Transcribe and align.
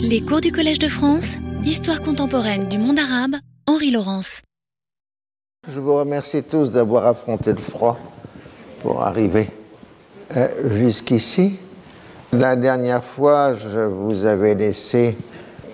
Les 0.00 0.20
cours 0.20 0.40
du 0.40 0.50
Collège 0.50 0.78
de 0.78 0.88
France, 0.88 1.36
Histoire 1.64 2.00
contemporaine 2.00 2.66
du 2.66 2.78
monde 2.78 2.98
arabe, 2.98 3.36
Henri 3.66 3.90
Laurence. 3.90 4.42
Je 5.68 5.78
vous 5.78 5.94
remercie 5.94 6.42
tous 6.42 6.72
d'avoir 6.72 7.06
affronté 7.06 7.52
le 7.52 7.58
froid 7.58 7.98
pour 8.80 9.02
arriver 9.02 9.48
euh, 10.36 10.48
jusqu'ici. 10.76 11.56
La 12.32 12.56
dernière 12.56 13.04
fois, 13.04 13.54
je 13.54 13.80
vous 13.80 14.24
avais 14.24 14.54
laissé 14.54 15.16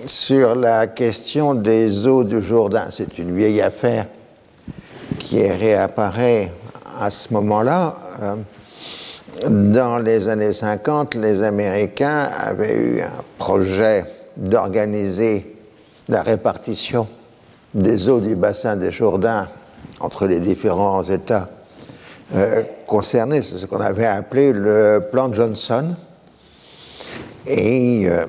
sur 0.06 0.54
la 0.54 0.86
question 0.86 1.54
des 1.54 2.06
eaux 2.06 2.24
du 2.24 2.42
Jourdain. 2.42 2.86
C'est 2.90 3.18
une 3.18 3.34
vieille 3.34 3.60
affaire 3.60 4.06
qui 5.18 5.46
réapparaît 5.46 6.52
à 7.00 7.10
ce 7.10 7.32
moment-là. 7.32 7.98
Euh, 8.22 8.34
dans 9.42 9.98
les 9.98 10.28
années 10.28 10.52
50, 10.52 11.14
les 11.16 11.42
Américains 11.42 12.28
avaient 12.38 12.76
eu 12.76 13.00
un 13.00 13.22
projet 13.38 14.04
d'organiser 14.36 15.56
la 16.08 16.22
répartition 16.22 17.06
des 17.74 18.08
eaux 18.08 18.20
du 18.20 18.36
bassin 18.36 18.76
des 18.76 18.92
Jourdains 18.92 19.48
entre 20.00 20.26
les 20.26 20.40
différents 20.40 21.02
États 21.02 21.50
euh, 22.34 22.62
concernés. 22.86 23.42
C'est 23.42 23.58
ce 23.58 23.66
qu'on 23.66 23.80
avait 23.80 24.06
appelé 24.06 24.52
le 24.52 25.04
plan 25.10 25.32
Johnson. 25.32 25.94
Et 27.46 28.08
euh, 28.08 28.26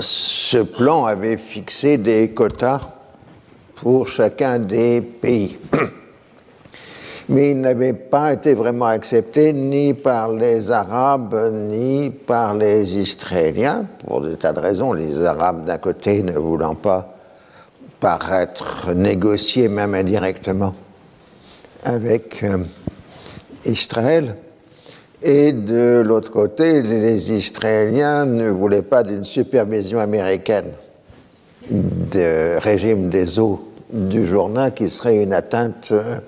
ce 0.00 0.58
plan 0.58 1.04
avait 1.04 1.36
fixé 1.36 1.98
des 1.98 2.30
quotas 2.30 2.80
pour 3.76 4.08
chacun 4.08 4.58
des 4.58 5.00
pays. 5.00 5.58
Mais 7.28 7.52
il 7.52 7.60
n'avait 7.60 7.94
pas 7.94 8.34
été 8.34 8.52
vraiment 8.52 8.86
accepté 8.86 9.52
ni 9.52 9.94
par 9.94 10.32
les 10.32 10.70
Arabes 10.70 11.52
ni 11.70 12.10
par 12.10 12.54
les 12.54 12.96
Israéliens, 12.96 13.86
pour 14.06 14.20
des 14.20 14.36
tas 14.36 14.52
de 14.52 14.60
raisons. 14.60 14.92
Les 14.92 15.24
Arabes, 15.24 15.64
d'un 15.64 15.78
côté, 15.78 16.22
ne 16.22 16.32
voulant 16.32 16.74
pas 16.74 17.16
paraître 17.98 18.92
négocier, 18.92 19.68
même 19.68 19.94
indirectement, 19.94 20.74
avec 21.82 22.42
euh, 22.42 22.58
Israël. 23.64 24.36
Et 25.22 25.52
de 25.52 26.02
l'autre 26.04 26.30
côté, 26.30 26.82
les 26.82 27.32
Israéliens 27.32 28.26
ne 28.26 28.50
voulaient 28.50 28.82
pas 28.82 29.02
d'une 29.02 29.24
supervision 29.24 29.98
américaine 29.98 30.72
du 31.70 32.58
régime 32.58 33.08
des 33.08 33.38
eaux 33.38 33.72
du 33.90 34.26
Jourdain 34.26 34.70
qui 34.70 34.90
serait 34.90 35.22
une 35.22 35.32
atteinte 35.32 35.88
euh, 35.92 36.18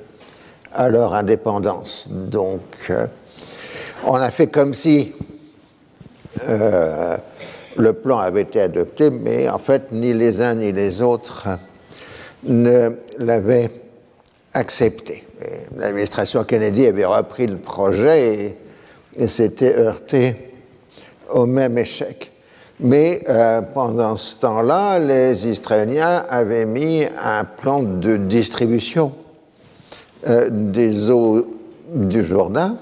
à 0.76 0.90
leur 0.90 1.14
indépendance. 1.14 2.06
Donc, 2.08 2.60
euh, 2.90 3.06
on 4.04 4.14
a 4.14 4.30
fait 4.30 4.46
comme 4.46 4.74
si 4.74 5.14
euh, 6.48 7.16
le 7.76 7.92
plan 7.94 8.18
avait 8.18 8.42
été 8.42 8.60
adopté, 8.60 9.10
mais 9.10 9.48
en 9.48 9.58
fait, 9.58 9.90
ni 9.90 10.12
les 10.12 10.42
uns 10.42 10.54
ni 10.54 10.72
les 10.72 11.00
autres 11.00 11.48
ne 12.44 12.90
l'avaient 13.18 13.70
accepté. 14.52 15.24
L'administration 15.76 16.44
Kennedy 16.44 16.86
avait 16.86 17.04
repris 17.04 17.46
le 17.46 17.56
projet 17.56 18.56
et, 19.18 19.28
s'était 19.28 19.74
heurté 19.74 20.36
au 21.30 21.46
même 21.46 21.78
échec. 21.78 22.32
Mais 22.80 23.22
euh, 23.28 23.62
pendant 23.62 24.16
ce 24.16 24.38
temps-là, 24.40 24.98
les 24.98 25.46
Israéliens 25.48 26.26
avaient 26.28 26.66
mis 26.66 27.04
un 27.24 27.44
plan 27.44 27.82
de 27.82 28.16
distribution 28.16 29.12
euh, 30.28 30.48
des 30.50 31.08
eaux 31.08 31.46
du 31.88 32.24
Jourdain 32.24 32.78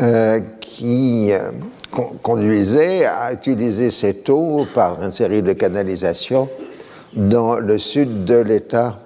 euh, 0.00 0.40
qui 0.58 1.32
euh, 1.32 1.50
conduisait 2.22 3.04
à 3.04 3.30
utiliser 3.34 3.90
cette 3.90 4.30
eau 4.30 4.66
par 4.72 5.02
une 5.02 5.12
série 5.12 5.42
de 5.42 5.52
canalisations 5.52 6.48
dans 7.12 7.56
le 7.56 7.76
sud 7.76 8.24
de 8.24 8.36
l'État 8.36 9.00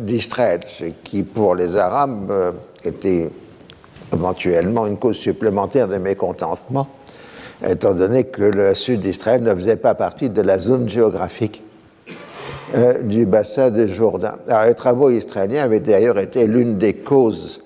d'Israël, 0.00 0.60
ce 0.66 0.86
qui 1.04 1.22
pour 1.22 1.54
les 1.54 1.76
Arabes 1.76 2.56
était 2.84 3.30
éventuellement 4.12 4.88
une 4.88 4.98
cause 4.98 5.16
supplémentaire 5.16 5.86
de 5.86 5.98
mécontentement, 5.98 6.88
étant 7.64 7.92
donné 7.92 8.24
que 8.24 8.42
le 8.42 8.74
sud 8.74 9.00
d'Israël 9.00 9.40
ne 9.40 9.54
faisait 9.54 9.76
pas 9.76 9.94
partie 9.94 10.30
de 10.30 10.42
la 10.42 10.58
zone 10.58 10.88
géographique 10.88 11.62
euh, 12.74 13.02
du 13.02 13.26
bassin 13.26 13.70
de 13.70 13.86
Jourdain. 13.86 14.36
Alors, 14.48 14.64
les 14.64 14.74
travaux 14.74 15.10
israéliens 15.10 15.64
avaient 15.64 15.80
d'ailleurs 15.80 16.18
été 16.18 16.46
l'une 16.46 16.78
des 16.78 16.94
causes 16.94 17.62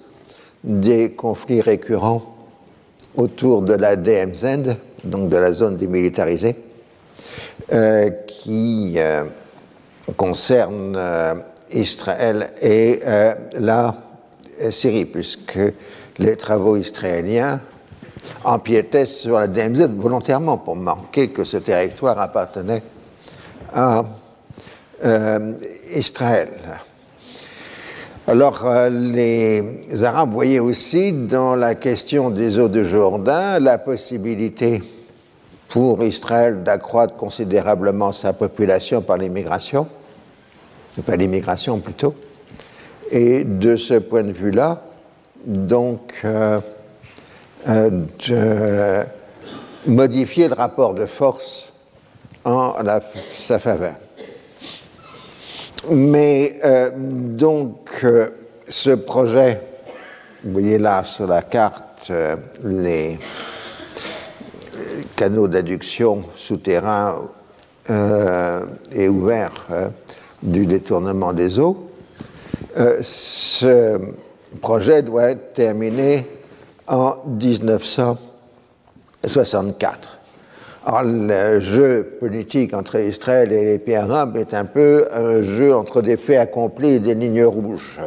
des 0.64 1.12
conflits 1.12 1.60
récurrents 1.60 2.34
autour 3.16 3.62
de 3.62 3.74
la 3.74 3.94
DMZ, 3.94 4.74
donc 5.04 5.28
de 5.28 5.36
la 5.36 5.52
zone 5.52 5.76
démilitarisée, 5.76 6.56
euh, 7.72 8.10
qui 8.26 8.94
euh, 8.96 9.24
concerne 10.16 10.98
Israël 11.70 12.50
et 12.60 13.00
la 13.58 13.94
Syrie, 14.70 15.04
puisque 15.04 15.58
les 16.18 16.36
travaux 16.36 16.76
israéliens 16.76 17.60
empiétaient 18.44 19.06
sur 19.06 19.38
la 19.38 19.46
DMZ 19.46 19.88
volontairement 19.96 20.58
pour 20.58 20.74
marquer 20.74 21.28
que 21.28 21.44
ce 21.44 21.58
territoire 21.58 22.18
appartenait 22.20 22.82
à 23.72 24.04
euh, 25.04 25.52
Israël. 25.94 26.48
Alors, 28.26 28.66
euh, 28.66 28.88
les 28.88 30.02
Arabes 30.02 30.32
voyaient 30.32 30.58
aussi 30.58 31.12
dans 31.12 31.54
la 31.54 31.74
question 31.74 32.30
des 32.30 32.58
eaux 32.58 32.68
de 32.68 32.82
Jourdain 32.82 33.60
la 33.60 33.78
possibilité 33.78 34.82
pour 35.68 36.02
Israël 36.02 36.64
d'accroître 36.64 37.16
considérablement 37.16 38.12
sa 38.12 38.32
population 38.32 39.02
par 39.02 39.16
l'immigration, 39.16 39.86
enfin 40.98 41.16
l'immigration 41.16 41.78
plutôt. 41.80 42.14
Et 43.10 43.44
de 43.44 43.76
ce 43.76 43.94
point 43.94 44.24
de 44.24 44.32
vue-là, 44.32 44.82
donc, 45.44 46.24
euh, 46.24 46.60
de 47.68 49.04
modifier 49.86 50.48
le 50.48 50.54
rapport 50.54 50.94
de 50.94 51.06
force 51.06 51.72
en 52.44 52.74
sa 53.32 53.58
faveur. 53.58 53.94
Mais 55.90 56.58
euh, 56.64 56.90
donc, 56.96 58.00
euh, 58.02 58.30
ce 58.68 58.90
projet, 58.90 59.60
vous 60.42 60.50
voyez 60.52 60.78
là 60.78 61.04
sur 61.04 61.28
la 61.28 61.42
carte 61.42 62.10
euh, 62.10 62.36
les 62.64 63.18
canaux 65.14 65.46
d'adduction 65.48 66.24
souterrains 66.34 67.28
et 68.92 69.08
ouverts 69.08 69.68
du 70.42 70.66
détournement 70.66 71.32
des 71.32 71.60
eaux. 71.60 71.88
ce 73.00 73.96
projet 74.60 75.02
doit 75.02 75.30
être 75.30 75.52
terminé 75.52 76.26
en 76.88 77.14
1964. 77.26 80.18
Alors, 80.88 81.02
le 81.02 81.58
jeu 81.58 82.16
politique 82.20 82.72
entre 82.72 83.00
Israël 83.00 83.52
et 83.52 83.64
les 83.64 83.78
pays 83.80 83.96
arabes 83.96 84.36
est 84.36 84.54
un 84.54 84.64
peu 84.64 85.08
un 85.12 85.42
jeu 85.42 85.74
entre 85.74 86.00
des 86.00 86.16
faits 86.16 86.38
accomplis 86.38 86.90
et 86.90 87.00
des 87.00 87.16
lignes 87.16 87.44
rouges. 87.44 88.00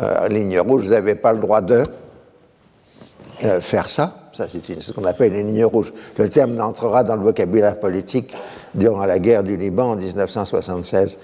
Euh, 0.00 0.28
lignes 0.28 0.60
rouges, 0.60 0.84
vous 0.84 0.90
n'avez 0.90 1.16
pas 1.16 1.32
le 1.32 1.40
droit 1.40 1.60
de 1.60 1.82
euh, 3.42 3.60
faire 3.60 3.88
ça. 3.88 4.30
Ça, 4.32 4.46
c'est 4.48 4.80
ce 4.80 4.92
qu'on 4.92 5.04
appelle 5.04 5.32
les 5.32 5.42
lignes 5.42 5.64
rouges. 5.64 5.92
Le 6.16 6.28
terme 6.28 6.60
entrera 6.60 7.02
dans 7.02 7.16
le 7.16 7.22
vocabulaire 7.22 7.80
politique 7.80 8.36
durant 8.72 9.04
la 9.04 9.18
guerre 9.18 9.42
du 9.42 9.56
Liban 9.56 9.90
en 9.90 9.96
1976. 9.96 11.18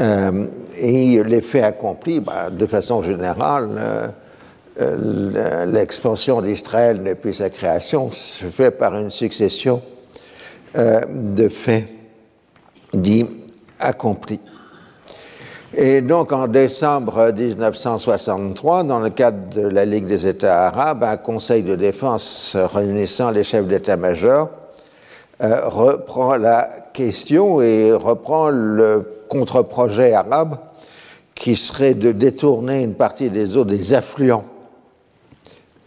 Euh, 0.00 0.46
et 0.78 1.22
les 1.22 1.42
faits 1.42 1.64
accomplis, 1.64 2.20
bah, 2.20 2.48
de 2.48 2.66
façon 2.66 3.02
générale, 3.02 3.68
l'expansion 5.66 6.40
d'Israël 6.40 7.04
depuis 7.04 7.34
sa 7.34 7.50
création 7.50 8.10
se 8.10 8.46
fait 8.46 8.70
par 8.70 8.96
une 8.96 9.10
succession 9.10 9.82
euh, 10.76 11.00
de 11.08 11.48
faits 11.48 11.88
dits 12.92 13.26
accomplis. 13.78 14.40
Et 15.76 16.00
donc 16.00 16.32
en 16.32 16.48
décembre 16.48 17.32
1963, 17.32 18.84
dans 18.84 19.00
le 19.00 19.10
cadre 19.10 19.48
de 19.50 19.68
la 19.68 19.84
Ligue 19.84 20.06
des 20.06 20.26
États 20.26 20.66
arabes, 20.68 21.04
un 21.04 21.16
conseil 21.18 21.62
de 21.62 21.76
défense 21.76 22.56
réunissant 22.56 23.30
les 23.30 23.44
chefs 23.44 23.66
d'état-major 23.66 24.48
euh, 25.40 25.68
reprend 25.68 26.36
la 26.36 26.68
question 26.92 27.60
et 27.60 27.92
reprend 27.92 28.48
le 28.48 29.24
contre-projet 29.28 30.12
arabe 30.12 30.56
qui 31.36 31.54
serait 31.54 31.94
de 31.94 32.10
détourner 32.10 32.82
une 32.82 32.94
partie 32.94 33.30
des 33.30 33.56
eaux 33.56 33.64
des 33.64 33.92
affluents 33.92 34.44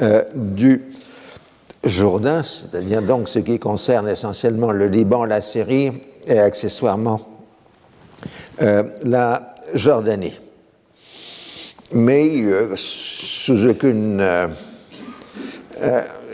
euh, 0.02 0.24
du 0.34 0.91
Jourdain, 1.84 2.44
c'est-à-dire 2.44 3.02
donc 3.02 3.28
ce 3.28 3.40
qui 3.40 3.58
concerne 3.58 4.08
essentiellement 4.08 4.72
le 4.72 4.88
Liban, 4.88 5.26
la 5.26 5.42
Syrie 5.42 5.92
et 6.28 6.40
accessoirement 6.40 7.22
euh, 8.62 8.84
la 9.04 9.56
Jordanie. 9.74 10.40
Mais 11.94 12.42
euh, 12.42 12.74
sous 12.76 13.68
aucune 13.68 14.24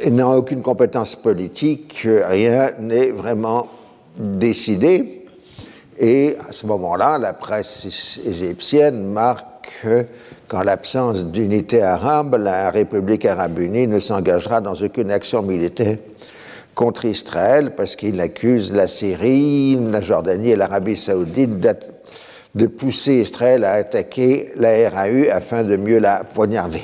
n'ayant 0.06 0.36
aucune 0.36 0.62
compétence 0.62 1.16
politique, 1.16 2.06
rien 2.06 2.72
n'est 2.80 3.12
vraiment 3.12 3.68
décidé. 4.18 5.26
Et 5.98 6.36
à 6.48 6.52
ce 6.52 6.66
moment-là, 6.68 7.18
la 7.18 7.34
presse 7.34 8.20
égyptienne 8.26 9.06
marque 9.08 9.86
qu'en 10.48 10.64
l'absence 10.64 11.26
d'unité 11.26 11.82
arabe, 11.82 12.36
la 12.36 12.72
République 12.72 13.26
arabe 13.26 13.60
unie 13.60 13.88
ne 13.88 14.00
s'engagera 14.00 14.62
dans 14.62 14.76
aucune 14.76 15.12
action 15.12 15.42
militaire 15.42 15.98
contre 16.74 17.06
Israël 17.06 17.74
parce 17.76 17.96
qu'il 17.96 18.22
accuse 18.22 18.72
la 18.72 18.88
Syrie, 18.88 19.78
la 19.92 20.02
Jordanie 20.02 20.52
et 20.52 20.56
l'Arabie 20.56 20.96
saoudite 20.96 21.68
de 22.56 22.68
pousser 22.68 23.16
Israël 23.16 23.64
à 23.64 23.74
attaquer 23.74 24.54
la 24.56 24.90
RAU 24.90 25.30
afin 25.32 25.64
de 25.64 25.76
mieux 25.76 26.00
la 26.00 26.24
poignarder. 26.24 26.84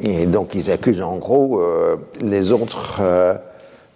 Et 0.00 0.26
donc 0.26 0.54
ils 0.54 0.70
accusent 0.70 1.02
en 1.02 1.16
gros 1.18 1.60
euh, 1.60 1.96
les 2.20 2.50
autres 2.52 2.98
euh, 3.00 3.34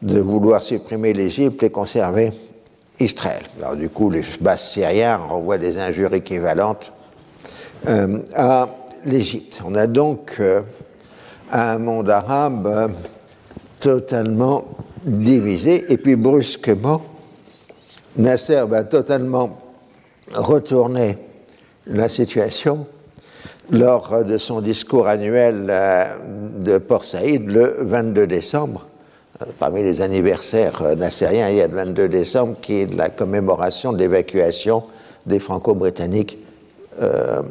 de 0.00 0.20
vouloir 0.20 0.62
supprimer 0.62 1.12
l'Égypte 1.12 1.62
et 1.62 1.70
conserver 1.70 2.32
Israël. 3.00 3.42
Alors 3.60 3.76
du 3.76 3.88
coup, 3.88 4.08
les 4.08 4.22
basses 4.40 4.72
syriens 4.72 5.16
renvoient 5.16 5.58
des 5.58 5.78
injures 5.78 6.14
équivalentes 6.14 6.92
euh, 7.86 8.18
à 8.34 8.68
l'Égypte. 9.04 9.60
On 9.64 9.74
a 9.74 9.86
donc 9.86 10.40
un 11.52 11.78
monde 11.78 12.10
arabe 12.10 12.92
totalement 13.80 14.64
divisé, 15.04 15.92
et 15.92 15.96
puis 15.96 16.16
brusquement, 16.16 17.02
Nasser 18.16 18.64
va 18.68 18.84
totalement 18.84 19.58
retourner 20.32 21.16
la 21.86 22.08
situation 22.08 22.86
lors 23.70 24.24
de 24.24 24.38
son 24.38 24.60
discours 24.60 25.08
annuel 25.08 25.66
euh, 25.70 26.04
de 26.58 26.78
Port 26.78 27.04
Saïd 27.04 27.48
le 27.48 27.76
22 27.80 28.26
décembre. 28.26 28.86
Euh, 29.42 29.46
parmi 29.58 29.82
les 29.82 30.00
anniversaires 30.00 30.82
euh, 30.82 30.94
nassériens, 30.94 31.50
il 31.50 31.56
y 31.56 31.60
a 31.60 31.68
le 31.68 31.74
22 31.74 32.08
décembre 32.08 32.56
qui 32.60 32.80
est 32.80 32.94
la 32.94 33.10
commémoration 33.10 33.92
de 33.92 33.98
l'évacuation 33.98 34.84
des 35.26 35.38
Franco-Britanniques 35.38 36.38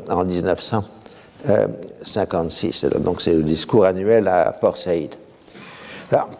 en 0.10 0.26
1956. 0.26 2.86
Donc 3.00 3.22
c'est 3.22 3.34
le 3.34 3.44
discours 3.44 3.86
annuel 3.86 4.28
à 4.28 4.52
Port 4.52 4.76
Saïd. 4.78 5.16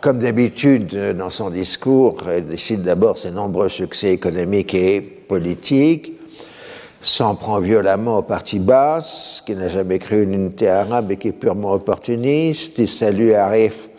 comme 0.02 0.20
d'habitude 0.20 1.16
dans 1.18 1.30
son 1.30 1.50
discours, 1.50 2.18
il 2.36 2.46
décide 2.46 2.84
d'abord 2.84 3.18
ses 3.18 3.32
nombreux 3.32 3.70
succès 3.70 4.12
économiques 4.12 4.74
et 4.74 5.00
politiques 5.02 6.18
s'en 7.02 7.36
prend 7.36 7.60
violemment 7.60 8.20
au 8.20 8.22
parti 8.22 8.60
basse, 8.60 9.44
qui 9.46 9.56
n'a 9.56 9.70
jamais 9.70 10.00
créé 10.00 10.24
une 10.24 10.34
unité 10.34 10.68
arabe 10.68 11.12
et 11.12 11.18
qui 11.18 11.30
est 11.30 11.34
purement 11.34 11.74
opportuniste. 11.74 12.78
Il 12.80 12.90
salue 12.90 13.32
Arif, 13.32 13.90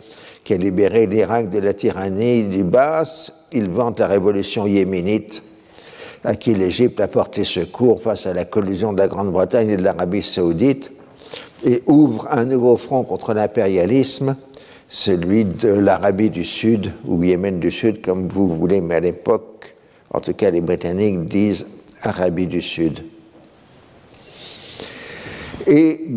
qui 0.43 0.53
a 0.53 0.57
libéré 0.57 1.07
l'Irak 1.07 1.49
de 1.49 1.59
la 1.59 1.73
tyrannie 1.73 2.45
du 2.45 2.63
basse. 2.63 3.45
Il 3.51 3.69
vante 3.69 3.99
la 3.99 4.07
révolution 4.07 4.67
yéménite, 4.67 5.43
à 6.23 6.35
qui 6.35 6.53
l'Égypte 6.53 6.99
a 6.99 7.07
porté 7.07 7.43
secours 7.43 8.01
face 8.01 8.25
à 8.25 8.33
la 8.33 8.45
collusion 8.45 8.93
de 8.93 8.99
la 8.99 9.07
Grande-Bretagne 9.07 9.69
et 9.69 9.77
de 9.77 9.83
l'Arabie 9.83 10.21
saoudite, 10.21 10.91
et 11.65 11.83
ouvre 11.87 12.27
un 12.31 12.45
nouveau 12.45 12.77
front 12.77 13.03
contre 13.03 13.33
l'impérialisme, 13.33 14.35
celui 14.87 15.45
de 15.45 15.69
l'Arabie 15.69 16.29
du 16.29 16.43
Sud, 16.43 16.91
ou 17.05 17.23
Yémen 17.23 17.59
du 17.59 17.71
Sud, 17.71 18.01
comme 18.01 18.27
vous 18.27 18.47
voulez, 18.47 18.81
mais 18.81 18.95
à 18.95 18.99
l'époque, 18.99 19.75
en 20.11 20.19
tout 20.19 20.33
cas 20.33 20.49
les 20.49 20.61
Britanniques 20.61 21.25
disent 21.25 21.67
Arabie 22.03 22.47
du 22.47 22.61
Sud. 22.61 23.03
Et 25.67 26.07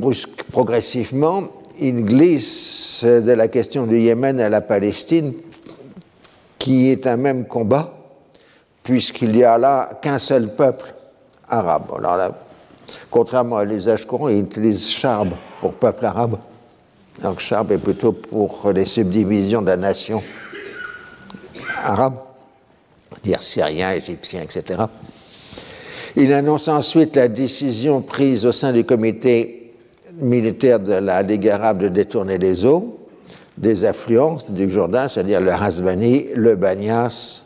progressivement, 0.51 1.45
il 1.81 2.05
glisse 2.05 3.05
de 3.05 3.33
la 3.33 3.49
question 3.49 3.87
du 3.87 3.99
Yémen 3.99 4.41
à 4.41 4.49
la 4.49 4.61
Palestine, 4.61 5.35
qui 6.59 6.91
est 6.91 7.07
un 7.07 7.17
même 7.17 7.45
combat, 7.47 8.02
puisqu'il 8.83 9.33
n'y 9.33 9.45
a 9.45 9.59
là 9.59 9.91
qu'un 10.01 10.19
seul 10.19 10.55
peuple 10.55 10.95
arabe. 11.49 11.85
Alors 11.99 12.35
contrairement 13.11 13.59
à 13.59 13.65
l'usage 13.65 14.07
courant, 14.07 14.29
il 14.29 14.41
utilise 14.41 14.89
charb 14.89 15.31
pour 15.61 15.75
peuple 15.75 16.05
arabe. 16.07 16.39
Donc 17.23 17.41
charb 17.41 17.71
est 17.73 17.79
plutôt 17.79 18.13
pour 18.13 18.71
les 18.73 18.85
subdivisions 18.85 19.63
de 19.63 19.69
la 19.69 19.77
nation 19.77 20.23
arabe, 21.83 22.15
dire 23.23 23.43
syrien, 23.43 23.93
égyptien, 23.93 24.43
etc. 24.43 24.83
Il 26.17 26.33
annonce 26.33 26.69
ensuite 26.69 27.17
la 27.17 27.29
décision 27.29 28.03
prise 28.03 28.45
au 28.45 28.53
sein 28.53 28.73
du 28.73 28.85
comité 28.85 29.73
militaire 30.15 30.79
de 30.79 30.95
la 30.95 31.23
Ligue 31.23 31.49
arabe 31.49 31.79
de 31.79 31.89
détourner 31.89 32.39
les 32.39 32.65
eaux 32.65 32.99
des 33.57 33.85
affluences 33.85 34.51
du 34.51 34.69
Jourdain, 34.69 35.09
c'est-à-dire 35.09 35.41
le 35.41 35.53
Hasbani, 35.53 36.27
le 36.35 36.57
Banias 36.57 37.45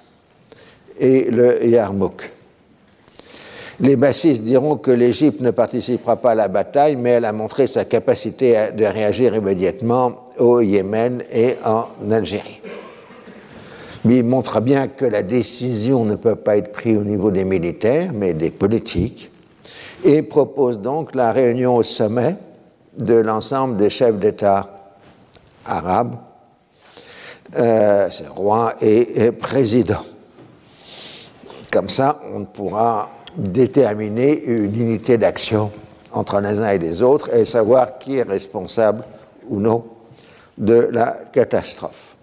et 0.98 1.30
le 1.30 1.66
Yarmouk. 1.66 2.30
Les 3.80 3.96
bassistes 3.96 4.42
diront 4.42 4.76
que 4.76 4.90
l'Égypte 4.90 5.40
ne 5.40 5.50
participera 5.50 6.16
pas 6.16 6.30
à 6.30 6.34
la 6.34 6.48
bataille, 6.48 6.96
mais 6.96 7.10
elle 7.10 7.26
a 7.26 7.32
montré 7.32 7.66
sa 7.66 7.84
capacité 7.84 8.68
de 8.74 8.84
réagir 8.84 9.34
immédiatement 9.34 10.26
au 10.38 10.60
Yémen 10.60 11.22
et 11.30 11.56
en 11.64 12.10
Algérie 12.10 12.60
mais 14.06 14.18
il 14.18 14.24
montre 14.24 14.60
bien 14.60 14.86
que 14.86 15.04
la 15.04 15.24
décision 15.24 16.04
ne 16.04 16.14
peut 16.14 16.36
pas 16.36 16.56
être 16.56 16.70
prise 16.70 16.96
au 16.96 17.02
niveau 17.02 17.32
des 17.32 17.44
militaires, 17.44 18.12
mais 18.14 18.34
des 18.34 18.50
politiques, 18.50 19.32
et 20.04 20.22
propose 20.22 20.80
donc 20.80 21.16
la 21.16 21.32
réunion 21.32 21.74
au 21.74 21.82
sommet 21.82 22.36
de 22.96 23.14
l'ensemble 23.14 23.76
des 23.76 23.90
chefs 23.90 24.16
d'État 24.16 24.72
arabes, 25.64 26.14
euh, 27.58 28.08
rois 28.30 28.74
et, 28.80 29.32
présidents. 29.32 30.04
Comme 31.76 31.90
ça, 31.90 32.20
on 32.34 32.46
pourra 32.46 33.10
déterminer 33.36 34.42
une 34.44 34.80
unité 34.80 35.18
d'action 35.18 35.70
entre 36.10 36.40
les 36.40 36.58
uns 36.58 36.70
et 36.70 36.78
les 36.78 37.02
autres 37.02 37.28
et 37.36 37.44
savoir 37.44 37.98
qui 37.98 38.16
est 38.16 38.22
responsable 38.22 39.04
ou 39.50 39.60
non 39.60 39.84
de 40.56 40.88
la 40.90 41.18
catastrophe. 41.30 42.16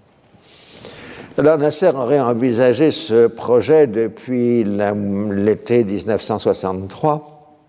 Alors 1.37 1.59
Nasser 1.59 1.89
aurait 1.89 2.19
envisagé 2.19 2.89
ce 2.89 3.27
projet 3.27 3.85
depuis 3.85 4.63
l'été 4.63 5.83
1963, 5.83 7.59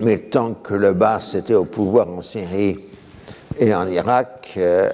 mais 0.00 0.16
tant 0.16 0.54
que 0.54 0.72
le 0.72 0.94
Baas 0.94 1.34
était 1.36 1.52
au 1.52 1.66
pouvoir 1.66 2.08
en 2.08 2.22
Syrie 2.22 2.78
et 3.60 3.74
en 3.74 3.86
Irak, 3.86 4.54
euh, 4.56 4.88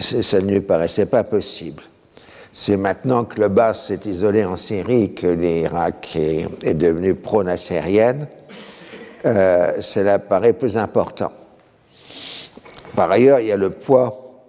ça 0.00 0.40
ne 0.40 0.50
lui 0.50 0.60
paraissait 0.60 1.06
pas 1.06 1.22
possible. 1.22 1.84
C'est 2.56 2.76
maintenant 2.76 3.24
que 3.24 3.40
le 3.40 3.48
Baas 3.48 3.74
s'est 3.74 3.98
isolé 4.04 4.44
en 4.44 4.54
Syrie 4.54 5.12
que 5.12 5.26
l'Irak 5.26 6.14
est, 6.14 6.74
devenu 6.74 7.16
pro-nassérienne, 7.16 8.28
euh, 9.26 9.72
cela 9.80 10.20
paraît 10.20 10.52
plus 10.52 10.76
important. 10.76 11.32
Par 12.94 13.10
ailleurs, 13.10 13.40
il 13.40 13.48
y 13.48 13.52
a 13.52 13.56
le 13.56 13.70
poids 13.70 14.44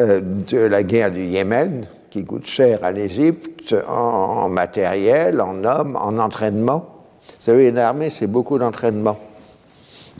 euh, 0.00 0.22
de 0.22 0.56
la 0.56 0.82
guerre 0.82 1.10
du 1.10 1.22
Yémen, 1.22 1.84
qui 2.08 2.24
coûte 2.24 2.46
cher 2.46 2.82
à 2.82 2.92
l'Égypte 2.92 3.74
en, 3.86 4.48
matériel, 4.48 5.42
en 5.42 5.62
hommes, 5.62 5.96
en 5.96 6.16
entraînement. 6.16 6.86
Vous 7.26 7.44
savez, 7.44 7.68
une 7.68 7.76
armée, 7.76 8.08
c'est 8.08 8.26
beaucoup 8.26 8.58
d'entraînement 8.58 9.18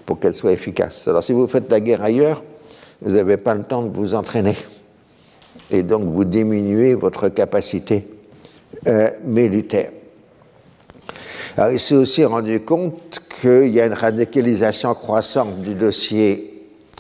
pour 0.05 0.21
qu'elle 0.21 0.35
soit 0.35 0.53
efficace. 0.53 1.09
Alors 1.09 1.23
si 1.23 1.33
vous 1.33 1.49
faites 1.49 1.71
la 1.71 1.81
guerre 1.81 2.05
ailleurs, 2.05 2.43
vous 3.01 3.13
n'avez 3.13 3.39
pas 3.39 3.55
le 3.55 3.63
temps 3.63 3.81
de 3.81 3.97
vous 3.97 4.13
entraîner. 4.13 4.57
Et 5.71 5.83
donc 5.83 6.05
vous 6.05 6.25
diminuez 6.25 6.95
votre 6.95 7.29
capacité 7.29 8.07
euh, 8.87 9.11
militaire. 9.25 9.91
Alors 11.57 11.73
il 11.73 11.81
s'est 11.81 11.97
aussi 11.97 12.25
rendu 12.25 12.61
compte 12.61 13.21
qu'il 13.41 13.69
y 13.69 13.81
a 13.81 13.87
une 13.87 13.93
radicalisation 13.93 14.95
croissante 14.95 15.63
du 15.63 15.75
dossier 15.75 16.51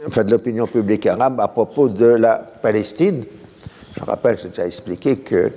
enfin 0.07 0.25
de 0.25 0.31
l'opinion 0.31 0.67
publique 0.67 1.07
arabe 1.07 1.41
à 1.41 1.49
propos 1.49 1.89
de 1.89 2.07
la 2.07 2.37
Palestine. 2.37 3.25
Je 3.99 4.05
rappelle, 4.05 4.39
j'ai 4.41 4.49
déjà 4.49 4.67
expliqué 4.67 5.17
que 5.17 5.53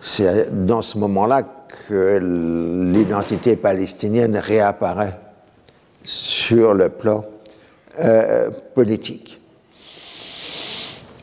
c'est 0.00 0.64
dans 0.64 0.82
ce 0.82 0.98
moment-là 0.98 1.42
que 1.88 2.18
l'identité 2.92 3.56
palestinienne 3.56 4.36
réapparaît 4.36 5.18
sur 6.02 6.74
le 6.74 6.88
plan 6.88 7.24
euh, 8.00 8.50
politique. 8.74 9.39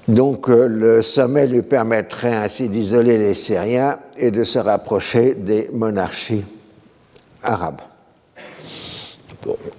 Donc 0.08 0.50
euh, 0.50 0.68
le 0.68 1.02
sommet 1.02 1.48
lui 1.48 1.62
permettrait 1.62 2.34
ainsi 2.34 2.70
d'isoler 2.70 3.18
les 3.18 3.34
Syriens 3.34 4.00
et 4.18 4.32
de 4.32 4.44
se 4.44 4.58
rapprocher 4.58 5.34
des 5.34 5.70
monarchies 5.74 6.46
arabes. 7.44 7.82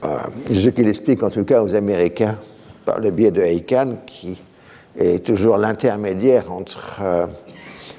Euh, 0.05 0.19
ce 0.53 0.69
qu'il 0.69 0.89
explique 0.89 1.23
en 1.23 1.31
tout 1.31 1.45
cas 1.45 1.63
aux 1.63 1.75
Américains 1.75 2.39
par 2.85 3.01
le 3.01 3.11
biais 3.11 3.31
de 3.31 3.43
Haïkan, 3.43 3.97
qui 4.07 4.39
est 4.99 5.25
toujours 5.25 5.59
l'intermédiaire 5.59 6.51
entre 6.53 7.01
euh, 7.03 7.27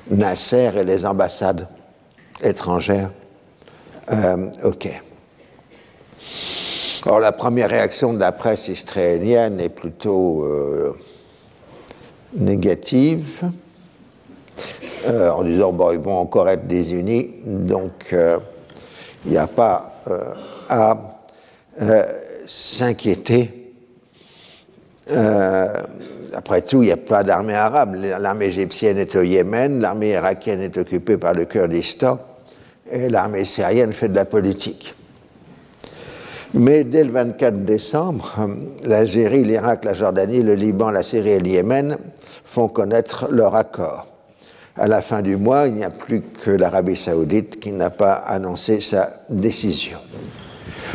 Nasser 0.09 0.71
et 0.77 0.83
les 0.83 1.05
ambassades 1.05 1.67
étrangères 2.43 3.11
euh, 4.11 4.49
ok. 4.63 4.89
Alors 7.05 7.19
la 7.19 7.31
première 7.31 7.69
réaction 7.69 8.13
de 8.13 8.19
la 8.19 8.31
presse 8.31 8.67
israélienne 8.67 9.59
est 9.59 9.69
plutôt 9.69 10.43
euh, 12.35 12.43
négative, 12.43 13.43
en 15.07 15.43
disant 15.43 15.71
bon, 15.71 15.91
ils 15.91 15.99
vont 15.99 16.17
encore 16.17 16.49
être 16.49 16.67
désunis, 16.67 17.29
donc 17.45 18.13
il 19.25 19.31
n'y 19.31 19.37
a 19.37 19.47
pas 19.47 20.03
à 20.69 20.97
s'inquiéter. 22.45 23.73
après 26.33 26.61
tout, 26.61 26.83
il 26.83 26.87
n'y 26.87 26.91
a 26.91 26.97
pas 26.97 27.23
d'armée 27.23 27.53
arabe. 27.53 27.95
L'armée 27.95 28.47
égyptienne 28.47 28.97
est 28.97 29.15
au 29.15 29.21
Yémen, 29.21 29.79
l'armée 29.79 30.09
irakienne 30.09 30.61
est 30.61 30.77
occupée 30.77 31.17
par 31.17 31.33
le 31.33 31.45
Kurdistan, 31.45 32.19
et 32.91 33.07
l'armée 33.09 33.45
syrienne 33.45 33.93
fait 33.93 34.09
de 34.09 34.15
la 34.15 34.25
politique. 34.25 34.95
Mais 36.53 36.83
dès 36.83 37.03
le 37.03 37.11
24 37.11 37.63
décembre, 37.63 38.33
l'Algérie, 38.83 39.43
l'Irak, 39.43 39.85
la 39.85 39.93
Jordanie, 39.93 40.41
le 40.41 40.55
Liban, 40.55 40.89
la 40.89 41.03
Syrie 41.03 41.31
et 41.31 41.39
le 41.39 41.47
Yémen 41.47 41.97
font 42.49 42.67
connaître 42.67 43.27
leur 43.29 43.55
accord. 43.55 44.07
À 44.75 44.87
la 44.87 45.01
fin 45.01 45.21
du 45.21 45.37
mois, 45.37 45.67
il 45.67 45.75
n'y 45.75 45.83
a 45.83 45.89
plus 45.89 46.21
que 46.21 46.51
l'Arabie 46.51 46.95
saoudite 46.95 47.59
qui 47.59 47.71
n'a 47.71 47.89
pas 47.89 48.13
annoncé 48.13 48.81
sa 48.81 49.11
décision. 49.29 49.99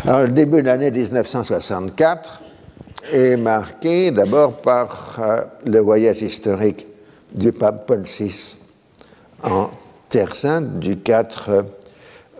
Alors, 0.04 0.22
le 0.22 0.28
début 0.28 0.62
de 0.62 0.66
l'année 0.66 0.90
1964 0.90 2.42
est 3.12 3.36
marqué 3.36 4.10
d'abord 4.10 4.56
par 4.56 5.18
euh, 5.20 5.42
le 5.66 5.78
voyage 5.78 6.22
historique 6.22 6.86
du 7.32 7.52
pape 7.52 7.86
Paul 7.86 8.02
VI 8.02 8.56
en 9.42 9.70
Terre 10.08 10.34
Sainte 10.34 10.78
du 10.78 10.98
4 10.98 11.66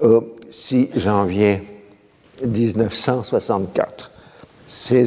au 0.03 0.35
6 0.49 0.91
janvier 0.97 1.63
1964. 2.45 4.11
C'est 4.67 5.05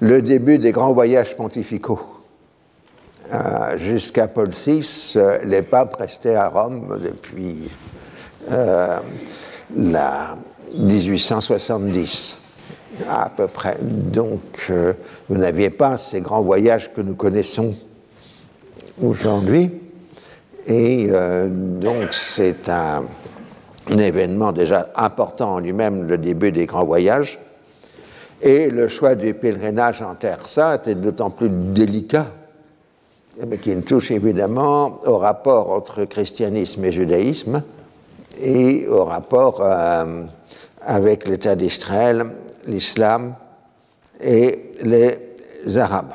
le 0.00 0.22
début 0.22 0.58
des 0.58 0.72
grands 0.72 0.92
voyages 0.92 1.36
pontificaux. 1.36 2.17
Euh, 3.32 3.76
jusqu'à 3.76 4.26
Paul 4.26 4.48
VI, 4.48 5.12
euh, 5.16 5.38
les 5.44 5.60
papes 5.60 5.96
restaient 5.96 6.34
à 6.34 6.48
Rome 6.48 6.98
depuis 6.98 7.70
euh, 8.50 9.00
la 9.76 10.36
1870 10.74 12.38
à 13.08 13.28
peu 13.28 13.46
près. 13.46 13.76
Donc, 13.80 14.72
vous 15.28 15.36
n'aviez 15.36 15.70
pas 15.70 15.96
ces 15.96 16.20
grands 16.20 16.42
voyages 16.42 16.92
que 16.92 17.00
nous 17.00 17.14
connaissons 17.14 17.74
aujourd'hui. 19.00 19.70
Et 20.66 21.08
donc, 21.48 22.12
c'est 22.12 22.68
un, 22.68 23.04
un 23.90 23.98
événement 23.98 24.52
déjà 24.52 24.90
important 24.96 25.54
en 25.54 25.58
lui-même, 25.60 26.08
le 26.08 26.18
début 26.18 26.50
des 26.50 26.66
grands 26.66 26.84
voyages. 26.84 27.38
Et 28.42 28.68
le 28.68 28.88
choix 28.88 29.14
du 29.14 29.32
pèlerinage 29.34 30.02
en 30.02 30.14
Terre 30.14 30.46
Sainte 30.46 30.88
est 30.88 30.94
d'autant 30.94 31.30
plus 31.30 31.48
délicat, 31.48 32.26
mais 33.46 33.58
qu'il 33.58 33.82
touche 33.82 34.10
évidemment 34.10 35.00
au 35.06 35.18
rapport 35.18 35.70
entre 35.70 36.04
christianisme 36.04 36.84
et 36.84 36.92
judaïsme 36.92 37.62
et 38.40 38.86
au 38.88 39.04
rapport 39.04 39.60
euh, 39.60 40.24
avec 40.82 41.26
l'État 41.26 41.54
d'Israël, 41.54 42.26
l'islam 42.66 43.34
et 44.20 44.72
les 44.82 45.78
Arabes. 45.78 46.14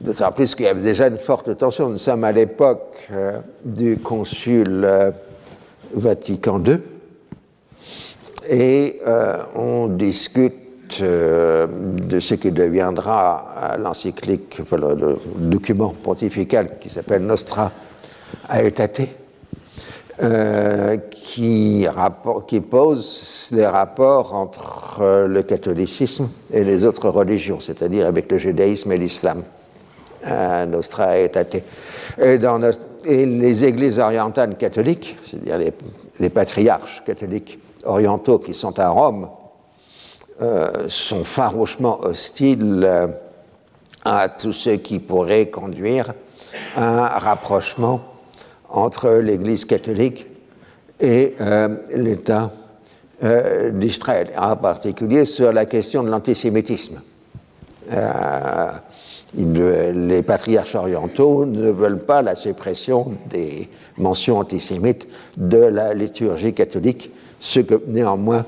D'autant 0.00 0.32
plus 0.32 0.54
qu'il 0.54 0.64
y 0.64 0.68
avait 0.68 0.82
déjà 0.82 1.08
une 1.08 1.18
forte 1.18 1.56
tension. 1.56 1.88
Nous 1.88 1.98
sommes 1.98 2.24
à 2.24 2.32
l'époque 2.32 3.08
euh, 3.10 3.40
du 3.64 3.98
consul. 3.98 4.84
Euh, 4.84 5.10
Vatican 5.94 6.62
II, 6.62 6.80
et 8.50 9.00
on 9.54 9.86
discute 9.86 10.67
de 11.00 12.20
ce 12.20 12.34
qui 12.34 12.50
deviendra 12.52 13.76
l'encyclique, 13.78 14.60
le, 14.72 15.16
document 15.36 15.94
pontifical 16.02 16.78
qui 16.78 16.88
s'appelle 16.88 17.22
Nostra 17.22 17.70
Aetate, 18.50 19.08
euh, 20.20 20.96
qui, 21.10 21.86
pose 22.68 23.48
les 23.52 23.66
rapports 23.66 24.34
entre 24.34 25.26
le 25.26 25.42
catholicisme 25.42 26.28
et 26.52 26.64
les 26.64 26.84
autres 26.84 27.08
religions, 27.08 27.60
c'est-à-dire 27.60 28.06
avec 28.06 28.30
le 28.30 28.38
judaïsme 28.38 28.92
et 28.92 28.98
l'islam. 28.98 29.42
Nostra 30.68 31.16
Aetate. 31.16 31.62
Et 32.20 32.38
dans 32.38 32.60
les 33.04 33.64
églises 33.64 33.98
orientales 33.98 34.56
catholiques, 34.56 35.16
c'est-à-dire 35.24 35.72
les, 36.20 36.30
patriarches 36.30 37.02
catholiques 37.06 37.58
orientaux 37.84 38.40
qui 38.40 38.54
sont 38.54 38.78
à 38.78 38.88
Rome, 38.88 39.24
euh, 39.24 39.37
sont 40.88 41.24
farouchement 41.24 42.00
hostiles 42.02 42.82
euh, 42.84 43.06
à 44.04 44.28
tout 44.28 44.52
ce 44.52 44.70
qui 44.70 44.98
pourrait 44.98 45.46
conduire 45.48 46.12
à 46.76 47.16
un 47.16 47.18
rapprochement 47.18 48.00
entre 48.68 49.10
l'Église 49.10 49.64
catholique 49.64 50.26
et 51.00 51.34
euh, 51.40 51.76
l'État 51.94 52.50
d'Israël, 53.72 54.30
en 54.38 54.54
particulier 54.54 55.24
sur 55.24 55.52
la 55.52 55.64
question 55.66 56.04
de 56.04 56.08
l'antisémitisme. 56.08 57.00
Les 59.34 60.22
patriarches 60.22 60.76
orientaux 60.76 61.44
ne 61.44 61.70
veulent 61.72 62.04
pas 62.04 62.22
la 62.22 62.36
suppression 62.36 63.14
des 63.28 63.68
mentions 63.96 64.38
antisémites 64.38 65.08
de 65.36 65.58
la 65.58 65.94
liturgie 65.94 66.54
catholique, 66.54 67.10
ce 67.40 67.58
que 67.58 67.82
néanmoins 67.88 68.44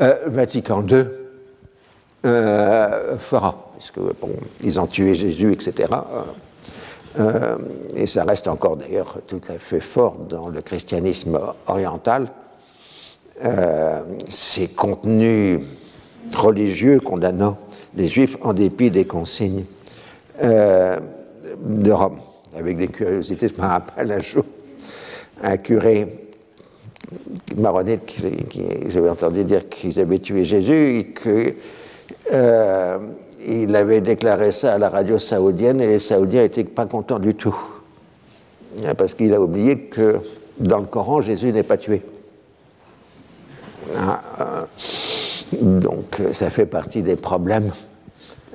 euh, 0.00 0.14
Vatican 0.26 0.84
II 0.86 1.04
euh, 2.24 3.18
fera, 3.18 3.70
puisque 3.78 3.98
bon, 3.98 4.30
ils 4.62 4.80
ont 4.80 4.86
tué 4.86 5.14
Jésus, 5.14 5.52
etc. 5.52 5.88
Euh, 7.18 7.56
et 7.94 8.06
ça 8.06 8.24
reste 8.24 8.48
encore 8.48 8.76
d'ailleurs 8.76 9.18
tout 9.26 9.40
à 9.48 9.58
fait 9.58 9.80
fort 9.80 10.16
dans 10.28 10.48
le 10.48 10.62
christianisme 10.62 11.38
oriental. 11.66 12.28
ces 14.28 14.68
contenus 14.68 15.60
religieux 16.34 17.00
condamnant 17.00 17.58
les 17.96 18.08
juifs 18.08 18.36
en 18.42 18.52
dépit 18.52 18.90
des 18.90 19.04
consignes 19.04 19.64
euh, 20.42 20.98
de 21.60 21.92
Rome, 21.92 22.18
avec 22.56 22.76
des 22.76 22.88
curiosités. 22.88 23.48
Je 23.48 23.60
me 23.60 23.66
rappelle 23.66 24.12
un 24.12 24.18
jour, 24.18 24.44
un 25.42 25.56
curé 25.56 26.28
maronite 27.56 28.04
qui, 28.06 28.22
j'avais 28.88 29.10
entendu 29.10 29.44
dire 29.44 29.68
qu'ils 29.68 30.00
avaient 30.00 30.18
tué 30.18 30.44
Jésus 30.44 30.98
et 30.98 31.14
qu'il 31.14 31.54
euh, 32.32 32.98
avait 33.74 34.00
déclaré 34.00 34.50
ça 34.50 34.74
à 34.74 34.78
la 34.78 34.88
radio 34.88 35.18
saoudienne 35.18 35.80
et 35.80 35.86
les 35.86 35.98
Saoudiens 35.98 36.42
n'étaient 36.42 36.64
pas 36.64 36.86
contents 36.86 37.18
du 37.18 37.34
tout. 37.34 37.56
Parce 38.96 39.14
qu'il 39.14 39.32
a 39.34 39.40
oublié 39.40 39.80
que 39.80 40.18
dans 40.58 40.78
le 40.78 40.86
Coran, 40.86 41.20
Jésus 41.20 41.52
n'est 41.52 41.62
pas 41.62 41.76
tué. 41.76 42.02
Ah, 43.96 44.22
euh, 44.40 44.64
donc 45.60 46.20
ça 46.32 46.50
fait 46.50 46.66
partie 46.66 47.02
des 47.02 47.16
problèmes 47.16 47.70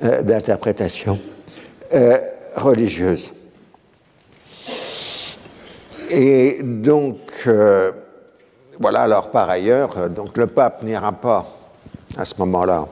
d'interprétation. 0.02 1.18
Euh, 1.92 2.18
religieuse. 2.54 3.32
Et 6.10 6.58
donc, 6.62 7.18
euh, 7.46 7.90
voilà, 8.78 9.02
alors 9.02 9.30
par 9.30 9.50
ailleurs, 9.50 9.96
euh, 9.96 10.08
donc 10.08 10.36
le 10.36 10.46
pape 10.46 10.82
n'ira 10.82 11.12
pas 11.12 11.46
à 12.16 12.24
ce 12.24 12.34
moment-là, 12.38 12.86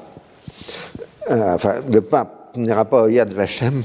enfin, 1.30 1.76
le 1.90 2.00
pape 2.00 2.56
n'ira 2.56 2.84
pas 2.84 3.02
au 3.02 3.08
Yad 3.08 3.32
Vashem, 3.32 3.82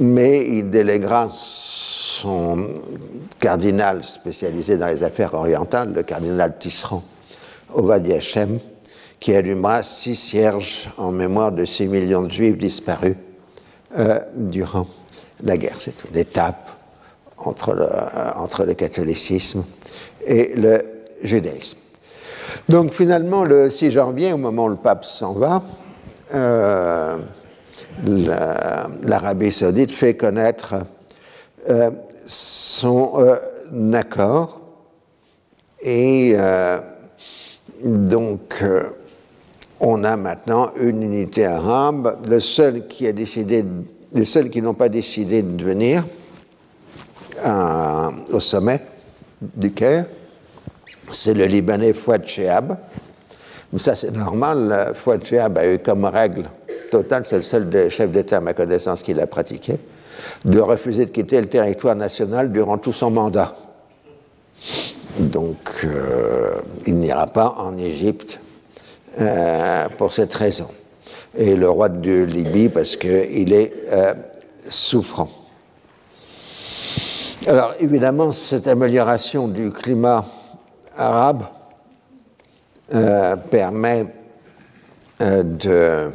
mais 0.00 0.46
il 0.46 0.70
déléguera 0.70 1.28
son 1.28 2.74
cardinal 3.38 4.02
spécialisé 4.02 4.76
dans 4.76 4.88
les 4.88 5.02
affaires 5.02 5.34
orientales, 5.34 5.92
le 5.92 6.02
cardinal 6.02 6.58
Tisserand, 6.58 7.02
au 7.74 7.82
Wadi 7.82 8.12
Hashem, 8.12 8.58
qui 9.20 9.34
allumera 9.34 9.82
six 9.82 10.16
cierges 10.16 10.90
en 10.96 11.10
mémoire 11.10 11.52
de 11.52 11.64
six 11.64 11.86
millions 11.86 12.22
de 12.22 12.30
juifs 12.30 12.58
disparus 12.58 13.16
euh, 13.96 14.18
durant 14.34 14.86
la 15.42 15.56
guerre. 15.56 15.76
C'est 15.78 15.94
une 16.10 16.18
étape 16.18 16.68
euh, 17.46 18.30
entre 18.36 18.64
le 18.64 18.74
catholicisme 18.74 19.64
et 20.26 20.54
le 20.56 20.78
judaïsme. 21.22 21.78
Donc 22.68 22.92
finalement, 22.92 23.44
le 23.44 23.70
6 23.70 23.92
janvier, 23.92 24.32
au 24.32 24.36
moment 24.36 24.66
où 24.66 24.68
le 24.68 24.76
pape 24.76 25.04
s'en 25.04 25.32
va, 25.32 25.62
euh, 26.34 27.18
l'Arabie 29.02 29.52
saoudite 29.52 29.90
fait 29.90 30.14
connaître 30.14 30.74
son 32.24 33.38
accord 33.92 34.60
et 35.82 36.36
donc 37.84 38.64
on 39.80 40.04
a 40.04 40.16
maintenant 40.16 40.70
une 40.80 41.02
unité 41.02 41.46
arabe. 41.46 42.18
Le 42.28 42.40
seul 42.40 42.88
qui 42.88 43.06
a 43.06 43.12
décidé, 43.12 43.64
les 44.12 44.24
seuls 44.24 44.50
qui 44.50 44.60
n'ont 44.62 44.74
pas 44.74 44.88
décidé 44.88 45.42
de 45.42 45.62
venir 45.62 46.04
au 48.32 48.40
sommet 48.40 48.80
du 49.40 49.72
Caire, 49.72 50.06
c'est 51.10 51.34
le 51.34 51.44
Libanais 51.46 51.92
Fouad 51.92 52.26
Chehab. 52.26 52.76
Mais 53.72 53.78
ça, 53.78 53.94
c'est 53.94 54.10
normal. 54.10 54.92
Fouad 54.94 55.22
a 55.32 55.66
eu 55.66 55.78
comme 55.78 56.04
règle 56.04 56.44
total, 56.88 57.24
c'est 57.24 57.36
le 57.36 57.42
seul 57.42 57.90
chef 57.90 58.10
d'État 58.10 58.38
à 58.38 58.40
ma 58.40 58.54
connaissance 58.54 59.02
qui 59.02 59.14
l'a 59.14 59.26
pratiqué, 59.26 59.78
de 60.44 60.58
refuser 60.58 61.06
de 61.06 61.10
quitter 61.10 61.40
le 61.40 61.46
territoire 61.46 61.94
national 61.94 62.50
durant 62.50 62.78
tout 62.78 62.92
son 62.92 63.10
mandat. 63.10 63.54
Donc, 65.18 65.56
euh, 65.84 66.60
il 66.86 66.98
n'ira 66.98 67.26
pas 67.26 67.56
en 67.58 67.76
Égypte 67.76 68.40
euh, 69.20 69.88
pour 69.96 70.12
cette 70.12 70.34
raison. 70.34 70.68
Et 71.36 71.56
le 71.56 71.68
roi 71.68 71.88
de 71.88 72.22
Libye 72.24 72.68
parce 72.68 72.96
qu'il 72.96 73.52
est 73.52 73.72
euh, 73.92 74.14
souffrant. 74.68 75.28
Alors, 77.46 77.74
évidemment, 77.80 78.30
cette 78.30 78.66
amélioration 78.66 79.48
du 79.48 79.70
climat 79.70 80.24
arabe 80.96 81.44
permet 83.50 84.06
de 85.20 86.10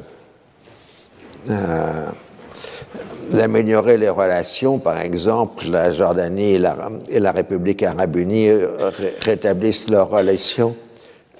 d'améliorer 3.31 3.97
les 3.97 4.09
relations. 4.09 4.79
Par 4.79 4.99
exemple, 4.99 5.65
la 5.69 5.91
Jordanie 5.91 6.53
et 7.09 7.19
la, 7.19 7.31
République 7.31 7.83
arabe 7.83 8.15
unie 8.15 8.49
euh, 8.49 8.91
rétablissent 9.21 9.89
leurs 9.89 10.09
relations 10.09 10.75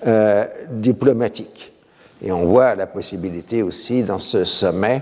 euh, 0.08 0.46
diplomatiques. 0.72 1.74
Et 2.22 2.32
on 2.32 2.46
voit 2.46 2.76
la 2.76 2.88
possibilité 2.88 3.64
aussi 3.64 4.04
dans 4.04 4.20
ce 4.20 4.44
sommet 4.44 5.02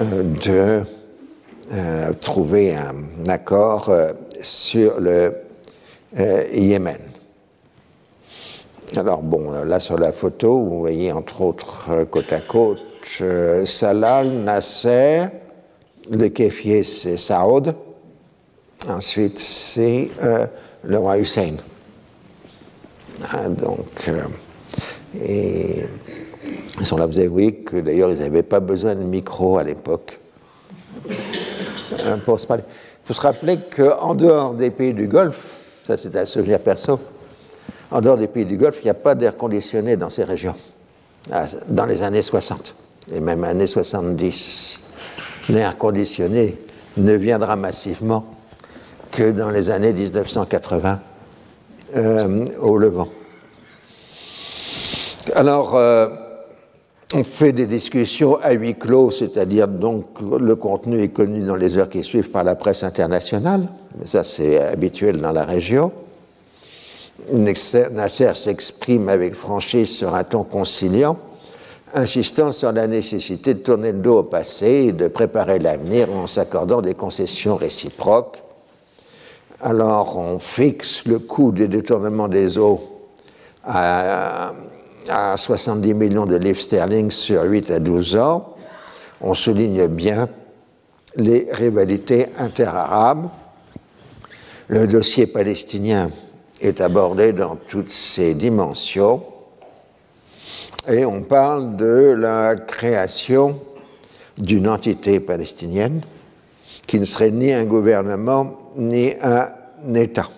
euh, 0.00 0.22
de 0.44 0.82
trouver 2.20 2.76
un 2.76 3.28
accord 3.28 3.92
sur 4.40 5.00
le 5.00 5.34
Yémen. 6.52 7.15
Alors 8.94 9.22
bon, 9.22 9.50
là 9.50 9.80
sur 9.80 9.98
la 9.98 10.12
photo, 10.12 10.60
vous 10.60 10.78
voyez 10.78 11.10
entre 11.12 11.40
autres 11.42 12.04
côte 12.10 12.32
à 12.32 12.40
côte 12.40 12.80
Salah, 13.64 14.24
Nasser, 14.24 15.26
le 16.10 16.28
kéfier, 16.28 16.84
c'est 16.84 17.16
Saoud. 17.16 17.74
Ensuite, 18.88 19.38
c'est 19.38 20.10
euh, 20.22 20.46
le 20.84 20.98
roi 20.98 21.18
Hussein. 21.18 21.54
Ah, 23.32 23.48
donc, 23.48 23.86
euh, 24.08 24.22
et 25.24 25.84
ils 26.78 26.86
sont 26.86 26.98
là, 26.98 27.06
vous 27.06 27.18
avez 27.18 27.28
vu 27.28 27.52
que 27.64 27.78
d'ailleurs, 27.78 28.10
ils 28.10 28.18
n'avaient 28.18 28.42
pas 28.42 28.60
besoin 28.60 28.94
de 28.94 29.02
micro 29.02 29.56
à 29.56 29.62
l'époque 29.62 30.20
euh, 32.00 32.16
pour 32.18 32.38
se 32.38 32.46
parler. 32.46 32.64
Il 32.68 33.06
faut 33.06 33.14
se 33.14 33.20
rappeler 33.20 33.58
qu'en 33.74 34.14
dehors 34.14 34.52
des 34.52 34.70
pays 34.70 34.92
du 34.92 35.08
Golfe, 35.08 35.54
ça 35.84 35.96
c'est 35.96 36.14
un 36.16 36.26
souvenir 36.26 36.60
perso, 36.60 36.98
en 37.90 38.00
dehors 38.00 38.16
des 38.16 38.26
pays 38.26 38.44
du 38.44 38.56
Golfe, 38.56 38.78
il 38.82 38.84
n'y 38.84 38.90
a 38.90 38.94
pas 38.94 39.14
d'air 39.14 39.36
conditionné 39.36 39.96
dans 39.96 40.10
ces 40.10 40.24
régions, 40.24 40.54
dans 41.68 41.86
les 41.86 42.02
années 42.02 42.22
60 42.22 42.74
et 43.12 43.20
même 43.20 43.44
années 43.44 43.66
70 43.66 44.80
l'air 45.48 45.78
conditionné 45.78 46.56
ne 46.96 47.12
viendra 47.12 47.56
massivement 47.56 48.24
que 49.12 49.30
dans 49.30 49.50
les 49.50 49.70
années 49.70 49.92
1980 49.92 51.00
euh, 51.96 52.44
au 52.60 52.76
Levant. 52.76 53.08
Alors, 55.34 55.76
euh, 55.76 56.08
on 57.14 57.22
fait 57.22 57.52
des 57.52 57.66
discussions 57.66 58.38
à 58.42 58.52
huis 58.52 58.74
clos, 58.74 59.10
c'est-à-dire 59.10 59.68
donc 59.68 60.06
le 60.20 60.56
contenu 60.56 61.00
est 61.00 61.08
connu 61.08 61.42
dans 61.42 61.54
les 61.54 61.78
heures 61.78 61.88
qui 61.88 62.02
suivent 62.02 62.30
par 62.30 62.44
la 62.44 62.54
presse 62.54 62.82
internationale, 62.82 63.68
mais 63.98 64.06
ça 64.06 64.24
c'est 64.24 64.60
habituel 64.60 65.20
dans 65.20 65.32
la 65.32 65.44
région. 65.44 65.92
Nasser 67.32 68.34
s'exprime 68.34 69.08
avec 69.08 69.34
franchise 69.34 69.90
sur 69.90 70.14
un 70.14 70.24
ton 70.24 70.44
conciliant 70.44 71.18
insistant 71.96 72.52
sur 72.52 72.72
la 72.72 72.86
nécessité 72.86 73.54
de 73.54 73.60
tourner 73.60 73.92
le 73.92 73.98
dos 73.98 74.18
au 74.18 74.22
passé 74.22 74.86
et 74.88 74.92
de 74.92 75.08
préparer 75.08 75.58
l'avenir 75.58 76.12
en 76.12 76.26
s'accordant 76.26 76.82
des 76.82 76.94
concessions 76.94 77.56
réciproques. 77.56 78.42
Alors 79.60 80.18
on 80.18 80.38
fixe 80.38 81.06
le 81.06 81.18
coût 81.18 81.52
du 81.52 81.68
détournement 81.68 82.28
des 82.28 82.58
eaux 82.58 82.80
à, 83.64 84.52
70 85.36 85.94
millions 85.94 86.26
de 86.26 86.36
livres 86.36 86.60
sterling 86.60 87.10
sur 87.10 87.42
8 87.44 87.70
à 87.70 87.78
12 87.78 88.16
ans. 88.16 88.54
On 89.20 89.34
souligne 89.34 89.86
bien 89.86 90.28
les 91.14 91.48
rivalités 91.50 92.26
interarabes. 92.38 93.28
Le 94.68 94.86
dossier 94.88 95.28
palestinien 95.28 96.10
est 96.60 96.80
abordé 96.80 97.32
dans 97.32 97.56
toutes 97.56 97.90
ses 97.90 98.34
dimensions 98.34 99.22
et 100.88 101.04
on 101.04 101.22
parle 101.22 101.76
de 101.76 102.14
la 102.16 102.54
création 102.54 103.60
d'une 104.38 104.68
entité 104.68 105.18
palestinienne 105.20 106.02
qui 106.86 107.00
ne 107.00 107.04
serait 107.04 107.30
ni 107.30 107.52
un 107.52 107.64
gouvernement 107.64 108.56
ni 108.76 109.12
un 109.22 109.48
État. 109.94 110.28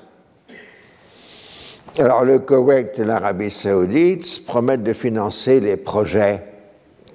Alors 1.98 2.24
le 2.24 2.38
Koweït 2.38 2.98
et 2.98 3.04
l'Arabie 3.04 3.50
saoudite 3.50 4.46
promettent 4.46 4.84
de 4.84 4.92
financer 4.92 5.60
les 5.60 5.76
projets 5.76 6.42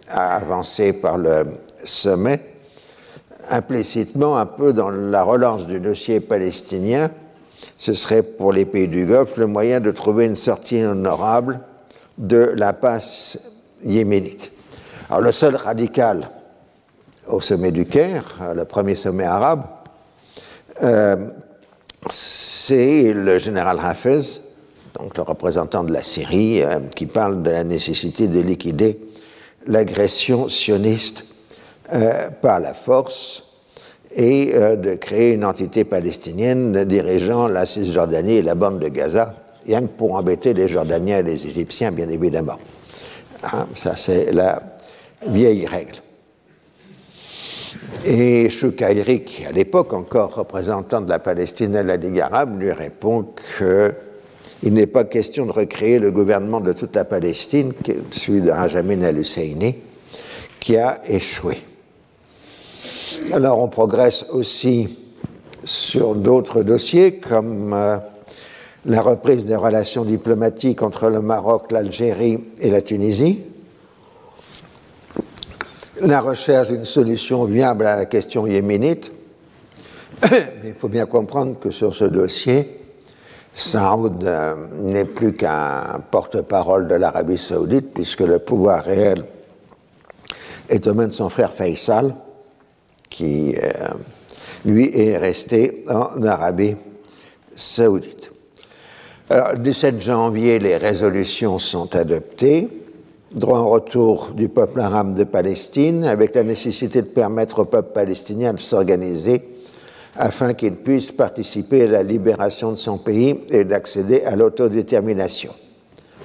avancés 0.10 0.94
par 0.94 1.18
le 1.18 1.46
sommet, 1.84 2.40
implicitement 3.50 4.38
un 4.38 4.46
peu 4.46 4.74
dans 4.74 4.90
la 4.90 5.24
relance 5.24 5.66
du 5.68 5.80
dossier 5.80 6.20
palestinien. 6.20 7.10
Ce 7.84 7.94
serait 7.94 8.24
pour 8.24 8.54
les 8.54 8.64
pays 8.64 8.88
du 8.88 9.06
Golfe 9.06 9.36
le 9.36 9.46
moyen 9.46 9.82
de 9.82 9.92
trouver 9.92 10.28
une 10.28 10.38
sortie 10.38 10.82
honorable 10.86 11.60
de 12.18 12.54
la 12.56 12.72
passe 12.72 13.38
yéménite. 13.84 14.54
Alors 15.10 15.20
le 15.20 15.34
seul 15.34 15.58
radical 15.58 16.30
au 17.28 17.42
sommet 17.42 17.74
du 17.74 17.84
Caire, 17.84 18.24
le 18.56 18.64
premier 18.64 18.96
sommet 18.96 19.26
arabe, 19.26 19.66
euh, 20.82 21.26
c'est 22.10 23.12
le 23.14 23.38
général 23.38 23.78
Hafez, 23.84 24.22
donc 24.98 25.18
le 25.18 25.24
représentant 25.24 25.84
de 25.84 25.92
la 25.92 26.04
Syrie, 26.04 26.64
euh, 26.64 26.80
qui 26.96 27.06
parle 27.06 27.44
de 27.44 27.52
la 27.52 27.66
nécessité 27.66 28.30
de 28.30 28.40
liquider 28.40 28.98
l'agression 29.68 30.48
sioniste 30.48 31.26
euh, 31.92 32.30
par 32.42 32.62
la 32.62 32.74
force 32.74 33.44
et 34.16 34.54
de 34.54 34.96
créer 34.96 35.34
une 35.34 35.46
entité 35.46 35.84
palestinienne 35.84 36.86
dirigeant 36.86 37.48
la 37.48 37.66
Cisjordanie 37.66 38.36
et 38.36 38.42
la 38.42 38.56
bande 38.56 38.80
de 38.80 38.88
Gaza 38.90 39.34
rien 39.66 39.82
que 39.82 39.88
pour 39.88 40.16
embêter 40.16 40.54
les 40.54 40.68
Jordaniens 40.68 41.20
et 41.20 41.24
les 41.24 41.48
Égyptiens, 41.48 41.92
bien 41.92 42.10
évidemment. 42.10 42.58
Hein, 43.44 43.68
ça, 43.76 43.96
c'est 43.96 44.32
la 44.32 44.62
vieille 45.28 45.66
règle. 45.66 45.96
Et 48.06 48.50
Choukaïri, 48.50 49.24
qui 49.24 49.46
à 49.46 49.52
l'époque 49.52 49.94
encore 49.94 50.36
représentant 50.36 51.02
de 51.02 51.10
la 51.10 51.20
Palestine 51.20 51.76
à 51.76 51.84
la 51.84 51.96
Ligue 51.96 52.20
arabe, 52.20 52.60
lui 52.60 52.72
répond 52.72 53.26
qu'il 53.58 54.74
n'est 54.74 54.88
pas 54.88 55.06
question 55.06 55.46
de 55.46 55.52
recréer 55.52 56.00
le 56.00 56.12
gouvernement 56.12 56.60
de 56.60 56.74
toute 56.74 56.96
la 56.96 57.06
Palestine, 57.06 57.74
celui 58.12 58.42
de 58.42 58.52
Rajamin 58.52 59.02
al-Husseini, 59.02 59.76
qui 60.60 60.78
a 60.78 61.02
échoué. 61.08 61.58
Alors 63.32 63.60
on 63.60 63.68
progresse 63.68 64.26
aussi 64.32 64.98
sur 65.64 66.16
d'autres 66.16 66.62
dossiers 66.62 67.18
comme 67.18 67.74
euh, 67.74 67.98
la 68.86 69.02
reprise 69.02 69.46
des 69.46 69.56
relations 69.56 70.04
diplomatiques 70.04 70.82
entre 70.82 71.10
le 71.10 71.22
Maroc, 71.22 71.72
l'Algérie 71.72 72.44
et 72.60 72.70
la 72.70 72.82
Tunisie, 72.82 73.44
la 76.02 76.20
recherche 76.20 76.68
d'une 76.68 76.86
solution 76.86 77.46
viable 77.46 77.88
à 77.88 77.96
la 77.96 78.06
question 78.06 78.46
yéménite. 78.46 79.12
Mais 80.32 80.52
il 80.66 80.74
faut 80.74 80.90
bien 80.90 81.06
comprendre 81.06 81.60
que 81.60 81.72
sur 81.72 81.96
ce 81.96 82.06
dossier, 82.06 82.82
Saoud 83.56 84.24
euh, 84.24 84.56
n'est 84.74 85.06
plus 85.06 85.34
qu'un 85.34 86.02
porte-parole 86.12 86.88
de 86.88 86.96
l'Arabie 86.96 87.38
saoudite, 87.38 87.94
puisque 87.94 88.22
le 88.22 88.40
pouvoir 88.40 88.84
réel 88.84 89.24
est 90.70 90.88
aux 90.88 90.94
mains 90.94 91.08
de 91.08 91.14
son 91.14 91.30
frère 91.30 91.54
Faisal, 91.54 92.16
qui, 93.14 93.56
euh, 93.56 93.70
lui, 94.66 94.90
est 94.94 95.18
resté 95.18 95.86
en 95.88 96.22
Arabie 96.24 96.76
saoudite. 97.56 98.32
Alors, 99.30 99.54
le 99.54 99.60
17 99.60 100.02
janvier, 100.02 100.60
les 100.60 100.78
résolutions 100.78 101.60
sont 101.60 101.96
adoptées. 101.96 102.68
Droit 103.34 103.60
en 103.60 103.70
retour 103.70 104.32
du 104.36 104.50
peuple 104.50 104.80
arabe 104.80 105.16
de 105.16 105.24
Palestine, 105.24 106.04
avec 106.06 106.36
la 106.36 106.44
nécessité 106.44 107.02
de 107.02 107.08
permettre 107.08 107.60
au 107.60 107.66
peuple 107.66 107.94
palestinien 107.94 108.54
de 108.54 108.60
s'organiser 108.60 109.42
afin 110.16 110.54
qu'il 110.54 110.76
puisse 110.76 111.12
participer 111.12 111.84
à 111.84 111.88
la 111.88 112.04
libération 112.04 112.72
de 112.72 112.78
son 112.78 112.98
pays 112.98 113.42
et 113.50 113.64
d'accéder 113.64 114.24
à 114.24 114.36
l'autodétermination. 114.36 115.54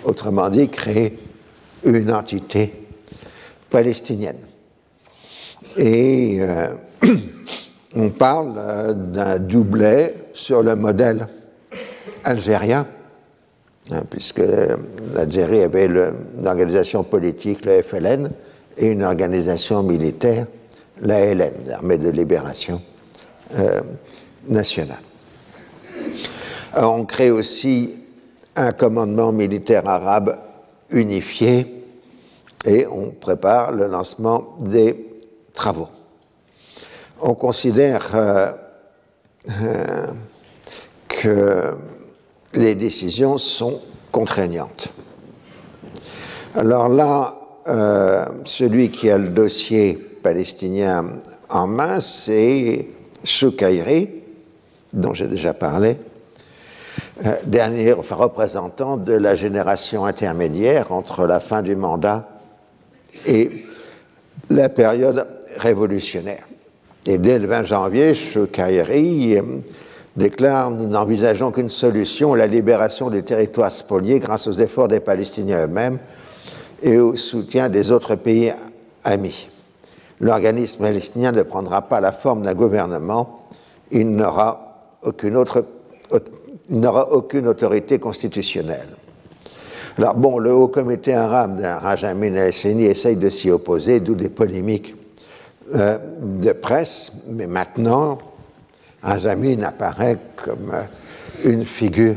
Autrement 0.05 0.51
dit, 0.51 0.69
créer 0.69 1.19
une 1.85 2.13
entité 2.13 2.73
palestinienne. 3.71 4.48
Et 5.77 6.39
euh, 6.41 6.69
on 7.95 8.11
parle 8.11 8.55
euh, 8.57 8.93
d'un 8.93 9.39
doublet 9.39 10.15
sur 10.33 10.63
le 10.63 10.75
modèle 10.75 11.27
algérien 12.25 12.87
Hein, 13.91 14.03
puisque 14.11 14.43
l'Algérie 15.15 15.63
avait 15.63 15.89
l'organisation 15.89 17.05
politique, 17.05 17.65
le 17.65 17.81
FLN, 17.83 18.31
et 18.77 18.89
une 18.89 19.03
organisation 19.03 19.83
militaire, 19.83 20.47
la 21.01 21.35
LN, 21.35 21.53
l'armée 21.67 21.97
de 21.97 22.11
libération 22.11 22.83
euh, 23.57 23.81
nationale. 24.47 25.01
on 26.77 27.05
crée 27.05 27.31
aussi 27.31 27.95
un 28.57 28.73
commandement 28.73 29.33
militaire 29.33 29.89
arabe 29.89 30.39
unifié 30.91 31.67
et 32.67 32.87
on 32.87 33.11
prépare 33.11 33.73
le 33.73 33.87
lancement 33.87 34.57
des 34.61 35.18
travaux. 35.59 35.89
On 37.21 37.35
considère 37.35 38.15
euh, 38.15 38.53
euh, 39.61 40.07
que 41.09 41.77
les 42.55 42.77
décisions 42.77 43.39
sont 43.39 43.81
contraignantes. 44.13 44.91
Alors 46.55 46.89
là, 46.89 47.35
euh, 47.67 48.25
celui 48.45 48.91
qui 48.93 49.11
a 49.11 49.19
le 49.19 49.31
dossier 49.31 49.95
palestinien 49.95 51.15
en 51.49 51.67
main, 51.67 52.01
c'est 52.01 52.87
Choukairi, 53.25 54.11
dont 54.93 55.13
j'ai 55.13 55.27
déjà 55.27 55.55
parlé, 55.55 55.97
dernier 57.45 57.95
enfin, 57.95 58.15
représentant 58.15 58.97
de 58.97 59.13
la 59.13 59.35
génération 59.35 60.07
intermédiaire 60.07 60.93
entre 60.93 61.27
la 61.27 61.41
fin 61.41 61.63
du 61.63 61.75
mandat 61.75 62.29
et 63.27 63.67
la 64.51 64.69
période 64.69 65.27
révolutionnaire. 65.59 66.45
Et 67.07 67.19
dès 67.19 67.39
le 67.39 67.47
20 67.47 67.65
janvier, 67.65 68.15
Choukairi 68.15 69.37
euh, 69.39 69.43
déclare 70.17 70.71
Nous 70.71 70.89
n'envisageons 70.89 71.53
qu'une 71.53 71.71
solution, 71.71 72.35
la 72.35 72.47
libération 72.47 73.09
des 73.09 73.23
territoires 73.23 73.71
spoliés 73.71 74.19
grâce 74.19 74.47
aux 74.47 74.53
efforts 74.53 74.89
des 74.89 75.01
Palestiniens 75.01 75.65
eux-mêmes 75.65 75.99
et 76.83 76.99
au 76.99 77.17
soutien 77.17 77.69
des 77.69 77.93
autres 77.93 78.15
pays 78.15 78.53
amis. 79.05 79.49
L'organisme 80.21 80.83
palestinien 80.83 81.33
ne 81.33 81.43
prendra 81.43 81.83
pas 81.83 82.01
la 82.01 82.13
forme 82.13 82.43
d'un 82.43 82.55
gouvernement, 82.55 83.45
il 83.91 84.11
n'aura 84.11 84.81
aucune, 85.03 85.37
autre, 85.37 85.65
n'aura 86.69 87.13
aucune 87.13 87.47
autorité 87.47 87.99
constitutionnelle. 87.99 88.89
Alors 89.97 90.15
bon, 90.15 90.39
le 90.39 90.53
Haut 90.53 90.69
Comité 90.69 91.15
arabe 91.15 91.61
d'un 91.61 91.79
Rajamin 91.79 92.35
al-Seni 92.37 92.85
essaye 92.85 93.17
de 93.17 93.31
s'y 93.31 93.51
opposer, 93.51 94.01
d'où 94.01 94.15
des 94.15 94.29
polémiques 94.29 94.95
euh, 95.75 95.99
de 96.21 96.53
presse, 96.53 97.13
mais 97.29 97.47
maintenant, 97.47 98.19
Rajamin 99.03 99.63
apparaît 99.63 100.19
comme 100.37 100.73
euh, 100.73 100.83
une 101.45 101.65
figure 101.65 102.17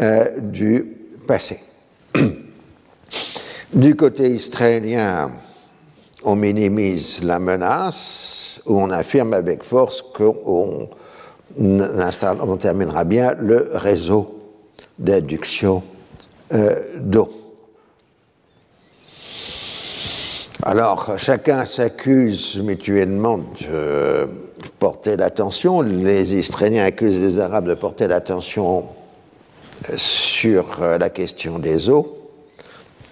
euh, 0.00 0.24
du 0.40 0.96
passé. 1.26 1.60
du 3.72 3.94
côté 3.94 4.30
israélien, 4.30 5.30
on 6.24 6.36
minimise 6.36 7.22
la 7.24 7.38
menace, 7.38 8.60
on 8.66 8.90
affirme 8.90 9.34
avec 9.34 9.62
force 9.62 10.02
qu'on 10.02 10.88
on 11.58 12.56
terminera 12.56 13.04
bien 13.04 13.34
le 13.38 13.70
réseau 13.74 14.40
d'induction 14.98 15.82
euh, 16.54 16.98
d'eau. 16.98 17.41
Alors, 20.64 21.18
chacun 21.18 21.64
s'accuse 21.64 22.60
mutuellement 22.62 23.40
de 23.68 24.28
porter 24.78 25.16
l'attention. 25.16 25.80
Les 25.80 26.36
Israéliens 26.36 26.84
accusent 26.84 27.20
les 27.20 27.40
Arabes 27.40 27.66
de 27.66 27.74
porter 27.74 28.06
l'attention 28.06 28.86
sur 29.96 30.80
euh, 30.80 30.98
la 30.98 31.10
question 31.10 31.58
des 31.58 31.90
eaux, 31.90 32.16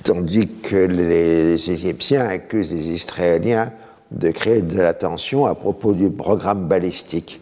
tandis 0.05 0.47
que 0.63 0.77
les 0.77 1.71
Égyptiens 1.73 2.25
accusent 2.25 2.73
les 2.73 2.87
Israéliens 2.91 3.73
de 4.13 4.31
créer 4.31 4.63
de 4.63 4.77
l'attention 4.77 5.45
à 5.47 5.57
propos 5.57 5.93
du 5.93 6.09
programme 6.09 6.69
balistique 6.69 7.41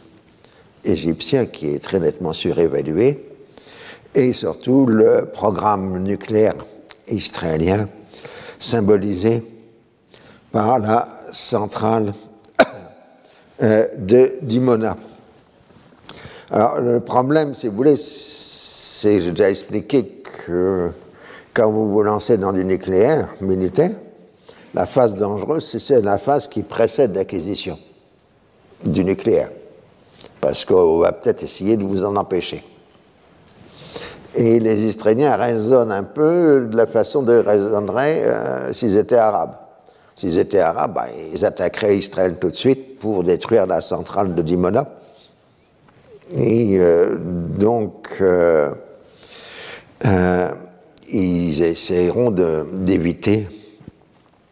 égyptien 0.84 1.44
qui 1.44 1.68
est 1.68 1.80
très 1.80 2.00
nettement 2.00 2.32
surévalué 2.32 3.26
et 4.14 4.32
surtout 4.32 4.86
le 4.86 5.26
programme 5.30 6.02
nucléaire 6.02 6.54
israélien 7.08 7.90
symbolisé 8.58 9.42
par 10.52 10.78
la 10.78 11.08
centrale 11.30 12.12
euh, 13.62 13.86
de 13.96 14.32
Dimona. 14.42 14.96
Alors 16.50 16.80
le 16.80 17.00
problème, 17.00 17.54
si 17.54 17.68
vous 17.68 17.76
voulez, 17.76 17.96
c'est, 17.96 19.20
j'ai 19.20 19.32
déjà 19.32 19.50
expliqué 19.50 20.22
que 20.46 20.90
quand 21.52 21.70
vous 21.70 21.90
vous 21.90 22.02
lancez 22.02 22.38
dans 22.38 22.52
du 22.52 22.64
nucléaire 22.64 23.28
militaire, 23.40 23.92
la 24.74 24.86
phase 24.86 25.14
dangereuse, 25.14 25.76
c'est 25.78 26.00
la 26.00 26.18
phase 26.18 26.48
qui 26.48 26.62
précède 26.62 27.14
l'acquisition 27.14 27.78
du 28.84 29.04
nucléaire. 29.04 29.50
Parce 30.40 30.64
qu'on 30.64 30.98
va 30.98 31.12
peut-être 31.12 31.42
essayer 31.42 31.76
de 31.76 31.84
vous 31.84 32.04
en 32.04 32.16
empêcher. 32.16 32.62
Et 34.34 34.60
les 34.60 34.84
Israéliens 34.84 35.36
raisonnent 35.36 35.90
un 35.90 36.04
peu 36.04 36.68
de 36.70 36.76
la 36.76 36.86
façon 36.86 37.22
de 37.22 37.38
raisonneraient 37.38 38.22
euh, 38.24 38.72
s'ils 38.72 38.96
étaient 38.96 39.16
arabes. 39.16 39.56
S'ils 40.18 40.36
étaient 40.36 40.58
arabes, 40.58 40.94
bah, 40.94 41.06
ils 41.32 41.44
attaqueraient 41.44 41.96
Israël 41.96 42.38
tout 42.40 42.50
de 42.50 42.56
suite 42.56 42.98
pour 42.98 43.22
détruire 43.22 43.66
la 43.66 43.80
centrale 43.80 44.34
de 44.34 44.42
Dimona. 44.42 44.88
Et 46.36 46.76
euh, 46.80 47.16
donc, 47.20 48.08
euh, 48.20 48.74
ils 51.08 51.62
essaieront 51.62 52.32
d'éviter 52.32 53.46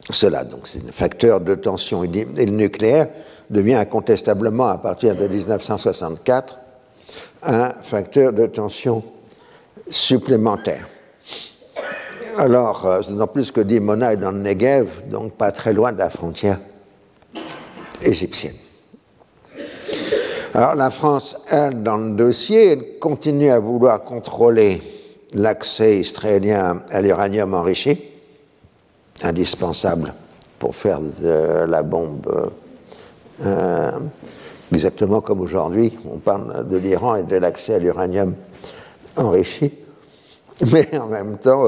cela. 0.08 0.44
Donc, 0.44 0.68
c'est 0.68 0.88
un 0.88 0.92
facteur 0.92 1.40
de 1.40 1.56
tension. 1.56 2.04
Et 2.04 2.46
le 2.46 2.52
nucléaire 2.52 3.08
devient 3.50 3.74
incontestablement, 3.74 4.68
à 4.68 4.78
partir 4.78 5.16
de 5.16 5.26
1964, 5.26 6.60
un 7.42 7.70
facteur 7.82 8.32
de 8.32 8.46
tension 8.46 9.02
supplémentaire. 9.90 10.86
Alors, 12.38 12.86
euh, 12.86 13.00
d'autant 13.00 13.28
plus 13.28 13.50
que 13.50 13.62
Dimona 13.62 14.12
est 14.12 14.18
dans 14.18 14.30
le 14.30 14.38
Negev, 14.38 15.08
donc 15.08 15.32
pas 15.32 15.52
très 15.52 15.72
loin 15.72 15.92
de 15.92 15.98
la 15.98 16.10
frontière 16.10 16.58
égyptienne. 18.02 18.56
Alors, 20.52 20.74
la 20.74 20.90
France, 20.90 21.38
elle, 21.50 21.82
dans 21.82 21.96
le 21.96 22.10
dossier, 22.10 22.72
elle 22.72 22.98
continue 22.98 23.48
à 23.48 23.58
vouloir 23.58 24.04
contrôler 24.04 24.82
l'accès 25.32 25.96
israélien 25.96 26.82
à 26.90 27.00
l'uranium 27.00 27.54
enrichi, 27.54 27.98
indispensable 29.22 30.12
pour 30.58 30.76
faire 30.76 31.00
la 31.22 31.82
bombe, 31.82 32.50
euh, 33.46 33.90
exactement 34.74 35.22
comme 35.22 35.40
aujourd'hui, 35.40 35.98
on 36.04 36.18
parle 36.18 36.68
de 36.68 36.76
l'Iran 36.76 37.16
et 37.16 37.22
de 37.22 37.36
l'accès 37.36 37.74
à 37.74 37.78
l'uranium 37.78 38.34
enrichi. 39.16 39.72
Mais 40.70 40.98
en 40.98 41.06
même 41.06 41.38
temps, 41.38 41.64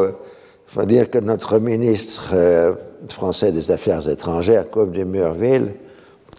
il 0.71 0.75
faut 0.75 0.85
dire 0.85 1.11
que 1.11 1.19
notre 1.19 1.59
ministre 1.59 2.33
euh, 2.35 2.75
français 3.09 3.53
des 3.53 3.71
Affaires 3.71 4.07
étrangères, 4.07 4.71
Claude 4.71 4.93
de 4.93 5.03
Murville, 5.03 5.73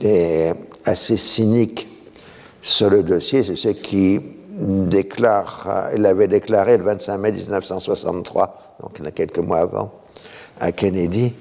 est 0.01 0.53
assez 0.85 1.17
cynique 1.17 1.89
sur 2.61 2.91
le 2.91 3.01
dossier. 3.01 3.43
C'est 3.43 3.55
ce 3.55 3.69
qui 3.69 4.19
déclare, 4.55 5.65
euh, 5.67 5.95
il 5.95 6.05
avait 6.05 6.27
déclaré 6.27 6.77
le 6.77 6.83
25 6.83 7.17
mai 7.17 7.31
1963, 7.31 8.77
donc 8.83 8.91
il 8.99 9.05
y 9.05 9.07
a 9.07 9.11
quelques 9.11 9.39
mois 9.39 9.61
avant, 9.61 9.91
à 10.59 10.71
Kennedy. 10.71 11.33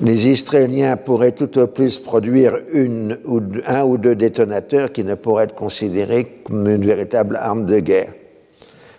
Les 0.00 0.28
Israéliens 0.28 0.96
pourraient 0.96 1.32
tout 1.32 1.56
au 1.58 1.68
plus 1.68 1.98
produire 1.98 2.58
un 3.66 3.84
ou 3.84 3.98
deux 3.98 4.16
détonateurs 4.16 4.92
qui 4.92 5.04
ne 5.04 5.14
pourraient 5.14 5.44
être 5.44 5.54
considérés 5.54 6.42
comme 6.44 6.68
une 6.68 6.84
véritable 6.84 7.36
arme 7.36 7.66
de 7.66 7.78
guerre. 7.78 8.12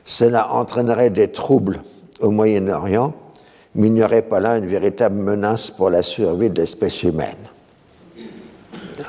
Cela 0.06 0.54
entraînerait 0.54 1.10
des 1.10 1.28
troubles 1.28 1.82
au 2.20 2.32
Moyen-Orient, 2.32 3.14
mais 3.76 3.88
il 3.88 3.94
n'y 3.94 4.04
aurait 4.04 4.24
pas 4.24 4.40
là 4.40 4.58
une 4.58 4.68
véritable 4.68 5.16
menace 5.16 5.72
pour 5.72 5.90
la 5.90 6.04
survie 6.04 6.50
de 6.50 6.60
l'espèce 6.60 7.04
humaine. 7.04 7.36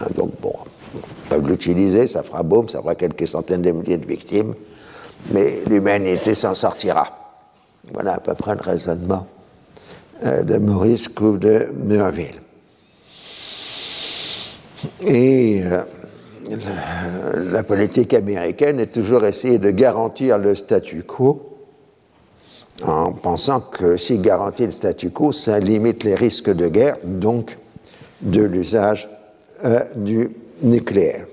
Ah, 0.01 0.07
donc 0.15 0.33
bon, 0.41 0.55
ils 0.95 1.29
peuvent 1.29 1.49
l'utiliser, 1.49 2.07
ça 2.07 2.23
fera 2.23 2.43
boum, 2.43 2.69
ça 2.69 2.81
fera 2.81 2.95
quelques 2.95 3.27
centaines 3.27 3.63
de 3.63 3.71
milliers 3.71 3.97
de 3.97 4.07
victimes, 4.07 4.55
mais 5.33 5.63
l'humanité 5.67 6.35
s'en 6.35 6.55
sortira. 6.55 7.09
Voilà 7.93 8.15
à 8.15 8.21
peu 8.21 8.35
près 8.35 8.55
le 8.55 8.61
raisonnement 8.61 9.27
euh, 10.25 10.43
de 10.43 10.59
Maurice 10.59 11.09
Couve 11.09 11.39
de 11.39 11.69
Murville. 11.75 12.41
Et 15.01 15.63
euh, 15.65 15.83
la, 17.37 17.63
politique 17.63 18.15
américaine 18.15 18.81
est 18.81 18.93
toujours 18.93 19.25
essayer 19.25 19.59
de 19.59 19.71
garantir 19.71 20.39
le 20.39 20.55
statu 20.55 21.03
quo 21.03 21.48
en 22.85 23.13
pensant 23.13 23.61
que 23.61 23.97
s'il 23.97 24.23
garantit 24.23 24.67
le 24.67 24.73
statu 24.73 25.11
quo, 25.11 25.33
ça 25.33 25.59
limite 25.59 26.05
les 26.05 26.15
risques 26.15 26.51
de 26.51 26.69
guerre, 26.69 26.97
donc 27.05 27.57
de 28.21 28.43
l'usage 28.43 29.09
euh, 29.65 29.81
du 29.97 30.31
nucléaire. 30.63 31.27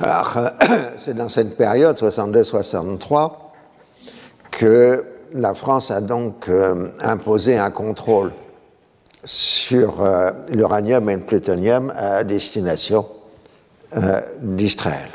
Alors, 0.00 0.50
c'est 0.96 1.14
dans 1.14 1.28
cette 1.28 1.56
période, 1.56 1.96
62-63, 1.96 3.32
que 4.50 5.04
la 5.32 5.54
France 5.54 5.90
a 5.90 6.00
donc 6.00 6.48
euh, 6.48 6.88
imposé 7.00 7.56
un 7.56 7.70
contrôle 7.70 8.32
sur 9.24 10.02
euh, 10.02 10.30
l'uranium 10.50 11.08
et 11.10 11.14
le 11.14 11.20
plutonium 11.20 11.92
à 11.96 12.24
destination 12.24 13.06
euh, 13.96 14.20
d'Israël. 14.40 15.08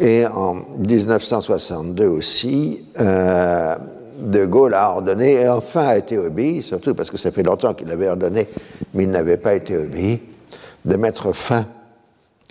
Et 0.00 0.26
en 0.26 0.56
1962 0.78 2.06
aussi, 2.06 2.84
euh, 3.00 3.76
De 4.18 4.44
Gaulle 4.44 4.74
a 4.74 4.90
ordonné, 4.90 5.42
et 5.42 5.48
enfin 5.48 5.86
a 5.86 5.98
été 5.98 6.18
obéi, 6.18 6.62
surtout 6.62 6.94
parce 6.94 7.10
que 7.10 7.16
ça 7.16 7.30
fait 7.30 7.42
longtemps 7.42 7.74
qu'il 7.74 7.90
avait 7.90 8.08
ordonné, 8.08 8.48
mais 8.92 9.04
il 9.04 9.10
n'avait 9.10 9.36
pas 9.36 9.54
été 9.54 9.76
obéi, 9.76 10.20
de 10.84 10.96
mettre 10.96 11.32
fin 11.32 11.66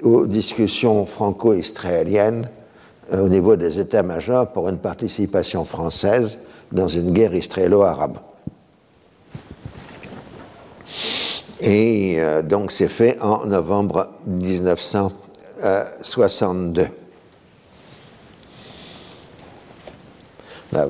aux 0.02 0.26
discussions 0.26 1.06
franco-israéliennes 1.06 2.50
au 3.12 3.28
niveau 3.28 3.56
des 3.56 3.80
états-majors 3.80 4.48
pour 4.48 4.68
une 4.70 4.80
participation 4.80 5.66
française 5.66 6.40
dans 6.72 6.88
une 6.88 7.12
guerre 7.12 7.36
israélo-arabe. 7.36 8.18
Et 11.62 12.16
euh, 12.20 12.42
donc 12.42 12.72
c'est 12.72 12.90
fait 12.90 13.18
en 13.22 13.46
novembre 13.46 14.10
1962. 14.28 16.88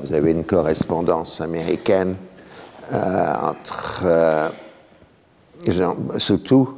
Vous 0.02 0.12
avez 0.12 0.30
une 0.30 0.44
correspondance 0.44 1.40
américaine 1.40 2.16
euh, 2.92 3.34
entre 3.42 4.02
euh, 4.04 4.48
Jean 5.66 5.96
Soutou, 6.18 6.70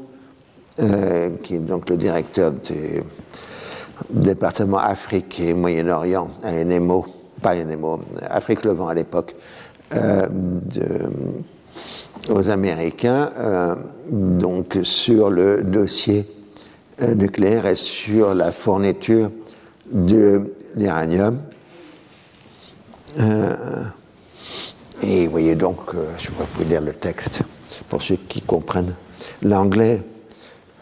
qui 1.42 1.54
est 1.54 1.58
donc 1.58 1.88
le 1.88 1.96
directeur 1.96 2.52
du 2.52 3.02
département 4.10 4.78
Afrique 4.78 5.40
et 5.40 5.54
Moyen-Orient 5.54 6.30
à 6.42 6.52
NMO, 6.52 7.06
pas 7.40 7.54
NMO, 7.54 8.00
Afrique 8.28 8.64
Levant 8.64 8.88
à 8.88 8.94
l'époque, 8.94 9.34
aux 12.30 12.50
Américains 12.50 13.30
euh, 13.38 13.74
donc 14.10 14.78
sur 14.82 15.30
le 15.30 15.62
dossier 15.62 16.26
euh, 17.02 17.14
nucléaire 17.14 17.66
et 17.66 17.74
sur 17.74 18.34
la 18.34 18.52
fourniture 18.52 19.30
de 19.90 20.54
l'uranium. 20.76 21.40
Euh, 23.18 23.84
et 25.02 25.26
vous 25.26 25.32
voyez 25.32 25.54
donc, 25.54 25.78
je 26.18 26.28
vous 26.30 26.44
pouvez 26.44 26.64
lire 26.66 26.80
le 26.80 26.92
texte 26.92 27.42
pour 27.88 28.02
ceux 28.02 28.16
qui 28.16 28.40
comprennent 28.42 28.94
l'anglais 29.42 30.02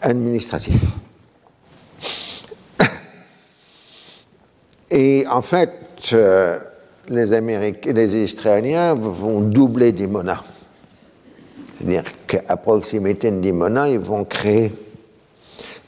administratif. 0.01 0.79
Et 4.89 5.25
en 5.29 5.41
fait, 5.41 5.71
les, 7.09 7.33
Américains, 7.33 7.93
les 7.93 8.15
Israéliens 8.15 8.93
vont 8.95 9.41
doubler 9.41 9.91
Dimona. 9.91 10.43
C'est-à-dire 11.77 12.03
qu'à 12.27 12.57
proximité 12.57 13.31
de 13.31 13.39
Dimona, 13.39 13.89
ils 13.89 13.99
vont 13.99 14.23
créer 14.23 14.73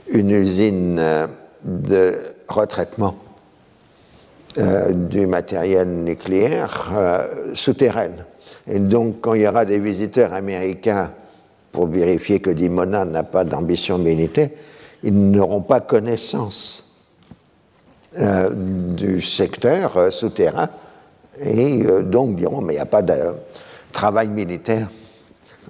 une 0.10 0.32
usine 0.32 0.98
euh, 1.00 1.28
de 1.64 2.18
retraitement 2.48 3.16
euh, 4.58 4.92
du 4.92 5.28
matériel 5.28 5.88
nucléaire 5.90 6.92
euh, 6.96 7.54
souterraine. 7.54 8.26
Et 8.68 8.80
donc, 8.80 9.22
quand 9.22 9.34
il 9.34 9.44
y 9.44 9.48
aura 9.48 9.66
des 9.66 9.80
visiteurs 9.80 10.34
américains 10.34 11.12
pour 11.72 11.88
vérifier 11.88 12.40
que 12.40 12.50
Dimona 12.50 13.06
n'a 13.06 13.24
pas 13.24 13.44
d'ambition 13.44 13.98
militaire, 13.98 14.50
ils 15.04 15.32
n'auront 15.32 15.62
pas 15.62 15.80
connaissance 15.80 16.84
du 18.56 19.22
secteur 19.22 20.12
souterrain 20.12 20.70
et 21.40 21.86
donc 22.02 22.36
diront 22.36 22.62
mais 22.62 22.74
il 22.74 22.78
n'y 22.78 22.82
a 22.82 22.88
pas 22.88 23.04
de 23.04 23.14
travail 23.92 24.28
militaire 24.28 24.88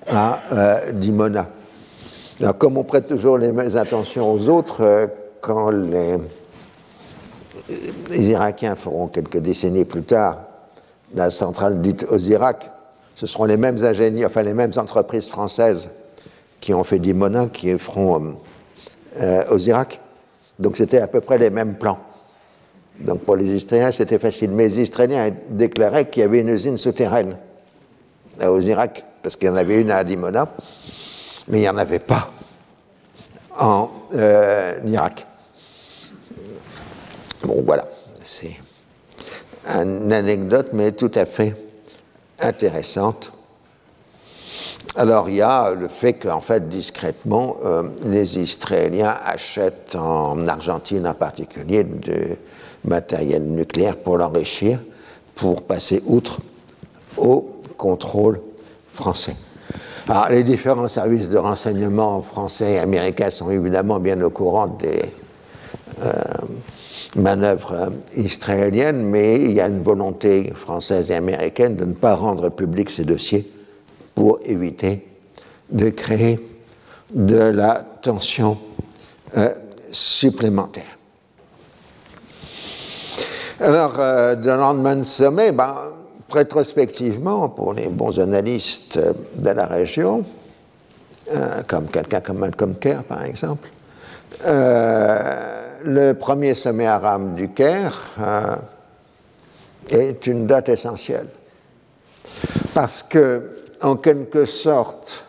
à 0.07 0.41
euh, 0.51 0.91
Dimona. 0.91 1.47
Alors, 2.39 2.57
comme 2.57 2.77
on 2.77 2.83
prête 2.83 3.07
toujours 3.07 3.37
les 3.37 3.51
mêmes 3.51 3.75
intentions 3.75 4.31
aux 4.31 4.47
autres, 4.49 4.81
euh, 4.81 5.07
quand 5.41 5.69
les, 5.69 6.17
Irakiens 8.11 8.75
feront 8.75 9.07
quelques 9.07 9.37
décennies 9.37 9.85
plus 9.85 10.03
tard 10.03 10.39
la 11.15 11.31
centrale 11.31 11.81
dite 11.81 12.05
aux 12.09 12.17
Irak, 12.17 12.69
ce 13.15 13.25
seront 13.25 13.45
les 13.45 13.57
mêmes 13.57 13.83
ingénieurs, 13.83 14.29
enfin 14.29 14.43
les 14.43 14.53
mêmes 14.53 14.73
entreprises 14.77 15.29
françaises 15.29 15.89
qui 16.59 16.73
ont 16.73 16.83
fait 16.83 16.99
Dimona 16.99 17.47
qui 17.47 17.77
feront 17.77 18.37
euh, 19.19 19.43
aux 19.49 19.57
Irak. 19.57 19.99
Donc 20.59 20.77
c'était 20.77 20.99
à 20.99 21.07
peu 21.07 21.21
près 21.21 21.37
les 21.37 21.49
mêmes 21.49 21.75
plans. 21.75 21.99
Donc 22.99 23.21
pour 23.21 23.35
les 23.35 23.45
Israéliens, 23.45 23.91
c'était 23.91 24.19
facile. 24.19 24.51
Mais 24.51 24.67
les 24.67 24.81
Israéliens 24.81 25.31
déclaraient 25.49 26.09
qu'il 26.09 26.21
y 26.21 26.25
avait 26.25 26.41
une 26.41 26.49
usine 26.49 26.77
souterraine 26.77 27.37
aux 28.43 28.59
Irak 28.59 29.03
parce 29.21 29.35
qu'il 29.35 29.47
y 29.47 29.51
en 29.51 29.55
avait 29.55 29.81
une 29.81 29.91
à 29.91 30.03
Dimona, 30.03 30.47
mais 31.47 31.59
il 31.59 31.61
n'y 31.61 31.69
en 31.69 31.77
avait 31.77 31.99
pas 31.99 32.29
en 33.59 33.89
euh, 34.13 34.79
Irak. 34.85 35.25
Bon, 37.43 37.61
voilà, 37.63 37.87
c'est 38.23 38.57
une 39.67 40.11
anecdote, 40.11 40.69
mais 40.73 40.91
tout 40.91 41.11
à 41.13 41.25
fait 41.25 41.55
intéressante. 42.39 43.31
Alors, 44.95 45.29
il 45.29 45.35
y 45.35 45.41
a 45.41 45.71
le 45.71 45.87
fait 45.87 46.13
qu'en 46.13 46.41
fait, 46.41 46.67
discrètement, 46.67 47.57
euh, 47.63 47.83
les 48.03 48.39
Israéliens 48.39 49.15
achètent 49.23 49.95
en 49.95 50.47
Argentine 50.47 51.05
en 51.05 51.13
particulier 51.13 51.83
du 51.83 52.35
matériel 52.83 53.43
nucléaire 53.43 53.97
pour 53.97 54.17
l'enrichir, 54.17 54.79
pour 55.35 55.61
passer 55.61 56.01
outre 56.07 56.39
au 57.17 57.59
contrôle 57.77 58.39
français. 58.93 59.35
Alors, 60.09 60.29
les 60.29 60.43
différents 60.43 60.87
services 60.87 61.29
de 61.29 61.37
renseignement 61.37 62.23
français 62.23 62.73
et 62.73 62.79
américains 62.79 63.29
sont 63.29 63.51
évidemment 63.51 63.99
bien 63.99 64.19
au 64.21 64.31
courant 64.31 64.65
des 64.65 65.01
euh, 66.01 66.13
manœuvres 67.15 67.91
israéliennes, 68.15 69.01
mais 69.01 69.35
il 69.41 69.51
y 69.51 69.61
a 69.61 69.67
une 69.67 69.81
volonté 69.81 70.51
française 70.53 71.11
et 71.11 71.15
américaine 71.15 71.75
de 71.75 71.85
ne 71.85 71.93
pas 71.93 72.15
rendre 72.15 72.49
public 72.49 72.89
ces 72.89 73.05
dossiers 73.05 73.49
pour 74.15 74.39
éviter 74.45 75.07
de 75.69 75.89
créer 75.89 76.39
de 77.13 77.37
la 77.37 77.83
tension 78.01 78.57
euh, 79.37 79.53
supplémentaire. 79.91 80.97
Alors, 83.59 83.95
euh, 83.99 84.35
le 84.35 84.55
lendemain 84.55 84.97
de 84.97 85.03
sommet, 85.03 85.51
ben, 85.51 85.75
rétrospectivement, 86.29 87.49
pour 87.49 87.73
les 87.73 87.87
bons 87.87 88.19
analystes 88.19 88.99
de 89.35 89.49
la 89.49 89.65
région, 89.65 90.23
euh, 91.33 91.61
comme 91.67 91.87
quelqu'un 91.87 92.21
comme 92.21 92.37
Malcolm 92.37 92.75
Kerr 92.75 93.03
par 93.03 93.23
exemple, 93.23 93.67
euh, 94.45 95.66
le 95.83 96.13
premier 96.13 96.53
sommet 96.53 96.87
arabe 96.87 97.35
du 97.35 97.49
Caire 97.49 98.11
euh, 98.19 98.55
est 99.89 100.27
une 100.27 100.47
date 100.47 100.69
essentielle. 100.69 101.27
Parce 102.73 103.03
que, 103.03 103.63
en 103.81 103.95
quelque 103.95 104.45
sorte, 104.45 105.23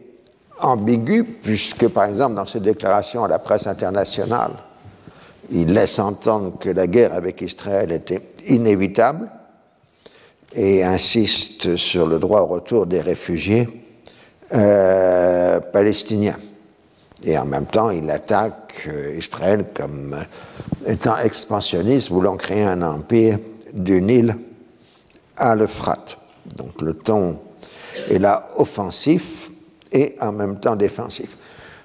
ambigu, 0.60 1.24
puisque 1.24 1.88
par 1.88 2.06
exemple 2.06 2.36
dans 2.36 2.46
ses 2.46 2.60
déclarations 2.60 3.24
à 3.24 3.28
la 3.28 3.40
presse 3.40 3.66
internationale, 3.68 4.52
il 5.52 5.74
laisse 5.74 6.00
entendre 6.00 6.58
que 6.60 6.70
la 6.70 6.88
guerre 6.88 7.14
avec 7.14 7.42
Israël 7.42 7.92
était 7.92 8.22
inévitable 8.48 9.30
et 10.56 10.84
insiste 10.84 11.76
sur 11.76 12.08
le 12.08 12.20
droit 12.20 12.42
au 12.42 12.48
retour 12.48 12.86
des 12.86 13.02
réfugiés 13.02 13.68
euh, 14.54 15.60
palestiniens. 15.60 16.38
Et 17.24 17.38
en 17.38 17.46
même 17.46 17.68
temps, 17.68 17.90
il 17.90 18.10
attaque 18.10 18.88
euh, 18.88 19.16
Israël 19.18 19.66
comme 19.74 20.18
étant 20.88 21.18
expansionniste, 21.18 22.10
voulant 22.10 22.36
créer 22.36 22.64
un 22.64 22.82
empire 22.82 23.38
du 23.74 24.02
Nil 24.02 24.36
à 25.38 25.56
l'Euphrate. 25.56 26.18
Donc 26.58 26.82
le 26.82 26.94
ton 26.96 27.40
est 28.10 28.20
là 28.20 28.50
offensif 28.58 29.52
et 29.92 30.16
en 30.20 30.32
même 30.32 30.60
temps 30.60 30.76
défensif. 30.76 31.38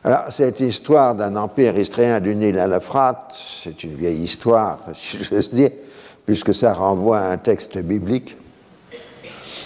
Alors, 0.07 0.27
cette 0.31 0.61
histoire 0.61 1.17
d'un 1.17 1.35
empire 1.35 1.77
israélien 1.77 2.21
du 2.21 2.37
Nil 2.37 2.61
à 2.61 2.69
l'Euphrate, 2.69 3.35
c'est 3.35 3.83
une 3.83 3.97
vieille 3.97 4.23
histoire, 4.23 4.79
si 4.93 5.19
j'ose 5.25 5.53
dire, 5.53 5.71
puisque 6.25 6.55
ça 6.55 6.75
renvoie 6.75 7.19
à 7.19 7.33
un 7.33 7.39
texte 7.39 7.77
biblique. 7.79 8.37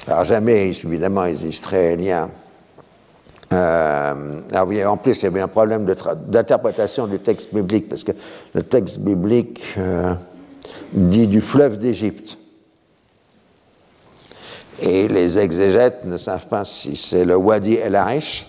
Alors, 0.07 0.25
jamais, 0.25 0.71
évidemment, 0.71 1.25
les 1.25 1.47
Israéliens. 1.47 2.31
Euh, 3.53 4.41
en 4.87 4.97
plus, 4.97 5.19
il 5.19 5.25
y 5.25 5.27
avait 5.27 5.43
un 5.43 5.49
problème 5.49 5.85
d'interprétation 5.85 7.07
du 7.07 7.19
texte 7.19 7.53
biblique, 7.53 7.91
parce 7.91 8.03
que 8.03 8.13
le 8.55 8.63
texte 8.63 8.99
biblique 9.01 9.63
euh, 9.77 10.15
dit 10.95 11.27
du 11.27 11.43
fleuve 11.43 11.77
d'Égypte. 11.77 12.39
Et 14.81 15.07
les 15.07 15.37
exégètes 15.37 16.07
ne 16.07 16.17
savent 16.17 16.47
pas 16.47 16.65
si 16.65 16.97
c'est 16.97 17.27
le 17.27 17.37
Wadi 17.37 17.75
El 17.75 17.95
Arish, 17.95 18.47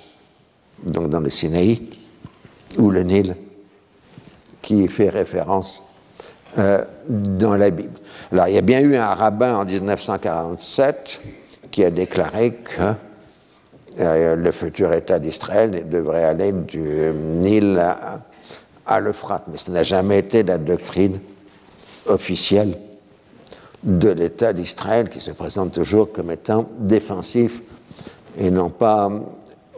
donc 0.83 1.09
dans 1.09 1.19
le 1.19 1.29
Sinaï, 1.29 1.81
ou 2.77 2.89
le 2.89 3.03
Nil, 3.03 3.35
qui 4.61 4.87
fait 4.87 5.09
référence 5.09 5.83
euh, 6.57 6.83
dans 7.07 7.55
la 7.55 7.69
Bible. 7.69 7.99
Alors, 8.31 8.47
il 8.47 8.55
y 8.55 8.57
a 8.57 8.61
bien 8.61 8.81
eu 8.81 8.95
un 8.95 9.13
rabbin 9.13 9.55
en 9.55 9.65
1947 9.65 11.21
qui 11.71 11.83
a 11.83 11.89
déclaré 11.89 12.53
que 12.53 12.93
euh, 13.99 14.35
le 14.35 14.51
futur 14.51 14.93
État 14.93 15.19
d'Israël 15.19 15.87
devrait 15.89 16.23
aller 16.23 16.51
du 16.51 16.81
Nil 16.81 17.79
à, 17.79 18.21
à 18.85 18.99
l'Euphrate, 18.99 19.43
mais 19.47 19.57
ce 19.57 19.71
n'a 19.71 19.83
jamais 19.83 20.19
été 20.19 20.43
la 20.43 20.57
doctrine 20.57 21.19
officielle 22.07 22.77
de 23.83 24.09
l'État 24.09 24.53
d'Israël 24.53 25.09
qui 25.09 25.19
se 25.19 25.31
présente 25.31 25.73
toujours 25.73 26.11
comme 26.11 26.31
étant 26.31 26.69
défensif 26.77 27.61
et 28.37 28.49
non 28.51 28.69
pas 28.69 29.09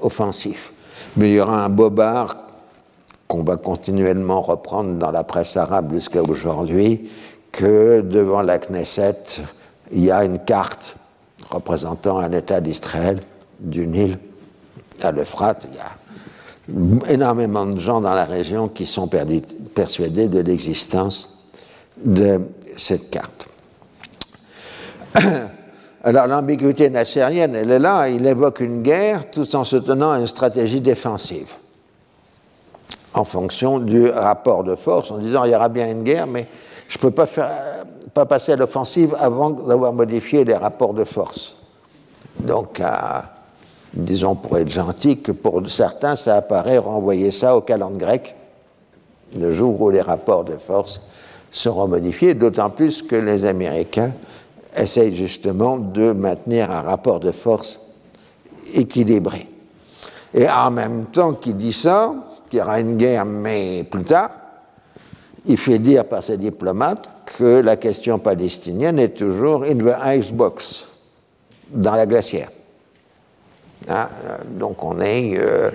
offensif. 0.01 0.72
Mais 1.15 1.30
il 1.30 1.34
y 1.36 1.39
aura 1.39 1.63
un 1.63 1.69
bobard 1.69 2.38
qu'on 3.28 3.43
va 3.43 3.58
continuellement 3.58 4.41
reprendre 4.41 4.95
dans 4.95 5.12
la 5.12 5.23
presse 5.23 5.58
arabe 5.58 5.93
jusqu'à 5.93 6.21
aujourd'hui, 6.23 7.10
que 7.52 8.02
devant 8.02 8.41
la 8.41 8.58
Knesset, 8.60 9.41
il 9.91 10.06
y 10.06 10.12
a 10.12 10.23
une 10.23 10.39
carte 10.39 10.97
représentant 11.49 12.17
un 12.19 12.32
État 12.32 12.62
d'Israël 12.62 13.21
du 13.60 13.86
Nil 13.88 14.17
à 15.02 15.12
l'Euphrate. 15.12 15.67
Il 15.71 15.76
y 15.76 15.80
a 15.80 17.12
énormément 17.12 17.65
de 17.65 17.80
gens 17.80 18.02
dans 18.02 18.13
la 18.13 18.26
région 18.26 18.67
qui 18.67 18.86
sont 18.86 19.08
persuadés 19.08 20.30
de 20.30 20.39
l'existence 20.39 21.47
de 22.04 22.41
cette 22.76 23.10
carte. 23.12 23.47
Alors 26.05 26.27
l'ambiguïté 26.27 26.89
nassérienne, 26.89 27.55
elle 27.55 27.71
est 27.71 27.79
là, 27.79 28.09
il 28.09 28.25
évoque 28.25 28.59
une 28.59 28.81
guerre 28.81 29.31
tout 29.31 29.55
en 29.55 29.63
se 29.63 29.77
tenant 29.77 30.11
à 30.11 30.19
une 30.19 30.27
stratégie 30.27 30.81
défensive, 30.81 31.49
en 33.13 33.23
fonction 33.23 33.79
du 33.79 34.09
rapport 34.09 34.65
de 34.65 34.75
force, 34.75 35.11
en 35.11 35.17
disant 35.17 35.45
il 35.45 35.51
y 35.51 35.55
aura 35.55 35.69
bien 35.69 35.89
une 35.89 36.03
guerre, 36.03 36.27
mais 36.27 36.45
je 36.89 36.97
ne 36.97 37.01
peux 37.01 37.11
pas, 37.11 37.25
faire, 37.25 37.49
pas 38.13 38.25
passer 38.25 38.51
à 38.51 38.55
l'offensive 38.57 39.15
avant 39.17 39.51
d'avoir 39.51 39.93
modifié 39.93 40.43
les 40.43 40.55
rapports 40.55 40.93
de 40.93 41.05
force. 41.05 41.55
Donc, 42.37 42.81
disons 43.93 44.35
pour 44.35 44.57
être 44.57 44.69
gentil, 44.69 45.21
que 45.21 45.31
pour 45.31 45.69
certains, 45.69 46.17
ça 46.17 46.35
apparaît 46.35 46.79
renvoyer 46.79 47.31
ça 47.31 47.55
au 47.55 47.61
calendrier 47.61 48.05
grec, 48.05 48.35
le 49.39 49.53
jour 49.53 49.81
où 49.81 49.89
les 49.89 50.01
rapports 50.01 50.43
de 50.43 50.57
force 50.57 50.99
seront 51.49 51.87
modifiés, 51.87 52.33
d'autant 52.33 52.69
plus 52.69 53.01
que 53.01 53.15
les 53.15 53.45
Américains 53.45 54.11
essaye 54.75 55.13
justement 55.15 55.77
de 55.77 56.12
maintenir 56.12 56.71
un 56.71 56.81
rapport 56.81 57.19
de 57.19 57.31
force 57.31 57.79
équilibré. 58.73 59.47
Et 60.33 60.49
en 60.49 60.71
même 60.71 61.05
temps 61.05 61.33
qu'il 61.33 61.55
dit 61.55 61.73
ça, 61.73 62.13
qu'il 62.49 62.59
y 62.59 62.62
aura 62.62 62.79
une 62.79 62.97
guerre, 62.97 63.25
mais 63.25 63.83
plus 63.83 64.03
tard, 64.03 64.31
il 65.45 65.57
fait 65.57 65.79
dire 65.79 66.05
par 66.05 66.23
ses 66.23 66.38
diplomates 66.38 67.07
que 67.38 67.62
la 67.62 67.77
question 67.77 68.19
palestinienne 68.19 68.99
est 68.99 69.17
toujours 69.17 69.63
in 69.63 69.75
the 69.75 69.95
icebox, 70.05 70.86
dans 71.69 71.95
la 71.95 72.05
glacière. 72.05 72.49
Hein, 73.89 74.07
donc 74.57 74.83
on 74.83 75.01
est 75.01 75.38
euh, 75.38 75.69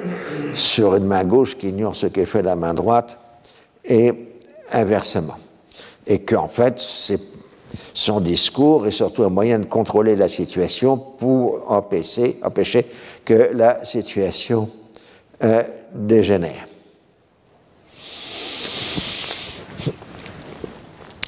sur 0.55 0.97
une 0.97 1.05
main 1.05 1.25
gauche 1.25 1.59
qui 1.59 1.69
ignore 1.69 1.95
ce 1.95 2.07
qu'est 2.07 2.25
fait 2.25 2.43
la 2.43 2.57
main 2.57 2.73
droite, 2.73 3.19
et 3.85 4.13
inversement. 4.73 5.37
Et 6.07 6.21
qu'en 6.21 6.49
fait, 6.49 6.79
c'est 6.79 7.21
son 7.95 8.21
discours 8.21 8.87
est 8.87 8.93
surtout 8.93 9.25
un 9.25 9.29
moyen 9.29 9.59
de 9.59 9.67
contrôler 9.67 10.17
la 10.17 10.29
situation 10.29 10.97
pour 10.97 11.71
empêcher, 11.71 12.41
que 13.25 13.51
la 13.53 13.85
situation 13.85 14.69
euh, 15.43 15.63
dégénère. 15.95 16.67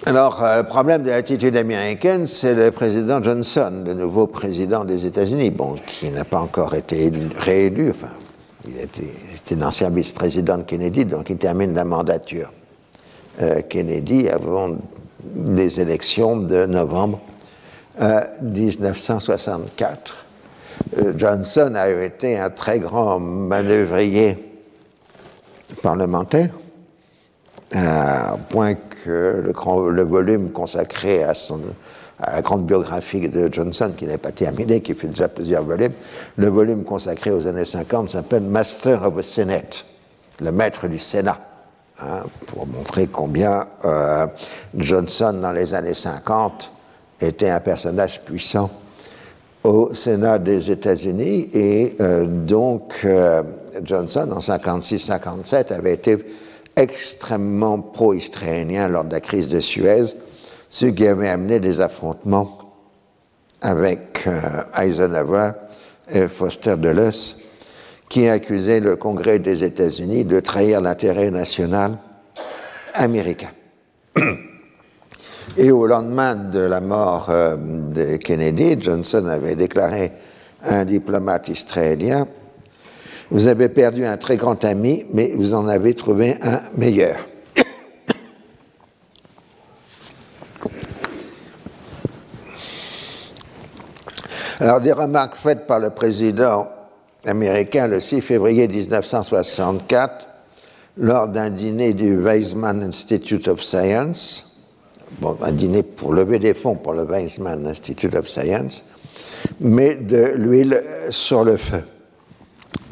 Alors, 0.07 0.43
euh, 0.43 0.63
le 0.63 0.67
problème 0.67 1.03
de 1.03 1.11
l'attitude 1.11 1.57
américaine, 1.57 2.27
c'est 2.27 2.55
le 2.55 2.71
président 2.71 3.23
Johnson, 3.23 3.85
le 3.85 3.95
nouveau 3.95 4.27
président 4.27 4.85
des 4.85 5.07
États-Unis, 5.07 5.51
bon, 5.51 5.77
qui 5.87 6.09
n'a 6.09 6.25
pas 6.25 6.41
encore 6.41 6.75
été 6.75 7.13
réélu, 7.37 7.91
enfin, 7.91 8.09
il 8.67 8.79
était 8.79 9.55
l'ancien 9.57 9.91
vice-président 9.91 10.59
de 10.59 10.63
Kennedy, 10.63 11.05
donc 11.05 11.31
il 11.31 11.37
termine 11.37 11.75
la 11.75 11.85
mandature. 11.85 12.51
Euh, 13.41 13.63
Kennedy 13.63 14.29
avant 14.29 14.77
des 15.25 15.81
élections 15.81 16.37
de 16.37 16.67
novembre 16.67 17.21
1964. 18.43 20.15
Euh, 20.97 21.05
euh, 21.05 21.13
Johnson 21.17 21.73
a 21.75 21.89
été 21.91 22.39
un 22.39 22.51
très 22.51 22.79
grand 22.79 23.19
manœuvrier 23.19 24.39
parlementaire, 25.83 26.51
à 27.73 28.37
point 28.49 28.75
que 28.75 29.43
le, 29.45 30.03
volume 30.03 30.51
consacré 30.51 31.23
à, 31.23 31.35
son, 31.35 31.61
à 32.19 32.37
la 32.37 32.43
grande 32.43 32.67
biographie 32.67 33.29
de 33.29 33.53
Johnson, 33.53 33.93
qui 33.97 34.07
n'est 34.07 34.19
pas 34.19 34.33
terminé, 34.33 34.81
qui 34.81 34.95
fait 34.95 35.09
déjà 35.09 35.29
plusieurs 35.29 35.63
volumes, 35.63 35.93
le 36.37 36.49
volume 36.49 36.85
consacré 36.85 37.31
aux 37.31 37.47
années 37.47 37.65
50 37.65 38.09
s'appelle 38.09 38.43
Master 38.43 39.05
of 39.05 39.17
the 39.17 39.23
Senate, 39.23 39.85
le 40.41 40.51
maître 40.51 40.89
du 40.89 40.99
Sénat. 40.99 41.39
Hein, 42.03 42.23
pour 42.47 42.67
montrer 42.67 43.09
combien 43.09 43.67
euh, 43.85 44.27
Johnson, 44.75 45.35
dans 45.35 45.53
les 45.53 45.75
années 45.75 45.93
50, 45.93 46.73
était 47.21 47.51
un 47.51 47.61
personnage 47.61 48.23
puissant 48.23 48.71
au 49.65 49.93
Sénat 49.93 50.39
des 50.39 50.71
États-Unis 50.71 51.51
et 51.53 51.97
euh, 52.01 52.25
donc 52.25 52.95
euh, 53.05 53.43
Johnson 53.83 54.31
en 54.35 54.39
56-57 54.39 55.75
avait 55.75 55.93
été 55.93 56.25
extrêmement 56.75 57.79
pro-israélien 57.81 58.89
lors 58.89 59.05
de 59.05 59.13
la 59.13 59.21
crise 59.21 59.49
de 59.49 59.61
Suez, 59.61 60.07
ce 60.71 60.87
qui 60.87 61.07
avait 61.07 61.29
amené 61.29 61.61
des 61.61 61.83
affrontements 61.83 62.57
avec 63.61 64.27
Eisenhower 64.75 65.51
et 66.09 66.29
Foster 66.29 66.77
Dulles 66.79 67.11
qui 68.11 68.29
accusait 68.29 68.81
le 68.81 68.97
Congrès 68.97 69.39
des 69.39 69.65
États-Unis 69.65 70.25
de 70.25 70.41
trahir 70.41 70.81
l'intérêt 70.83 71.31
national 71.31 71.97
américain. 72.93 73.53
Et 75.57 75.71
au 75.71 75.87
lendemain 75.87 76.35
de 76.35 76.59
la 76.59 76.81
mort 76.81 77.29
euh, 77.31 77.57
de 77.57 78.17
Kennedy, 78.17 78.77
Johnson 78.81 79.27
avait 79.27 79.55
déclaré 79.55 80.11
à 80.63 80.81
un 80.81 80.85
diplomate 80.85 81.49
israélien 81.49 82.27
Vous 83.31 83.47
avez 83.47 83.69
perdu 83.69 84.05
un 84.05 84.17
très 84.17 84.37
grand 84.37 84.65
ami, 84.65 85.07
mais 85.13 85.33
vous 85.37 85.55
en 85.55 85.69
avez 85.69 85.95
trouvé 85.95 86.35
un 86.43 86.63
meilleur. 86.77 87.17
Alors, 94.59 94.81
des 94.81 94.93
remarques 94.93 95.37
faites 95.37 95.69
par 95.69 95.79
le 95.79 95.91
président 95.91 96.69
américain 97.27 97.87
le 97.87 98.01
6 98.01 98.21
février 98.21 98.69
1964 98.69 100.27
lors 100.97 101.29
d'un 101.29 101.51
dîner 101.51 101.93
du 101.95 102.17
Weizmann 102.17 102.83
Institute 102.83 103.49
of 103.49 103.63
Science, 103.63 104.61
un 105.43 105.53
dîner 105.53 105.83
pour 105.83 106.13
lever 106.13 106.39
des 106.39 106.55
fonds 106.55 106.77
pour 106.77 106.93
le 106.93 107.05
Weizmann 107.05 107.67
Institute 107.67 108.15
of 108.15 108.29
Science, 108.29 108.85
mais 109.61 109.95
de 109.95 110.33
l'huile 110.37 110.83
sur 111.11 111.45
le 111.45 111.57
feu. 111.57 111.83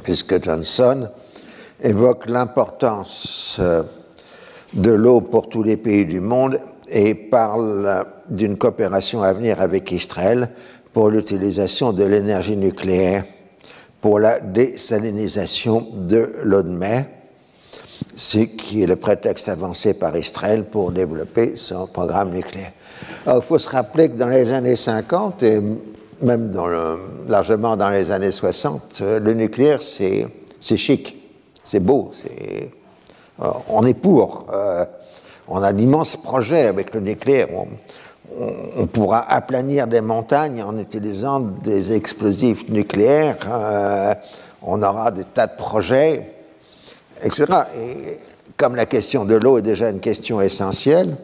puisque 0.09 0.43
Johnson 0.43 1.07
évoque 1.83 2.31
l'importance 2.31 3.59
euh, 3.61 3.83
de 4.73 4.91
l'eau 4.91 5.21
pour 5.21 5.51
tous 5.51 5.63
les 5.63 5.77
pays 5.77 6.07
du 6.07 6.21
monde 6.21 6.59
et 6.89 7.15
parle 7.15 8.07
d'une 8.31 8.57
coopération 8.57 9.23
à 9.23 9.35
venir 9.35 9.61
avec 9.61 9.93
Israël 9.93 10.49
pour 10.95 11.11
l'utilisation 11.11 11.93
de 11.93 12.05
l'énergie 12.05 12.57
nucléaire 12.57 13.25
pour 14.01 14.19
la 14.19 14.41
désalinisation 14.41 15.89
de 15.95 16.35
l'eau 16.45 16.63
de 16.63 16.71
mer, 16.71 17.07
ce 18.15 18.39
qui 18.39 18.83
est 18.83 18.87
le 18.87 18.97
prétexte 18.97 19.49
avancé 19.49 19.95
par 19.95 20.17
Israël 20.17 20.65
pour 20.65 20.93
développer 20.93 21.57
son 21.57 21.87
programme 21.87 22.33
nucléaire. 22.33 22.73
il 23.27 23.43
faut 23.43 23.59
se 23.59 23.69
rappeler 23.69 24.09
que 24.09 24.17
dans 24.17 24.29
les 24.29 24.53
années 24.53 24.77
50 24.77 25.43
et 25.43 25.61
même 26.23 26.53
largement 27.29 27.77
dans 27.77 27.91
les 27.91 28.11
années 28.11 28.33
60, 28.33 29.01
le 29.01 29.35
nucléaire, 29.35 29.83
c'est 29.83 30.77
chic, 30.77 31.17
c'est 31.63 31.81
beau, 31.81 32.13
euh, 33.41 33.51
on 33.69 33.87
est 33.87 33.95
pour. 33.95 34.47
Euh, 34.53 34.85
on 35.49 35.63
a 35.63 35.73
d'immenses 35.73 36.17
projets 36.17 36.67
avec 36.67 36.95
le 36.95 37.01
nucléaire. 37.01 37.49
Pourra 38.93 39.31
aplanir 39.31 39.87
des 39.87 40.01
montagnes 40.01 40.63
en 40.63 40.79
utilisant 40.79 41.41
des 41.41 41.95
explosifs 41.95 42.69
nucléaires. 42.69 43.37
Euh, 43.49 44.15
on 44.63 44.83
aura 44.83 45.11
des 45.11 45.25
tas 45.25 45.47
de 45.47 45.57
projets, 45.57 46.35
etc. 47.23 47.47
Et 47.77 48.19
comme 48.57 48.77
la 48.77 48.87
question 48.87 49.25
de 49.25 49.35
l'eau 49.35 49.59
est 49.59 49.63
déjà 49.63 49.91
une 49.91 50.01
question 50.01 50.41
essentielle, 50.41 51.17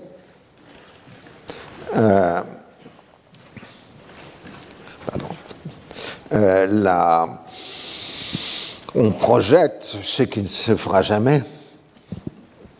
on 8.94 9.10
projette 9.10 9.96
ce 10.02 10.22
qui 10.22 10.42
ne 10.42 10.46
se 10.46 10.76
fera 10.76 11.02
jamais 11.02 11.42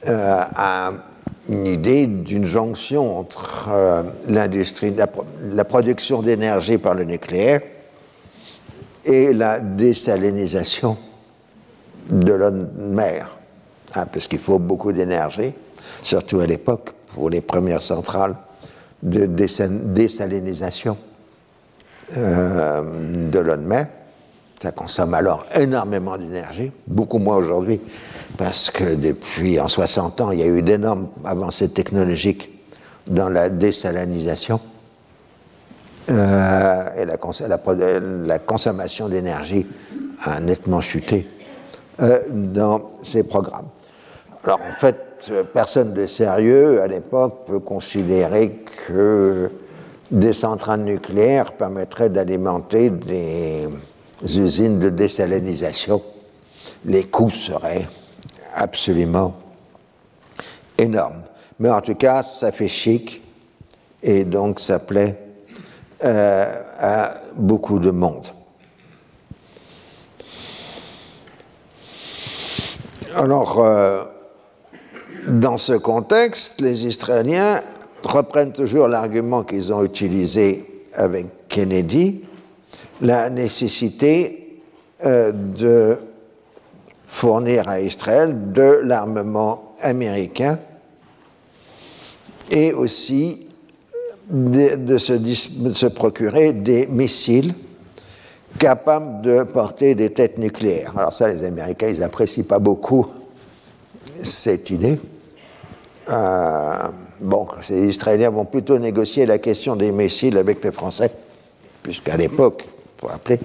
euh, 0.09 0.45
une 1.49 1.67
idée 1.67 2.07
d'une 2.07 2.47
jonction 2.47 3.19
entre 3.19 3.69
euh, 3.71 4.03
l'industrie, 4.29 4.95
la, 4.95 5.65
production 5.65 6.23
d'énergie 6.23 6.79
par 6.79 6.95
le 6.95 7.05
nucléaire 7.05 7.61
et 9.05 9.33
la 9.33 9.61
désalinisation 9.61 10.97
de 12.09 12.33
l'eau 12.33 12.51
de 12.51 12.67
mer, 12.79 13.37
hein, 13.95 14.07
parce 14.07 14.27
qu'il 14.27 14.39
faut 14.39 14.59
beaucoup 14.59 14.93
d'énergie, 14.93 15.53
surtout 16.03 16.41
à 16.41 16.47
l'époque, 16.47 16.91
pour 17.15 17.29
les 17.31 17.41
premières 17.41 17.83
centrales 17.83 18.37
de 19.03 19.27
désalinisation 19.27 20.97
euh, 22.17 23.31
de 23.31 23.39
l'eau 23.39 23.57
de 23.57 23.63
mer. 23.63 23.89
Ça 24.65 24.73
consomme 24.73 25.13
alors 25.13 25.45
énormément 25.55 26.17
d'énergie, 26.17 26.73
beaucoup 26.87 27.19
moins 27.19 27.37
aujourd'hui, 27.37 27.79
parce 28.39 28.71
que 28.71 28.95
depuis 28.95 29.61
en 29.61 29.69
60 29.69 30.23
ans, 30.23 30.31
il 30.31 30.39
y 30.39 30.43
a 30.43 30.47
eu 30.47 30.63
d'énormes 30.63 31.09
avancées 31.23 31.69
technologiques 31.69 32.49
dans 33.07 33.29
la 33.29 33.51
désalinisation. 33.51 34.59
Euh, 36.09 36.83
et 36.97 37.05
la, 37.05 38.39
consommation 38.39 39.11
d'énergie 39.11 39.67
a 40.23 40.41
nettement 40.41 40.81
chuté 40.81 41.29
euh, 42.01 42.21
dans 42.31 42.91
ces 43.03 43.23
programmes. 43.23 43.69
Alors 44.45 44.61
en 44.63 44.81
fait, 44.81 45.31
personne 45.53 45.93
de 45.93 46.07
sérieux 46.07 46.81
à 46.81 46.87
l'époque 46.87 47.45
peut 47.47 47.61
considérer 47.61 48.65
que 48.89 49.51
des 50.11 50.33
centrales 50.33 50.85
nucléaires 50.85 51.53
permettraient 51.53 52.09
d'alimenter 52.09 52.89
des 52.89 53.69
usines 54.25 54.79
de 54.79 54.89
désalinisation. 54.89 56.03
Les 56.85 57.05
coûts 57.05 57.31
seraient 57.31 57.89
absolument 58.55 59.35
énorme. 60.79 61.23
Mais 61.59 61.71
en 61.71 61.81
tout 61.81 61.95
cas, 61.95 62.23
ça 62.23 62.53
fait 62.53 62.69
chic 62.69 63.23
et 64.03 64.25
donc 64.25 64.61
ça 64.61 64.79
plaît 64.79 65.19
euh, 66.05 66.63
à 66.79 67.15
beaucoup 67.37 67.79
de 67.79 67.91
monde. 67.91 68.27
Alors, 73.15 73.61
euh, 73.61 74.05
dans 75.29 75.57
ce 75.57 75.75
contexte, 75.75 76.61
les 76.61 76.85
Israéliens 76.87 77.63
reprennent 78.03 78.53
toujours 78.53 78.89
l'argument 78.89 79.45
qu'ils 79.45 79.73
ont 79.73 79.85
utilisé 79.85 80.83
avec 80.95 81.49
Kennedy, 81.49 82.24
la 83.05 83.29
nécessité 83.29 84.63
euh, 85.05 85.31
de 85.33 85.99
fournir 87.07 87.69
à 87.69 87.81
Israël 87.81 88.53
de 88.53 88.81
l'armement 88.83 89.75
américain 89.83 90.59
et 92.51 92.73
aussi 92.73 93.47
de, 94.31 94.97
se, 94.97 95.87
procurer 95.87 96.55
des 96.55 96.87
missiles 96.87 97.55
capables 98.59 99.21
de 99.21 99.43
porter 99.43 99.95
des 99.95 100.11
têtes 100.11 100.39
nucléaires. 100.39 100.95
Alors 100.97 101.13
ça, 101.13 101.29
les 101.29 101.45
Américains, 101.45 101.89
ils 101.89 102.01
n'apprécient 102.01 102.45
pas 102.45 102.59
beaucoup 102.59 103.07
cette 104.23 104.71
idée. 104.71 104.99
Euh, 106.09 106.75
bon, 107.21 107.49
les 107.69 107.89
Israéliens 107.89 108.31
vont 108.31 108.47
plutôt 108.47 108.79
négocier 108.79 109.27
la 109.27 109.37
question 109.37 109.77
des 109.77 109.93
missiles 109.93 110.39
avec 110.39 110.65
les 110.65 110.73
Français, 110.73 111.11
puisqu'à 111.83 112.17
l'époque, 112.17 112.65
pour 113.05 113.11
rappeler, 113.11 113.39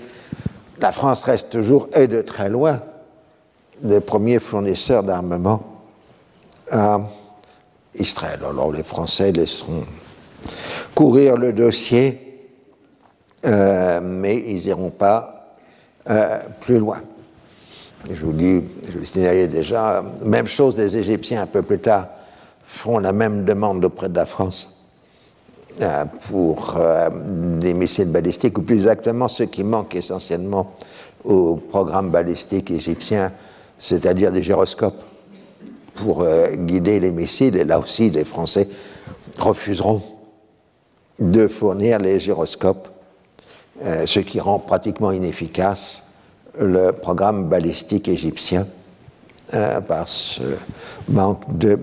la 0.80 0.94
France 0.94 1.24
reste 1.24 1.50
toujours, 1.50 1.90
et 1.94 2.08
de 2.08 2.22
très 2.22 2.48
loin, 2.48 2.82
les 3.84 4.00
premiers 4.00 4.40
fournisseurs 4.40 5.04
d'armement 5.04 5.62
à 6.72 7.02
Israël. 7.94 8.40
Alors 8.50 8.72
les 8.72 8.84
Français 8.84 9.34
laisseront 9.34 9.84
courir 10.96 11.36
le 11.36 11.52
dossier, 11.52 12.48
euh, 13.46 14.00
mais 14.02 14.38
ils 14.38 14.66
n'iront 14.68 14.92
pas 14.92 15.58
euh, 16.10 16.40
plus 16.62 16.80
loin. 16.80 17.02
Je 18.10 18.24
vous 18.24 18.32
dis, 18.32 18.62
je 18.90 18.98
le 18.98 19.04
signalais 19.04 19.50
déjà, 19.50 20.02
même 20.24 20.48
chose, 20.48 20.78
les 20.78 20.96
Égyptiens 20.96 21.42
un 21.42 21.48
peu 21.48 21.64
plus 21.64 21.80
tard 21.80 22.08
feront 22.66 23.00
la 23.00 23.12
même 23.12 23.44
demande 23.44 23.84
auprès 23.84 24.08
de 24.08 24.16
la 24.16 24.26
France 24.26 24.79
pour 26.30 26.78
des 27.60 27.74
missiles 27.74 28.10
balistiques, 28.10 28.58
ou 28.58 28.62
plus 28.62 28.76
exactement 28.76 29.28
ce 29.28 29.44
qui 29.44 29.64
manque 29.64 29.96
essentiellement 29.96 30.74
au 31.24 31.56
programme 31.56 32.10
balistique 32.10 32.72
égyptien, 32.72 33.32
c'est-à-dire 33.78 34.32
des 34.32 34.44
gyroscopes 34.44 35.04
pour 35.96 36.22
euh, 36.22 36.56
guider 36.56 37.00
les 37.00 37.12
missiles. 37.12 37.56
Et 37.56 37.64
là 37.64 37.80
aussi, 37.80 38.10
les 38.10 38.24
Français 38.24 38.68
refuseront 39.38 40.02
de 41.20 41.48
fournir 41.48 42.00
les 42.00 42.20
gyroscopes, 42.20 42.88
euh, 43.84 44.06
ce 44.06 44.20
qui 44.20 44.40
rend 44.40 44.60
pratiquement 44.60 45.12
inefficace 45.12 46.06
le 46.60 46.92
programme 46.92 47.48
balistique 47.48 48.08
égyptien 48.08 48.68
euh, 49.54 49.82
par 49.82 50.08
ce 50.08 50.42
manque 51.10 51.58
de 51.58 51.80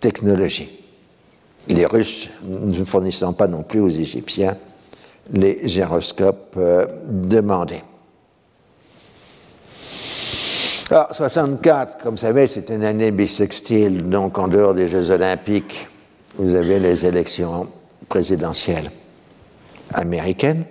technologie. 0.00 0.77
Les 1.68 1.86
Russes 1.86 2.28
ne 2.42 2.84
fournissant 2.84 3.32
pas 3.32 3.46
non 3.46 3.62
plus 3.62 3.80
aux 3.80 3.88
Égyptiens 3.88 4.56
les 5.30 5.68
gyroscopes 5.68 6.58
demandés. 7.06 7.82
Alors, 10.90 11.08
64, 11.14 11.98
comme 11.98 12.12
vous 12.12 12.16
savez, 12.16 12.46
c'est 12.46 12.70
une 12.70 12.82
année 12.82 13.10
bissextile, 13.10 14.08
donc 14.08 14.38
en 14.38 14.48
dehors 14.48 14.72
des 14.72 14.88
Jeux 14.88 15.10
Olympiques, 15.10 15.86
vous 16.36 16.54
avez 16.54 16.78
les 16.78 17.04
élections 17.04 17.68
présidentielles 18.08 18.90
américaines. 19.92 20.64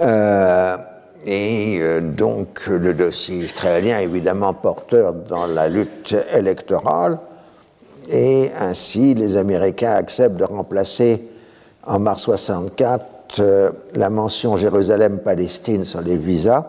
Euh, 0.00 0.76
et 1.24 1.78
euh, 1.80 2.00
donc 2.00 2.66
le 2.66 2.92
dossier 2.92 3.44
israélien 3.44 3.98
évidemment 3.98 4.52
porteur 4.52 5.14
dans 5.14 5.46
la 5.46 5.68
lutte 5.68 6.14
électorale. 6.32 7.18
Et 8.10 8.50
ainsi, 8.58 9.14
les 9.14 9.36
Américains 9.36 9.92
acceptent 9.92 10.36
de 10.36 10.44
remplacer 10.44 11.28
en 11.86 12.00
mars 12.00 12.22
64 12.22 13.04
euh, 13.38 13.70
la 13.94 14.10
mention 14.10 14.56
Jérusalem-Palestine 14.56 15.84
sur 15.84 16.00
les 16.00 16.16
visas 16.16 16.66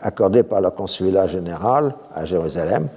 accordé 0.00 0.42
par 0.42 0.60
le 0.60 0.70
consulat 0.70 1.26
général 1.26 1.94
à 2.14 2.24
Jérusalem 2.24 2.88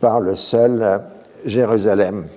par 0.00 0.20
le 0.20 0.36
seul 0.36 0.82
euh, 0.82 0.98
Jérusalem. 1.44 2.28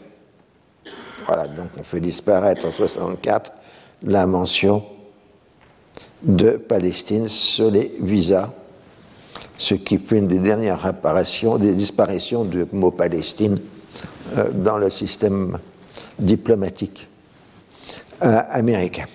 Voilà, 1.25 1.47
donc 1.47 1.67
on 1.77 1.83
fait 1.83 1.99
disparaître 1.99 2.65
en 2.65 2.71
64 2.71 3.51
la 4.03 4.25
mention 4.25 4.83
de 6.23 6.51
Palestine 6.51 7.27
sur 7.27 7.69
les 7.69 7.91
visas, 7.99 8.49
ce 9.57 9.75
qui 9.75 9.97
fut 9.97 10.17
une 10.17 10.27
des 10.27 10.39
dernières 10.39 10.85
apparitions, 10.85 11.57
des 11.57 11.75
disparitions 11.75 12.45
du 12.45 12.65
mot 12.71 12.91
Palestine 12.91 13.59
dans 14.53 14.77
le 14.77 14.89
système 14.89 15.57
diplomatique 16.19 17.07
euh, 18.23 18.41
américain. 18.51 19.05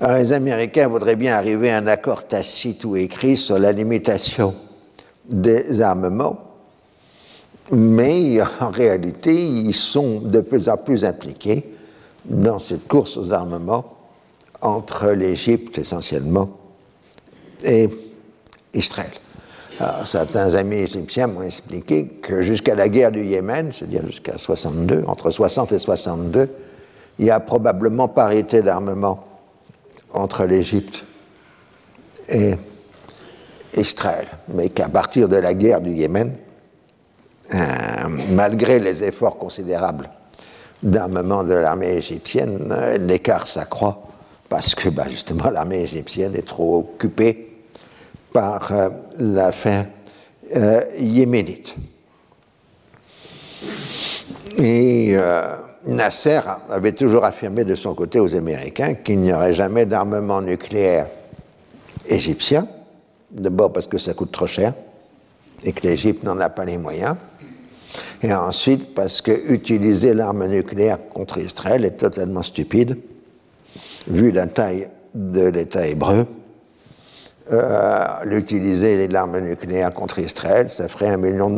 Alors, 0.00 0.18
les 0.18 0.32
Américains 0.32 0.86
voudraient 0.86 1.16
bien 1.16 1.34
arriver 1.34 1.70
à 1.70 1.78
un 1.78 1.86
accord 1.86 2.28
tacite 2.28 2.84
ou 2.84 2.94
écrit 2.96 3.36
sur 3.36 3.58
la 3.58 3.72
limitation 3.72 4.54
des 5.28 5.80
armements, 5.80 6.38
mais 7.72 8.40
en 8.60 8.70
réalité, 8.70 9.34
ils 9.34 9.74
sont 9.74 10.20
de 10.20 10.40
plus 10.40 10.68
en 10.68 10.76
plus 10.76 11.04
impliqués 11.04 11.72
dans 12.24 12.58
cette 12.58 12.86
course 12.86 13.16
aux 13.16 13.32
armements 13.32 13.96
entre 14.60 15.08
l'Égypte 15.10 15.78
essentiellement 15.78 16.50
et 17.64 17.88
Israël. 18.74 19.12
Certains 20.04 20.54
amis 20.54 20.78
égyptiens 20.78 21.28
m'ont 21.28 21.42
expliqué 21.42 22.06
que 22.06 22.42
jusqu'à 22.42 22.74
la 22.74 22.88
guerre 22.88 23.12
du 23.12 23.24
Yémen, 23.24 23.70
c'est-à-dire 23.70 24.04
jusqu'à 24.06 24.36
62, 24.36 25.04
entre 25.06 25.30
60 25.30 25.70
et 25.72 25.78
62, 25.78 26.48
il 27.20 27.26
y 27.26 27.30
a 27.30 27.38
probablement 27.38 28.08
parité 28.08 28.62
d'armement 28.62 29.24
entre 30.12 30.44
l'Égypte 30.44 31.04
et 32.28 32.54
Israël, 33.76 34.26
mais 34.48 34.68
qu'à 34.70 34.88
partir 34.88 35.28
de 35.28 35.36
la 35.36 35.54
guerre 35.54 35.80
du 35.80 35.92
Yémen, 35.92 36.32
euh, 37.54 37.58
malgré 38.30 38.80
les 38.80 39.04
efforts 39.04 39.38
considérables 39.38 40.10
d'armement 40.82 41.44
de 41.44 41.54
l'armée 41.54 41.94
égyptienne, 41.94 42.68
euh, 42.70 42.98
l'écart 42.98 43.46
s'accroît 43.46 44.02
parce 44.48 44.74
que 44.74 44.88
bah, 44.88 45.06
justement 45.08 45.50
l'armée 45.50 45.82
égyptienne 45.82 46.34
est 46.34 46.46
trop 46.46 46.78
occupée 46.78 47.47
par 48.32 48.72
euh, 48.72 48.88
la 49.18 49.52
fin 49.52 49.86
yéménite. 50.98 51.76
Et 54.56 55.14
Nasser 55.84 56.40
avait 56.70 56.92
toujours 56.92 57.24
affirmé 57.24 57.64
de 57.64 57.74
son 57.74 57.94
côté 57.94 58.18
aux 58.18 58.34
Américains 58.34 58.94
qu'il 58.94 59.20
n'y 59.20 59.32
aurait 59.32 59.52
jamais 59.52 59.84
d'armement 59.84 60.40
nucléaire 60.40 61.06
égyptien, 62.08 62.66
d'abord 63.30 63.72
parce 63.72 63.86
que 63.86 63.98
ça 63.98 64.14
coûte 64.14 64.32
trop 64.32 64.46
cher 64.46 64.72
et 65.64 65.72
que 65.72 65.86
l'Égypte 65.86 66.22
n'en 66.24 66.38
a 66.40 66.48
pas 66.48 66.64
les 66.64 66.78
moyens, 66.78 67.16
et 68.22 68.32
ensuite 68.32 68.94
parce 68.94 69.20
que 69.20 69.52
utiliser 69.52 70.14
l'arme 70.14 70.46
nucléaire 70.46 70.98
contre 71.10 71.38
Israël 71.38 71.84
est 71.84 71.96
totalement 71.96 72.42
stupide, 72.42 72.98
vu 74.06 74.30
la 74.30 74.46
taille 74.46 74.88
de 75.14 75.48
l'État 75.48 75.86
hébreu. 75.86 76.26
Euh, 77.50 78.04
l'utiliser 78.24 79.08
l'arme 79.08 79.38
nucléaire 79.38 79.94
contre 79.94 80.18
Israël, 80.18 80.68
ça 80.68 80.86
ferait 80.86 81.08
un 81.08 81.16
million 81.16 81.48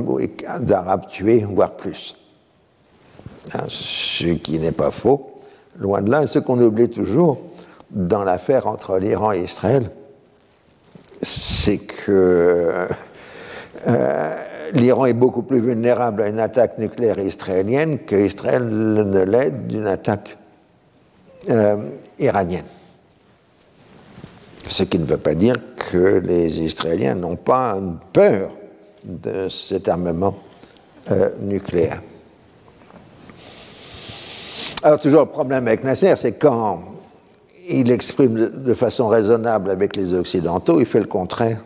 d'Arabes 0.61 1.09
tués, 1.09 1.45
voire 1.49 1.72
plus. 1.72 2.14
Hein, 3.55 3.64
ce 3.66 4.26
qui 4.34 4.61
n'est 4.61 4.70
pas 4.70 4.93
faux, 4.93 5.41
loin 5.76 6.01
de 6.01 6.11
là. 6.11 6.22
Et 6.22 6.26
ce 6.28 6.38
qu'on 6.38 6.61
oublie 6.61 6.91
toujours 6.91 7.38
dans 7.91 8.22
l'affaire 8.22 8.68
entre 8.68 8.99
l'Iran 8.99 9.32
et 9.32 9.41
Israël, 9.41 9.91
c'est 11.22 11.78
que 11.78 12.86
euh, 13.88 14.36
l'Iran 14.72 15.07
est 15.07 15.14
beaucoup 15.14 15.43
plus 15.43 15.59
vulnérable 15.59 16.22
à 16.22 16.28
une 16.28 16.38
attaque 16.38 16.78
nucléaire 16.78 17.18
israélienne 17.18 17.99
qu'Israël 17.99 18.64
ne 18.64 19.22
l'est 19.24 19.66
d'une 19.66 19.88
attaque 19.88 20.38
euh, 21.49 21.76
iranienne. 22.20 22.64
Ce 24.71 24.85
qui 24.85 25.01
ne 25.01 25.05
veut 25.05 25.16
pas 25.16 25.35
dire 25.35 25.57
que 25.91 26.23
les 26.25 26.61
Israéliens 26.61 27.16
n'ont 27.16 27.35
pas 27.35 27.77
peur 28.12 28.53
de 29.03 29.49
cet 29.49 29.89
armement 29.89 30.37
euh, 31.11 31.31
nucléaire. 31.41 32.01
Alors 34.85 35.01
toujours 35.01 35.23
le 35.23 35.27
problème 35.27 35.66
avec 35.66 35.83
Nasser, 35.83 36.14
c'est 36.14 36.35
quand 36.35 36.85
il 37.68 37.91
exprime 37.91 38.35
de, 38.35 38.75
façon 38.75 39.09
raisonnable 39.09 39.71
avec 39.71 39.97
les 39.97 40.14
Occidentaux, 40.14 40.79
il 40.79 40.87
fait 40.87 41.01
le 41.01 41.07
contraire 41.07 41.64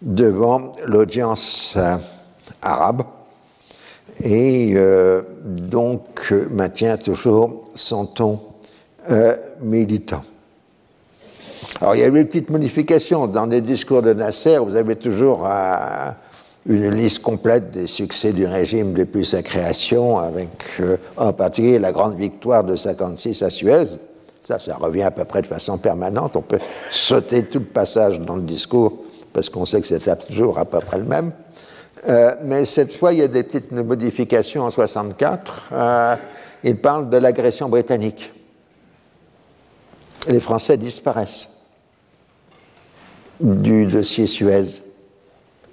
devant 0.00 0.70
l'audience 0.86 1.74
euh, 1.76 1.96
arabe 2.62 3.02
et 4.22 4.74
euh, 4.76 5.22
donc 5.42 6.32
maintient 6.50 6.98
toujours 6.98 7.64
son 7.74 8.06
ton 8.06 8.40
militant. 9.60 10.22
Alors 11.80 11.94
il 11.94 12.00
y 12.00 12.04
a 12.04 12.06
eu 12.06 12.16
une 12.16 12.26
petite 12.26 12.50
modification 12.50 13.26
dans 13.26 13.46
les 13.46 13.60
discours 13.60 14.02
de 14.02 14.12
Nasser, 14.12 14.58
vous 14.58 14.76
avez 14.76 14.96
toujours 14.96 15.46
une 16.68 16.90
liste 16.90 17.22
complète 17.22 17.70
des 17.70 17.86
succès 17.86 18.32
du 18.32 18.46
régime 18.46 18.92
depuis 18.92 19.24
sa 19.24 19.42
création, 19.42 20.18
avec 20.18 20.50
euh, 20.80 20.96
en 21.16 21.32
particulier 21.32 21.78
la 21.78 21.92
grande 21.92 22.16
victoire 22.16 22.62
de 22.62 22.76
56 22.76 23.42
à 23.42 23.50
Suez. 23.50 23.84
Ça, 24.42 24.58
ça 24.58 24.76
revient 24.76 25.02
à 25.02 25.10
peu 25.10 25.24
près 25.24 25.42
de 25.42 25.46
façon 25.46 25.78
permanente. 25.78 26.36
On 26.36 26.42
peut 26.42 26.58
sauter 26.90 27.44
tout 27.44 27.60
le 27.60 27.64
passage 27.64 28.20
dans 28.20 28.36
le 28.36 28.42
discours 28.42 28.92
parce 29.32 29.48
qu'on 29.48 29.64
sait 29.64 29.80
que 29.80 29.86
c'est 29.86 30.26
toujours 30.26 30.58
à 30.58 30.64
peu 30.64 30.78
près 30.80 30.98
le 30.98 31.04
même. 31.04 31.32
Euh, 32.08 32.34
mais 32.44 32.64
cette 32.64 32.94
fois, 32.94 33.12
il 33.12 33.18
y 33.18 33.22
a 33.22 33.28
des 33.28 33.42
petites 33.42 33.72
modifications 33.72 34.62
en 34.62 34.70
64. 34.70 35.70
Euh, 35.72 36.16
il 36.64 36.76
parle 36.76 37.08
de 37.10 37.16
l'agression 37.16 37.68
britannique. 37.68 38.32
Les 40.28 40.40
Français 40.40 40.76
disparaissent 40.76 41.48
du 43.40 43.86
dossier 43.86 44.26
Suez 44.26 44.82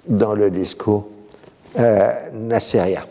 dans 0.06 0.34
le 0.34 0.50
discours 0.50 1.08
euh, 1.78 2.30
nasserien. 2.32 3.04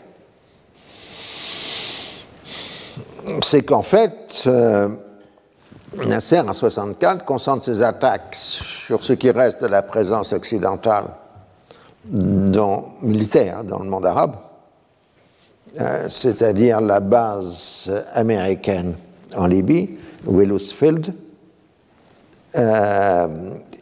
C'est 3.42 3.62
qu'en 3.62 3.82
fait, 3.82 4.42
euh, 4.46 4.88
Nasser, 6.08 6.40
en 6.40 6.52
64, 6.52 7.24
concentre 7.24 7.64
ses 7.64 7.82
attaques 7.82 8.34
sur 8.34 9.04
ce 9.04 9.12
qui 9.12 9.30
reste 9.30 9.62
de 9.62 9.68
la 9.68 9.82
présence 9.82 10.32
occidentale 10.32 11.06
militaire 13.02 13.64
dans 13.64 13.78
le 13.78 13.88
monde 13.88 14.06
arabe, 14.06 14.36
euh, 15.80 16.08
c'est-à-dire 16.08 16.80
la 16.80 17.00
base 17.00 17.90
américaine 18.14 18.94
en 19.36 19.46
Libye, 19.46 19.96
Willows-Field, 20.24 21.12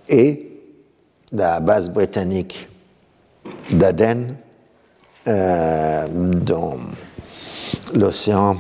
et 0.09 0.55
la 1.33 1.61
base 1.61 1.91
britannique 1.91 2.69
d'Aden 3.71 4.37
euh, 5.27 6.07
dans 6.09 6.77
l'océan 7.95 8.57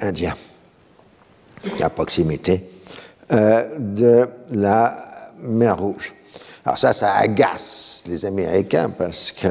Indien, 0.00 0.34
à 1.80 1.90
proximité 1.90 2.68
euh, 3.32 3.78
de 3.78 4.28
la 4.50 4.96
mer 5.40 5.78
Rouge. 5.78 6.14
Alors 6.64 6.78
ça, 6.78 6.92
ça 6.92 7.14
agace 7.14 8.04
les 8.06 8.24
Américains 8.26 8.90
parce 8.90 9.32
que 9.32 9.48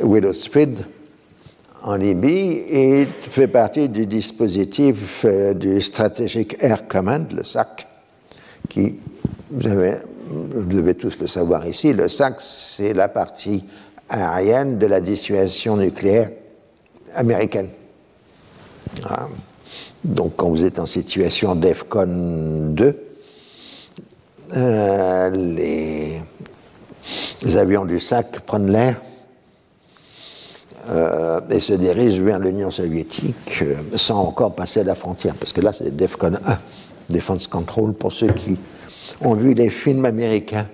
Widowsfield 0.00 0.84
en 1.82 1.94
Libye 1.94 3.06
fait 3.30 3.48
partie 3.48 3.88
du 3.88 4.06
dispositif 4.06 5.24
euh, 5.24 5.54
du 5.54 5.80
Strategic 5.80 6.56
Air 6.60 6.86
Command, 6.88 7.32
le 7.32 7.44
SAC, 7.44 7.87
qui, 8.68 8.96
vous 9.50 10.62
devez 10.62 10.94
tous 10.94 11.18
le 11.18 11.26
savoir 11.26 11.66
ici, 11.66 11.92
le 11.92 12.08
SAC, 12.08 12.40
c'est 12.40 12.92
la 12.92 13.08
partie 13.08 13.64
aérienne 14.08 14.78
de 14.78 14.86
la 14.86 15.00
dissuasion 15.00 15.76
nucléaire 15.76 16.30
américaine. 17.14 17.68
Donc, 20.04 20.34
quand 20.36 20.48
vous 20.48 20.64
êtes 20.64 20.78
en 20.78 20.86
situation 20.86 21.54
DEFCON 21.54 22.70
2, 22.70 23.04
euh, 24.56 25.30
les, 25.30 26.20
avions 27.56 27.84
du 27.84 27.98
SAC 27.98 28.40
prennent 28.40 28.70
l'air 28.70 29.00
euh, 30.88 31.40
et 31.50 31.60
se 31.60 31.74
dirigent 31.74 32.22
vers 32.22 32.38
l'Union 32.38 32.70
soviétique 32.70 33.58
euh, 33.62 33.74
sans 33.96 34.20
encore 34.20 34.54
passer 34.54 34.84
la 34.84 34.94
frontière, 34.94 35.34
parce 35.34 35.52
que 35.52 35.60
là, 35.60 35.72
c'est 35.72 35.94
DEFCON 35.94 36.34
1, 36.46 36.58
Defense 37.08 37.46
Control, 37.46 37.92
pour 37.94 38.12
ceux 38.12 38.32
qui 38.32 38.58
ont 39.20 39.34
vu 39.34 39.54
les 39.54 39.70
films 39.70 40.04
américains 40.04 40.66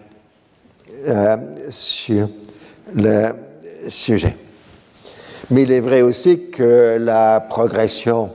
euh, 1.07 1.37
sur 1.71 2.29
le 2.95 3.31
sujet. 3.89 4.37
Mais 5.51 5.63
il 5.63 5.73
est 5.73 5.81
vrai 5.81 6.03
aussi 6.03 6.51
que 6.51 6.97
la 6.99 7.41
progression 7.41 8.31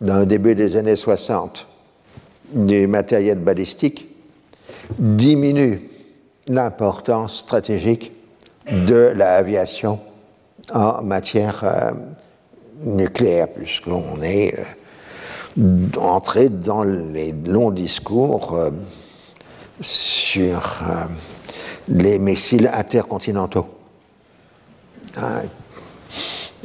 dans 0.00 0.18
le 0.18 0.26
début 0.26 0.54
des 0.54 0.76
années 0.76 0.96
60 0.96 1.66
du 2.52 2.86
matériel 2.86 3.38
balistique 3.38 4.08
diminue 4.98 5.88
l'importance 6.46 7.38
stratégique 7.38 8.12
de 8.70 9.12
l'aviation 9.14 9.98
en 10.72 11.02
matière 11.02 11.64
euh, 11.64 11.90
nucléaire, 12.84 13.48
puisqu'on 13.48 14.22
est 14.22 14.54
euh, 15.58 15.86
entré 16.00 16.48
dans 16.48 16.82
les 16.84 17.32
longs 17.32 17.70
discours 17.70 18.70
sur 19.80 20.82
euh, 20.82 21.04
les 21.88 22.18
missiles 22.18 22.70
intercontinentaux. 22.72 23.66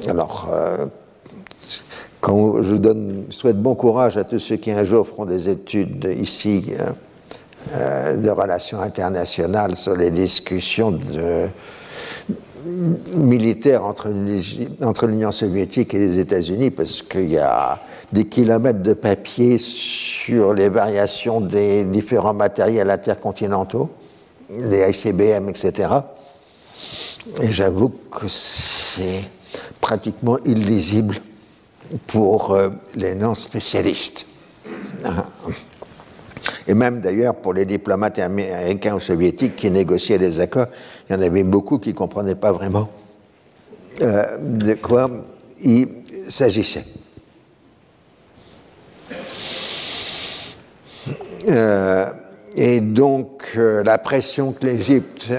Alors, 0.08 0.50
euh, 0.52 0.86
je 2.28 2.76
donne, 2.76 3.26
souhaite 3.30 3.62
bon 3.62 3.76
courage 3.76 4.18
à 4.18 4.24
tous 4.24 4.40
ceux 4.40 4.56
qui 4.56 4.72
un 4.72 4.84
jour 4.84 5.08
feront 5.08 5.26
des 5.26 5.50
études 5.50 6.08
ici 6.20 6.74
euh, 7.76 8.18
de 8.18 8.30
relations 8.30 8.82
internationales 8.82 9.76
sur 9.76 9.96
les 9.96 10.12
discussions 10.12 10.92
de, 10.92 11.48
militaires 13.16 13.84
entre, 13.84 14.10
l'Union 15.08 15.32
soviétique 15.32 15.94
et 15.94 16.00
les 16.00 16.20
États-Unis, 16.20 16.72
parce 16.72 17.02
qu'il 17.02 17.32
y 17.32 17.38
a 17.38 17.80
des 18.12 18.28
kilomètres 18.28 18.82
de 18.82 18.94
papier 18.94 19.58
sur 19.58 20.54
les 20.54 20.70
variations 20.70 21.42
des 21.42 21.84
différents 21.86 22.34
matériels 22.34 22.90
intercontinentaux, 22.90 23.90
les 24.50 24.90
ICBM, 24.90 25.50
etc. 25.50 25.90
Et 27.42 27.52
j'avoue 27.52 27.90
que 27.90 28.28
c'est 28.28 29.24
pratiquement 29.80 30.38
illisible 30.46 31.16
pour 32.08 32.52
euh, 32.52 32.70
les 32.96 33.16
non-spécialistes. 33.16 34.26
Et 36.68 36.74
même 36.74 37.02
d'ailleurs 37.02 37.36
pour 37.36 37.54
les 37.54 37.66
diplomates 37.66 38.20
américains 38.20 38.96
ou 38.96 39.00
soviétiques 39.00 39.56
qui 39.56 39.70
négociaient 39.70 40.18
les 40.18 40.40
accords, 40.40 40.68
il 41.10 41.14
y 41.14 41.16
en 41.16 41.22
avait 41.22 41.44
beaucoup 41.44 41.78
qui 41.78 41.90
ne 41.90 41.94
comprenaient 41.96 42.36
pas 42.36 42.52
vraiment 42.52 42.90
euh, 44.02 44.38
de 44.40 44.74
quoi 44.76 45.10
il 45.62 45.88
s'agissait. 46.30 46.86
Euh, 51.50 52.06
et 52.56 52.80
donc 52.80 53.56
la 53.56 53.98
pression 53.98 54.54
que 54.54 54.66
l'Égypte 54.66 55.34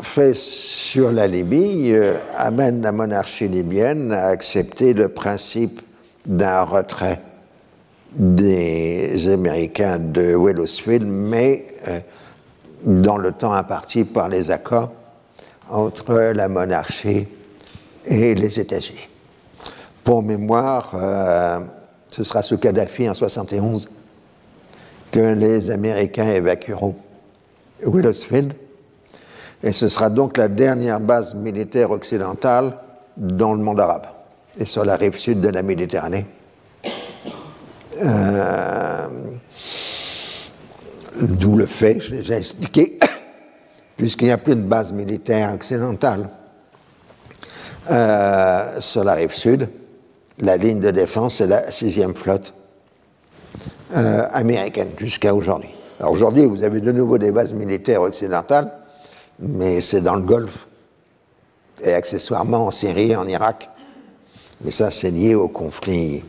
fait 0.00 0.34
sur 0.34 1.12
la 1.12 1.28
Libye 1.28 1.94
amène 2.36 2.82
la 2.82 2.90
monarchie 2.90 3.46
libyenne 3.46 4.12
à 4.12 4.26
accepter 4.26 4.94
le 4.94 5.08
principe 5.08 5.80
d'un 6.26 6.62
retrait 6.62 7.20
des 8.12 9.28
Américains 9.28 9.98
de 9.98 10.34
Wellsville, 10.34 11.06
mais 11.06 11.66
euh, 11.88 12.00
dans 12.84 13.16
le 13.16 13.32
temps 13.32 13.52
imparti 13.52 14.04
par 14.04 14.28
les 14.28 14.50
accords 14.50 14.92
entre 15.68 16.14
la 16.34 16.48
monarchie 16.48 17.26
et 18.06 18.34
les 18.34 18.60
États-Unis. 18.60 19.08
Pour 20.04 20.22
mémoire, 20.22 20.92
euh, 20.94 21.58
ce 22.10 22.22
sera 22.22 22.42
sous 22.42 22.58
Kadhafi 22.58 23.08
en 23.08 23.14
71 23.14 23.88
que 25.10 25.34
les 25.34 25.70
Américains 25.70 26.28
évacueront 26.28 26.94
Wellsville, 27.82 28.52
et 29.62 29.72
ce 29.72 29.88
sera 29.88 30.10
donc 30.10 30.36
la 30.36 30.48
dernière 30.48 31.00
base 31.00 31.34
militaire 31.34 31.90
occidentale 31.90 32.78
dans 33.16 33.54
le 33.54 33.60
monde 33.60 33.80
arabe 33.80 34.06
et 34.58 34.64
sur 34.64 34.84
la 34.84 34.96
rive 34.96 35.18
sud 35.18 35.40
de 35.40 35.48
la 35.48 35.62
Méditerranée. 35.62 36.26
Euh, 38.02 39.08
d'où 41.20 41.56
le 41.56 41.66
fait, 41.66 42.00
je 42.00 42.10
l'ai 42.10 42.18
déjà 42.18 42.38
expliqué, 42.38 42.98
puisqu'il 43.96 44.26
n'y 44.26 44.32
a 44.32 44.38
plus 44.38 44.56
de 44.56 44.62
base 44.62 44.92
militaire 44.92 45.54
occidentale 45.54 46.28
euh, 47.90 48.80
sur 48.80 49.04
la 49.04 49.14
rive 49.14 49.32
sud, 49.32 49.68
la 50.40 50.56
ligne 50.56 50.80
de 50.80 50.90
défense 50.90 51.40
est 51.40 51.46
la 51.46 51.70
sixième 51.70 52.14
flotte 52.14 52.52
euh, 53.96 54.26
américaine 54.32 54.90
jusqu'à 54.98 55.34
aujourd'hui. 55.34 55.70
Alors 55.98 56.12
aujourd'hui, 56.12 56.44
vous 56.44 56.62
avez 56.62 56.80
de 56.80 56.92
nouveau 56.92 57.16
des 57.16 57.30
bases 57.30 57.54
militaires 57.54 58.02
occidentales, 58.02 58.70
mais 59.38 59.80
c'est 59.80 60.02
dans 60.02 60.16
le 60.16 60.22
Golfe 60.22 60.66
et 61.82 61.94
accessoirement 61.94 62.66
en 62.66 62.70
Syrie 62.70 63.16
en 63.16 63.26
Irak. 63.26 63.70
Mais 64.62 64.70
ça, 64.70 64.90
c'est 64.90 65.10
lié 65.10 65.34
au 65.34 65.48
conflit 65.48 66.22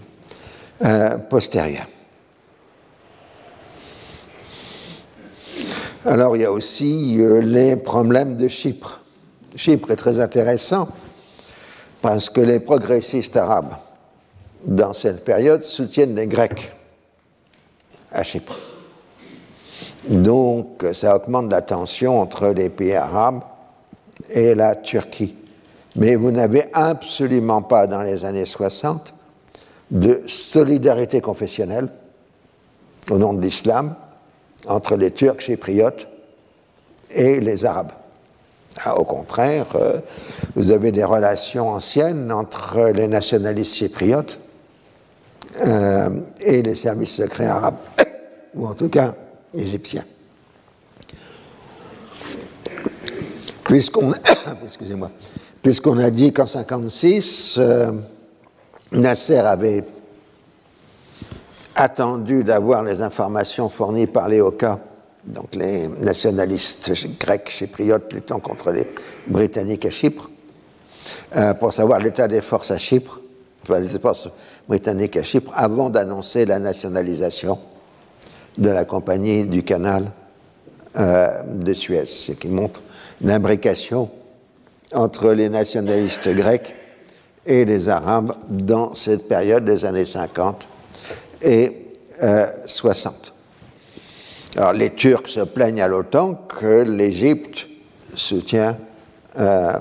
euh, 0.86 1.17
postérieur. 1.17 1.88
Alors, 6.05 6.36
il 6.36 6.43
y 6.43 6.45
a 6.45 6.51
aussi 6.51 7.17
euh, 7.19 7.41
les 7.41 7.75
problèmes 7.75 8.36
de 8.36 8.47
Chypre. 8.47 9.01
Chypre 9.55 9.91
est 9.91 9.95
très 9.95 10.19
intéressant 10.19 10.88
parce 12.01 12.30
que 12.30 12.41
les 12.41 12.59
progressistes 12.59 13.36
arabes, 13.36 13.73
dans 14.65 14.93
cette 14.93 15.25
période, 15.25 15.61
soutiennent 15.61 16.15
les 16.15 16.28
Grecs 16.28 16.71
à 18.11 18.23
Chypre. 18.23 18.59
Donc, 20.07 20.86
ça 20.93 21.15
augmente 21.15 21.51
la 21.51 21.61
tension 21.61 22.21
entre 22.21 22.49
les 22.49 22.69
pays 22.69 22.93
arabes 22.95 23.41
et 24.30 24.55
la 24.55 24.75
Turquie. 24.75 25.36
Mais 25.95 26.15
vous 26.15 26.32
n'avez 26.32 26.65
absolument 26.73 27.63
pas 27.63 27.88
dans 27.88 28.03
les 28.03 28.23
années 28.23 28.45
60 28.45 29.13
de 29.91 30.21
solidarité 30.27 31.21
confessionnelle 31.21 31.89
au 33.09 33.17
nom 33.17 33.33
de 33.33 33.41
l'islam 33.41 33.95
entre 34.67 34.95
les 34.95 35.11
Turcs 35.11 35.39
chypriotes 35.39 36.07
et 37.11 37.39
les 37.39 37.65
Arabes. 37.65 37.91
Ah, 38.83 38.97
au 38.97 39.05
contraire, 39.05 39.67
euh, 39.75 39.99
vous 40.55 40.71
avez 40.71 40.91
des 40.91 41.03
relations 41.03 41.69
anciennes 41.69 42.31
entre 42.31 42.91
les 42.93 43.07
nationalistes 43.07 43.75
chypriotes 43.75 44.39
euh, 45.65 46.09
et 46.41 46.61
les 46.61 46.75
services 46.75 47.15
secrets 47.15 47.47
arabes, 47.47 47.77
ou 48.53 48.67
en 48.67 48.75
tout 48.75 48.89
cas 48.89 49.15
égyptiens. 49.55 50.03
Puisqu'on 53.63 54.11
a 55.99 56.09
dit 56.11 56.31
qu'en 56.33 56.45
56, 56.45 57.55
euh, 57.57 57.91
Nasser 58.91 59.38
avait 59.38 59.83
attendu 61.75 62.43
d'avoir 62.43 62.83
les 62.83 63.01
informations 63.01 63.69
fournies 63.69 64.07
par 64.07 64.29
les 64.29 64.41
Oka, 64.41 64.79
donc 65.25 65.53
les 65.55 65.88
nationalistes 65.88 66.91
grecs 67.19 67.49
chypriotes 67.49 68.11
luttant 68.13 68.39
contre 68.39 68.71
les 68.71 68.88
Britanniques 69.27 69.85
à 69.85 69.89
Chypre, 69.91 70.29
euh, 71.35 71.53
pour 71.53 71.73
savoir 71.73 71.99
l'état 71.99 72.27
des 72.27 72.41
forces 72.41 72.71
à 72.71 72.77
Chypre, 72.77 73.19
enfin 73.63 73.79
les 73.79 73.99
forces 73.99 74.29
britanniques 74.67 75.17
à 75.17 75.23
Chypre, 75.23 75.51
avant 75.53 75.89
d'annoncer 75.89 76.45
la 76.45 76.59
nationalisation 76.59 77.59
de 78.57 78.69
la 78.69 78.85
compagnie 78.85 79.45
du 79.45 79.63
canal 79.63 80.11
euh, 80.97 81.43
de 81.43 81.73
Suez, 81.73 82.05
ce 82.05 82.31
qui 82.31 82.47
montre 82.47 82.81
l'imbrication 83.21 84.09
entre 84.93 85.33
les 85.33 85.49
nationalistes 85.49 86.29
grecs 86.29 86.73
et 87.47 87.65
les 87.65 87.89
Arabes 87.89 88.33
dans 88.49 88.93
cette 88.93 89.27
période 89.27 89.65
des 89.65 89.85
années 89.85 90.05
50 90.05 90.67
et 91.41 91.87
60. 92.65 93.33
Euh, 94.57 94.59
Alors 94.59 94.73
les 94.73 94.91
Turcs 94.91 95.29
se 95.29 95.39
plaignent 95.41 95.81
à 95.81 95.87
l'OTAN 95.87 96.33
que 96.33 96.83
l'Égypte 96.83 97.67
soutient 98.13 98.77
euh, 99.39 99.73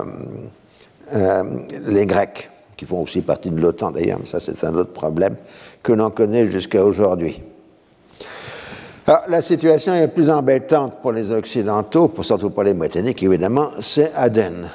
euh, 1.13 1.43
les 1.87 2.05
Grecs, 2.05 2.49
qui 2.77 2.85
font 2.85 3.01
aussi 3.01 3.21
partie 3.21 3.49
de 3.49 3.59
l'OTAN 3.59 3.91
d'ailleurs, 3.91 4.19
mais 4.19 4.25
ça 4.25 4.39
c'est 4.39 4.63
un 4.63 4.73
autre 4.75 4.93
problème 4.93 5.35
que 5.83 5.93
l'on 5.93 6.09
connaît 6.09 6.49
jusqu'à 6.49 6.83
aujourd'hui. 6.85 7.41
Alors, 9.05 9.21
la 9.29 9.41
situation 9.41 9.93
est 9.95 10.09
plus 10.09 10.29
embêtante 10.29 11.01
pour 11.01 11.13
les 11.13 11.31
Occidentaux, 11.31 12.13
surtout 12.21 12.49
pour 12.49 12.63
les 12.63 12.73
Britanniques 12.73 13.23
évidemment, 13.23 13.69
c'est 13.79 14.11
Aden. 14.13 14.69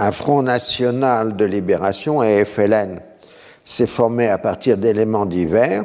Un 0.00 0.12
Front 0.12 0.42
national 0.42 1.36
de 1.36 1.44
libération, 1.44 2.22
FLN, 2.22 3.00
s'est 3.62 3.86
formé 3.86 4.28
à 4.28 4.38
partir 4.38 4.78
d'éléments 4.78 5.26
divers, 5.26 5.84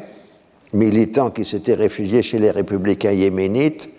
militants 0.72 1.30
qui 1.30 1.44
s'étaient 1.44 1.74
réfugiés 1.74 2.22
chez 2.22 2.38
les 2.38 2.50
républicains 2.50 3.12
yéménites, 3.12 3.90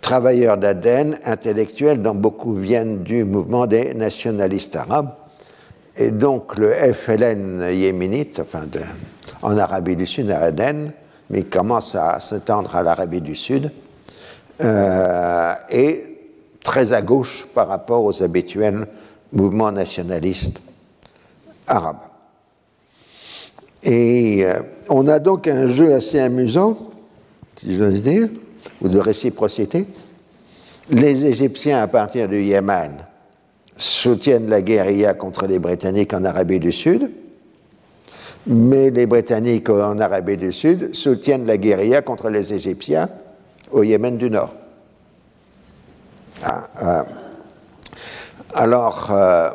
travailleurs 0.00 0.56
d'Aden, 0.56 1.16
intellectuels 1.24 2.00
dont 2.00 2.14
beaucoup 2.14 2.54
viennent 2.54 3.02
du 3.02 3.24
mouvement 3.24 3.66
des 3.66 3.92
nationalistes 3.92 4.76
arabes. 4.76 5.12
Et 5.96 6.12
donc 6.12 6.56
le 6.56 6.70
FLN 6.70 7.66
yéménite, 7.72 8.38
enfin 8.38 8.66
en 9.42 9.58
Arabie 9.58 9.96
du 9.96 10.06
Sud, 10.06 10.30
à 10.30 10.42
Aden, 10.42 10.92
mais 11.28 11.42
commence 11.42 11.96
à 11.96 12.20
s'étendre 12.20 12.76
à 12.76 12.84
l'Arabie 12.84 13.20
du 13.20 13.34
Sud, 13.34 13.72
euh, 14.62 15.54
est 15.70 16.04
très 16.62 16.92
à 16.92 17.02
gauche 17.02 17.46
par 17.52 17.66
rapport 17.66 18.04
aux 18.04 18.22
habituels 18.22 18.86
mouvement 19.32 19.72
nationaliste 19.72 20.60
arabe. 21.66 21.98
Et 23.82 24.44
euh, 24.44 24.60
on 24.88 25.06
a 25.08 25.18
donc 25.18 25.46
un 25.46 25.66
jeu 25.68 25.94
assez 25.94 26.18
amusant, 26.18 26.76
si 27.56 27.74
je 27.74 27.84
dire, 27.84 28.28
ou 28.80 28.88
de 28.88 28.98
réciprocité. 28.98 29.86
Les 30.90 31.24
Égyptiens, 31.24 31.82
à 31.82 31.86
partir 31.86 32.28
du 32.28 32.42
Yémen, 32.42 32.92
soutiennent 33.76 34.48
la 34.48 34.62
guérilla 34.62 35.14
contre 35.14 35.46
les 35.46 35.58
Britanniques 35.58 36.14
en 36.14 36.24
Arabie 36.24 36.60
du 36.60 36.72
Sud, 36.72 37.10
mais 38.46 38.90
les 38.90 39.06
Britanniques 39.06 39.68
en 39.68 39.98
Arabie 39.98 40.36
du 40.36 40.52
Sud 40.52 40.94
soutiennent 40.94 41.46
la 41.46 41.56
guérilla 41.56 42.02
contre 42.02 42.30
les 42.30 42.52
Égyptiens 42.52 43.08
au 43.70 43.82
Yémen 43.82 44.16
du 44.16 44.30
Nord. 44.30 44.54
Ah, 46.44 46.64
ah. 46.76 47.06
Alors, 48.58 49.10
euh, 49.12 49.50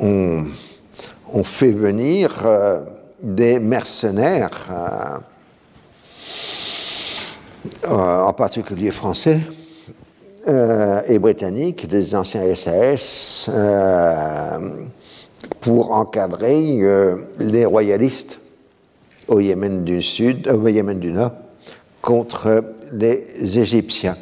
on, 0.00 1.42
fait 1.42 1.72
venir 1.72 2.30
des 3.20 3.58
mercenaires, 3.58 4.68
en 7.88 8.32
particulier 8.32 8.92
français, 8.92 9.40
euh, 10.46 11.00
et 11.08 11.18
britanniques, 11.18 11.88
des 11.88 12.14
anciens 12.14 12.54
SAS, 12.54 13.48
euh, 13.48 14.58
pour 15.62 15.92
encadrer 15.92 16.82
euh, 16.82 17.16
les 17.38 17.64
royalistes 17.64 18.40
au 19.26 19.40
Yémen 19.40 19.84
du 19.84 20.02
Sud, 20.02 20.46
au 20.48 20.68
Yémen 20.68 21.00
du 21.00 21.12
Nord, 21.12 21.32
contre 22.02 22.62
les 22.92 23.58
Égyptiens. 23.58 24.18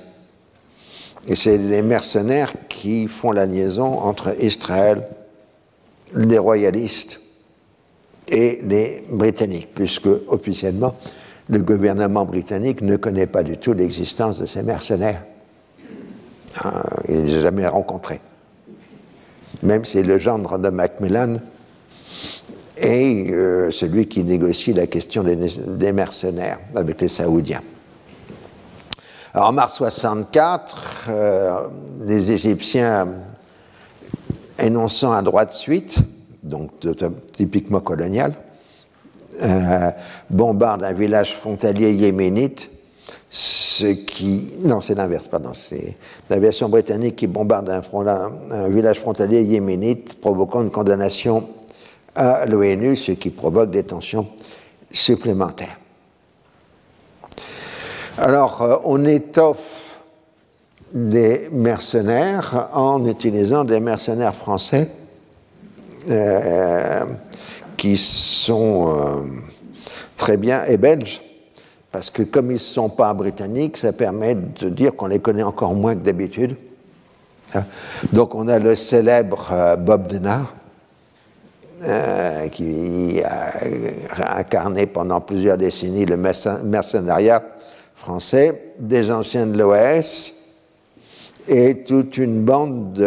Et 1.28 1.36
c'est 1.36 1.58
les 1.58 1.82
mercenaires 1.82 2.52
qui 2.68 3.06
font 3.06 3.30
la 3.30 3.46
liaison 3.46 4.00
entre 4.00 4.34
Israël, 4.42 5.06
les 6.14 6.38
royalistes 6.38 7.20
et 8.28 8.60
les 8.64 9.04
Britanniques, 9.10 9.68
puisque 9.74 10.08
officiellement, 10.28 10.94
le 11.48 11.60
gouvernement 11.60 12.24
britannique 12.24 12.82
ne 12.82 12.96
connaît 12.96 13.26
pas 13.26 13.42
du 13.42 13.58
tout 13.58 13.72
l'existence 13.72 14.38
de 14.40 14.46
ces 14.46 14.62
mercenaires. 14.62 15.24
Ah, 16.58 16.82
il 17.08 17.22
ne 17.22 17.26
les 17.26 17.36
a 17.36 17.40
jamais 17.40 17.66
rencontrés. 17.66 18.20
Même 19.62 19.84
si 19.84 20.02
le 20.02 20.18
gendre 20.18 20.58
de 20.58 20.68
Macmillan 20.70 21.34
est 22.76 23.30
euh, 23.30 23.70
celui 23.70 24.06
qui 24.08 24.24
négocie 24.24 24.72
la 24.72 24.86
question 24.86 25.22
des, 25.24 25.92
mercenaires 25.92 26.58
avec 26.74 27.00
les 27.00 27.08
Saoudiens. 27.08 27.62
En 29.34 29.52
mars 29.52 29.76
64, 29.76 31.06
euh, 31.08 31.60
les 32.04 32.32
Égyptiens 32.32 33.08
énonçant 34.58 35.12
un 35.12 35.22
droit 35.22 35.46
de 35.46 35.52
suite, 35.52 35.98
donc 36.42 36.70
typiquement 37.32 37.80
colonial, 37.80 38.34
euh, 39.42 39.90
bombardent 40.28 40.84
un 40.84 40.92
village 40.92 41.34
frontalier 41.34 41.94
yéménite 41.94 42.70
ce 43.30 43.86
qui. 43.86 44.50
Non, 44.60 44.82
c'est 44.82 44.94
l'inverse, 44.94 45.28
pardon. 45.28 45.52
C'est 45.54 45.96
l'aviation 46.28 46.68
britannique 46.68 47.16
qui 47.16 47.26
bombarde 47.26 47.70
un, 47.70 48.68
village 48.68 49.00
frontalier 49.00 49.42
yéménite, 49.42 50.20
provoquant 50.20 50.60
une 50.60 50.70
condamnation 50.70 51.48
à 52.14 52.44
l'ONU, 52.44 52.96
ce 52.96 53.12
qui 53.12 53.30
provoque 53.30 53.70
des 53.70 53.84
tensions 53.84 54.26
supplémentaires. 54.90 55.78
Alors, 58.18 58.60
euh, 58.60 58.76
on 58.84 59.06
étoffe 59.06 60.00
des 60.92 61.48
mercenaires 61.50 62.68
en 62.74 63.06
utilisant 63.06 63.64
des 63.64 63.80
mercenaires 63.80 64.34
français 64.34 64.90
euh, 66.10 67.04
qui 67.78 67.96
sont 67.96 68.94
euh, 68.94 69.22
très 70.16 70.36
bien, 70.36 70.64
et 70.66 70.76
belges, 70.76 71.22
parce 71.90 72.10
que 72.10 72.22
comme 72.22 72.50
ils 72.50 72.54
ne 72.54 72.58
sont 72.58 72.90
pas 72.90 73.14
britanniques, 73.14 73.78
ça 73.78 73.94
permet 73.94 74.34
de 74.34 74.68
dire 74.68 74.94
qu'on 74.94 75.06
les 75.06 75.20
connaît 75.20 75.42
encore 75.42 75.72
moins 75.72 75.94
que 75.94 76.00
d'habitude. 76.00 76.56
Hein. 77.54 77.64
Donc 78.12 78.34
on 78.34 78.46
a 78.46 78.58
le 78.58 78.76
célèbre 78.76 79.76
Bob 79.78 80.08
Denard, 80.08 80.54
qui 82.52 83.22
a 83.24 84.36
incarné 84.38 84.86
pendant 84.86 85.20
plusieurs 85.20 85.56
décennies 85.56 86.04
le 86.04 86.16
mercenariat 86.16 87.42
français, 88.02 88.74
des 88.80 89.12
anciens 89.12 89.46
de 89.46 89.56
l'OS 89.56 90.34
et 91.46 91.84
toute 91.84 92.18
une 92.18 92.42
bande 92.42 93.00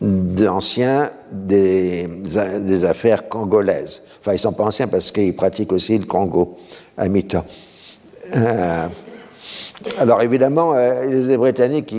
d'anciens 0.00 1.10
des, 1.30 2.08
affaires 2.86 3.28
congolaises. 3.28 4.02
Enfin, 4.20 4.32
ils 4.32 4.36
ne 4.36 4.38
sont 4.38 4.52
pas 4.54 4.64
anciens 4.64 4.88
parce 4.88 5.12
qu'ils 5.12 5.36
pratiquent 5.36 5.72
aussi 5.72 5.98
le 5.98 6.06
Congo 6.06 6.56
à 6.96 7.08
mi-temps. 7.08 7.44
Euh, 8.34 8.86
alors 9.98 10.22
évidemment, 10.22 10.72
euh, 10.74 11.04
les 11.04 11.36
Britanniques 11.36 11.94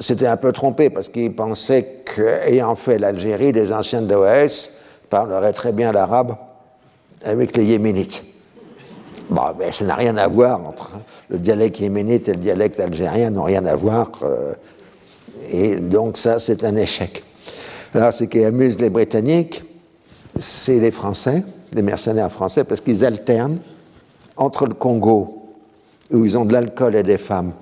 s'étaient 0.00 0.26
un 0.26 0.36
peu 0.36 0.50
trompés 0.50 0.90
parce 0.90 1.08
qu'ils 1.08 1.34
pensaient 1.34 2.02
qu'ayant 2.12 2.74
fait 2.74 2.98
l'Algérie, 2.98 3.52
les 3.52 3.72
anciens 3.72 4.02
de 4.02 4.12
l'OAS 4.12 4.70
parleraient 5.10 5.52
très 5.52 5.70
bien 5.70 5.92
l'arabe 5.92 6.34
avec 7.24 7.56
les 7.56 7.66
Yéménites. 7.66 8.24
Bon, 9.30 9.42
mais 9.58 9.72
ça 9.72 9.84
n'a 9.84 9.94
rien 9.94 10.16
à 10.16 10.28
voir 10.28 10.60
entre 10.66 10.92
le 11.28 11.38
dialecte 11.38 11.80
yéménite 11.80 12.28
et 12.28 12.32
le 12.32 12.38
dialecte 12.38 12.78
algérien, 12.78 13.30
n'ont 13.30 13.44
rien 13.44 13.64
à 13.64 13.74
voir. 13.74 14.10
Euh, 14.22 14.54
et 15.50 15.76
donc 15.76 16.16
ça, 16.16 16.38
c'est 16.38 16.64
un 16.64 16.76
échec. 16.76 17.22
Alors 17.94 18.12
ce 18.12 18.24
qui 18.24 18.44
amuse 18.44 18.78
les 18.78 18.90
Britanniques, 18.90 19.62
c'est 20.38 20.80
les 20.80 20.90
Français 20.90 21.44
des 21.74 21.82
mercenaires 21.82 22.30
français 22.30 22.64
parce 22.64 22.80
qu'ils 22.80 23.04
alternent 23.04 23.58
entre 24.36 24.66
le 24.66 24.74
Congo, 24.74 25.42
où 26.10 26.24
ils 26.24 26.36
ont 26.36 26.44
de 26.44 26.52
l'alcool 26.52 26.94
et 26.94 27.02
des 27.02 27.18
femmes, 27.18 27.52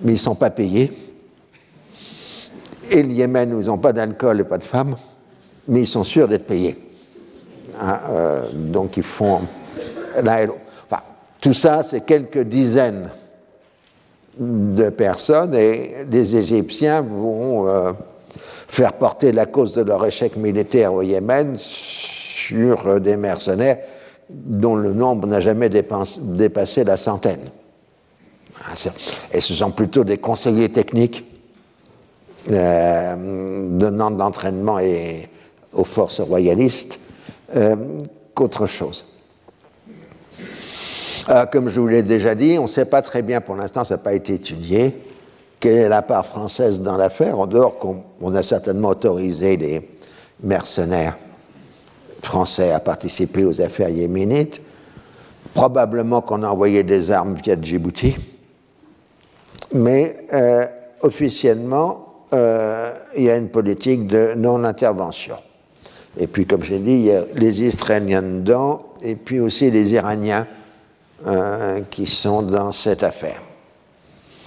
mais 0.00 0.12
ils 0.12 0.14
ne 0.14 0.20
sont 0.20 0.34
pas 0.34 0.50
payés, 0.50 0.92
et 2.90 3.02
le 3.02 3.10
Yémen, 3.10 3.54
où 3.54 3.60
ils 3.60 3.66
n'ont 3.66 3.78
pas 3.78 3.92
d'alcool 3.92 4.40
et 4.40 4.44
pas 4.44 4.58
de 4.58 4.64
femmes, 4.64 4.96
mais 5.68 5.82
ils 5.82 5.86
sont 5.86 6.04
sûrs 6.04 6.28
d'être 6.28 6.46
payés. 6.46 6.78
Hein, 7.80 8.00
euh, 8.10 8.52
donc 8.52 8.96
ils 8.96 9.02
font 9.02 9.42
Tout 11.42 11.54
ça, 11.54 11.82
c'est 11.82 12.06
quelques 12.06 12.44
dizaines 12.44 13.10
de 14.38 14.90
personnes, 14.90 15.54
et 15.56 16.06
les 16.08 16.36
Égyptiens 16.36 17.02
vont 17.02 17.66
euh, 17.66 17.92
faire 18.68 18.92
porter 18.92 19.32
la 19.32 19.46
cause 19.46 19.74
de 19.74 19.82
leur 19.82 20.06
échec 20.06 20.36
militaire 20.36 20.94
au 20.94 21.02
Yémen 21.02 21.56
sur 21.58 22.86
euh, 22.86 22.98
des 23.00 23.16
mercenaires 23.16 23.78
dont 24.30 24.76
le 24.76 24.92
nombre 24.92 25.26
n'a 25.26 25.40
jamais 25.40 25.68
dépassé 25.68 26.84
la 26.84 26.96
centaine. 26.96 27.50
Ah, 28.64 28.74
et 29.32 29.40
ce 29.40 29.52
sont 29.52 29.72
plutôt 29.72 30.04
des 30.04 30.18
conseillers 30.18 30.68
techniques 30.68 31.24
euh, 32.52 33.66
donnant 33.68 34.12
de 34.12 34.18
l'entraînement 34.18 34.78
aux 35.74 35.84
forces 35.84 36.20
royalistes 36.20 37.00
qu'autre 38.34 38.66
chose. 38.66 39.04
Comme 41.50 41.68
je 41.68 41.80
vous 41.80 41.86
l'ai 41.86 42.02
déjà 42.02 42.34
dit, 42.34 42.58
on 42.58 42.64
ne 42.64 42.68
sait 42.68 42.84
pas 42.84 43.02
très 43.02 43.22
bien, 43.22 43.40
pour 43.40 43.54
l'instant, 43.54 43.84
ça 43.84 43.94
n'a 43.94 44.02
pas 44.02 44.14
été 44.14 44.34
étudié, 44.34 45.02
quelle 45.60 45.78
est 45.78 45.88
la 45.88 46.02
part 46.02 46.26
française 46.26 46.80
dans 46.80 46.96
l'affaire, 46.96 47.38
en 47.38 47.46
dehors 47.46 47.78
qu'on 47.78 48.34
a 48.34 48.42
certainement 48.42 48.88
autorisé 48.88 49.56
les 49.56 49.88
mercenaires 50.42 51.16
français 52.22 52.72
à 52.72 52.80
participer 52.80 53.44
aux 53.44 53.60
affaires 53.60 53.88
yéménites. 53.88 54.60
Probablement 55.54 56.20
qu'on 56.20 56.42
a 56.42 56.48
envoyé 56.48 56.82
des 56.82 57.10
armes 57.10 57.36
via 57.42 57.56
Djibouti. 57.60 58.16
Mais 59.72 60.26
euh, 60.32 60.64
officiellement, 61.02 62.22
euh, 62.32 62.90
il 63.16 63.24
y 63.24 63.30
a 63.30 63.36
une 63.36 63.48
politique 63.48 64.06
de 64.06 64.34
non-intervention. 64.34 65.36
Et 66.18 66.26
puis, 66.26 66.46
comme 66.46 66.62
j'ai 66.62 66.78
dit, 66.78 66.92
il 66.92 67.04
y 67.04 67.12
a 67.12 67.22
les 67.34 67.62
Israéliens 67.62 68.22
dedans, 68.22 68.82
et 69.02 69.14
puis 69.14 69.40
aussi 69.40 69.70
les 69.70 69.92
Iraniens 69.92 70.46
euh, 71.26 71.80
qui 71.90 72.06
sont 72.06 72.42
dans 72.42 72.72
cette 72.72 73.02
affaire. 73.02 73.42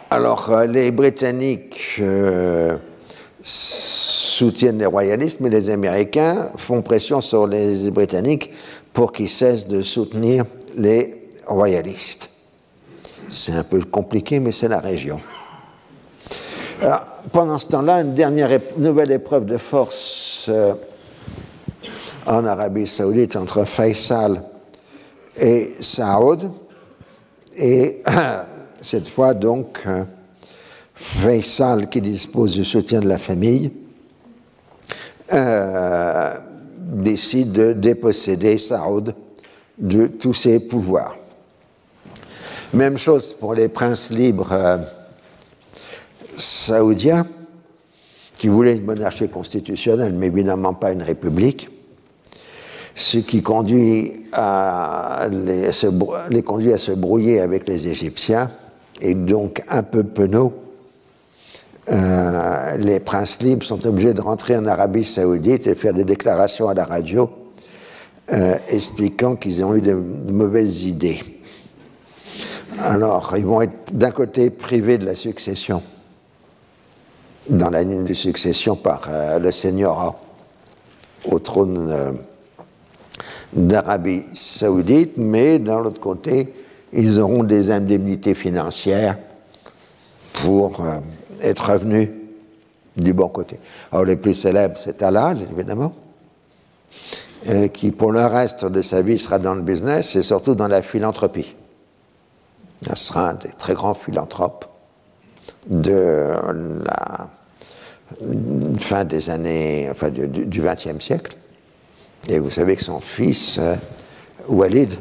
Alors, 0.09 0.63
les 0.67 0.91
Britanniques 0.91 2.01
soutiennent 3.41 4.79
les 4.79 4.85
royalistes, 4.85 5.39
mais 5.39 5.49
les 5.49 5.69
Américains 5.69 6.51
font 6.55 6.81
pression 6.81 7.21
sur 7.21 7.47
les 7.47 7.89
Britanniques 7.91 8.51
pour 8.93 9.11
qu'ils 9.11 9.29
cessent 9.29 9.67
de 9.67 9.81
soutenir 9.81 10.45
les 10.77 11.29
royalistes. 11.47 12.29
C'est 13.29 13.53
un 13.53 13.63
peu 13.63 13.81
compliqué, 13.81 14.39
mais 14.39 14.51
c'est 14.51 14.67
la 14.67 14.79
région. 14.79 15.19
Pendant 17.31 17.57
ce 17.57 17.67
temps-là, 17.67 18.01
une 18.01 18.13
dernière 18.13 18.59
nouvelle 18.77 19.11
épreuve 19.11 19.45
de 19.45 19.57
force 19.57 20.45
euh, 20.49 20.73
en 22.25 22.45
Arabie 22.45 22.85
saoudite 22.85 23.35
entre 23.35 23.65
Faisal 23.65 24.43
et 25.39 25.73
Saoud. 25.79 26.51
Et 27.55 28.01
cette 28.81 29.07
fois, 29.07 29.33
donc, 29.33 29.81
euh, 29.87 30.03
Faisal 30.93 31.89
qui 31.89 32.01
dispose 32.01 32.53
du 32.53 32.63
soutien 32.63 33.01
de 33.01 33.07
la 33.07 33.17
famille 33.17 33.71
euh, 35.33 36.33
décide 36.77 37.51
de 37.51 37.73
déposséder 37.73 38.57
Saoud 38.57 39.13
de 39.77 40.07
tous 40.07 40.33
ses 40.33 40.59
pouvoirs. 40.59 41.17
Même 42.73 42.97
chose 42.97 43.33
pour 43.33 43.53
les 43.53 43.67
princes 43.67 44.09
libres 44.09 44.51
euh, 44.51 44.77
saoudiens 46.37 47.27
qui 48.37 48.47
voulaient 48.47 48.75
une 48.75 48.85
monarchie 48.85 49.29
constitutionnelle, 49.29 50.13
mais 50.13 50.27
évidemment 50.27 50.73
pas 50.73 50.91
une 50.91 51.01
république, 51.01 51.69
ce 52.95 53.17
qui 53.19 53.43
conduit 53.43 54.25
à 54.31 55.27
les, 55.29 55.69
les 56.29 56.41
conduit 56.41 56.73
à 56.73 56.77
se 56.77 56.91
brouiller 56.91 57.41
avec 57.41 57.67
les 57.67 57.87
Égyptiens 57.87 58.49
et 59.01 59.13
donc 59.13 59.61
un 59.69 59.83
peu 59.83 60.03
penaud 60.03 60.53
les 62.79 62.99
princes 62.99 63.41
libres 63.43 63.63
sont 63.63 63.85
obligés 63.85 64.15
de 64.15 64.21
rentrer 64.21 64.57
en 64.57 64.65
Arabie 64.65 65.03
saoudite 65.03 65.67
et 65.67 65.75
faire 65.75 65.93
des 65.93 66.03
déclarations 66.03 66.67
à 66.67 66.73
la 66.73 66.83
radio 66.83 67.29
expliquant 68.69 69.35
qu'ils 69.35 69.63
ont 69.63 69.75
eu 69.75 69.81
de 69.81 69.93
mauvaises 69.93 70.83
idées. 70.85 71.21
Alors, 72.79 73.35
ils 73.37 73.45
vont 73.45 73.61
être 73.61 73.93
d'un 73.93 74.11
côté 74.11 74.49
privés 74.49 74.97
de 74.97 75.05
la 75.05 75.15
succession, 75.15 75.81
dans 77.49 77.69
la 77.69 77.83
ligne 77.83 78.03
de 78.03 78.13
succession 78.13 78.75
par 78.75 79.03
euh, 79.09 79.39
le 79.39 79.51
seigneur 79.51 80.15
au 81.25 81.39
trône 81.39 81.89
euh, 81.89 82.11
d'Arabie 83.55 84.23
saoudite, 84.33 85.13
mais 85.17 85.59
d'un 85.59 85.79
autre 85.79 85.99
côté, 85.99 86.53
ils 86.93 87.19
auront 87.19 87.43
des 87.43 87.71
indemnités 87.71 88.35
financières 88.35 89.17
pour 90.33 90.83
euh, 90.83 90.99
être 91.41 91.71
revenus 91.71 92.09
du 92.97 93.13
bon 93.13 93.29
côté. 93.29 93.59
Alors, 93.91 94.05
les 94.05 94.15
plus 94.15 94.33
célèbres, 94.33 94.77
c'est 94.77 94.97
Talal, 94.97 95.39
évidemment, 95.51 95.93
qui 97.73 97.91
pour 97.91 98.11
le 98.11 98.25
reste 98.25 98.65
de 98.65 98.81
sa 98.81 99.01
vie 99.01 99.19
sera 99.19 99.37
dans 99.37 99.53
le 99.53 99.61
business 99.61 100.15
et 100.15 100.23
surtout 100.23 100.55
dans 100.55 100.67
la 100.67 100.81
philanthropie. 100.81 101.55
Ce 102.87 102.95
sera 102.95 103.29
un 103.29 103.33
des 103.35 103.51
très 103.57 103.73
grands 103.73 103.93
philanthropes 103.93 104.65
de 105.67 106.31
la 106.85 107.27
fin 108.79 109.03
des 109.03 109.29
années, 109.29 109.87
enfin 109.91 110.09
du 110.09 110.61
XXe 110.61 111.03
siècle. 111.03 111.35
Et 112.29 112.39
vous 112.39 112.49
savez 112.49 112.75
que 112.75 112.83
son 112.83 112.99
fils, 112.99 113.57
euh, 113.59 113.75
Walid, 114.47 114.91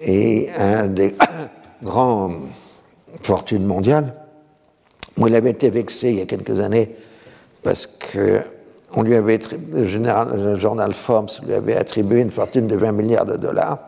est 0.00 0.50
un 0.56 0.86
des 0.86 1.14
grands 1.82 2.32
fortunes 3.22 3.64
mondiales. 3.64 4.14
Moi, 5.16 5.30
il 5.30 5.34
avait 5.34 5.50
été 5.50 5.70
vexé 5.70 6.10
il 6.10 6.18
y 6.18 6.22
a 6.22 6.26
quelques 6.26 6.60
années 6.60 6.94
parce 7.62 7.86
que 7.86 8.42
on 8.92 9.02
lui 9.02 9.14
avait, 9.14 9.38
le, 9.72 9.82
le 10.36 10.56
journal 10.56 10.94
Forbes 10.94 11.30
lui 11.44 11.52
avait 11.52 11.76
attribué 11.76 12.20
une 12.20 12.30
fortune 12.30 12.66
de 12.68 12.76
20 12.76 12.92
milliards 12.92 13.26
de 13.26 13.36
dollars 13.36 13.78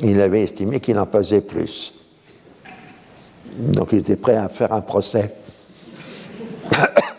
il 0.00 0.20
avait 0.20 0.42
estimé 0.42 0.80
qu'il 0.80 0.98
en 0.98 1.06
pesait 1.06 1.40
plus. 1.40 1.94
Donc 3.58 3.92
il 3.92 3.98
était 3.98 4.16
prêt 4.16 4.36
à 4.36 4.48
faire 4.48 4.72
un 4.72 4.80
procès. 4.82 5.34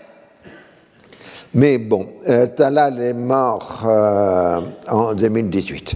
Mais 1.54 1.78
bon, 1.78 2.08
euh, 2.28 2.48
Talal 2.48 3.02
est 3.02 3.14
mort 3.14 3.84
euh, 3.86 4.62
en 4.90 5.14
2018. 5.14 5.96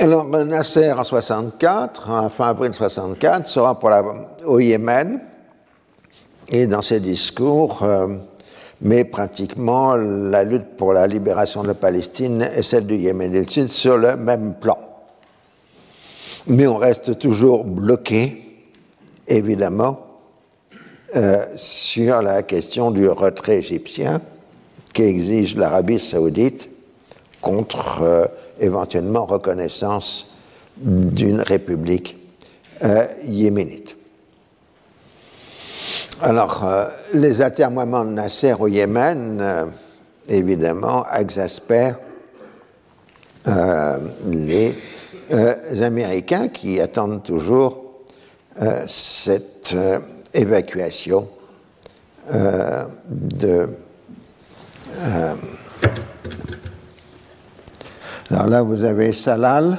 Alors 0.00 0.24
Nasser 0.24 0.92
en 0.92 1.04
64, 1.04 2.30
fin 2.30 2.48
avril 2.48 2.72
64, 2.72 3.46
sera 3.46 3.78
pour 3.78 3.90
la, 3.90 4.02
au 4.46 4.58
Yémen 4.58 5.20
et 6.48 6.66
dans 6.66 6.80
ses 6.80 7.00
discours 7.00 7.82
euh, 7.82 8.16
mais 8.80 9.04
pratiquement 9.04 9.96
la 9.96 10.44
lutte 10.44 10.76
pour 10.76 10.92
la 10.92 11.06
libération 11.06 11.62
de 11.62 11.68
la 11.68 11.74
Palestine 11.74 12.48
et 12.56 12.62
celle 12.62 12.86
du 12.86 12.96
Yémen 12.96 13.30
du 13.30 13.44
Sud 13.44 13.68
sur 13.68 13.98
le 13.98 14.16
même 14.16 14.54
plan. 14.54 14.78
Mais 16.46 16.66
on 16.66 16.76
reste 16.76 17.18
toujours 17.18 17.64
bloqué, 17.64 18.49
évidemment, 19.30 20.06
euh, 21.16 21.44
sur 21.56 22.20
la 22.20 22.42
question 22.42 22.90
du 22.90 23.08
retrait 23.08 23.56
égyptien 23.58 24.20
qu'exige 24.92 25.56
l'Arabie 25.56 25.98
saoudite 25.98 26.68
contre 27.40 28.02
euh, 28.02 28.26
éventuellement 28.60 29.24
reconnaissance 29.24 30.36
d'une 30.76 31.40
république 31.40 32.18
euh, 32.82 33.06
yéménite. 33.24 33.96
Alors, 36.22 36.70
les 37.14 37.40
atermoiements 37.40 38.04
de 38.04 38.10
Nasser 38.10 38.52
au 38.52 38.68
Yémen, 38.68 39.72
évidemment, 40.28 41.06
exaspèrent 41.18 41.98
les 44.26 44.74
Américains 45.80 46.48
qui 46.48 46.78
attendent 46.78 47.22
toujours 47.22 47.89
cette 48.86 49.76
évacuation 50.34 51.28
de. 52.30 53.68
alors 58.30 58.46
là, 58.46 58.62
vous 58.62 58.84
avez 58.84 59.12
Salal, 59.12 59.78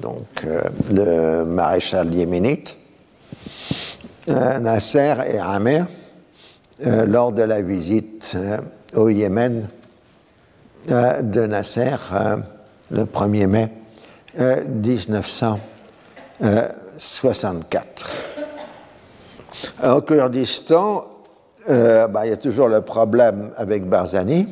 donc 0.00 0.46
le 0.90 1.44
maréchal 1.44 2.14
yéménite, 2.14 2.76
euh, 4.28 4.58
Nasser 4.58 5.14
et 5.26 5.40
euh, 6.86 7.06
lors 7.06 7.32
de 7.32 7.42
la 7.42 7.62
visite 7.62 8.34
euh, 8.36 8.58
au 8.94 9.08
Yémen 9.08 9.66
de 10.88 11.46
Nasser 11.46 11.96
le 12.90 13.04
1er 13.04 13.46
mai 13.46 13.68
1964. 17.00 18.06
Au 19.84 20.02
Kurdistan, 20.02 21.06
bah, 21.66 22.22
il 22.24 22.30
y 22.30 22.32
a 22.32 22.36
toujours 22.36 22.68
le 22.68 22.82
problème 22.82 23.52
avec 23.56 23.88
Barzani, 23.88 24.46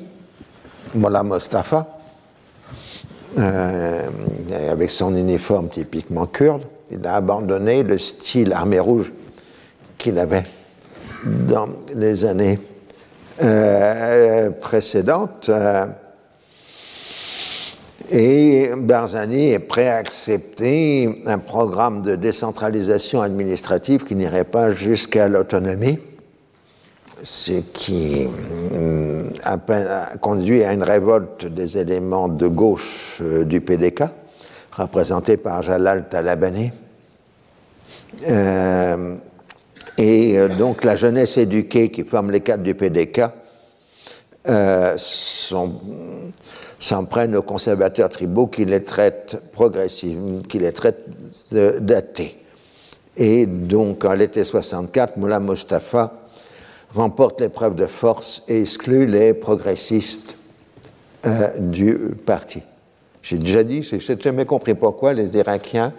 Mollah 0.94 1.22
Mustafa, 1.22 1.86
avec 3.36 4.90
son 4.90 5.14
uniforme 5.14 5.68
typiquement 5.68 6.26
kurde. 6.26 6.62
Il 6.90 7.06
a 7.06 7.16
abandonné 7.16 7.82
le 7.82 7.98
style 7.98 8.52
armée 8.52 8.80
rouge 8.80 9.12
qu'il 9.98 10.18
avait 10.18 10.46
dans 11.24 11.68
les 11.94 12.24
années 12.24 12.58
euh, 13.42 14.50
précédentes. 14.50 15.50
Euh, 18.12 18.16
et 18.16 18.70
Barzani 18.76 19.50
est 19.50 19.58
prêt 19.58 19.88
à 19.88 19.96
accepter 19.96 21.22
un 21.26 21.38
programme 21.38 22.02
de 22.02 22.16
décentralisation 22.16 23.22
administrative 23.22 24.04
qui 24.04 24.14
n'irait 24.14 24.44
pas 24.44 24.72
jusqu'à 24.72 25.28
l'autonomie, 25.28 25.98
ce 27.22 27.60
qui 27.72 28.26
euh, 28.74 29.28
a, 29.44 29.56
conduit 30.20 30.64
à 30.64 30.72
une 30.72 30.82
révolte 30.82 31.46
des 31.46 31.78
éléments 31.78 32.28
de 32.28 32.46
gauche 32.46 33.22
du 33.44 33.60
PDK, 33.60 34.04
représenté 34.72 35.36
par 35.36 35.62
Jalal 35.62 36.08
Talabani. 36.08 36.70
Et 39.98 40.38
euh, 40.38 40.48
donc 40.48 40.84
la 40.84 40.94
jeunesse 40.94 41.36
éduquée 41.36 41.90
qui 41.90 42.04
forme 42.04 42.30
les 42.30 42.40
cadres 42.40 42.62
du 42.62 42.74
PDK 42.74 43.22
euh, 44.48 44.96
s'en 46.78 47.04
prennent 47.04 47.36
aux 47.36 47.42
conservateurs 47.42 48.08
tribaux 48.08 48.46
qui 48.46 48.64
les 48.64 48.82
traitent 48.82 49.38
progressivement, 49.52 50.42
qui 50.42 50.58
les 50.58 50.72
traitent 50.72 51.04
datés. 51.52 52.36
Et 53.16 53.46
donc 53.46 54.04
en 54.04 54.12
l'été 54.12 54.44
64, 54.44 55.16
Moulin 55.16 55.40
Mustafa 55.40 56.12
remporte 56.94 57.40
l'épreuve 57.40 57.74
de 57.74 57.86
force 57.86 58.42
et 58.48 58.62
exclut 58.62 59.06
les 59.06 59.34
progressistes 59.34 60.36
euh, 61.26 61.48
du 61.58 61.96
parti. 62.24 62.62
J'ai 63.22 63.38
déjà 63.38 63.64
dit, 63.64 63.82
je 63.82 63.96
n'ai 63.96 64.20
jamais 64.20 64.44
compris 64.44 64.74
pourquoi 64.74 65.12
les 65.12 65.36
Irakiens, 65.36 65.92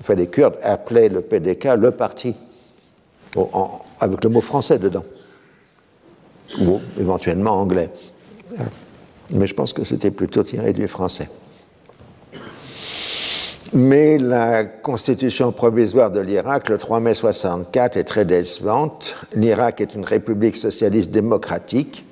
enfin 0.00 0.14
les 0.14 0.26
Kurdes, 0.26 0.58
appelaient 0.62 1.08
le 1.08 1.22
PDK 1.22 1.76
le 1.78 1.92
parti 1.92 2.34
avec 4.00 4.24
le 4.24 4.30
mot 4.30 4.40
français 4.40 4.78
dedans, 4.78 5.04
ou 6.60 6.80
éventuellement 6.98 7.52
anglais. 7.52 7.90
Mais 9.30 9.46
je 9.46 9.54
pense 9.54 9.72
que 9.72 9.84
c'était 9.84 10.10
plutôt 10.10 10.42
tiré 10.42 10.72
du 10.72 10.88
français. 10.88 11.28
Mais 13.72 14.16
la 14.18 14.64
constitution 14.64 15.50
provisoire 15.52 16.10
de 16.10 16.20
l'Irak, 16.20 16.68
le 16.68 16.78
3 16.78 17.00
mai 17.00 17.14
64, 17.14 17.96
est 17.96 18.04
très 18.04 18.24
décevante. 18.24 19.16
L'Irak 19.34 19.80
est 19.80 19.94
une 19.94 20.04
république 20.04 20.56
socialiste 20.56 21.10
démocratique. 21.10 22.04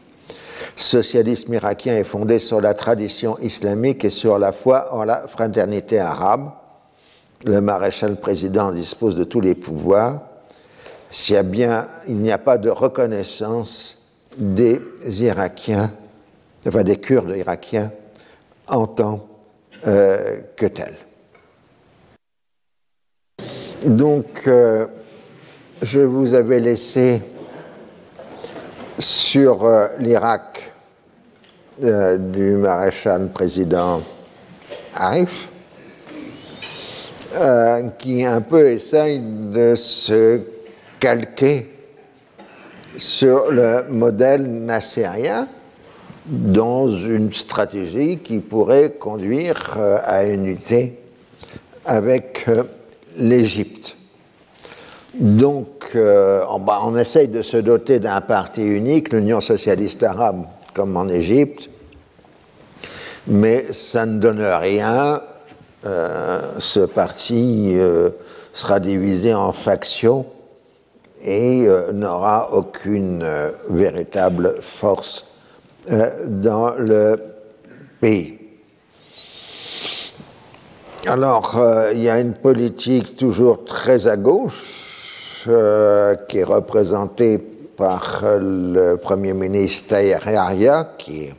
Socialisme 0.77 1.55
irakien 1.55 1.97
est 1.97 2.05
fondé 2.05 2.41
sur 2.41 2.61
la 2.61 2.75
tradition 2.75 3.39
islamique 3.39 4.05
et 4.05 4.11
sur 4.11 4.39
la 4.39 4.51
foi 4.51 4.93
en 4.93 5.05
la 5.05 5.29
fraternité 5.29 6.01
arabe. 6.01 6.51
Le 7.45 7.61
maréchal 7.61 8.17
président 8.17 8.73
dispose 8.73 9.15
de 9.15 9.25
tous 9.25 9.41
les 9.41 9.55
pouvoirs 9.55 10.21
s'il 11.15 11.37
il 12.09 12.17
n'y 12.17 12.33
a 12.33 12.39
pas 12.39 12.59
de 12.59 12.71
reconnaissance 12.71 14.09
des 14.37 14.81
Irakiens, 15.07 15.93
enfin 16.67 16.83
des 16.83 16.97
Kurdes 16.97 17.37
irakiens 17.37 17.91
en 18.69 18.87
tant 18.87 19.27
euh, 19.87 20.41
que 20.57 20.67
tels. 20.67 20.97
Donc, 23.85 24.43
euh, 24.47 24.87
je 25.83 26.01
vous 26.01 26.35
avais 26.35 26.61
laissé 26.61 27.21
sur 28.99 29.65
euh, 29.65 29.89
l'Irak 29.99 30.71
du 31.77 32.53
maréchal 32.53 33.31
président 33.31 34.01
Arif. 34.95 35.49
euh, 37.37 37.89
qui 37.99 38.25
un 38.25 38.41
peu 38.41 38.67
essaye 38.67 39.21
de 39.21 39.75
se 39.75 40.41
calquer 41.01 41.69
sur 42.97 43.51
le 43.51 43.89
modèle 43.91 44.43
nassérien 44.43 45.49
dans 46.27 46.89
une 46.89 47.33
stratégie 47.33 48.18
qui 48.18 48.41
pourrait 48.41 48.93
conduire 48.93 49.77
euh, 49.79 49.99
à 50.05 50.25
une 50.25 50.47
unité 50.47 50.99
avec 51.85 52.45
euh, 52.49 52.64
l'Égypte. 53.16 53.97
Donc, 55.14 55.68
on, 55.95 56.97
essaye 56.97 57.29
de 57.29 57.41
se 57.41 57.57
doter 57.57 58.01
d'un 58.01 58.20
parti 58.20 58.64
unique, 58.64 59.12
l'Union 59.12 59.41
socialiste 59.41 60.03
arabe, 60.03 60.45
comme 60.75 60.97
en 60.97 61.09
Égypte, 61.09 61.70
mais 63.29 63.72
ça 63.72 64.05
ne 64.05 64.18
donne 64.18 64.43
rien. 64.43 65.22
ce 65.85 66.81
parti 66.81 67.77
sera 68.55 68.81
divisé 68.81 69.35
en 69.35 69.53
factions 69.53 70.27
et 71.25 71.66
euh, 71.66 71.93
n'aura 71.93 72.53
aucune 72.53 73.22
euh, 73.22 73.51
véritable 73.68 74.57
force 74.61 75.27
euh, 75.91 76.26
dans 76.26 76.74
le 76.74 77.16
pays. 78.01 78.39
Alors, 81.07 81.61
il 81.93 82.01
y 82.01 82.09
a 82.09 82.18
une 82.18 82.32
politique 82.32 83.16
toujours 83.16 83.64
très 83.64 84.07
à 84.07 84.16
gauche 84.16 85.45
qui 85.45 86.39
est 86.39 86.45
représentée 86.45 87.37
par 87.37 88.24
le 88.41 88.97
Premier 88.97 89.35
ministre 89.35 89.89
Taher 89.89 90.20
qui 90.97 91.24
est 91.24 91.35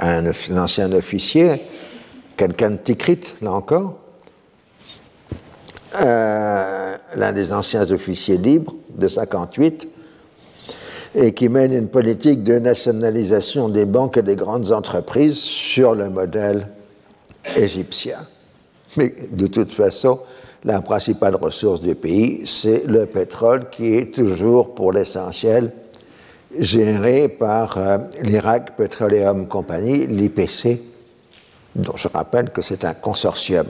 un, 0.00 0.24
ancien 0.56 0.92
officier, 0.92 1.62
quelqu'un 2.36 2.70
de 2.70 2.76
Tikrit, 2.76 3.34
là 3.40 3.52
encore, 3.52 3.98
euh, 6.00 6.96
l'un 7.16 7.32
des 7.32 7.52
anciens 7.52 7.90
officiers 7.90 8.38
libres 8.38 8.74
de 8.96 9.08
58, 9.08 9.88
et 11.14 11.32
qui 11.32 11.48
mène 11.48 11.72
une 11.72 11.88
politique 11.88 12.42
de 12.42 12.58
nationalisation 12.58 13.68
des 13.68 13.84
banques 13.84 14.16
et 14.16 14.22
des 14.22 14.36
grandes 14.36 14.72
entreprises 14.72 15.38
sur 15.38 15.94
le 15.94 16.08
modèle 16.08 16.68
égyptien. 17.56 18.18
Mais 18.96 19.14
de 19.30 19.46
toute 19.46 19.72
façon, 19.72 20.20
la 20.64 20.80
principale 20.80 21.34
ressource 21.36 21.80
du 21.80 21.94
pays, 21.94 22.46
c'est 22.46 22.84
le 22.86 23.06
pétrole 23.06 23.68
qui 23.70 23.94
est 23.94 24.14
toujours 24.14 24.74
pour 24.74 24.92
l'essentiel 24.92 25.72
géré 26.58 27.28
par 27.28 27.78
euh, 27.78 27.98
l'Iraq 28.22 28.76
Petroleum 28.76 29.48
Company, 29.48 30.06
l'IPC, 30.06 30.82
dont 31.74 31.96
je 31.96 32.08
rappelle 32.08 32.50
que 32.50 32.60
c'est 32.60 32.84
un 32.84 32.94
consortium 32.94 33.66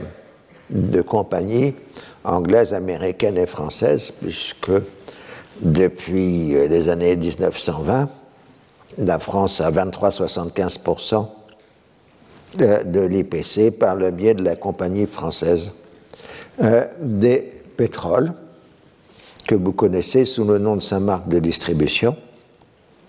de 0.69 1.01
compagnies 1.01 1.75
anglaise, 2.23 2.73
américaine 2.73 3.37
et 3.37 3.45
française, 3.45 4.11
puisque 4.21 4.71
depuis 5.63 6.55
euh, 6.55 6.67
les 6.67 6.89
années 6.89 7.15
1920, 7.15 8.09
la 8.99 9.19
France 9.19 9.61
a 9.61 9.71
23-75% 9.71 11.27
de, 12.57 12.99
l'IPC 13.01 13.71
par 13.71 13.95
le 13.95 14.11
biais 14.11 14.35
de 14.35 14.43
la 14.43 14.55
compagnie 14.55 15.07
française 15.07 15.71
euh, 16.61 16.85
des 16.99 17.51
pétroles, 17.75 18.33
que 19.47 19.55
vous 19.55 19.71
connaissez 19.71 20.25
sous 20.25 20.43
le 20.43 20.59
nom 20.59 20.75
de 20.75 20.81
sa 20.81 20.99
marque 20.99 21.27
de 21.27 21.39
distribution, 21.39 22.15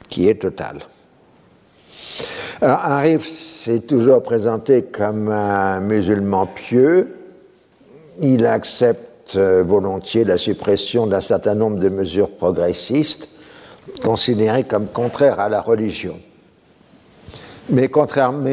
qui 0.09 0.29
est 0.29 0.41
Total. 0.41 0.79
Alors, 2.61 2.79
Arif 2.79 3.29
s'est 3.29 3.81
toujours 3.81 4.23
présenté 4.23 4.83
comme 4.83 5.29
un 5.29 5.81
musulman 5.81 6.47
pieux, 6.47 7.15
il 8.21 8.47
accepte 8.47 9.14
volontiers 9.37 10.25
la 10.25 10.39
suppression 10.39 11.07
d'un 11.07 11.21
certain 11.21 11.55
nombre 11.55 11.79
de 11.79 11.89
mesures 11.89 12.31
progressistes 12.31 13.29
considérées 14.03 14.65
comme 14.65 14.87
contraires 14.89 15.41
à 15.41 15.49
la 15.49 15.61
religion. 15.61 16.19
Mais, 17.71 17.89
contrairement 17.89 18.51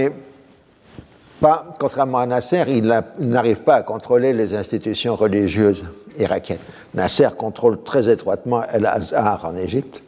à 2.19 2.25
Nasser, 2.25 2.63
il 2.67 3.03
n'arrive 3.19 3.61
pas 3.61 3.75
à 3.75 3.81
contrôler 3.81 4.33
les 4.33 4.55
institutions 4.55 5.15
religieuses 5.15 5.85
irakiennes. 6.17 6.59
Nasser 6.93 7.29
contrôle 7.37 7.83
très 7.83 8.09
étroitement 8.09 8.63
El-Azhar 8.71 9.45
en 9.45 9.55
Égypte, 9.55 10.01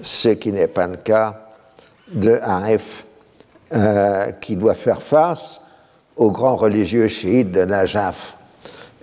ce 0.00 0.30
qui 0.30 0.52
n'est 0.52 0.68
pas 0.68 0.86
le 0.86 0.96
cas 0.96 1.48
de 2.10 2.38
Arif, 2.42 3.04
euh, 3.72 4.32
qui 4.32 4.56
doit 4.56 4.74
faire 4.74 5.02
face 5.02 5.60
aux 6.16 6.30
grands 6.30 6.56
religieux 6.56 7.08
chiites 7.08 7.52
de 7.52 7.64
Najaf 7.64 8.36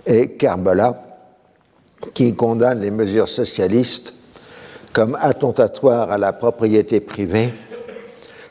et 0.08 0.30
Karbala, 0.30 1.04
qui 2.14 2.34
condamne 2.34 2.80
les 2.80 2.90
mesures 2.90 3.28
socialistes 3.28 4.14
comme 4.92 5.16
attentatoires 5.20 6.10
à 6.10 6.18
la 6.18 6.32
propriété 6.32 7.00
privée 7.00 7.52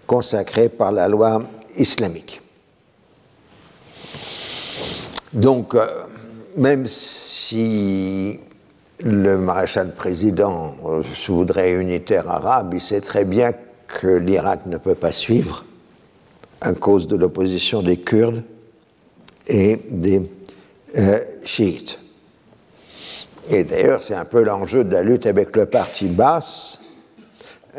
consacrée 0.05 0.70
par 0.70 0.91
la 0.91 1.08
loi 1.08 1.43
islamique. 1.76 2.41
Donc, 5.34 5.76
euh, 5.76 5.86
même 6.55 6.86
si 6.88 8.39
le 8.99 9.38
maréchal 9.38 9.93
président 9.93 10.76
euh, 10.86 11.03
se 11.14 11.32
voudrait 11.32 11.74
unitaire 11.74 12.30
arabe, 12.30 12.74
il 12.74 12.82
sait 12.82 13.01
très 13.01 13.26
bien 13.26 13.51
que 13.88 14.08
l'Irak 14.08 14.66
ne 14.68 14.78
peut 14.78 14.95
pas 14.95 15.12
suivre 15.12 15.66
à 16.62 16.74
cause 16.74 17.08
de 17.08 17.16
l'opposition 17.16 17.82
des 17.82 17.97
Kurdes 17.97 18.43
et 19.47 19.80
des 19.89 20.22
euh, 20.97 21.19
chiite. 21.43 21.99
Et 23.49 23.63
d'ailleurs, 23.63 24.01
c'est 24.01 24.15
un 24.15 24.25
peu 24.25 24.43
l'enjeu 24.43 24.83
de 24.83 24.91
la 24.91 25.03
lutte 25.03 25.27
avec 25.27 25.55
le 25.55 25.67
parti 25.67 26.07
basse, 26.07 26.81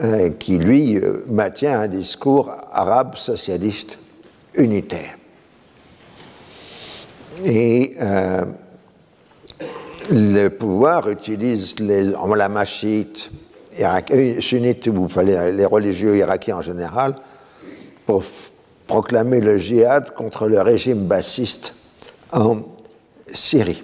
euh, 0.01 0.31
qui 0.31 0.59
lui 0.59 0.97
euh, 0.97 1.25
maintient 1.27 1.81
un 1.81 1.89
discours 1.89 2.53
arabe 2.71 3.17
socialiste 3.17 3.99
unitaire. 4.55 5.17
Et 7.45 7.95
le 10.11 10.49
pouvoir 10.49 11.09
utilise 11.09 11.79
les, 11.79 12.13
la 12.13 12.49
machite 12.49 13.31
sunnite, 14.41 14.89
vous 14.89 15.09
fallait 15.09 15.53
les 15.53 15.65
religieux 15.65 16.17
irakiens 16.17 16.57
en 16.57 16.63
général, 16.63 17.15
pour 18.07 18.25
proclamer 18.89 19.41
le 19.41 19.59
djihad 19.59 20.15
contre 20.15 20.49
le 20.49 20.61
régime 20.61 21.05
bassiste 21.05 21.75
en 22.33 22.63
Syrie. 23.33 23.83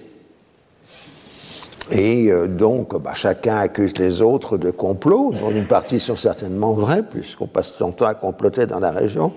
Et 1.90 2.30
euh, 2.30 2.46
donc, 2.46 2.98
bah, 3.00 3.14
chacun 3.14 3.56
accuse 3.56 3.96
les 3.98 4.22
autres 4.22 4.56
de 4.56 4.70
complot, 4.70 5.32
dont 5.38 5.50
une 5.50 5.66
partie 5.66 6.00
sont 6.00 6.16
certainement 6.16 6.72
vraies, 6.72 7.02
puisqu'on 7.02 7.46
passe 7.46 7.74
son 7.74 7.92
temps 7.92 8.06
à 8.06 8.14
comploter 8.14 8.66
dans 8.66 8.80
la 8.80 8.90
région. 8.90 9.32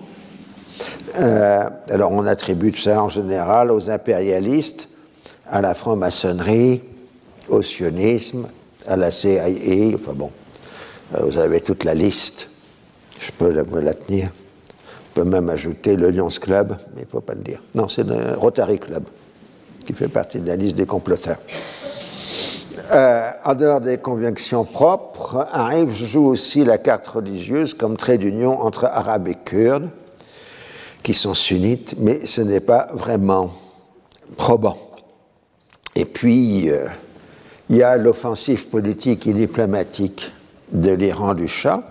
Euh, 1.18 1.68
alors, 1.90 2.12
on 2.12 2.24
attribue 2.24 2.74
ça 2.76 3.02
en 3.02 3.08
général 3.08 3.70
aux 3.70 3.90
impérialistes, 3.90 4.88
à 5.46 5.60
la 5.60 5.74
franc-maçonnerie, 5.74 6.80
au 7.48 7.62
sionisme, 7.62 8.48
à 8.86 8.96
la 8.96 9.10
CIA. 9.10 9.94
Enfin 9.94 10.12
bon, 10.14 10.30
euh, 11.14 11.20
vous 11.22 11.38
avez 11.38 11.60
toute 11.60 11.84
la 11.84 11.94
liste. 11.94 12.50
Je 13.20 13.30
peux 13.32 13.50
la, 13.50 13.62
la 13.80 13.94
tenir. 13.94 14.30
On 15.10 15.22
peut 15.22 15.24
même 15.24 15.50
ajouter 15.50 15.96
le 15.96 16.10
Lions 16.10 16.28
Club, 16.28 16.76
mais 16.94 17.02
il 17.02 17.04
ne 17.04 17.10
faut 17.10 17.20
pas 17.20 17.34
le 17.34 17.42
dire. 17.42 17.62
Non, 17.74 17.88
c'est 17.88 18.04
le 18.04 18.36
Rotary 18.38 18.78
Club 18.78 19.04
qui 19.88 19.94
fait 19.94 20.08
partie 20.08 20.38
de 20.38 20.46
la 20.46 20.56
liste 20.56 20.76
des 20.76 20.84
comploteurs. 20.84 21.38
Euh, 22.92 23.30
en 23.42 23.54
dehors 23.54 23.80
des 23.80 23.96
convictions 23.96 24.66
propres, 24.66 25.48
arrive 25.50 25.94
joue 25.94 26.26
aussi 26.26 26.62
la 26.62 26.76
carte 26.76 27.06
religieuse 27.08 27.72
comme 27.72 27.96
trait 27.96 28.18
d'union 28.18 28.60
entre 28.60 28.84
Arabes 28.84 29.28
et 29.28 29.34
Kurdes, 29.34 29.88
qui 31.02 31.14
sont 31.14 31.32
sunnites, 31.32 31.94
mais 31.96 32.26
ce 32.26 32.42
n'est 32.42 32.60
pas 32.60 32.88
vraiment 32.92 33.50
probant. 34.36 34.76
Et 35.96 36.04
puis, 36.04 36.68
euh, 36.68 36.88
il 37.70 37.76
y 37.76 37.82
a 37.82 37.96
l'offensive 37.96 38.66
politique 38.66 39.26
et 39.26 39.32
diplomatique 39.32 40.30
de 40.70 40.90
l'Iran 40.90 41.32
du 41.32 41.48
Shah, 41.48 41.82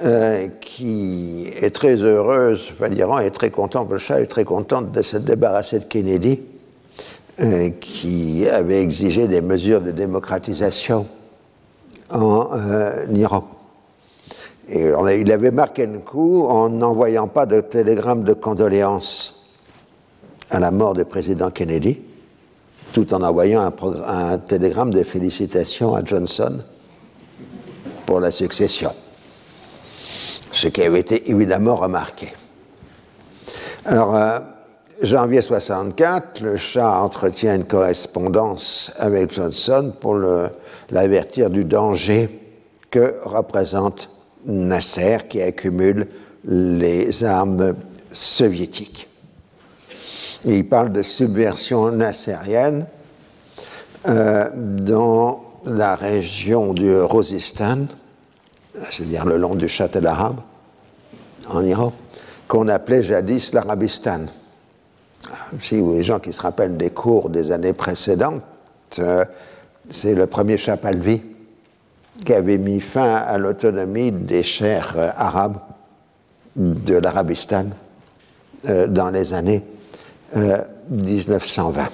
euh, 0.00 0.46
qui 0.60 1.48
est 1.60 1.74
très 1.74 1.96
heureuse, 1.96 2.68
enfin 2.72 2.88
l'Iran 2.88 3.18
est 3.18 3.32
très 3.32 3.50
content, 3.50 3.84
le 3.90 3.98
Shah 3.98 4.20
est 4.20 4.26
très 4.26 4.44
content 4.44 4.80
de 4.80 5.02
se 5.02 5.16
débarrasser 5.16 5.80
de 5.80 5.86
Kennedy, 5.86 6.40
euh, 7.40 7.70
qui 7.80 8.46
avait 8.48 8.80
exigé 8.80 9.26
des 9.26 9.40
mesures 9.40 9.80
de 9.80 9.90
démocratisation 9.90 11.06
en 12.10 12.48
euh, 12.52 13.06
Iran. 13.12 13.48
Et 14.68 14.92
il 15.18 15.32
avait 15.32 15.50
marqué 15.50 15.84
un 15.84 15.98
coup 15.98 16.44
en 16.44 16.68
n'envoyant 16.68 17.26
pas 17.26 17.46
de 17.46 17.60
télégramme 17.60 18.22
de 18.22 18.34
condoléances 18.34 19.48
à 20.50 20.60
la 20.60 20.70
mort 20.70 20.94
du 20.94 21.06
président 21.06 21.50
Kennedy, 21.50 21.98
tout 22.92 23.12
en 23.14 23.22
envoyant 23.22 23.72
un 24.06 24.38
télégramme 24.38 24.92
de 24.92 25.02
félicitations 25.02 25.96
à 25.96 26.04
Johnson 26.04 26.58
pour 28.06 28.20
la 28.20 28.30
succession 28.30 28.92
ce 30.52 30.68
qui 30.68 30.82
avait 30.82 31.00
été 31.00 31.30
évidemment 31.30 31.76
remarqué. 31.76 32.32
Alors, 33.84 34.14
euh, 34.14 34.38
janvier 35.02 35.42
64, 35.42 36.40
le 36.40 36.56
Shah 36.56 37.00
entretient 37.00 37.54
une 37.54 37.64
correspondance 37.64 38.92
avec 38.98 39.32
Johnson 39.32 39.92
pour 40.00 40.16
l'avertir 40.90 41.50
du 41.50 41.64
danger 41.64 42.28
que 42.90 43.14
représente 43.24 44.10
Nasser 44.44 45.18
qui 45.28 45.42
accumule 45.42 46.08
les 46.44 47.24
armes 47.24 47.74
soviétiques. 48.12 49.08
il 50.44 50.68
parle 50.68 50.92
de 50.92 51.02
subversion 51.02 51.90
nassérienne 51.90 52.86
euh, 54.08 54.48
dans 54.54 55.44
la 55.64 55.96
région 55.96 56.72
du 56.72 56.98
Rosistan, 57.00 57.86
c'est-à-dire 58.90 59.24
le 59.24 59.36
long 59.36 59.54
du 59.54 59.68
châtel 59.68 60.06
arabe, 60.06 60.40
en 61.48 61.62
Iran, 61.62 61.92
qu'on 62.46 62.68
appelait 62.68 63.02
jadis 63.02 63.52
l'Arabistan. 63.52 64.26
Si 65.60 65.80
les 65.80 66.02
gens 66.02 66.18
qui 66.18 66.32
se 66.32 66.40
rappellent 66.40 66.76
des 66.76 66.90
cours 66.90 67.30
des 67.30 67.52
années 67.52 67.72
précédentes, 67.72 68.42
euh, 68.98 69.24
c'est 69.90 70.14
le 70.14 70.26
premier 70.26 70.56
Chapalvi 70.56 71.22
qui 72.24 72.32
avait 72.32 72.58
mis 72.58 72.80
fin 72.80 73.14
à 73.14 73.38
l'autonomie 73.38 74.10
des 74.10 74.42
chers 74.42 74.94
euh, 74.96 75.10
arabes 75.16 75.58
de 76.56 76.96
l'Arabistan 76.96 77.66
euh, 78.68 78.86
dans 78.86 79.10
les 79.10 79.34
années 79.34 79.62
1920. 80.90 81.88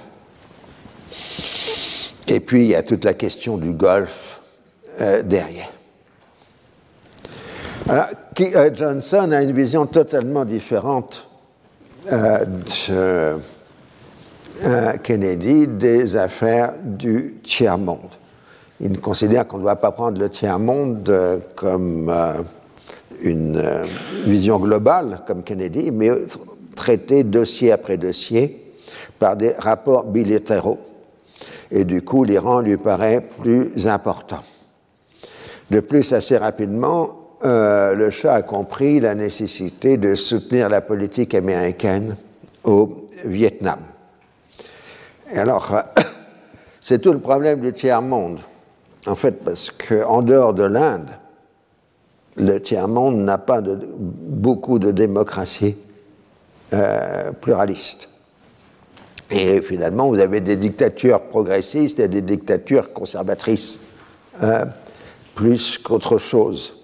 Et 2.26 2.40
puis 2.40 2.62
il 2.62 2.68
y 2.68 2.74
a 2.74 2.82
toute 2.82 3.04
la 3.04 3.14
question 3.14 3.58
du 3.58 3.72
Golfe 3.72 4.40
derrière. 5.24 5.70
Johnson 8.74 9.32
a 9.32 9.42
une 9.42 9.52
vision 9.52 9.86
totalement 9.86 10.44
différente 10.44 11.28
de 12.10 13.36
Kennedy 15.02 15.66
des 15.66 16.16
affaires 16.16 16.74
du 16.82 17.36
tiers-monde. 17.42 18.10
Il 18.80 19.00
considère 19.00 19.46
qu'on 19.46 19.58
ne 19.58 19.62
doit 19.62 19.76
pas 19.76 19.92
prendre 19.92 20.20
le 20.20 20.28
tiers-monde 20.28 21.08
euh, 21.08 21.38
comme 21.54 22.10
euh, 22.10 22.34
une 23.22 23.56
euh, 23.56 23.84
vision 24.26 24.58
globale, 24.58 25.22
comme 25.26 25.44
Kennedy, 25.44 25.90
mais 25.92 26.10
traiter 26.74 27.22
dossier 27.22 27.70
après 27.70 27.96
dossier 27.96 28.74
par 29.18 29.36
des 29.36 29.52
rapports 29.52 30.04
bilatéraux. 30.04 30.78
Et 31.70 31.84
du 31.84 32.02
coup, 32.02 32.24
l'Iran 32.24 32.60
lui 32.60 32.76
paraît 32.76 33.24
plus 33.42 33.86
important. 33.86 34.42
De 35.70 35.80
plus, 35.80 36.12
assez 36.12 36.36
rapidement, 36.36 37.23
le 37.44 38.10
Shah 38.10 38.34
a 38.34 38.42
compris 38.42 39.00
la 39.00 39.14
nécessité 39.14 39.96
de 39.96 40.14
soutenir 40.14 40.68
la 40.68 40.80
politique 40.80 41.34
américaine 41.34 42.16
au 42.64 43.06
Vietnam. 43.24 43.78
Et 45.32 45.38
alors, 45.38 45.74
c'est 46.80 47.00
tout 47.00 47.12
le 47.12 47.20
problème 47.20 47.60
du 47.60 47.72
tiers-monde. 47.72 48.40
En 49.06 49.16
fait, 49.16 49.44
parce 49.44 49.70
qu'en 49.70 50.22
dehors 50.22 50.54
de 50.54 50.64
l'Inde, 50.64 51.10
le 52.36 52.58
tiers-monde 52.58 53.18
n'a 53.18 53.38
pas 53.38 53.60
beaucoup 53.60 54.78
de 54.78 54.90
démocratie 54.90 55.76
euh, 56.72 57.32
pluraliste. 57.32 58.08
Et 59.30 59.60
finalement, 59.60 60.08
vous 60.08 60.18
avez 60.18 60.40
des 60.40 60.56
dictatures 60.56 61.22
progressistes 61.22 62.00
et 62.00 62.08
des 62.08 62.22
dictatures 62.22 62.92
conservatrices, 62.92 63.80
euh, 64.42 64.64
plus 65.34 65.78
qu'autre 65.78 66.18
chose. 66.18 66.83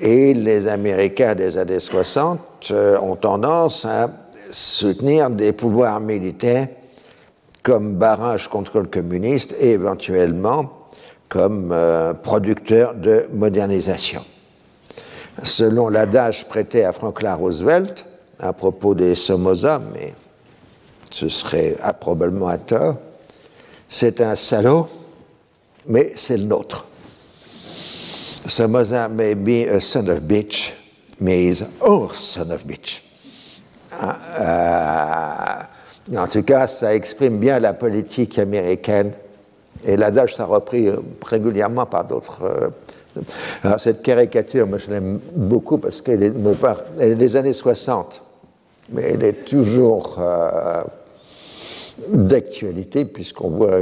Et 0.00 0.34
les 0.34 0.66
Américains 0.66 1.34
des 1.34 1.56
années 1.56 1.80
60 1.80 2.40
euh, 2.70 2.98
ont 2.98 3.16
tendance 3.16 3.84
à 3.84 4.10
soutenir 4.50 5.30
des 5.30 5.52
pouvoirs 5.52 6.00
militaires 6.00 6.68
comme 7.62 7.96
barrage 7.96 8.48
contre 8.48 8.80
le 8.80 8.86
communiste 8.86 9.54
et 9.58 9.70
éventuellement 9.70 10.70
comme 11.28 11.70
euh, 11.72 12.12
producteur 12.14 12.94
de 12.94 13.26
modernisation. 13.32 14.24
Selon 15.42 15.88
l'adage 15.88 16.46
prêté 16.46 16.84
à 16.84 16.92
Franklin 16.92 17.34
Roosevelt 17.34 18.06
à 18.38 18.52
propos 18.52 18.94
des 18.94 19.14
Somoza, 19.14 19.80
mais 19.92 20.14
ce 21.10 21.28
serait 21.28 21.76
probablement 22.00 22.48
à 22.48 22.58
tort, 22.58 22.96
c'est 23.88 24.20
un 24.20 24.34
salaud, 24.34 24.88
mais 25.86 26.12
c'est 26.14 26.36
le 26.36 26.44
nôtre. 26.44 26.86
Somoza 28.46 29.08
may 29.08 29.34
be 29.34 29.64
a 29.64 29.80
son 29.80 30.08
of 30.08 30.20
bitch, 30.20 30.72
mais 31.18 31.46
is 31.46 31.64
our 31.80 32.14
son 32.14 32.50
of 32.50 32.66
bitch. 32.66 33.00
Ah, 33.90 35.66
euh, 36.10 36.16
en 36.18 36.26
tout 36.26 36.42
cas, 36.42 36.66
ça 36.66 36.94
exprime 36.94 37.38
bien 37.38 37.58
la 37.58 37.72
politique 37.72 38.38
américaine 38.38 39.12
et 39.86 39.96
l'adage 39.96 40.34
sera 40.34 40.44
repris 40.44 40.88
euh, 40.88 40.96
régulièrement 41.24 41.86
par 41.86 42.04
d'autres. 42.04 42.42
Euh, 42.42 42.68
alors 43.62 43.80
cette 43.80 44.02
caricature, 44.02 44.66
moi 44.66 44.76
je 44.76 44.90
l'aime 44.90 45.20
beaucoup 45.34 45.78
parce 45.78 46.02
qu'elle 46.02 46.22
est, 46.22 46.34
elle 46.98 47.12
est 47.12 47.14
des 47.14 47.36
années 47.36 47.54
60, 47.54 48.20
mais 48.90 49.02
elle 49.02 49.24
est 49.24 49.44
toujours 49.44 50.16
euh, 50.18 50.82
d'actualité 52.12 53.06
puisqu'on 53.06 53.50
voit 53.50 53.78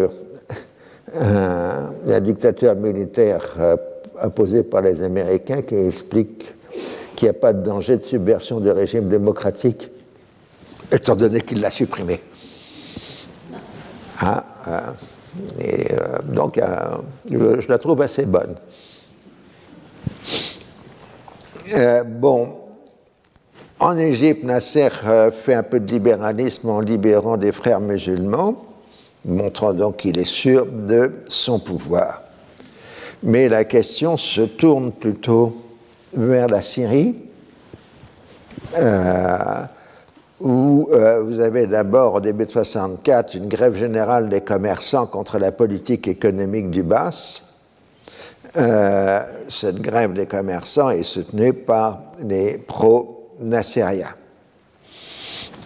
un, 1.18 1.90
un, 2.06 2.20
dictateur 2.20 2.76
militaire 2.76 3.56
imposé 4.20 4.62
par 4.62 4.82
les 4.82 5.02
Américains 5.02 5.62
qui 5.62 5.74
explique 5.74 6.54
qu'il 7.16 7.26
n'y 7.26 7.30
a 7.30 7.38
pas 7.38 7.52
de 7.52 7.62
danger 7.62 7.96
de 7.96 8.02
subversion 8.02 8.60
du 8.60 8.70
régime 8.70 9.08
démocratique 9.08 9.90
étant 10.90 11.16
donné 11.16 11.40
qu'il 11.40 11.60
l'a 11.60 11.70
supprimé. 11.70 12.20
Ah, 14.20 14.44
et 15.58 15.92
euh, 15.92 16.18
donc, 16.24 16.58
euh, 16.58 16.98
je, 17.30 17.68
la 17.68 17.78
trouve 17.78 18.02
assez 18.02 18.26
bonne. 18.26 18.54
Euh, 21.74 22.04
bon, 22.04 22.56
en 23.80 23.96
Égypte, 23.96 24.44
Nasser 24.44 24.88
fait 25.32 25.54
un 25.54 25.62
peu 25.62 25.80
de 25.80 25.90
libéralisme 25.90 26.68
en 26.68 26.80
libérant 26.80 27.36
des 27.36 27.52
frères 27.52 27.80
musulmans, 27.80 28.62
montrant 29.24 29.72
donc 29.72 29.98
qu'il 29.98 30.18
est 30.18 30.24
sûr 30.24 30.66
de 30.66 31.12
son 31.28 31.58
pouvoir. 31.58 32.21
Mais 33.22 33.48
la 33.48 33.64
question 33.64 34.16
se 34.16 34.42
tourne 34.42 34.92
plutôt 34.92 35.56
vers 36.12 36.48
la 36.48 36.62
Syrie 36.62 37.16
où 40.42 40.88
euh, 40.90 41.22
vous 41.22 41.40
avez 41.40 41.66
d'abord, 41.66 42.14
au 42.14 42.20
début 42.20 42.46
de 42.46 42.50
64, 42.50 43.34
une 43.34 43.48
grève 43.48 43.76
générale 43.76 44.28
des 44.28 44.40
commerçants 44.40 45.06
contre 45.06 45.38
la 45.38 45.52
politique 45.52 46.08
économique 46.08 46.68
du 46.70 46.82
BAS. 46.82 47.44
Euh, 48.56 49.20
cette 49.48 49.80
grève 49.80 50.12
des 50.12 50.26
commerçants 50.26 50.90
est 50.90 51.04
soutenue 51.04 51.52
par 51.52 52.02
les 52.18 52.58
pro-Nassériens. 52.58 54.14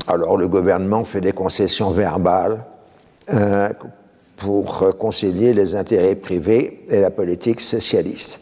Alors 0.06 0.36
le 0.36 0.46
gouvernement 0.46 1.04
fait 1.04 1.22
des 1.22 1.32
concessions 1.32 1.90
verbales 1.90 2.64
euh, 3.32 3.70
pour 4.36 4.96
concilier 4.98 5.54
les 5.54 5.74
intérêts 5.74 6.14
privés 6.14 6.84
et 6.88 7.00
la 7.00 7.10
politique 7.10 7.60
socialiste. 7.60 8.40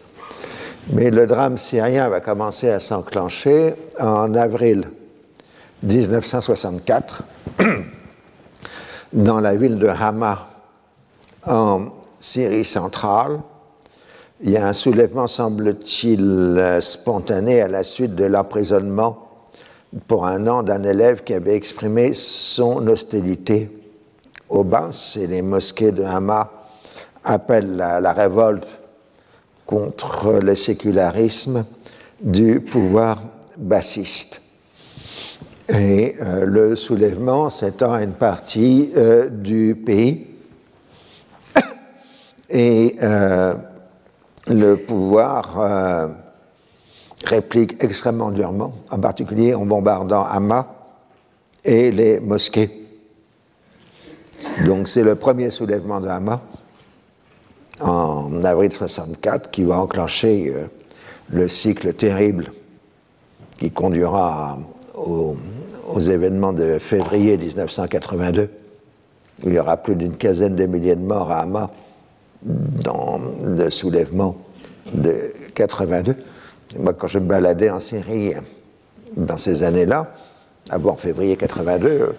Mais 0.92 1.10
le 1.10 1.26
drame 1.26 1.56
syrien 1.56 2.08
va 2.08 2.20
commencer 2.20 2.68
à 2.68 2.80
s'enclencher 2.80 3.74
en 3.98 4.34
avril 4.34 4.84
1964 5.82 7.22
dans 9.12 9.40
la 9.40 9.54
ville 9.54 9.78
de 9.78 9.88
Hama 9.88 10.48
en 11.46 11.86
Syrie 12.20 12.64
centrale. 12.64 13.40
Il 14.42 14.50
y 14.50 14.56
a 14.56 14.66
un 14.66 14.72
soulèvement, 14.72 15.26
semble-t-il, 15.26 16.78
spontané 16.80 17.62
à 17.62 17.68
la 17.68 17.84
suite 17.84 18.14
de 18.14 18.24
l'emprisonnement 18.24 19.28
pour 20.08 20.26
un 20.26 20.46
an 20.48 20.62
d'un 20.62 20.82
élève 20.82 21.22
qui 21.22 21.34
avait 21.34 21.54
exprimé 21.54 22.12
son 22.14 22.86
hostilité 22.88 23.70
au 24.48 24.64
bas. 24.64 24.90
Et 25.16 25.26
les 25.26 25.42
mosquées 25.42 25.92
de 25.92 26.02
Hama 26.02 26.50
appellent 27.24 27.76
la, 27.76 28.00
la 28.00 28.12
révolte 28.12 28.80
contre 29.66 30.34
le 30.34 30.54
sécularisme 30.54 31.64
du 32.20 32.60
pouvoir 32.60 33.22
bassiste. 33.56 34.40
Et 35.68 36.16
euh, 36.20 36.44
le 36.44 36.76
soulèvement 36.76 37.48
s'étend 37.48 37.92
à 37.92 38.02
une 38.02 38.12
partie 38.12 38.92
euh, 38.96 39.28
du 39.28 39.74
pays. 39.74 40.26
Et 42.50 42.96
euh, 43.02 43.54
le 44.48 44.76
pouvoir 44.76 46.10
réplique 47.24 47.82
extrêmement 47.82 48.30
durement, 48.30 48.74
en 48.90 48.98
particulier 48.98 49.54
en 49.54 49.64
bombardant 49.64 50.26
Hama 50.26 50.66
et 51.64 51.90
les 51.90 52.20
mosquées. 52.20 52.83
Donc 54.66 54.88
c'est 54.88 55.02
le 55.02 55.14
premier 55.14 55.50
soulèvement 55.50 56.00
de 56.00 56.08
Hama 56.08 56.40
en 57.80 58.44
avril 58.44 58.72
64 58.72 59.50
qui 59.50 59.64
va 59.64 59.78
enclencher 59.78 60.52
le 61.30 61.48
cycle 61.48 61.92
terrible 61.94 62.52
qui 63.58 63.70
conduira 63.70 64.58
au 64.94 65.36
aux 65.88 66.00
événements 66.00 66.52
de 66.52 66.78
février 66.78 67.36
1982, 67.36 68.48
où 69.44 69.48
il 69.48 69.54
y 69.54 69.58
aura 69.58 69.76
plus 69.76 69.96
d'une 69.96 70.16
quinzaine 70.16 70.56
de 70.56 70.66
milliers 70.66 70.96
de 70.96 71.02
morts 71.02 71.30
à 71.30 71.40
Hama 71.40 71.70
dans 72.42 73.20
le 73.42 73.70
soulèvement 73.70 74.36
de 74.92 75.32
82. 75.54 76.14
Moi, 76.78 76.92
quand 76.94 77.06
je 77.06 77.18
me 77.18 77.26
baladais 77.26 77.70
en 77.70 77.80
Syrie 77.80 78.34
dans 79.16 79.36
ces 79.36 79.62
années-là, 79.62 80.12
avant 80.70 80.94
février 80.94 81.36
82, 81.36 82.14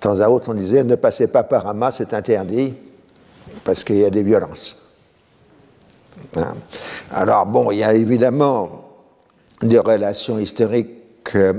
de 0.00 0.08
temps 0.08 0.20
à 0.20 0.28
autre, 0.28 0.48
on 0.48 0.54
disait 0.54 0.82
ne 0.82 0.94
passez 0.94 1.26
pas 1.26 1.42
par 1.42 1.66
Hama, 1.66 1.90
c'est 1.90 2.14
interdit, 2.14 2.72
parce 3.64 3.84
qu'il 3.84 3.96
y 3.96 4.04
a 4.04 4.10
des 4.10 4.22
violences. 4.22 4.80
Hein. 6.36 6.54
Alors, 7.12 7.44
bon, 7.44 7.70
il 7.70 7.78
y 7.78 7.84
a 7.84 7.92
évidemment 7.92 8.84
des 9.62 9.78
relations 9.78 10.38
historiques 10.38 10.90
euh, 11.34 11.52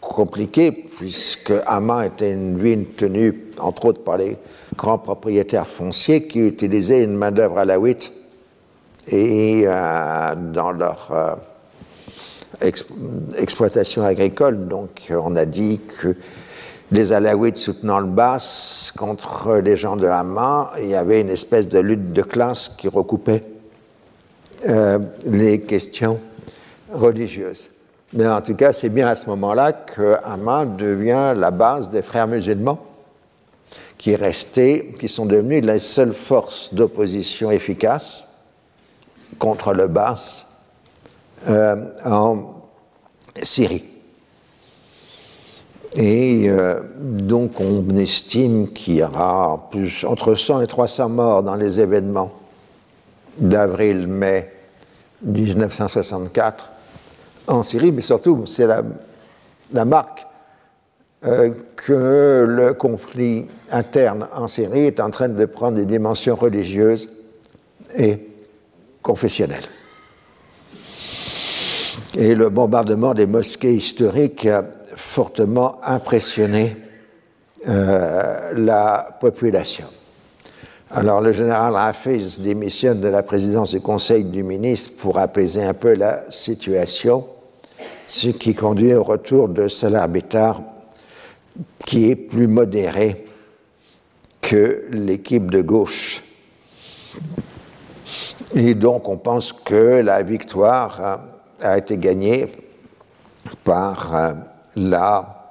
compliquées, 0.00 0.72
puisque 0.72 1.52
Hama 1.66 2.06
était 2.06 2.32
une 2.32 2.58
ville 2.58 2.86
tenue, 2.96 3.50
entre 3.58 3.86
autres, 3.86 4.02
par 4.02 4.16
les 4.16 4.36
grands 4.76 4.98
propriétaires 4.98 5.68
fonciers 5.68 6.26
qui 6.26 6.40
utilisaient 6.40 7.04
une 7.04 7.14
main-d'œuvre 7.14 7.58
à 7.58 7.64
la 7.64 7.76
huit 7.76 8.12
et 9.06 9.64
euh, 9.66 10.34
dans 10.34 10.72
leur 10.72 11.08
euh, 11.12 11.34
exploitation 13.36 14.02
agricole. 14.02 14.66
Donc, 14.66 15.12
on 15.12 15.36
a 15.36 15.44
dit 15.44 15.80
que 16.00 16.16
les 16.92 17.12
Alaouites 17.12 17.56
soutenant 17.56 18.00
le 18.00 18.06
Bas 18.06 18.92
contre 18.96 19.56
les 19.56 19.76
gens 19.78 19.96
de 19.96 20.06
Hama, 20.06 20.72
il 20.78 20.90
y 20.90 20.94
avait 20.94 21.22
une 21.22 21.30
espèce 21.30 21.68
de 21.68 21.78
lutte 21.78 22.12
de 22.12 22.22
classe 22.22 22.68
qui 22.76 22.88
recoupait 22.88 23.44
euh, 24.68 24.98
les 25.24 25.62
questions 25.62 26.20
religieuses. 26.92 27.70
Mais 28.12 28.28
en 28.28 28.42
tout 28.42 28.54
cas, 28.54 28.72
c'est 28.72 28.90
bien 28.90 29.08
à 29.08 29.14
ce 29.14 29.26
moment-là 29.30 29.72
que 29.72 30.18
Hama 30.22 30.66
devient 30.66 31.32
la 31.34 31.50
base 31.50 31.88
des 31.90 32.02
frères 32.02 32.28
musulmans 32.28 32.84
qui 33.96 34.14
restaient, 34.14 34.92
qui 35.00 35.08
sont 35.08 35.24
devenus 35.24 35.64
les 35.64 35.78
seules 35.78 36.12
forces 36.12 36.74
d'opposition 36.74 37.50
efficaces 37.50 38.28
contre 39.38 39.72
le 39.72 39.86
Bas 39.86 40.46
euh, 41.48 41.86
en 42.04 42.54
Syrie. 43.40 43.91
Et 45.96 46.48
euh, 46.48 46.80
donc 46.98 47.60
on 47.60 47.86
estime 47.96 48.70
qu'il 48.70 48.96
y 48.96 49.02
aura 49.02 49.68
plus, 49.70 50.04
entre 50.04 50.34
100 50.34 50.62
et 50.62 50.66
300 50.66 51.08
morts 51.10 51.42
dans 51.42 51.54
les 51.54 51.80
événements 51.80 52.32
d'avril-mai 53.36 54.50
1964 55.22 56.70
en 57.46 57.62
Syrie, 57.62 57.92
mais 57.92 58.00
surtout 58.00 58.46
c'est 58.46 58.66
la, 58.66 59.84
marque 59.84 60.26
euh, 61.24 61.52
que 61.76 62.46
le 62.48 62.72
conflit 62.72 63.46
interne 63.70 64.28
en 64.34 64.48
Syrie 64.48 64.86
est 64.86 65.00
en 65.00 65.10
train 65.10 65.28
de 65.28 65.44
prendre 65.44 65.76
des 65.76 65.86
dimensions 65.86 66.34
religieuses 66.34 67.10
et 67.96 68.18
confessionnelles. 69.02 69.68
Et 72.16 72.34
le 72.34 72.48
bombardement 72.48 73.14
des 73.14 73.26
mosquées 73.26 73.74
historiques 73.74 74.46
a 74.46 74.64
fortement 75.12 75.76
impressionné 75.84 76.74
euh, 77.68 78.52
la 78.54 79.18
population. 79.20 79.84
Alors 80.90 81.20
le 81.20 81.34
général 81.34 81.74
Hafiz 81.76 82.40
démissionne 82.40 82.98
de 82.98 83.08
la 83.08 83.22
présidence 83.22 83.72
du 83.72 83.80
Conseil 83.82 84.24
du 84.24 84.42
ministre 84.42 84.92
pour 84.96 85.18
apaiser 85.18 85.64
un 85.64 85.74
peu 85.74 85.94
la 85.94 86.30
situation, 86.30 87.26
ce 88.06 88.28
qui 88.28 88.54
conduit 88.54 88.94
au 88.94 89.02
retour 89.02 89.48
de 89.50 89.68
Salah 89.68 90.06
Bitar, 90.06 90.62
qui 91.84 92.10
est 92.10 92.16
plus 92.16 92.46
modéré 92.46 93.26
que 94.40 94.86
l'équipe 94.90 95.50
de 95.50 95.60
gauche. 95.60 96.22
Et 98.54 98.74
donc 98.74 99.10
on 99.10 99.18
pense 99.18 99.52
que 99.52 100.00
la 100.02 100.22
victoire 100.22 101.20
a 101.60 101.76
été 101.76 101.98
gagnée 101.98 102.50
par 103.62 104.14
euh, 104.14 104.32
la 104.76 105.42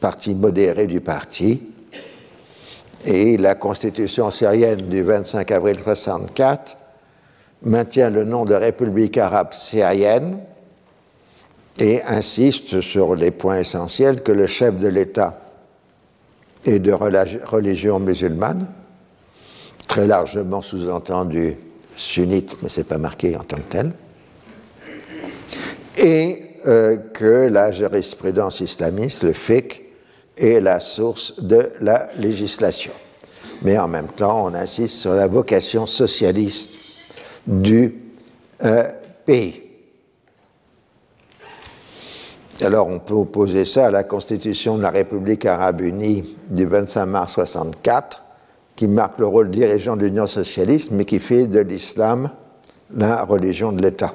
partie 0.00 0.34
modérée 0.34 0.86
du 0.86 1.00
parti 1.00 1.62
et 3.04 3.36
la 3.36 3.54
constitution 3.54 4.30
syrienne 4.30 4.88
du 4.88 5.02
25 5.02 5.50
avril 5.50 5.76
1964 5.76 6.76
maintient 7.62 8.10
le 8.10 8.24
nom 8.24 8.44
de 8.44 8.54
République 8.54 9.18
arabe 9.18 9.52
syrienne 9.52 10.38
et 11.78 12.02
insiste 12.02 12.80
sur 12.80 13.14
les 13.14 13.30
points 13.30 13.58
essentiels 13.58 14.22
que 14.22 14.32
le 14.32 14.46
chef 14.46 14.76
de 14.78 14.88
l'État 14.88 15.40
est 16.64 16.78
de 16.78 16.92
religion 16.92 17.98
musulmane, 17.98 18.66
très 19.88 20.06
largement 20.06 20.60
sous-entendu 20.60 21.56
sunnite, 21.96 22.58
mais 22.62 22.68
ce 22.68 22.80
n'est 22.80 22.84
pas 22.84 22.98
marqué 22.98 23.34
en 23.36 23.42
tant 23.42 23.56
que 23.56 23.62
tel, 23.62 23.92
et 25.96 26.49
euh, 26.66 26.96
que 27.12 27.48
la 27.48 27.70
jurisprudence 27.70 28.60
islamiste, 28.60 29.22
le 29.22 29.32
fiqh, 29.32 29.82
est 30.36 30.60
la 30.60 30.80
source 30.80 31.42
de 31.42 31.70
la 31.80 32.08
législation. 32.16 32.92
Mais 33.62 33.78
en 33.78 33.88
même 33.88 34.08
temps, 34.08 34.46
on 34.46 34.54
insiste 34.54 34.96
sur 34.96 35.12
la 35.12 35.26
vocation 35.26 35.86
socialiste 35.86 36.72
du 37.46 37.94
euh, 38.64 38.84
pays. 39.26 39.62
Alors 42.62 42.88
on 42.88 42.98
peut 42.98 43.14
opposer 43.14 43.64
ça 43.64 43.86
à 43.86 43.90
la 43.90 44.02
constitution 44.02 44.76
de 44.76 44.82
la 44.82 44.90
République 44.90 45.46
arabe 45.46 45.80
unie 45.80 46.36
du 46.50 46.66
25 46.66 47.06
mars 47.06 47.32
64, 47.32 48.22
qui 48.76 48.86
marque 48.86 49.18
le 49.18 49.26
rôle 49.26 49.50
dirigeant 49.50 49.96
de 49.96 50.04
l'Union 50.04 50.26
socialiste, 50.26 50.90
mais 50.90 51.06
qui 51.06 51.20
fait 51.20 51.46
de 51.46 51.60
l'islam 51.60 52.30
la 52.94 53.24
religion 53.24 53.72
de 53.72 53.80
l'État, 53.80 54.12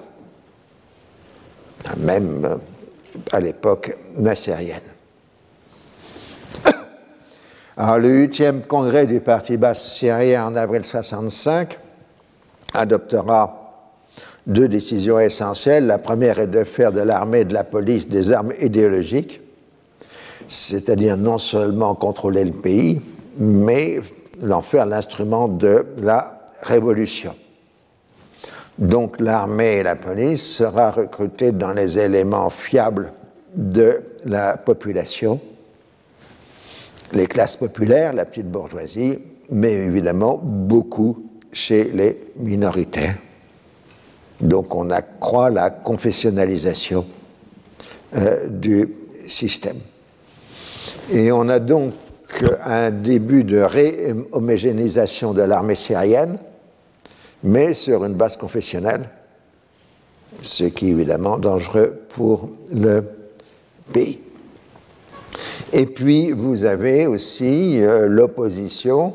même 1.98 2.46
euh, 2.46 2.58
à 3.32 3.40
l'époque 3.40 3.96
nassérienne. 4.18 4.82
Alors, 7.78 7.98
le 8.00 8.10
huitième 8.10 8.62
congrès 8.62 9.06
du 9.06 9.20
Parti 9.20 9.58
basse 9.58 9.94
syrien 9.94 10.48
en 10.48 10.56
avril 10.56 10.84
65 10.84 11.78
adoptera 12.74 13.62
deux 14.48 14.68
décisions 14.68 15.20
essentielles. 15.20 15.86
La 15.86 15.98
première 15.98 16.40
est 16.40 16.48
de 16.48 16.64
faire 16.64 16.92
de 16.92 17.02
l'armée 17.02 17.42
et 17.42 17.46
de 17.46 17.54
la 17.54 17.64
police 17.64 18.08
des 18.08 18.32
armes 18.32 18.54
idéologiques, 18.62 19.42
c'est-à-dire 20.48 21.18
non 21.18 21.38
seulement 21.38 21.96
contrôler 21.96 22.44
le 22.44 22.52
pays, 22.52 23.02
mais 23.38 24.02
l'en 24.42 24.62
faire 24.62 24.86
l'instrument 24.86 25.48
de 25.48 25.86
la 26.02 26.46
révolution. 26.62 27.36
Donc 28.78 29.20
l'armée 29.20 29.76
et 29.76 29.84
la 29.84 29.96
police 29.96 30.44
sera 30.44 30.92
recrutée 30.92 31.52
dans 31.52 31.72
les 31.72 31.98
éléments 31.98 32.50
fiables 32.50 33.14
de 33.56 34.02
la 34.26 34.58
population 34.58 35.40
les 37.16 37.28
classes 37.28 37.56
populaires, 37.56 38.14
la 38.14 38.26
petite 38.26 38.50
bourgeoisie, 38.50 39.20
mais 39.50 39.74
évidemment 39.74 40.40
beaucoup 40.42 41.26
chez 41.52 41.86
les 41.86 42.20
minoritaires. 42.38 43.16
Donc 44.42 44.76
on 44.76 44.90
accroît 44.90 45.50
la 45.50 45.70
confessionnalisation 45.70 47.06
euh, 48.16 48.48
du 48.48 48.94
système. 49.28 49.78
Et 51.12 51.32
on 51.32 51.48
a 51.48 51.60
donc 51.60 51.94
un 52.66 52.92
début 52.92 53.44
de 53.44 53.60
réhomogénéisation 53.60 55.34
de 55.34 55.42
l'armée 55.42 55.76
syrienne, 55.76 56.38
mais 57.46 57.76
sur 57.76 58.04
une 58.04 58.16
base 58.16 58.38
confessionnelle, 58.38 59.08
ce 60.42 60.64
qui 60.66 60.88
est 60.88 60.92
évidemment 60.92 61.38
dangereux 61.38 62.02
pour 62.10 62.50
le 62.74 63.04
pays. 63.94 64.20
Et 65.72 65.86
puis, 65.86 66.32
vous 66.32 66.66
avez 66.66 67.06
aussi 67.06 67.82
euh, 67.82 68.08
l'opposition 68.08 69.14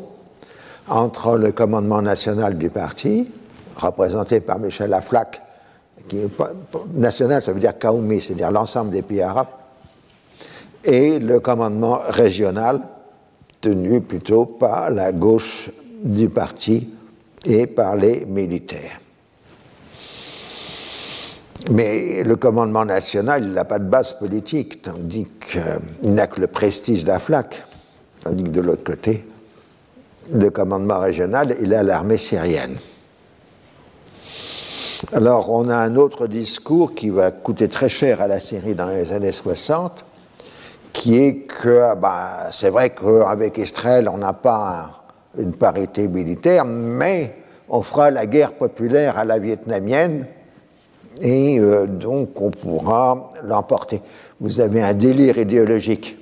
entre 0.89 1.37
le 1.37 1.51
commandement 1.51 2.03
national 2.03 2.57
du 2.57 2.71
parti, 2.71 3.29
représenté 3.77 4.41
par 4.41 4.61
Michel 4.61 4.95
Aflaq, 4.95 5.43
qui 6.09 6.19
est 6.19 6.29
national, 6.95 7.43
ça 7.43 7.53
veut 7.53 7.61
dire 7.61 7.77
Kaoumi, 7.79 8.21
c'est-à-dire 8.21 8.53
l'ensemble 8.53 8.93
des 8.93 9.03
pays 9.03 9.23
arabes, 9.23 9.49
et 10.85 11.19
le 11.19 11.41
commandement 11.41 11.99
régional, 12.09 12.81
tenu 13.61 14.01
plutôt 14.01 14.47
par 14.47 14.91
la 14.91 15.11
gauche 15.13 15.71
du 16.03 16.29
parti 16.29 16.89
et 17.45 17.67
par 17.67 17.97
les 17.97 18.25
militaires. 18.27 19.01
Mais 21.71 22.23
le 22.25 22.37
commandement 22.37 22.85
national, 22.85 23.45
n'a 23.45 23.65
pas 23.65 23.79
de 23.79 23.85
base 23.85 24.15
politique, 24.15 24.83
tandis 24.83 25.27
qu'il 25.41 26.15
n'a 26.15 26.27
que 26.27 26.41
le 26.41 26.47
prestige 26.47 27.05
d'Aflac, 27.05 27.65
tandis 28.23 28.45
que 28.45 28.51
de 28.51 28.61
l'autre 28.61 28.85
côté, 28.85 29.27
le 30.33 30.51
commandement 30.51 31.01
régional, 31.01 31.57
il 31.61 31.75
a 31.75 31.83
l'armée 31.83 32.19
syrienne. 32.19 32.77
Alors, 35.13 35.51
on 35.51 35.69
a 35.69 35.77
un 35.77 35.97
autre 35.97 36.27
discours 36.27 36.95
qui 36.95 37.11
va 37.11 37.31
coûter 37.31 37.69
très 37.69 37.89
cher 37.89 38.21
à 38.21 38.29
la 38.29 38.39
Syrie 38.39 38.75
dans 38.75 38.89
les 38.89 39.13
années 39.13 39.33
60, 39.33 40.05
qui 40.93 41.19
est 41.19 41.47
que 41.47 41.95
bah, 41.97 42.49
c'est 42.53 42.71
vrai 42.71 42.91
qu'avec 42.91 43.59
Israël, 43.59 44.09
on 44.09 44.19
n'a 44.19 44.33
pas 44.33 45.00
une 45.39 45.53
parité 45.53 46.09
militaire, 46.09 46.65
mais 46.65 47.35
on 47.69 47.83
fera 47.83 48.11
la 48.11 48.27
guerre 48.27 48.53
populaire 48.53 49.19
à 49.19 49.25
la 49.25 49.39
vietnamienne 49.39 50.27
et 51.21 51.59
euh, 51.59 51.87
donc 51.87 52.41
on 52.41 52.51
pourra 52.51 53.29
l'emporter. 53.45 54.03
Vous 54.41 54.61
avez 54.61 54.83
un 54.83 54.95
délire 54.95 55.39
idéologique 55.39 56.17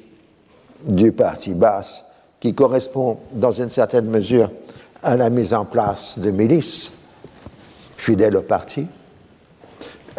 du 0.86 1.12
parti 1.12 1.54
basse 1.54 2.04
qui 2.40 2.54
correspond 2.54 3.18
dans 3.32 3.52
une 3.52 3.70
certaine 3.70 4.06
mesure 4.06 4.50
à 5.02 5.16
la 5.16 5.30
mise 5.30 5.54
en 5.54 5.64
place 5.64 6.18
de 6.18 6.30
milices 6.30 6.92
fidèles 7.96 8.36
au 8.36 8.42
parti, 8.42 8.86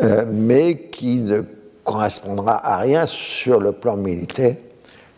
euh, 0.02 0.26
mais 0.28 0.90
qui 0.90 1.18
ne 1.18 1.42
correspondra 1.84 2.66
à 2.66 2.78
rien 2.78 3.06
sur 3.08 3.60
le 3.60 3.72
plan 3.72 3.98
militaire, 3.98 4.56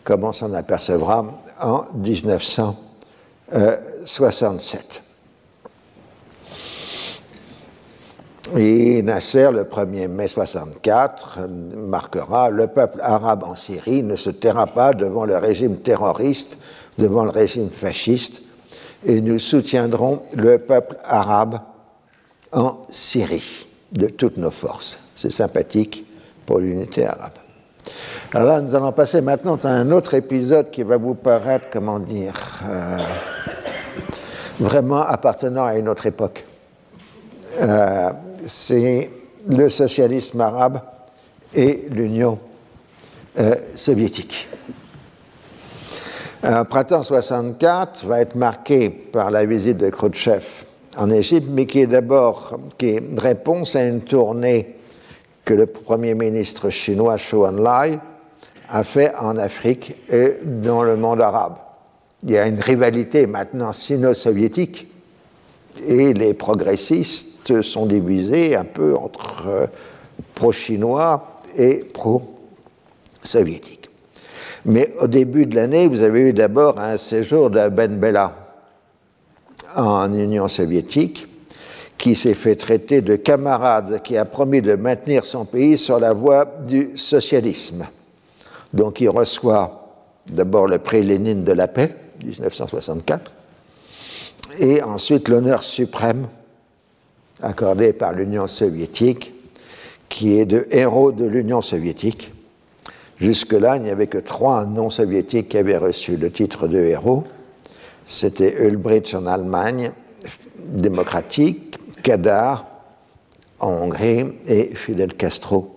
comme 0.04 0.24
on 0.24 0.32
s'en 0.32 0.52
apercevra 0.52 1.24
en 1.60 1.84
1967. 3.52 5.02
Et 8.56 9.02
Nasser, 9.02 9.50
le 9.52 9.64
1er 9.64 10.08
mai 10.08 10.28
64, 10.28 11.40
marquera 11.76 12.50
Le 12.50 12.66
peuple 12.66 12.98
arabe 13.00 13.44
en 13.44 13.54
Syrie 13.54 14.02
ne 14.02 14.16
se 14.16 14.30
taira 14.30 14.66
pas 14.66 14.92
devant 14.92 15.24
le 15.24 15.36
régime 15.36 15.78
terroriste, 15.78 16.58
devant 16.98 17.24
le 17.24 17.30
régime 17.30 17.70
fasciste, 17.70 18.42
et 19.04 19.20
nous 19.20 19.38
soutiendrons 19.38 20.22
le 20.34 20.58
peuple 20.58 20.96
arabe 21.04 21.60
en 22.52 22.82
Syrie 22.90 23.66
de 23.92 24.08
toutes 24.08 24.36
nos 24.36 24.50
forces. 24.50 24.98
C'est 25.14 25.32
sympathique 25.32 26.06
pour 26.44 26.58
l'unité 26.58 27.06
arabe. 27.06 27.41
Alors 28.34 28.48
là, 28.48 28.60
nous 28.60 28.74
allons 28.74 28.92
passer 28.92 29.20
maintenant 29.20 29.56
à 29.62 29.68
un 29.68 29.90
autre 29.90 30.14
épisode 30.14 30.70
qui 30.70 30.82
va 30.82 30.96
vous 30.96 31.14
paraître, 31.14 31.66
comment 31.70 31.98
dire, 31.98 32.34
euh, 32.68 32.98
vraiment 34.58 35.02
appartenant 35.02 35.66
à 35.66 35.76
une 35.76 35.88
autre 35.88 36.06
époque. 36.06 36.44
Euh, 37.60 38.10
c'est 38.46 39.10
le 39.48 39.68
socialisme 39.68 40.40
arabe 40.40 40.80
et 41.54 41.86
l'Union 41.90 42.38
euh, 43.38 43.54
soviétique. 43.76 44.48
Un 46.42 46.64
printemps 46.64 47.02
64 47.02 48.06
va 48.06 48.20
être 48.20 48.34
marqué 48.34 48.88
par 48.90 49.30
la 49.30 49.44
visite 49.44 49.76
de 49.76 49.90
Khrouchtchev 49.90 50.44
en 50.96 51.10
Égypte, 51.10 51.48
mais 51.50 51.66
qui 51.66 51.80
est 51.80 51.86
d'abord 51.86 52.58
qui 52.78 52.98
réponse 53.16 53.76
à 53.76 53.84
une 53.84 54.00
tournée 54.00 54.76
que 55.44 55.54
le 55.54 55.66
Premier 55.66 56.14
ministre 56.14 56.70
chinois 56.70 57.16
Zhou 57.18 57.44
Enlai 57.44 57.98
a 58.68 58.84
fait 58.84 59.14
en 59.16 59.36
Afrique 59.36 59.94
et 60.10 60.38
dans 60.44 60.82
le 60.82 60.96
monde 60.96 61.20
arabe. 61.20 61.56
Il 62.22 62.30
y 62.30 62.38
a 62.38 62.46
une 62.46 62.60
rivalité 62.60 63.26
maintenant 63.26 63.72
sino-soviétique 63.72 64.88
et 65.86 66.12
les 66.14 66.34
progressistes 66.34 67.62
sont 67.62 67.86
divisés 67.86 68.54
un 68.56 68.64
peu 68.64 68.94
entre 68.96 69.44
euh, 69.48 69.66
pro-chinois 70.34 71.40
et 71.56 71.84
pro-soviétiques. 71.92 73.90
Mais 74.64 74.94
au 75.00 75.08
début 75.08 75.46
de 75.46 75.56
l'année, 75.56 75.88
vous 75.88 76.02
avez 76.02 76.20
eu 76.20 76.32
d'abord 76.32 76.78
un 76.78 76.96
séjour 76.96 77.50
de 77.50 77.68
Ben 77.68 77.98
Bella 77.98 78.36
en 79.74 80.12
Union 80.12 80.46
soviétique, 80.46 81.26
qui 81.98 82.14
s'est 82.14 82.34
fait 82.34 82.56
traiter 82.56 83.00
de 83.00 83.16
camarade, 83.16 84.02
qui 84.02 84.16
a 84.16 84.24
promis 84.24 84.60
de 84.60 84.74
maintenir 84.74 85.24
son 85.24 85.44
pays 85.44 85.78
sur 85.78 86.00
la 86.00 86.12
voie 86.12 86.44
du 86.66 86.96
socialisme. 86.96 87.86
Donc 88.72 89.00
il 89.00 89.08
reçoit 89.08 89.82
d'abord 90.30 90.66
le 90.66 90.78
prix 90.78 91.02
Lénine 91.02 91.44
de 91.44 91.52
la 91.52 91.68
paix, 91.68 91.94
1964, 92.24 93.32
et 94.58 94.82
ensuite 94.82 95.28
l'honneur 95.28 95.62
suprême 95.62 96.28
accordé 97.42 97.92
par 97.92 98.12
l'Union 98.12 98.46
soviétique, 98.46 99.34
qui 100.08 100.38
est 100.38 100.44
de 100.44 100.66
héros 100.70 101.12
de 101.12 101.24
l'Union 101.24 101.60
soviétique. 101.60 102.32
Jusque-là, 103.18 103.76
il 103.76 103.82
n'y 103.82 103.90
avait 103.90 104.06
que 104.06 104.18
trois 104.18 104.66
non-soviétiques 104.66 105.50
qui 105.50 105.58
avaient 105.58 105.78
reçu 105.78 106.16
le 106.16 106.30
titre 106.30 106.66
de 106.68 106.78
héros. 106.78 107.24
C'était 108.04 108.64
Ulbricht 108.66 109.14
en 109.14 109.26
Allemagne 109.26 109.92
démocratique, 110.58 111.71
Kadar 112.02 112.64
en 113.60 113.68
Hongrie 113.68 114.24
et 114.46 114.74
Fidel 114.74 115.14
Castro 115.14 115.76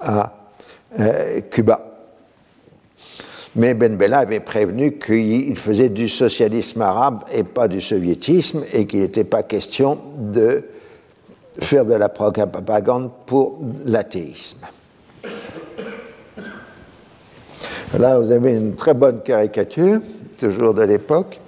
à 0.00 0.32
euh, 0.98 1.40
Cuba. 1.50 1.86
Mais 3.56 3.74
Ben 3.74 3.96
Bella 3.96 4.18
avait 4.20 4.40
prévenu 4.40 4.98
qu'il 4.98 5.56
faisait 5.56 5.88
du 5.88 6.08
socialisme 6.08 6.82
arabe 6.82 7.24
et 7.32 7.42
pas 7.42 7.68
du 7.68 7.80
soviétisme 7.80 8.62
et 8.72 8.86
qu'il 8.86 9.00
n'était 9.00 9.24
pas 9.24 9.42
question 9.42 9.98
de 10.16 10.64
faire 11.60 11.84
de 11.84 11.94
la 11.94 12.08
propagande 12.08 13.10
pour 13.26 13.58
l'athéisme. 13.84 14.66
Là, 17.98 18.20
vous 18.20 18.30
avez 18.30 18.52
une 18.52 18.76
très 18.76 18.94
bonne 18.94 19.20
caricature, 19.20 20.00
toujours 20.38 20.74
de 20.74 20.82
l'époque, 20.82 21.40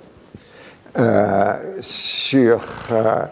euh, 0.98 1.52
sur 1.80 2.60
euh, 2.90 3.24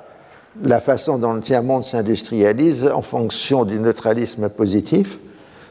la 0.63 0.81
façon 0.81 1.19
dont 1.19 1.33
le 1.33 1.41
tiers-monde 1.41 1.85
s'industrialise 1.85 2.89
en 2.89 3.03
fonction 3.03 3.65
du 3.65 3.79
neutralisme 3.79 4.49
positif 4.49 5.19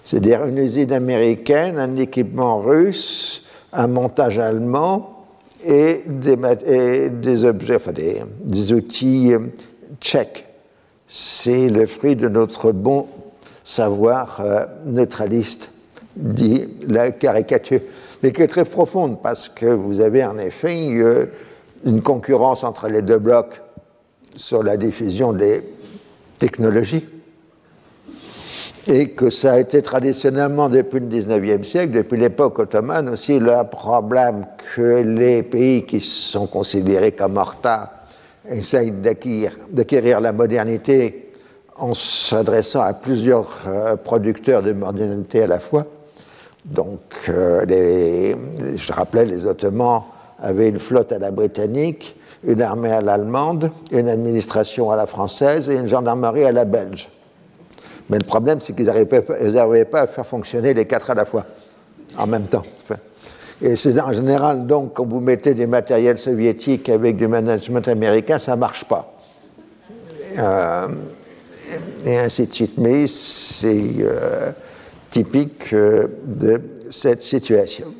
c'est-à-dire 0.09 0.45
une 0.45 0.57
usine 0.57 0.91
américaine, 0.91 1.77
un 1.77 1.95
équipement 1.95 2.59
russe, 2.59 3.43
un 3.73 3.85
montage 3.85 4.39
allemand 4.39 5.27
et 5.63 6.01
des, 6.07 7.45
objets, 7.45 7.75
enfin 7.75 7.91
des, 7.91 8.73
outils 8.73 9.33
euh, 9.33 9.39
tchèques. 10.01 10.47
C'est 11.05 11.69
le 11.69 11.85
fruit 11.85 12.15
de 12.15 12.27
notre 12.27 12.71
bon 12.71 13.05
savoir 13.63 14.39
euh, 14.39 14.61
neutraliste, 14.85 15.69
dit 16.15 16.67
la 16.87 17.11
caricature, 17.11 17.81
mais 18.23 18.31
qui 18.31 18.41
est 18.41 18.47
très 18.47 18.65
profonde 18.65 19.21
parce 19.21 19.47
que 19.47 19.67
vous 19.67 20.01
avez 20.01 20.25
en 20.25 20.39
effet 20.39 20.89
euh, 20.93 21.25
une 21.85 22.01
concurrence 22.01 22.63
entre 22.63 22.87
les 22.87 23.03
deux 23.03 23.19
blocs 23.19 23.61
sur 24.39 24.63
la 24.63 24.77
diffusion 24.77 25.33
des 25.33 25.63
technologies 26.39 27.05
et 28.87 29.09
que 29.09 29.29
ça 29.29 29.53
a 29.53 29.59
été 29.59 29.81
traditionnellement 29.81 30.69
depuis 30.69 30.99
le 31.01 31.07
19e 31.07 31.63
siècle, 31.63 31.91
depuis 31.91 32.17
l'époque 32.17 32.57
ottomane 32.57 33.09
aussi, 33.09 33.37
le 33.37 33.63
problème 33.69 34.45
que 34.75 35.03
les 35.03 35.43
pays 35.43 35.85
qui 35.85 35.99
sont 35.99 36.47
considérés 36.47 37.11
comme 37.11 37.37
en 37.37 37.43
retard 37.43 37.89
essayent 38.49 38.93
d'acquérir 38.93 40.21
la 40.21 40.31
modernité 40.31 41.31
en 41.75 41.93
s'adressant 41.93 42.81
à 42.81 42.93
plusieurs 42.93 43.49
euh, 43.67 43.95
producteurs 43.95 44.63
de 44.63 44.73
modernité 44.73 45.43
à 45.43 45.47
la 45.47 45.59
fois. 45.59 45.85
Donc, 46.65 47.01
euh, 47.29 47.65
je 48.75 48.93
rappelais, 48.93 49.25
les 49.25 49.45
Ottomans 49.45 50.03
avaient 50.41 50.69
une 50.69 50.79
flotte 50.79 51.11
à 51.11 51.19
la 51.19 51.31
britannique, 51.31 52.15
une 52.45 52.61
armée 52.61 52.91
à 52.91 53.01
l'allemande, 53.01 53.71
une 53.91 54.07
administration 54.07 54.91
à 54.91 54.95
la 54.95 55.07
française 55.07 55.69
et 55.69 55.75
une 55.75 55.87
gendarmerie 55.87 56.45
à 56.45 56.51
la 56.51 56.65
belge. 56.65 57.09
Mais 58.09 58.17
le 58.17 58.25
problème, 58.25 58.59
c'est 58.59 58.75
qu'ils 58.75 58.85
n'arrivaient 58.85 59.85
pas 59.85 60.01
à 60.01 60.07
faire 60.07 60.25
fonctionner 60.25 60.73
les 60.73 60.85
quatre 60.85 61.11
à 61.11 61.13
la 61.13 61.25
fois, 61.25 61.45
en 62.17 62.27
même 62.27 62.47
temps. 62.47 62.63
et 63.61 63.75
c'est 63.75 63.99
en 63.99 64.13
général, 64.13 64.65
donc, 64.65 64.93
quand 64.93 65.05
vous 65.05 65.19
mettez 65.19 65.53
des 65.53 65.67
matériels 65.67 66.17
soviétiques 66.17 66.89
avec 66.89 67.17
du 67.17 67.27
management 67.27 67.87
américain, 67.87 68.39
ça 68.39 68.55
ne 68.55 68.59
marche 68.59 68.85
pas. 68.85 69.13
Euh, 70.37 70.87
et 72.05 72.17
ainsi 72.17 72.47
de 72.47 72.53
suite. 72.53 72.77
Mais 72.77 73.07
c'est 73.07 73.95
euh, 73.99 74.51
typique 75.09 75.73
euh, 75.73 76.07
de 76.25 76.61
cette 76.89 77.21
situation. 77.21 77.93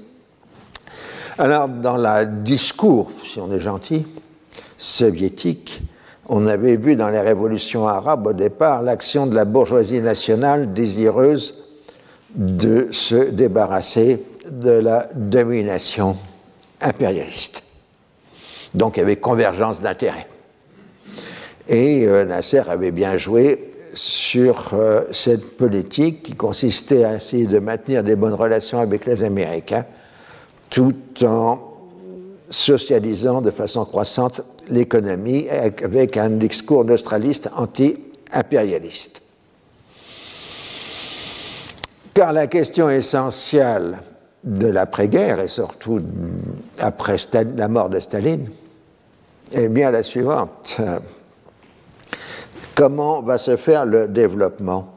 Alors, 1.38 1.68
dans 1.70 1.98
le 1.98 2.26
discours, 2.44 3.12
si 3.24 3.40
on 3.40 3.52
est 3.52 3.60
gentil, 3.60 4.06
soviétique, 4.80 5.82
on 6.28 6.48
avait 6.48 6.78
vu 6.78 6.96
dans 6.96 7.10
les 7.10 7.20
révolutions 7.20 7.88
arabes 7.88 8.28
au 8.28 8.34
départ 8.34 8.82
l'action 8.82 9.28
de 9.28 9.36
la 9.36 9.46
bourgeoisie 9.46 10.02
nationale 10.02 10.74
désireuse 10.74 11.66
de 12.34 12.88
se 12.92 13.30
débarrasser 13.30 14.24
de 14.50 14.72
la 14.72 15.10
domination 15.14 16.16
impérialiste. 16.82 17.64
Donc 18.74 18.96
il 18.96 19.02
y 19.02 19.04
avait 19.04 19.18
convergence 19.18 19.82
d'intérêts. 19.82 20.28
Et 21.68 22.08
euh, 22.08 22.24
Nasser 22.26 22.64
avait 22.70 22.92
bien 22.92 23.18
joué 23.18 23.72
sur 23.94 24.70
euh, 24.74 25.04
cette 25.12 25.58
politique 25.58 26.24
qui 26.24 26.36
consistait 26.36 27.04
à 27.04 27.16
essayer 27.16 27.48
de 27.48 27.60
maintenir 27.60 28.02
des 28.02 28.16
bonnes 28.16 28.34
relations 28.34 28.80
avec 28.80 29.06
les 29.06 29.24
Américains 29.24 29.86
tout 30.70 30.96
en 31.24 31.60
socialisant 32.50 33.42
de 33.42 33.52
façon 33.52 33.86
croissante 33.86 34.42
l'économie 34.70 35.48
avec 35.50 36.18
un 36.18 36.30
discours 36.30 36.86
neutraliste 36.86 37.50
anti-impérialiste. 37.56 39.22
Car 42.14 42.34
la 42.34 42.48
question 42.48 42.90
essentielle 42.90 44.00
de 44.44 44.68
l'après-guerre 44.68 45.40
et 45.42 45.48
surtout 45.48 46.02
après 46.80 47.18
la 47.56 47.68
mort 47.68 47.90
de 47.90 48.00
Staline 48.00 48.50
est 49.52 49.70
bien 49.70 49.92
la 49.92 50.04
suivante. 50.04 50.78
Comment 52.76 53.22
va 53.22 53.38
se 53.38 53.58
faire 53.58 53.86
le 53.86 54.08
développement 54.08 54.94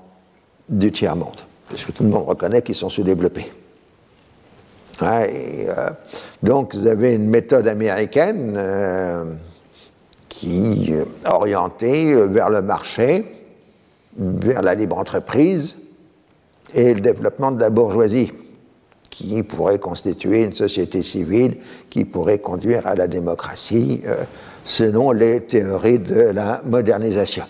du 0.69 0.91
tiers-monde? 0.93 1.41
Puisque 1.69 1.93
tout 1.93 2.05
le 2.05 2.11
monde 2.11 2.27
reconnaît 2.27 2.63
qu'ils 2.63 2.75
sont 2.75 2.91
sous-développés. 2.91 3.51
Euh, 5.03 5.91
donc 6.43 6.75
vous 6.75 6.87
avez 6.87 7.15
une 7.15 7.29
méthode 7.29 7.67
américaine 7.67 8.55
euh, 8.57 9.35
qui 10.33 10.93
est 10.93 11.29
orientée 11.29 12.15
vers 12.27 12.49
le 12.49 12.63
marché, 12.63 13.25
vers 14.17 14.63
la 14.63 14.75
libre 14.75 14.97
entreprise 14.97 15.77
et 16.75 16.95
le 16.95 17.01
développement 17.03 17.53
de 17.53 17.61
la 17.61 17.69
bourgeoisie 17.69 18.33
qui 19.11 19.43
pourrait 19.43 19.79
constituer 19.79 20.45
une 20.45 20.55
société 20.55 21.03
civile 21.03 21.59
qui 21.91 22.07
pourrait 22.07 22.39
conduire 22.39 22.87
à 22.87 22.95
la 22.95 23.07
démocratie 23.09 24.01
euh, 24.07 24.25
selon 24.65 25.13
les 25.13 25.43
théories 25.43 25.99
de 25.99 26.15
la 26.15 26.63
modernisation. 26.65 27.45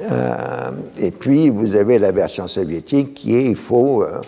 Euh, 0.00 0.70
et 1.00 1.10
puis 1.10 1.50
vous 1.50 1.74
avez 1.74 1.98
la 1.98 2.12
version 2.12 2.46
soviétique 2.46 3.14
qui 3.14 3.34
est 3.34 3.46
il 3.46 3.56
faut 3.56 4.04
euh, 4.04 4.20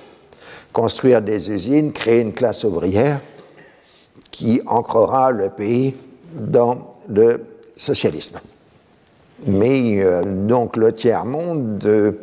construire 0.72 1.22
des 1.22 1.48
usines, 1.48 1.92
créer 1.92 2.22
une 2.22 2.34
classe 2.34 2.64
ouvrière 2.64 3.20
qui 4.32 4.60
ancrera 4.66 5.30
le 5.30 5.48
pays 5.48 5.94
dans 6.34 6.93
le 7.08 7.40
socialisme. 7.76 8.40
Mais 9.46 10.04
donc 10.24 10.76
le 10.76 10.92
tiers-monde 10.92 12.14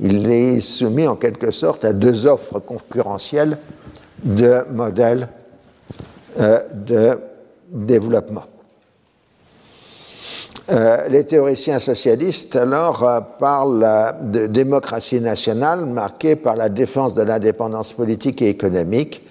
il 0.00 0.30
est 0.30 0.60
soumis 0.60 1.06
en 1.06 1.16
quelque 1.16 1.50
sorte 1.50 1.84
à 1.84 1.92
deux 1.92 2.26
offres 2.26 2.58
concurrentielles 2.60 3.58
de 4.22 4.64
modèles 4.70 5.28
euh, 6.38 6.60
de 6.74 7.18
développement. 7.70 8.44
Euh, 10.70 11.08
les 11.08 11.24
théoriciens 11.24 11.78
socialistes 11.78 12.56
alors 12.56 13.04
euh, 13.04 13.20
parlent 13.38 13.86
de 14.22 14.46
démocratie 14.46 15.20
nationale 15.20 15.86
marquée 15.86 16.34
par 16.36 16.56
la 16.56 16.68
défense 16.68 17.14
de 17.14 17.22
l'indépendance 17.22 17.92
politique 17.92 18.42
et 18.42 18.48
économique, 18.48 19.25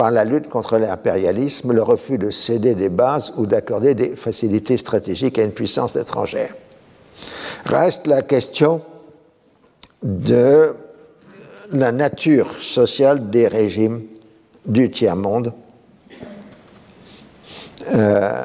par 0.00 0.10
la 0.10 0.24
lutte 0.24 0.48
contre 0.48 0.78
l'impérialisme, 0.78 1.74
le 1.74 1.82
refus 1.82 2.16
de 2.16 2.30
céder 2.30 2.74
des 2.74 2.88
bases 2.88 3.34
ou 3.36 3.44
d'accorder 3.44 3.94
des 3.94 4.16
facilités 4.16 4.78
stratégiques 4.78 5.38
à 5.38 5.44
une 5.44 5.52
puissance 5.52 5.94
étrangère. 5.94 6.54
Reste 7.66 8.06
la 8.06 8.22
question 8.22 8.80
de 10.02 10.74
la 11.70 11.92
nature 11.92 12.50
sociale 12.62 13.28
des 13.28 13.46
régimes 13.46 14.04
du 14.64 14.90
tiers-monde. 14.90 15.52
Euh, 17.92 18.42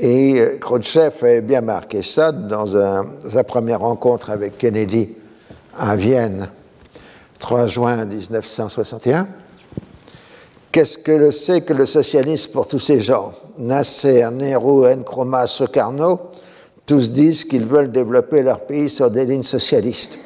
et 0.00 0.58
Khrouchtchev 0.60 1.14
avait 1.22 1.40
bien 1.40 1.60
marqué 1.60 2.02
ça 2.02 2.32
dans 2.32 2.66
sa 2.66 3.44
première 3.44 3.78
rencontre 3.78 4.30
avec 4.30 4.58
Kennedy 4.58 5.08
à 5.78 5.94
Vienne, 5.94 6.48
3 7.38 7.68
juin 7.68 8.04
1961. 8.04 9.28
Qu'est-ce 10.72 10.96
que 10.96 11.12
le 11.12 11.32
c'est 11.32 11.60
que 11.60 11.74
le 11.74 11.84
socialisme 11.84 12.50
pour 12.50 12.66
tous 12.66 12.78
ces 12.78 13.02
gens? 13.02 13.32
Nasser, 13.58 14.26
Nehru, 14.32 14.88
Nkrumah, 14.88 15.46
Sukarno, 15.46 16.18
tous 16.86 17.10
disent 17.10 17.44
qu'ils 17.44 17.66
veulent 17.66 17.92
développer 17.92 18.42
leur 18.42 18.60
pays 18.60 18.88
sur 18.88 19.10
des 19.10 19.26
lignes 19.26 19.42
socialistes. 19.42 20.18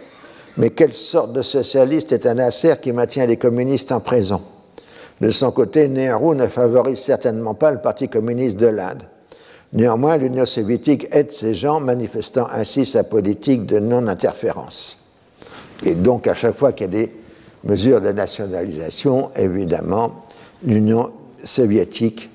Mais 0.56 0.70
quelle 0.70 0.92
sorte 0.92 1.32
de 1.32 1.42
socialiste 1.42 2.12
est 2.12 2.26
un 2.26 2.34
Nasser 2.34 2.74
qui 2.80 2.92
maintient 2.92 3.26
les 3.26 3.38
communistes 3.38 3.90
en 3.90 3.98
prison? 3.98 4.40
De 5.20 5.32
son 5.32 5.50
côté, 5.50 5.88
Nehru 5.88 6.36
ne 6.36 6.46
favorise 6.46 7.00
certainement 7.00 7.54
pas 7.54 7.72
le 7.72 7.78
Parti 7.78 8.08
communiste 8.08 8.56
de 8.56 8.68
l'Inde. 8.68 9.02
Néanmoins, 9.72 10.16
l'Union 10.16 10.46
soviétique 10.46 11.08
aide 11.10 11.32
ces 11.32 11.54
gens, 11.54 11.80
manifestant 11.80 12.46
ainsi 12.52 12.86
sa 12.86 13.02
politique 13.02 13.66
de 13.66 13.80
non-interférence. 13.80 15.10
Et 15.84 15.94
donc, 15.94 16.28
à 16.28 16.34
chaque 16.34 16.56
fois 16.56 16.70
qu'il 16.70 16.86
y 16.86 16.88
a 16.88 17.02
des 17.06 17.12
mesures 17.64 18.00
de 18.00 18.12
nationalisation, 18.12 19.30
évidemment, 19.34 20.25
l'Union 20.62 21.12
soviétique 21.44 22.30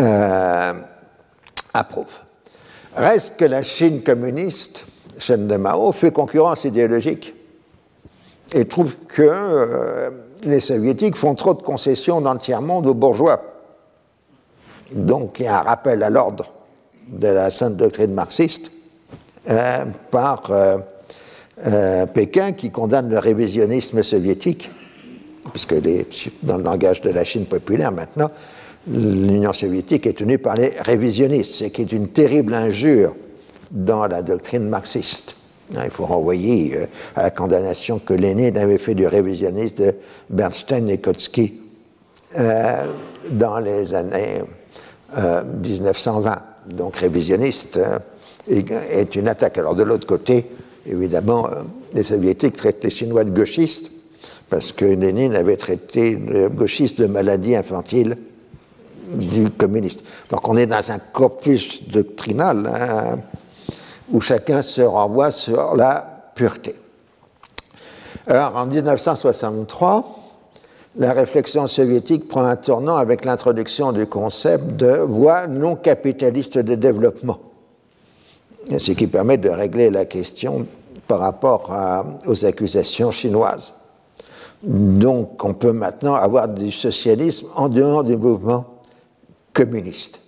euh, 0.00 0.72
approuve. 1.74 2.18
Reste 2.94 3.36
que 3.36 3.44
la 3.44 3.62
Chine 3.62 4.02
communiste 4.02 4.84
Chen 5.18 5.46
de 5.46 5.56
Mao 5.56 5.92
fait 5.92 6.12
concurrence 6.12 6.64
idéologique 6.64 7.34
et 8.54 8.64
trouve 8.66 8.96
que 9.08 9.22
euh, 9.22 10.10
les 10.42 10.60
soviétiques 10.60 11.16
font 11.16 11.34
trop 11.34 11.54
de 11.54 11.62
concessions 11.62 12.20
dans 12.20 12.32
le 12.32 12.38
tiers-monde 12.38 12.86
aux 12.86 12.94
bourgeois. 12.94 13.42
Donc 14.92 15.40
il 15.40 15.44
y 15.44 15.48
a 15.48 15.60
un 15.60 15.62
rappel 15.62 16.02
à 16.02 16.10
l'ordre 16.10 16.52
de 17.08 17.28
la 17.28 17.50
sainte 17.50 17.76
doctrine 17.76 18.12
marxiste 18.12 18.70
euh, 19.48 19.84
par 20.10 20.52
Pékin 22.14 22.52
qui 22.52 22.70
condamne 22.70 23.10
le 23.10 23.18
révisionnisme 23.18 24.02
soviétique, 24.04 24.70
puisque 25.52 25.74
dans 26.42 26.56
le 26.56 26.62
langage 26.62 27.00
de 27.02 27.10
la 27.10 27.24
Chine 27.24 27.46
populaire 27.46 27.92
maintenant, 27.92 28.30
l'Union 28.90 29.52
soviétique 29.52 30.06
est 30.06 30.18
tenue 30.18 30.38
par 30.38 30.54
les 30.54 30.72
révisionnistes, 30.80 31.52
ce 31.52 31.64
qui 31.64 31.82
est 31.82 31.92
une 31.92 32.08
terrible 32.08 32.54
injure 32.54 33.14
dans 33.70 34.06
la 34.06 34.22
doctrine 34.22 34.68
marxiste. 34.68 35.36
Hein, 35.76 35.82
il 35.84 35.90
faut 35.90 36.06
renvoyer 36.06 36.76
euh, 36.76 36.86
à 37.14 37.24
la 37.24 37.30
condamnation 37.30 37.98
que 37.98 38.14
Lénine 38.14 38.56
avait 38.56 38.78
fait 38.78 38.94
du 38.94 39.06
révisionnisme 39.06 39.76
de 39.76 39.94
Bernstein 40.30 40.88
et 40.88 40.98
Kautsky 40.98 41.60
euh, 42.38 42.84
dans 43.32 43.58
les 43.58 43.94
années 43.94 44.42
1920. 45.14 46.30
Euh, 46.30 46.34
Donc 46.74 46.96
révisionniste 46.96 47.80
est 48.48 49.16
une 49.16 49.28
attaque. 49.28 49.58
Alors 49.58 49.74
de 49.74 49.82
l'autre 49.82 50.06
côté, 50.06 50.46
évidemment, 50.86 51.48
les 51.94 52.02
soviétiques 52.02 52.56
traitent 52.56 52.84
les 52.84 52.90
Chinois 52.90 53.24
de 53.24 53.30
gauchistes 53.30 53.90
parce 54.50 54.72
que 54.72 54.84
Lénine 54.84 55.34
avait 55.34 55.56
traité 55.56 56.16
le 56.16 56.48
gauchiste 56.48 57.00
de 57.00 57.06
maladie 57.06 57.54
infantile 57.54 58.16
du 59.14 59.50
communiste. 59.50 60.04
Donc 60.30 60.48
on 60.48 60.56
est 60.56 60.66
dans 60.66 60.90
un 60.90 60.98
corpus 60.98 61.82
doctrinal 61.88 62.66
hein, 62.66 63.18
où 64.10 64.20
chacun 64.20 64.62
se 64.62 64.82
renvoie 64.82 65.30
sur 65.30 65.76
la 65.76 66.30
pureté. 66.34 66.74
Alors, 68.26 68.56
en 68.56 68.66
1963, 68.66 70.18
la 70.96 71.12
réflexion 71.12 71.66
soviétique 71.66 72.28
prend 72.28 72.44
un 72.44 72.56
tournant 72.56 72.96
avec 72.96 73.24
l'introduction 73.24 73.92
du 73.92 74.06
concept 74.06 74.76
de 74.76 74.98
voie 74.98 75.46
non 75.46 75.76
capitaliste 75.76 76.58
de 76.58 76.74
développement, 76.74 77.38
ce 78.76 78.92
qui 78.92 79.06
permet 79.06 79.38
de 79.38 79.48
régler 79.48 79.90
la 79.90 80.04
question 80.04 80.66
par 81.06 81.20
rapport 81.20 81.72
aux 82.26 82.44
accusations 82.44 83.10
chinoises. 83.10 83.74
Donc, 84.62 85.44
on 85.44 85.54
peut 85.54 85.72
maintenant 85.72 86.14
avoir 86.14 86.48
du 86.48 86.72
socialisme 86.72 87.46
en 87.54 87.68
dehors 87.68 88.02
du 88.02 88.16
mouvement 88.16 88.64
communiste, 89.52 90.20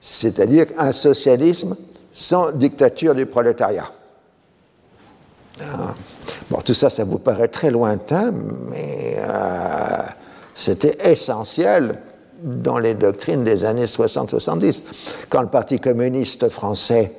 c'est-à-dire 0.00 0.66
un 0.78 0.92
socialisme 0.92 1.76
sans 2.12 2.52
dictature 2.52 3.14
du 3.14 3.26
prolétariat. 3.26 3.90
Ah. 5.60 5.94
Bon, 6.50 6.58
tout 6.60 6.74
ça, 6.74 6.90
ça 6.90 7.04
vous 7.04 7.18
paraît 7.18 7.48
très 7.48 7.70
lointain, 7.70 8.32
mais 8.70 9.16
euh, 9.18 10.02
c'était 10.54 11.10
essentiel 11.10 12.00
dans 12.42 12.78
les 12.78 12.94
doctrines 12.94 13.44
des 13.44 13.64
années 13.64 13.86
60-70. 13.86 14.82
Quand 15.28 15.42
le 15.42 15.48
Parti 15.48 15.80
communiste 15.80 16.48
français 16.48 17.12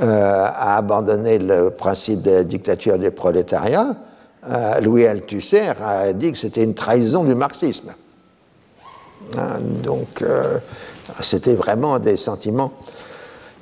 euh, 0.00 0.44
a 0.44 0.76
abandonné 0.76 1.38
le 1.38 1.70
principe 1.70 2.22
de 2.22 2.42
dictature 2.42 2.98
du 2.98 3.10
prolétariat, 3.10 3.96
euh, 4.50 4.80
Louis 4.80 5.06
Althusser 5.06 5.72
a 5.82 6.12
dit 6.12 6.32
que 6.32 6.38
c'était 6.38 6.62
une 6.62 6.74
trahison 6.74 7.24
du 7.24 7.34
marxisme. 7.34 7.92
Ah, 9.36 9.58
donc, 9.58 10.22
c'était 11.20 11.54
vraiment 11.54 11.98
des 11.98 12.16
sentiments 12.16 12.72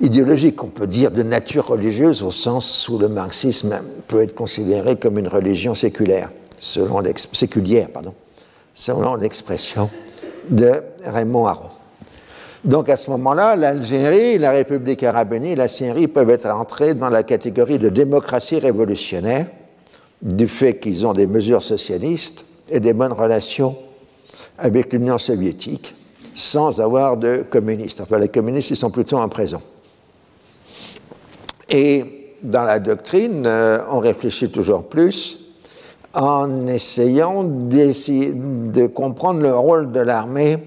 idéologique, 0.01 0.61
on 0.63 0.67
peut 0.67 0.87
dire 0.87 1.11
de 1.11 1.23
nature 1.23 1.67
religieuse 1.67 2.23
au 2.23 2.31
sens 2.31 2.89
où 2.89 2.97
le 2.97 3.07
marxisme 3.07 3.79
peut 4.07 4.21
être 4.21 4.35
considéré 4.35 4.97
comme 4.97 5.17
une 5.17 5.27
religion 5.27 5.73
séculaire, 5.73 6.29
selon 6.59 7.01
séculière, 7.33 7.87
pardon, 7.89 8.13
selon 8.73 9.15
l'expression 9.15 9.89
de 10.49 10.83
Raymond 11.05 11.47
Aron. 11.47 11.69
Donc 12.65 12.89
à 12.89 12.95
ce 12.95 13.09
moment-là, 13.11 13.55
l'Algérie, 13.55 14.37
la 14.37 14.51
République 14.51 15.03
arabe 15.03 15.33
unie 15.33 15.55
la 15.55 15.67
Syrie 15.67 16.07
peuvent 16.07 16.29
être 16.29 16.47
entrées 16.47 16.93
dans 16.93 17.09
la 17.09 17.23
catégorie 17.23 17.77
de 17.77 17.89
démocratie 17.89 18.59
révolutionnaire 18.59 19.47
du 20.23 20.47
fait 20.47 20.79
qu'ils 20.79 21.05
ont 21.05 21.13
des 21.13 21.27
mesures 21.27 21.61
socialistes 21.61 22.45
et 22.69 22.79
des 22.79 22.93
bonnes 22.93 23.13
relations 23.13 23.75
avec 24.57 24.91
l'Union 24.93 25.17
soviétique 25.17 25.93
sans 26.33 26.81
avoir 26.81 27.17
de 27.17 27.45
communistes. 27.47 28.01
Enfin, 28.01 28.17
les 28.17 28.29
communistes, 28.29 28.71
ils 28.71 28.77
sont 28.77 28.89
plutôt 28.89 29.17
en 29.17 29.29
prison. 29.29 29.61
Et 31.69 32.35
dans 32.41 32.63
la 32.63 32.79
doctrine, 32.79 33.45
euh, 33.45 33.79
on 33.91 33.99
réfléchit 33.99 34.49
toujours 34.49 34.87
plus 34.87 35.37
en 36.13 36.67
essayant 36.67 37.43
de 37.43 38.87
comprendre 38.87 39.41
le 39.41 39.55
rôle 39.55 39.91
de 39.91 39.99
l'armée 39.99 40.57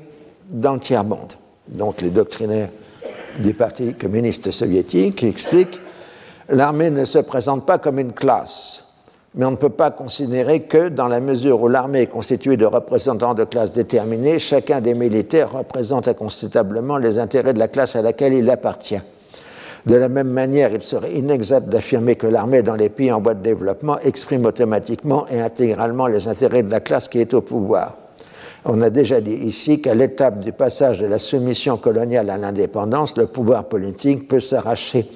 dans 0.48 0.74
le 0.74 0.80
tiers-monde. 0.80 1.32
Donc 1.68 2.00
les 2.00 2.10
doctrinaires 2.10 2.70
du 3.40 3.54
Parti 3.54 3.94
communiste 3.94 4.50
soviétique 4.50 5.22
expliquent 5.22 5.80
l'armée 6.48 6.90
ne 6.90 7.04
se 7.04 7.18
présente 7.18 7.66
pas 7.66 7.78
comme 7.78 7.98
une 7.98 8.12
classe, 8.12 8.84
mais 9.36 9.44
on 9.44 9.50
ne 9.50 9.56
peut 9.56 9.68
pas 9.68 9.90
considérer 9.90 10.60
que 10.60 10.88
dans 10.88 11.08
la 11.08 11.20
mesure 11.20 11.60
où 11.60 11.68
l'armée 11.68 12.02
est 12.02 12.06
constituée 12.06 12.56
de 12.56 12.64
représentants 12.64 13.34
de 13.34 13.44
classes 13.44 13.72
déterminées, 13.72 14.38
chacun 14.38 14.80
des 14.80 14.94
militaires 14.94 15.52
représente 15.52 16.08
incontestablement 16.08 16.96
les 16.96 17.18
intérêts 17.18 17.52
de 17.52 17.58
la 17.58 17.68
classe 17.68 17.96
à 17.96 18.02
laquelle 18.02 18.32
il 18.32 18.48
appartient. 18.48 19.00
De 19.84 19.94
la 19.94 20.08
même 20.08 20.30
manière, 20.30 20.72
il 20.72 20.80
serait 20.80 21.12
inexact 21.12 21.68
d'affirmer 21.68 22.16
que 22.16 22.26
l'armée 22.26 22.62
dans 22.62 22.74
les 22.74 22.88
pays 22.88 23.12
en 23.12 23.20
voie 23.20 23.34
de 23.34 23.42
développement 23.42 23.98
exprime 24.00 24.46
automatiquement 24.46 25.26
et 25.30 25.40
intégralement 25.40 26.06
les 26.06 26.26
intérêts 26.28 26.62
de 26.62 26.70
la 26.70 26.80
classe 26.80 27.06
qui 27.06 27.20
est 27.20 27.34
au 27.34 27.42
pouvoir. 27.42 27.94
On 28.64 28.80
a 28.82 28.90
déjà 28.90 29.20
dit 29.20 29.34
ici 29.34 29.80
qu'à 29.80 29.94
l'étape 29.94 30.40
du 30.40 30.52
passage 30.52 30.98
de 30.98 31.06
la 31.06 31.18
soumission 31.18 31.76
coloniale 31.76 32.30
à 32.30 32.36
l'indépendance, 32.36 33.16
le 33.16 33.26
pouvoir 33.26 33.64
politique 33.64 34.26
peut 34.26 34.40
s'arracher 34.40 35.08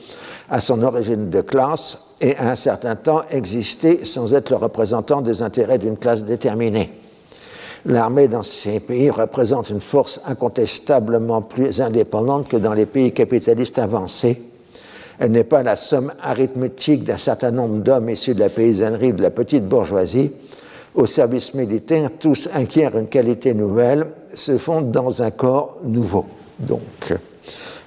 à 0.50 0.60
son 0.60 0.82
origine 0.82 1.30
de 1.30 1.40
classe 1.40 2.08
et 2.20 2.36
à 2.36 2.50
un 2.50 2.54
certain 2.54 2.96
temps 2.96 3.22
exister 3.30 4.04
sans 4.04 4.34
être 4.34 4.50
le 4.50 4.56
représentant 4.56 5.22
des 5.22 5.42
intérêts 5.42 5.78
d'une 5.78 5.96
classe 5.96 6.24
déterminée. 6.24 6.92
L'armée 7.86 8.28
dans 8.28 8.42
ces 8.42 8.80
pays 8.80 9.10
représente 9.10 9.70
une 9.70 9.80
force 9.80 10.20
incontestablement 10.26 11.40
plus 11.40 11.80
indépendante 11.80 12.48
que 12.48 12.56
dans 12.56 12.74
les 12.74 12.84
pays 12.84 13.12
capitalistes 13.12 13.78
avancés. 13.78 14.42
Elle 15.18 15.30
n'est 15.30 15.44
pas 15.44 15.62
la 15.62 15.76
somme 15.76 16.12
arithmétique 16.22 17.04
d'un 17.04 17.16
certain 17.16 17.52
nombre 17.52 17.76
d'hommes 17.76 18.10
issus 18.10 18.34
de 18.34 18.40
la 18.40 18.50
paysannerie 18.50 19.12
de 19.12 19.22
la 19.22 19.30
petite 19.30 19.66
bourgeoisie, 19.66 20.32
au 20.94 21.06
service 21.06 21.54
militaire, 21.54 22.10
tous 22.18 22.48
acquièrent 22.52 22.98
une 22.98 23.06
qualité 23.06 23.54
nouvelle, 23.54 24.06
se 24.34 24.58
fondent 24.58 24.90
dans 24.90 25.22
un 25.22 25.30
corps 25.30 25.78
nouveau. 25.84 26.26
Donc, 26.58 27.14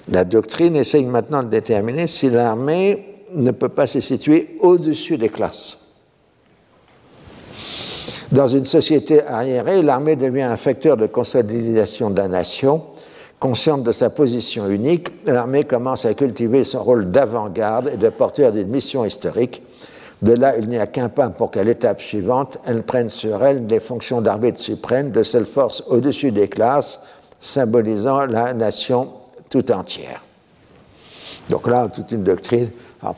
la 0.10 0.24
doctrine 0.24 0.76
essaye 0.76 1.06
maintenant 1.06 1.44
de 1.44 1.50
déterminer 1.50 2.08
si 2.08 2.30
l'armée 2.30 3.24
ne 3.34 3.52
peut 3.52 3.70
pas 3.70 3.88
se 3.88 4.00
situer 4.00 4.58
au-dessus 4.60 5.18
des 5.18 5.30
classes. 5.30 5.78
Dans 8.32 8.48
une 8.48 8.66
société 8.66 9.24
arriérée, 9.24 9.82
l'armée 9.82 10.16
devient 10.16 10.42
un 10.42 10.58
facteur 10.58 10.98
de 10.98 11.06
consolidation 11.06 12.10
de 12.10 12.18
la 12.18 12.28
nation. 12.28 12.84
Consciente 13.40 13.84
de 13.84 13.92
sa 13.92 14.10
position 14.10 14.70
unique, 14.70 15.10
l'armée 15.26 15.66
commence 15.66 16.06
à 16.06 16.14
cultiver 16.14 16.64
son 16.64 16.84
rôle 16.84 17.12
d'avant-garde 17.12 17.92
et 17.94 17.98
de 17.98 18.10
porteur 18.10 18.52
d'une 18.52 18.70
mission 18.70 19.06
historique 19.06 19.62
de 20.24 20.32
là, 20.32 20.56
il 20.58 20.70
n'y 20.70 20.78
a 20.78 20.88
qu'un 20.88 21.10
pas 21.10 21.30
pour 21.30 21.52
qu'à 21.52 21.66
l'étape 21.66 22.02
suivante, 22.02 22.58
elle 22.66 22.84
prenne 22.84 23.10
sur 23.10 23.44
elle 23.44 23.68
des 23.68 23.82
fonctions 23.82 24.22
d'arbitre 24.22 24.58
suprême, 24.58 25.12
de 25.12 25.22
seule 25.22 25.46
force 25.46 25.84
au-dessus 25.88 26.32
des 26.32 26.48
classes, 26.48 27.02
symbolisant 27.42 28.26
la 28.26 28.54
nation 28.54 29.10
tout 29.54 29.72
entière. 29.72 30.24
Donc 31.50 31.68
là, 31.68 31.88
toute 31.94 32.12
une 32.12 32.24
doctrine. 32.24 32.70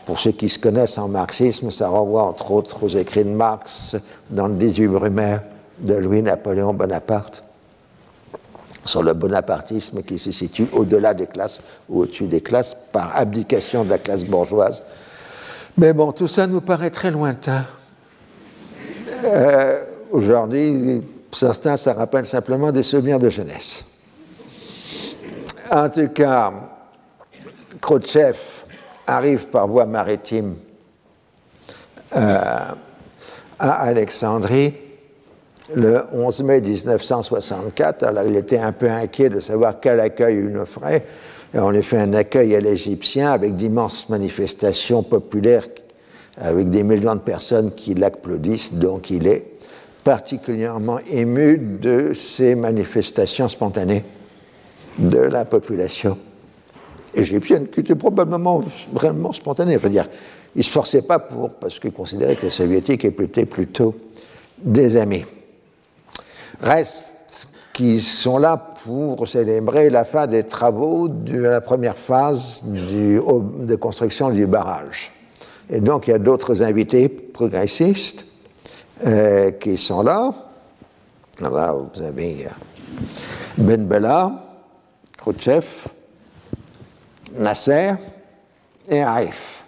pour 0.05 0.19
ceux 0.19 0.31
qui 0.31 0.49
se 0.49 0.59
connaissent 0.59 0.97
en 0.97 1.07
marxisme, 1.07 1.71
ça 1.71 1.87
renvoie 1.87 2.23
entre 2.23 2.51
autres 2.51 2.83
aux 2.83 2.89
écrits 2.89 3.23
de 3.23 3.29
Marx 3.29 3.95
dans 4.29 4.47
le 4.47 4.55
18 4.55 4.87
Brumaire 4.87 5.43
de 5.79 5.93
Louis-Napoléon 5.93 6.73
Bonaparte 6.73 7.43
sur 8.83 9.01
le 9.01 9.13
bonapartisme 9.13 10.01
qui 10.01 10.19
se 10.19 10.31
situe 10.31 10.67
au-delà 10.73 11.13
des 11.13 11.27
classes 11.27 11.59
ou 11.87 12.01
au-dessus 12.01 12.27
des 12.27 12.41
classes 12.41 12.75
par 12.91 13.15
abdication 13.15 13.85
de 13.85 13.89
la 13.91 13.97
classe 13.97 14.25
bourgeoise 14.25 14.83
mais 15.77 15.91
bon, 15.91 16.11
tout 16.13 16.27
ça 16.29 16.47
nous 16.47 16.61
paraît 16.61 16.89
très 16.89 17.11
lointain. 17.11 17.65
Euh, 19.25 19.83
Aujourd'hui, 20.11 21.01
certains, 21.33 21.75
ça 21.75 21.93
rappelle 21.93 22.25
simplement 22.25 22.71
des 22.71 22.83
souvenirs 22.83 23.19
de 23.19 23.29
jeunesse. 23.29 23.83
En 25.71 25.89
tout 25.89 26.09
cas, 26.09 26.53
Khrouchtchev 27.81 28.37
arrive 29.07 29.47
par 29.47 29.67
voie 29.67 29.85
maritime 29.85 30.55
euh, 32.15 32.37
à 33.59 33.71
Alexandrie 33.83 34.73
le 35.73 36.03
11 36.11 36.43
mai 36.43 36.61
1964. 36.61 38.03
Alors, 38.03 38.23
il 38.23 38.35
était 38.35 38.59
un 38.59 38.71
peu 38.71 38.89
inquiet 38.89 39.29
de 39.29 39.39
savoir 39.39 39.79
quel 39.79 39.99
accueil 39.99 40.37
il 40.37 40.49
nous 40.49 40.65
ferait 40.65 41.03
on 41.57 41.69
lui 41.69 41.83
fait 41.83 41.99
un 41.99 42.13
accueil 42.13 42.55
à 42.55 42.59
l'Égyptien 42.59 43.31
avec 43.31 43.55
d'immenses 43.55 44.09
manifestations 44.09 45.03
populaires, 45.03 45.67
avec 46.37 46.69
des 46.69 46.83
millions 46.83 47.15
de 47.15 47.21
personnes 47.21 47.73
qui 47.73 47.93
l'applaudissent. 47.93 48.73
Donc 48.73 49.09
il 49.09 49.25
est 49.27 49.45
particulièrement 50.03 50.99
ému 51.09 51.57
de 51.57 52.11
ces 52.13 52.55
manifestations 52.55 53.47
spontanées 53.47 54.03
de 54.97 55.19
la 55.19 55.45
population 55.45 56.17
égyptienne, 57.13 57.67
qui 57.67 57.81
étaient 57.81 57.95
probablement 57.95 58.61
vraiment 58.91 59.31
spontanées. 59.31 59.75
Enfin, 59.75 59.89
dire, 59.89 60.07
il 60.55 60.59
ne 60.59 60.63
se 60.63 60.69
forçait 60.69 61.01
pas 61.01 61.19
pour, 61.19 61.51
parce 61.51 61.79
qu'il 61.79 61.91
considérait 61.91 62.35
que 62.35 62.43
les 62.43 62.49
soviétiques 62.49 63.05
étaient 63.05 63.45
plutôt 63.45 63.95
des 64.57 64.97
amis. 64.97 65.25
Reste 66.61 67.15
qui 67.73 67.99
sont 67.99 68.37
là 68.37 68.55
pour 68.85 69.27
célébrer 69.27 69.89
la 69.89 70.05
fin 70.05 70.27
des 70.27 70.43
travaux 70.43 71.09
de 71.09 71.39
la 71.39 71.59
première 71.59 71.97
phase 71.97 72.63
de 72.65 73.75
construction 73.75 74.29
du 74.29 74.45
barrage. 74.45 75.11
Et 75.69 75.81
donc 75.81 76.07
il 76.07 76.11
y 76.11 76.13
a 76.13 76.19
d'autres 76.19 76.61
invités 76.61 77.09
progressistes 77.09 78.25
euh, 79.05 79.51
qui 79.51 79.77
sont 79.77 80.03
là. 80.03 80.33
Là, 81.41 81.73
vous 81.73 82.01
avez 82.01 82.45
euh, 82.45 82.49
Ben 83.57 83.85
Bella, 83.85 84.44
Khrouchtchev, 85.25 85.87
Nasser 87.33 87.93
et 88.87 89.01
Arif. 89.01 89.65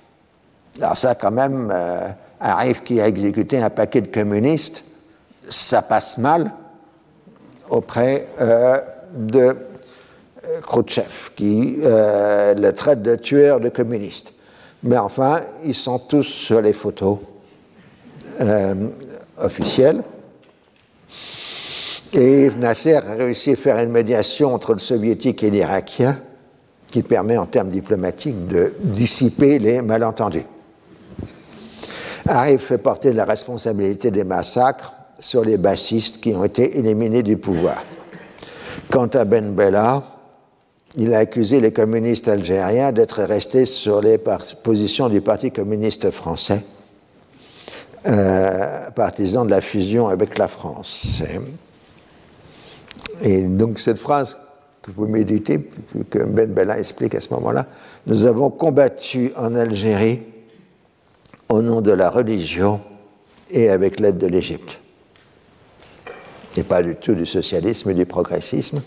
Alors 0.79 0.95
ça, 0.95 1.15
quand 1.15 1.31
même, 1.31 1.71
euh, 1.73 2.09
Arif 2.39 2.83
qui 2.83 3.01
a 3.01 3.07
exécuté 3.07 3.57
un 3.57 3.71
paquet 3.71 4.01
de 4.01 4.07
communistes, 4.07 4.83
ça 5.49 5.81
passe 5.81 6.19
mal 6.19 6.51
auprès 7.69 8.27
de 9.13 9.55
euh, 10.47 10.61
Khrouchtchev, 10.61 11.31
qui 11.35 11.79
euh, 11.83 12.53
le 12.53 12.71
traite 12.71 13.01
de 13.01 13.15
tueur 13.15 13.59
de 13.59 13.69
communistes. 13.69 14.33
Mais 14.83 14.97
enfin, 14.97 15.41
ils 15.63 15.73
sont 15.73 15.97
tous 15.97 16.23
sur 16.23 16.61
les 16.61 16.73
photos 16.73 17.17
euh, 18.41 18.89
officielles. 19.39 20.03
Et 22.13 22.49
Nasser 22.57 22.95
a 22.95 23.01
réussi 23.01 23.51
à 23.51 23.55
faire 23.55 23.77
une 23.77 23.91
médiation 23.91 24.53
entre 24.53 24.73
le 24.73 24.79
soviétique 24.79 25.43
et 25.43 25.49
l'irakien 25.49 26.17
qui 26.87 27.03
permet 27.03 27.37
en 27.37 27.45
termes 27.45 27.69
diplomatiques 27.69 28.47
de 28.47 28.73
dissiper 28.79 29.59
les 29.59 29.81
malentendus. 29.81 30.45
Arif 32.27 32.61
fait 32.61 32.77
porter 32.77 33.13
la 33.13 33.25
responsabilité 33.25 34.11
des 34.11 34.23
massacres 34.23 34.93
sur 35.19 35.43
les 35.43 35.57
bassistes 35.57 36.21
qui 36.21 36.33
ont 36.33 36.43
été 36.43 36.77
éliminés 36.77 37.23
du 37.23 37.37
pouvoir. 37.37 37.83
Quant 38.89 39.07
à 39.07 39.25
Ben 39.25 39.51
Bella, 39.51 40.03
il 40.95 41.13
a 41.13 41.19
accusé 41.19 41.59
les 41.59 41.71
communistes 41.71 42.27
algériens 42.27 42.91
d'être 42.91 43.23
restés 43.23 43.65
sur 43.65 44.01
les 44.01 44.17
positions 44.63 45.09
du 45.09 45.21
Parti 45.21 45.51
communiste 45.51 46.11
français, 46.11 46.63
euh, 48.07 48.89
partisan 48.91 49.45
de 49.45 49.51
la 49.51 49.61
fusion 49.61 50.07
avec 50.07 50.37
la 50.37 50.47
France. 50.47 51.21
Et 53.21 53.43
donc 53.43 53.79
cette 53.79 53.97
phrase 53.97 54.37
que 54.81 54.91
vous 54.91 55.07
méditez, 55.07 55.69
que 56.09 56.19
Ben 56.19 56.53
Bella 56.53 56.79
explique 56.79 57.15
à 57.15 57.19
ce 57.19 57.33
moment-là, 57.33 57.65
nous 58.05 58.25
avons 58.25 58.49
combattu 58.49 59.31
en 59.35 59.55
Algérie 59.55 60.21
au 61.49 61.61
nom 61.61 61.81
de 61.81 61.91
la 61.91 62.09
religion 62.09 62.81
et 63.49 63.69
avec 63.69 63.99
l'aide 63.99 64.17
de 64.17 64.27
l'Égypte 64.27 64.79
n'est 66.57 66.63
pas 66.63 66.83
du 66.83 66.95
tout 66.95 67.13
du 67.13 67.25
socialisme 67.25 67.89
et 67.91 67.93
du 67.93 68.05
progressisme, 68.05 68.81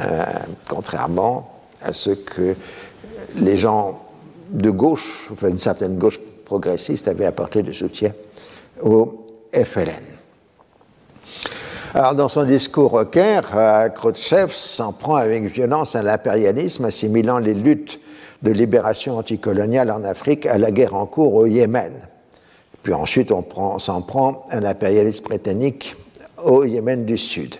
euh, 0.00 0.24
contrairement 0.68 1.60
à 1.82 1.92
ce 1.92 2.10
que 2.10 2.54
les 3.36 3.56
gens 3.56 4.00
de 4.50 4.70
gauche, 4.70 5.28
enfin 5.32 5.48
une 5.48 5.58
certaine 5.58 5.98
gauche 5.98 6.18
progressiste, 6.44 7.08
avaient 7.08 7.26
apporté 7.26 7.62
de 7.62 7.72
soutien 7.72 8.12
au 8.82 9.26
FLN. 9.52 10.13
Alors, 11.96 12.16
dans 12.16 12.28
son 12.28 12.42
discours 12.42 12.94
au 12.94 13.04
Caire, 13.04 13.52
euh, 13.54 13.88
Khrouchtchev 13.88 14.52
s'en 14.52 14.92
prend 14.92 15.14
avec 15.14 15.44
violence 15.44 15.94
à 15.94 16.02
l'impérialisme, 16.02 16.86
assimilant 16.86 17.38
les 17.38 17.54
luttes 17.54 18.00
de 18.42 18.50
libération 18.50 19.16
anticoloniale 19.16 19.92
en 19.92 20.02
Afrique 20.02 20.44
à 20.46 20.58
la 20.58 20.72
guerre 20.72 20.96
en 20.96 21.06
cours 21.06 21.32
au 21.34 21.46
Yémen. 21.46 21.92
Puis 22.82 22.92
ensuite, 22.92 23.30
on 23.30 23.78
s'en 23.78 24.02
prend 24.02 24.44
à 24.50 24.58
l'impérialisme 24.58 25.22
britannique 25.22 25.94
au 26.44 26.64
Yémen 26.64 27.04
du 27.04 27.16
Sud. 27.16 27.54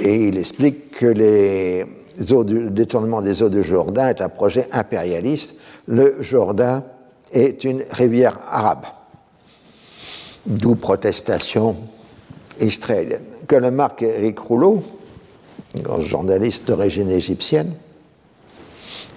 Et 0.00 0.26
il 0.26 0.36
explique 0.36 0.90
que 0.90 1.06
le 1.06 2.70
détournement 2.70 3.22
des 3.22 3.44
eaux 3.44 3.48
du 3.48 3.62
Jourdain 3.62 4.08
est 4.08 4.22
un 4.22 4.28
projet 4.28 4.66
impérialiste. 4.72 5.54
Le 5.86 6.20
Jourdain 6.20 6.82
est 7.32 7.62
une 7.62 7.84
rivière 7.92 8.40
arabe. 8.50 8.86
d'où 10.46 10.74
protestation 10.74 11.76
Que 13.46 13.56
le 13.56 13.70
marque 13.70 14.02
Eric 14.02 14.38
Rouleau, 14.38 14.82
grand 15.76 16.00
journaliste 16.00 16.68
d'origine 16.68 17.10
égyptienne, 17.10 17.72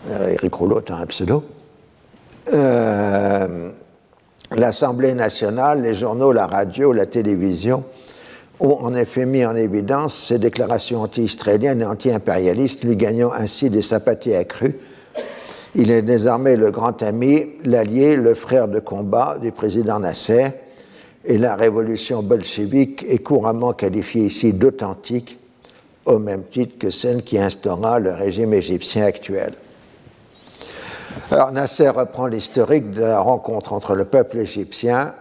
Eric 0.10 0.54
Rouleau 0.54 0.80
est 0.80 0.92
un 0.92 1.06
pseudo, 1.06 1.44
euh, 2.52 3.72
l'Assemblée 4.56 5.14
nationale, 5.14 5.82
les 5.82 5.96
journaux, 5.96 6.32
la 6.32 6.48
radio, 6.48 6.92
la 6.92 7.06
télévision 7.06 7.84
ont 8.60 8.78
en 8.82 8.94
effet 8.94 9.26
mis 9.26 9.46
en 9.46 9.56
évidence 9.56 10.14
ces 10.14 10.40
déclarations 10.40 11.02
anti-israéliennes 11.02 11.82
et 11.82 11.86
anti-impérialistes, 11.86 12.84
lui 12.84 12.96
gagnant 12.96 13.32
ainsi 13.34 13.70
des 13.70 13.82
sympathies 13.82 14.36
accrues. 14.36 14.78
Il 15.76 15.90
est 15.90 16.04
désormais 16.04 16.56
le 16.56 16.70
grand 16.70 17.02
ami, 17.02 17.46
l'allié, 17.64 18.16
le 18.16 18.36
frère 18.36 18.68
de 18.68 18.80
combat 18.80 19.38
du 19.42 19.52
président 19.52 20.00
Nasser, 20.00 20.50
et 21.26 21.38
la 21.38 21.56
révolution 21.56 22.22
bolchevique 22.22 23.04
est 23.08 23.20
couramment 23.20 23.74
qualifiée 23.74 24.26
ici 24.26 24.54
d'authentique, 24.54 25.40
au 26.06 26.20
même 26.20 26.44
titre 26.44 26.78
que 26.78 26.90
celle 26.90 27.24
qui 27.24 27.38
instaura 27.38 28.00
le 28.00 28.12
régime 28.12 28.54
égyptien 28.54 29.06
actuel. 29.06 29.54
Alors 31.32 31.52
Nasser 31.52 31.90
reprend 31.90 32.28
l'historique 32.28 32.92
de 32.92 33.02
la 33.02 33.20
rencontre 33.20 33.74
entre 33.74 33.96
le 33.96 34.06
peuple 34.06 34.40
égyptien 34.40 35.14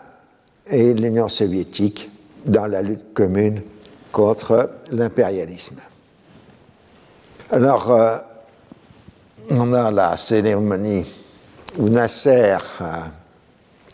et 0.66 0.94
l'Union 0.94 1.28
soviétique 1.28 2.10
dans 2.44 2.66
la 2.66 2.82
lutte 2.82 3.14
commune 3.14 3.62
contre 4.10 4.70
l'impérialisme. 4.90 5.80
Alors, 7.50 7.90
euh, 7.90 8.18
on 9.50 9.72
a 9.72 9.90
la 9.90 10.16
cérémonie 10.16 11.04
où 11.78 11.88
Nasser 11.88 12.56
euh, 12.80 12.84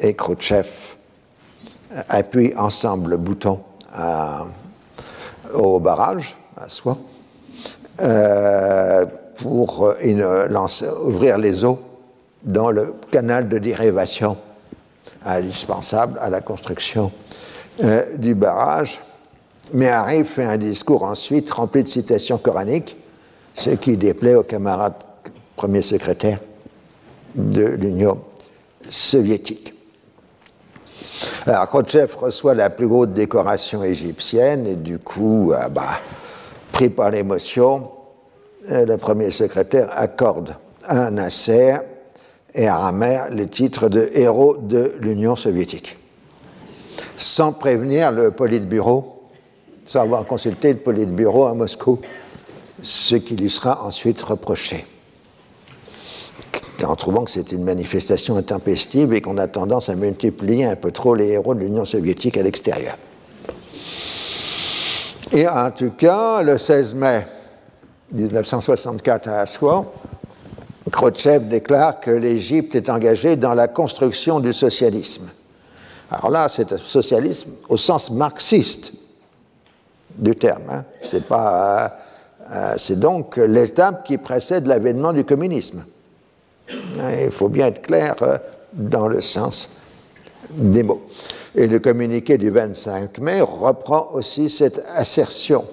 et 0.00 0.14
Khrouchtchev 0.14 0.97
appuient 2.08 2.54
ensemble 2.56 3.10
le 3.10 3.16
bouton 3.16 3.60
euh, 3.98 4.38
au 5.54 5.80
barrage, 5.80 6.36
à 6.56 6.68
soi, 6.68 6.98
pour 9.38 9.94
ouvrir 11.04 11.38
les 11.38 11.64
eaux 11.64 11.78
dans 12.42 12.70
le 12.70 12.94
canal 13.10 13.48
de 13.48 13.58
dérivation 13.58 14.36
indispensable 15.24 16.18
à 16.20 16.30
la 16.30 16.40
construction 16.40 17.10
euh, 17.82 18.16
du 18.16 18.34
barrage. 18.34 19.00
Mais 19.72 19.88
Harry 19.88 20.24
fait 20.24 20.44
un 20.44 20.56
discours 20.56 21.02
ensuite 21.02 21.50
rempli 21.50 21.82
de 21.82 21.88
citations 21.88 22.38
coraniques, 22.38 22.96
ce 23.54 23.70
qui 23.70 23.96
déplaît 23.96 24.34
au 24.34 24.42
camarade 24.42 24.94
premier 25.56 25.82
secrétaire 25.82 26.38
de 27.34 27.64
l'Union 27.64 28.18
soviétique. 28.88 29.74
Alors, 31.46 31.66
Khrouchtchev 31.66 32.14
reçoit 32.16 32.54
la 32.54 32.70
plus 32.70 32.86
haute 32.86 33.12
décoration 33.12 33.82
égyptienne 33.82 34.66
et 34.66 34.76
du 34.76 34.98
coup, 34.98 35.52
euh, 35.52 35.68
bah, 35.68 36.00
pris 36.72 36.90
par 36.90 37.10
l'émotion, 37.10 37.90
euh, 38.70 38.84
le 38.84 38.96
premier 38.98 39.30
secrétaire 39.30 39.88
accorde 39.96 40.56
à 40.84 41.10
Nasser 41.10 41.76
et 42.54 42.66
à 42.68 42.76
Ramer 42.76 43.30
les 43.30 43.46
titres 43.46 43.88
de 43.88 44.10
héros 44.14 44.56
de 44.56 44.94
l'Union 45.00 45.36
soviétique, 45.36 45.96
sans 47.16 47.52
prévenir 47.52 48.10
le 48.10 48.30
Politburo, 48.30 49.22
sans 49.84 50.02
avoir 50.02 50.24
consulté 50.24 50.72
le 50.72 50.78
Politburo 50.78 51.46
à 51.46 51.54
Moscou, 51.54 52.00
ce 52.82 53.16
qui 53.16 53.36
lui 53.36 53.50
sera 53.50 53.84
ensuite 53.84 54.20
reproché, 54.22 54.86
en 56.84 56.96
trouvant 56.96 57.24
que 57.24 57.30
c'était 57.30 57.56
une 57.56 57.64
manifestation 57.64 58.36
intempestive 58.36 59.12
et 59.12 59.20
qu'on 59.20 59.38
a 59.38 59.46
tendance 59.46 59.88
à 59.88 59.94
multiplier 59.94 60.64
un 60.64 60.76
peu 60.76 60.90
trop 60.90 61.14
les 61.14 61.28
héros 61.28 61.54
de 61.54 61.60
l'Union 61.60 61.84
soviétique 61.84 62.36
à 62.36 62.42
l'extérieur. 62.42 62.96
Et 65.32 65.46
en 65.46 65.70
tout 65.70 65.90
cas, 65.90 66.42
le 66.42 66.56
16 66.56 66.94
mai 66.94 67.26
1964 68.12 69.28
à 69.28 69.40
Aswan, 69.40 69.84
Khrouchtchev 70.90 71.46
déclare 71.46 72.00
que 72.00 72.10
l'Égypte 72.10 72.74
est 72.74 72.88
engagée 72.88 73.36
dans 73.36 73.54
la 73.54 73.68
construction 73.68 74.40
du 74.40 74.52
socialisme. 74.52 75.28
Alors 76.10 76.30
là, 76.30 76.48
c'est 76.48 76.72
un 76.72 76.78
socialisme 76.78 77.50
au 77.68 77.76
sens 77.76 78.10
marxiste 78.10 78.94
du 80.16 80.34
terme. 80.34 80.62
Hein. 80.70 80.84
Euh, 81.12 81.88
euh, 82.50 82.74
c'est 82.78 82.98
donc 82.98 83.36
l'étape 83.36 84.04
qui 84.04 84.16
précède 84.16 84.66
l'avènement 84.66 85.12
du 85.12 85.24
communisme. 85.24 85.84
Il 86.70 87.30
faut 87.30 87.48
bien 87.48 87.66
être 87.66 87.82
clair 87.82 88.14
euh, 88.22 88.38
dans 88.72 89.08
le 89.08 89.20
sens 89.20 89.70
des 90.50 90.82
mots. 90.82 91.02
Et 91.54 91.66
le 91.66 91.78
communiqué 91.78 92.38
du 92.38 92.50
25 92.50 93.18
mai 93.18 93.40
reprend 93.40 94.08
aussi 94.12 94.50
cette 94.50 94.84
assertion. 94.94 95.64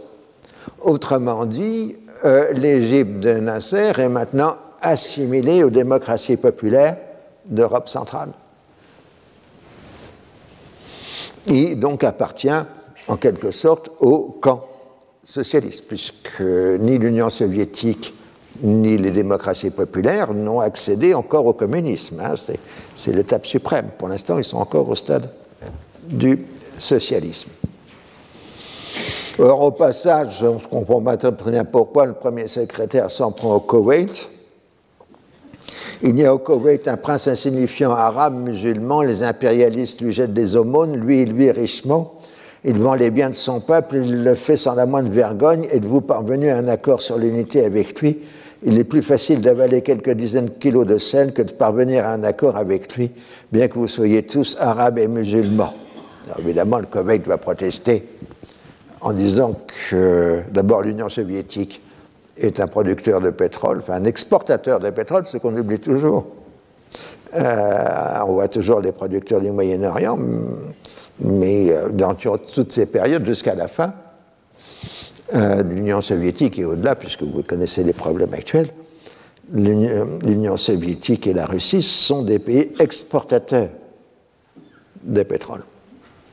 Autrement 0.81 1.45
dit, 1.45 1.95
l'Égypte 2.53 3.19
de 3.19 3.33
Nasser 3.33 3.91
est 3.97 4.09
maintenant 4.09 4.55
assimilé 4.81 5.63
aux 5.63 5.69
démocraties 5.69 6.37
populaires 6.37 6.97
d'Europe 7.45 7.89
centrale. 7.89 8.31
Et 11.47 11.75
donc 11.75 12.03
appartient 12.03 12.49
en 13.07 13.17
quelque 13.17 13.51
sorte 13.51 13.89
au 13.99 14.37
camp 14.41 14.65
socialiste, 15.23 15.87
puisque 15.87 16.41
ni 16.41 16.97
l'Union 16.97 17.29
soviétique 17.29 18.13
ni 18.61 18.97
les 18.97 19.11
démocraties 19.11 19.71
populaires 19.71 20.33
n'ont 20.33 20.59
accédé 20.59 21.13
encore 21.13 21.45
au 21.45 21.53
communisme. 21.53 22.21
Hein. 22.23 22.35
C'est 22.95 23.13
l'étape 23.13 23.45
suprême. 23.45 23.89
Pour 23.97 24.07
l'instant, 24.07 24.37
ils 24.37 24.43
sont 24.43 24.57
encore 24.57 24.89
au 24.89 24.95
stade 24.95 25.29
du 26.07 26.45
socialisme. 26.77 27.49
Or, 29.37 29.61
au 29.61 29.71
passage, 29.71 30.43
on 30.43 30.59
se 30.59 30.67
comprend 30.67 31.03
très 31.17 31.51
bien 31.51 31.65
pourquoi 31.65 32.05
le 32.05 32.13
premier 32.13 32.47
secrétaire 32.47 33.11
s'en 33.11 33.31
prend 33.31 33.55
au 33.55 33.59
Koweït. 33.59 34.29
Il 36.01 36.17
y 36.17 36.25
a 36.25 36.33
au 36.33 36.37
Koweït 36.37 36.87
un 36.87 36.97
prince 36.97 37.27
insignifiant 37.27 37.91
arabe 37.91 38.35
musulman, 38.35 39.01
les 39.01 39.23
impérialistes 39.23 40.01
lui 40.01 40.13
jettent 40.13 40.33
des 40.33 40.55
aumônes, 40.55 40.95
lui 40.95 41.21
il 41.21 41.33
vit 41.33 41.51
richement, 41.51 42.15
il 42.63 42.79
vend 42.79 42.93
les 42.95 43.11
biens 43.11 43.29
de 43.29 43.35
son 43.35 43.59
peuple, 43.59 43.95
il 43.97 44.23
le 44.23 44.35
fait 44.35 44.57
sans 44.57 44.75
la 44.75 44.85
moindre 44.85 45.09
vergogne, 45.09 45.65
êtes-vous 45.71 46.01
parvenu 46.01 46.49
à 46.49 46.57
un 46.57 46.67
accord 46.67 47.01
sur 47.01 47.17
l'unité 47.17 47.65
avec 47.65 47.99
lui? 48.01 48.19
Il 48.67 48.79
est 48.79 48.83
plus 48.83 49.03
facile 49.03 49.41
d'avaler 49.41 49.83
quelques 49.83 50.09
dizaines 50.09 50.45
de 50.45 50.49
kilos 50.49 50.87
de 50.87 50.97
sel 50.97 51.33
que 51.33 51.43
de 51.43 51.51
parvenir 51.51 52.03
à 52.05 52.13
un 52.13 52.23
accord 52.23 52.57
avec 52.57 52.95
lui, 52.95 53.11
bien 53.51 53.67
que 53.67 53.75
vous 53.75 53.87
soyez 53.87 54.23
tous 54.23 54.57
arabes 54.59 54.97
et 54.97 55.07
musulmans. 55.07 55.75
évidemment, 56.39 56.79
le 56.79 56.87
Koweït 56.87 57.27
va 57.27 57.37
protester 57.37 58.07
en 59.01 59.13
disant 59.13 59.55
que 59.89 60.41
d'abord 60.51 60.81
l'Union 60.81 61.09
soviétique 61.09 61.79
est 62.37 62.59
un 62.59 62.65
producteur 62.65 63.21
de 63.21 63.29
pétrole, 63.29 63.77
enfin 63.77 63.93
un 63.93 64.05
exportateur 64.05 64.79
de 64.79 64.89
pétrole, 64.89 65.27
ce 65.27 65.37
qu'on 65.37 65.55
oublie 65.55 65.79
toujours. 65.79 66.25
Euh, 67.35 68.19
on 68.25 68.33
voit 68.33 68.47
toujours 68.47 68.79
les 68.79 68.91
producteurs 68.91 69.41
du 69.41 69.51
Moyen-Orient, 69.51 70.17
mais 71.19 71.71
euh, 71.71 71.89
dans 71.89 72.15
toutes 72.15 72.71
ces 72.71 72.87
périodes, 72.87 73.27
jusqu'à 73.27 73.53
la 73.53 73.67
fin 73.67 73.93
euh, 75.33 75.63
de 75.63 75.73
l'Union 75.73 76.01
soviétique 76.01 76.59
et 76.59 76.65
au-delà, 76.65 76.95
puisque 76.95 77.23
vous 77.23 77.43
connaissez 77.43 77.83
les 77.83 77.93
problèmes 77.93 78.33
actuels, 78.33 78.69
l'Union 79.53 80.57
soviétique 80.57 81.27
et 81.27 81.33
la 81.33 81.45
Russie 81.45 81.83
sont 81.83 82.23
des 82.23 82.39
pays 82.39 82.71
exportateurs 82.79 83.69
de 85.03 85.23
pétrole 85.23 85.63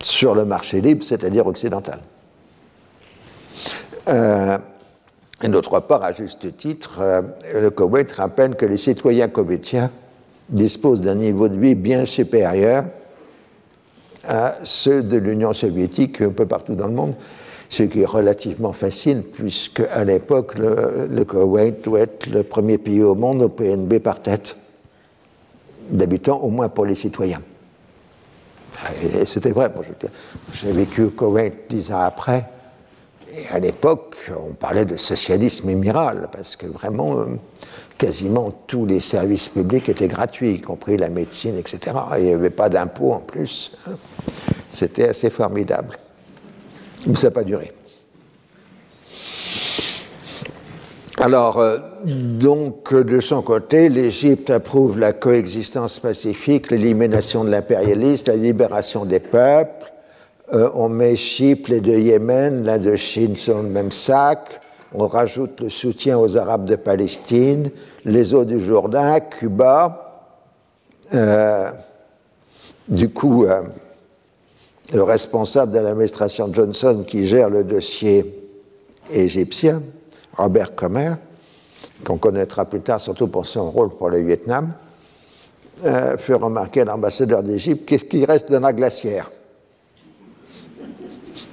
sur 0.02 0.34
le 0.34 0.44
marché 0.44 0.80
libre, 0.80 1.04
c'est-à-dire 1.04 1.46
occidental. 1.46 2.00
Et 5.42 5.48
d'autre 5.48 5.80
part, 5.80 6.04
à 6.04 6.12
juste 6.12 6.56
titre, 6.56 6.98
euh, 7.00 7.22
le 7.54 7.70
Koweït 7.70 8.10
rappelle 8.12 8.54
que 8.54 8.64
les 8.64 8.76
citoyens 8.76 9.28
koweïtiens 9.28 9.90
disposent 10.48 11.02
d'un 11.02 11.16
niveau 11.16 11.48
de 11.48 11.56
vie 11.56 11.74
bien 11.74 12.04
supérieur 12.04 12.84
à 14.24 14.54
ceux 14.62 15.02
de 15.02 15.16
l'Union 15.16 15.52
soviétique 15.52 16.20
un 16.20 16.30
peu 16.30 16.46
partout 16.46 16.76
dans 16.76 16.86
le 16.86 16.92
monde, 16.92 17.14
ce 17.72 17.84
qui 17.84 18.02
est 18.02 18.06
relativement 18.06 18.74
facile 18.74 19.22
puisque 19.22 19.80
à 19.80 20.04
l'époque, 20.04 20.56
le, 20.58 21.24
Koweït 21.24 21.82
doit 21.82 22.00
être 22.00 22.26
le 22.26 22.42
premier 22.42 22.76
pays 22.76 23.02
au 23.02 23.14
monde 23.14 23.40
au 23.40 23.48
PNB 23.48 23.98
par 23.98 24.20
tête 24.20 24.56
d'habitants, 25.88 26.38
au 26.40 26.50
moins 26.50 26.68
pour 26.68 26.84
les 26.84 26.94
citoyens. 26.94 27.40
Et 29.02 29.24
c'était 29.24 29.52
vrai, 29.52 29.72
j'ai 30.52 30.70
vécu 30.70 31.04
au 31.04 31.10
Koweït 31.10 31.54
dix 31.70 31.92
ans 31.92 32.00
après, 32.00 32.44
et 33.34 33.48
à 33.48 33.58
l'époque, 33.58 34.16
on 34.46 34.52
parlait 34.52 34.84
de 34.84 34.98
socialisme 34.98 35.70
émiral, 35.70 36.28
parce 36.30 36.56
que 36.56 36.66
vraiment, 36.66 37.20
euh, 37.20 37.26
quasiment 37.96 38.50
tous 38.66 38.84
les 38.84 39.00
services 39.00 39.48
publics 39.48 39.88
étaient 39.88 40.08
gratuits, 40.08 40.56
y 40.56 40.60
compris 40.60 40.98
la 40.98 41.08
médecine, 41.08 41.56
etc. 41.56 41.96
il 42.18 42.24
n'y 42.24 42.32
avait 42.32 42.50
pas 42.50 42.68
d'impôts 42.68 43.14
en 43.14 43.20
plus. 43.20 43.72
C'était 44.70 45.08
assez 45.08 45.30
formidable. 45.30 45.98
Mais 47.06 47.16
ça 47.16 47.28
n'a 47.28 47.30
pas 47.32 47.44
duré. 47.44 47.72
Alors, 51.18 51.60
euh, 51.60 51.78
donc, 52.04 52.94
de 52.94 53.20
son 53.20 53.42
côté, 53.42 53.88
l'Égypte 53.88 54.50
approuve 54.50 54.98
la 54.98 55.12
coexistence 55.12 56.00
pacifique, 56.00 56.70
l'élimination 56.70 57.44
de 57.44 57.50
l'impérialisme, 57.50 58.30
la 58.30 58.36
libération 58.36 59.04
des 59.04 59.20
peuples, 59.20 59.92
euh, 60.52 60.68
on 60.74 60.88
met 60.88 61.14
Chypre 61.16 61.70
et 61.72 61.80
de 61.80 61.92
Yémen, 61.92 62.64
l'Indochine 62.64 63.36
sur 63.36 63.58
le 63.58 63.68
même 63.68 63.92
sac, 63.92 64.60
on 64.94 65.06
rajoute 65.06 65.60
le 65.60 65.70
soutien 65.70 66.18
aux 66.18 66.36
Arabes 66.36 66.64
de 66.64 66.76
Palestine, 66.76 67.70
les 68.04 68.34
eaux 68.34 68.44
du 68.44 68.60
Jourdain, 68.60 69.20
Cuba. 69.20 70.26
Euh, 71.14 71.70
du 72.88 73.08
coup, 73.10 73.46
le 74.92 75.02
responsable 75.02 75.72
de 75.72 75.78
l'administration 75.78 76.52
Johnson 76.52 77.04
qui 77.06 77.26
gère 77.26 77.48
le 77.48 77.64
dossier 77.64 78.42
égyptien, 79.10 79.82
Robert 80.36 80.74
Comer, 80.74 81.14
qu'on 82.04 82.18
connaîtra 82.18 82.64
plus 82.64 82.80
tard 82.80 83.00
surtout 83.00 83.28
pour 83.28 83.46
son 83.46 83.70
rôle 83.70 83.90
pour 83.90 84.10
le 84.10 84.20
Vietnam, 84.20 84.72
euh, 85.84 86.16
fait 86.16 86.34
remarquer 86.34 86.82
à 86.82 86.84
l'ambassadeur 86.84 87.42
d'Égypte 87.42 87.86
qu'est-ce 87.86 88.04
qui 88.04 88.24
reste 88.24 88.52
de 88.52 88.56
la 88.58 88.72
glacière 88.72 89.30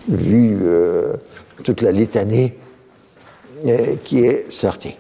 Vu 0.08 0.58
euh, 0.62 1.16
toute 1.64 1.82
la 1.82 1.92
litanie 1.92 2.54
euh, 3.66 3.96
qui 4.04 4.20
est 4.20 4.52
sortie. 4.52 4.96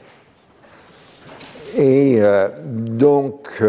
Et 1.77 2.19
donc, 2.65 3.61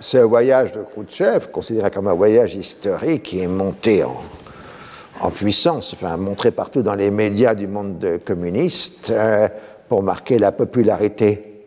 ce 0.00 0.18
voyage 0.18 0.72
de 0.72 0.82
Khrouchtchev, 0.82 1.48
considéré 1.50 1.90
comme 1.90 2.08
un 2.08 2.14
voyage 2.14 2.54
historique, 2.54 3.24
qui 3.24 3.40
est 3.40 3.46
monté 3.46 4.04
en, 4.04 5.30
puissance, 5.30 5.94
enfin 5.94 6.16
montré 6.16 6.52
partout 6.52 6.82
dans 6.82 6.94
les 6.94 7.10
médias 7.10 7.54
du 7.54 7.66
monde 7.66 8.20
communiste, 8.24 9.12
pour 9.88 10.02
marquer 10.02 10.38
la 10.38 10.52
popularité 10.52 11.64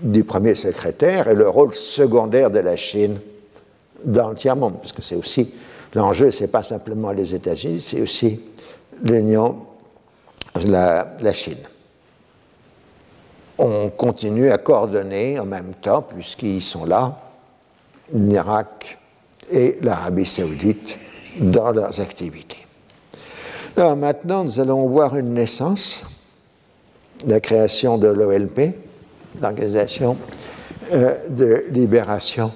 du 0.00 0.24
premier 0.24 0.54
secrétaire 0.54 1.28
et 1.28 1.34
le 1.34 1.48
rôle 1.48 1.74
secondaire 1.74 2.50
de 2.50 2.58
la 2.58 2.76
Chine 2.76 3.20
dans 4.04 4.30
le 4.30 4.36
tiers-monde, 4.36 4.78
parce 4.78 4.92
que 4.92 5.02
c'est 5.02 5.14
aussi 5.14 5.52
l'enjeu, 5.94 6.30
c'est 6.30 6.48
pas 6.48 6.62
simplement 6.62 7.12
les 7.12 7.34
États-Unis, 7.34 7.80
c'est 7.80 8.00
aussi 8.00 8.40
l'Union, 9.02 9.66
la 10.64 11.32
Chine. 11.32 11.58
On 13.58 13.90
continue 13.90 14.50
à 14.50 14.58
coordonner 14.58 15.38
en 15.38 15.44
même 15.44 15.74
temps, 15.82 16.00
puisqu'ils 16.00 16.62
sont 16.62 16.86
là, 16.86 17.29
l'Irak 18.12 18.98
et 19.50 19.78
l'Arabie 19.82 20.26
saoudite 20.26 20.98
dans 21.38 21.72
leurs 21.72 22.00
activités. 22.00 22.66
Alors 23.76 23.96
maintenant, 23.96 24.44
nous 24.44 24.60
allons 24.60 24.86
voir 24.88 25.16
une 25.16 25.34
naissance 25.34 26.04
la 27.26 27.40
création 27.40 27.98
de 27.98 28.08
l'OLP, 28.08 28.74
l'Organisation 29.40 30.16
euh, 30.92 31.16
de 31.28 31.64
libération 31.70 32.52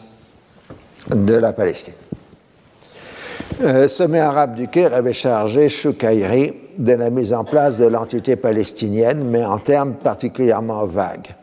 de 1.10 1.34
la 1.34 1.52
Palestine. 1.52 1.94
Le 3.60 3.86
sommet 3.86 4.20
arabe 4.20 4.56
du 4.56 4.68
Caire 4.68 4.94
avait 4.94 5.12
chargé 5.12 5.68
Choukaïri 5.68 6.54
de 6.76 6.92
la 6.92 7.10
mise 7.10 7.32
en 7.32 7.44
place 7.44 7.78
de 7.78 7.86
l'entité 7.86 8.34
palestinienne, 8.34 9.22
mais 9.24 9.44
en 9.44 9.58
termes 9.58 9.94
particulièrement 9.94 10.86
vagues. 10.86 11.34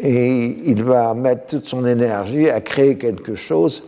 Et 0.00 0.70
il 0.70 0.82
va 0.82 1.14
mettre 1.14 1.46
toute 1.46 1.68
son 1.68 1.86
énergie 1.86 2.50
à 2.50 2.60
créer 2.60 2.98
quelque 2.98 3.34
chose 3.34 3.84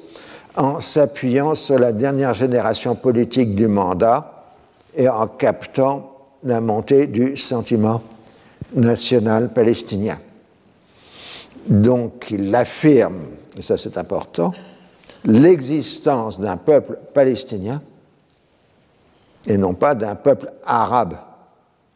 en 0.57 0.81
s'appuyant 0.81 1.55
sur 1.55 1.79
la 1.79 1.93
dernière 1.93 2.35
génération 2.35 2.95
politique 2.95 3.55
du 3.55 3.67
mandat 3.67 4.45
et 4.95 5.09
en 5.09 5.27
captant 5.27 6.13
la 6.45 6.61
montée 6.61 7.07
du 7.07 7.37
sentiment 7.37 8.03
national 8.75 9.49
palestinien. 9.53 10.19
Donc 11.69 12.31
il 12.31 12.55
affirme, 12.55 13.23
et 13.59 13.63
ça 13.63 13.77
c'est 13.77 13.99
important, 13.99 14.53
l'existence 15.25 16.41
d'un 16.41 16.57
peuple 16.57 16.99
palestinien 17.13 17.83
et 19.47 19.57
non 19.57 19.75
pas 19.75 19.95
d'un 19.95 20.15
peuple 20.15 20.53
arabe 20.65 21.17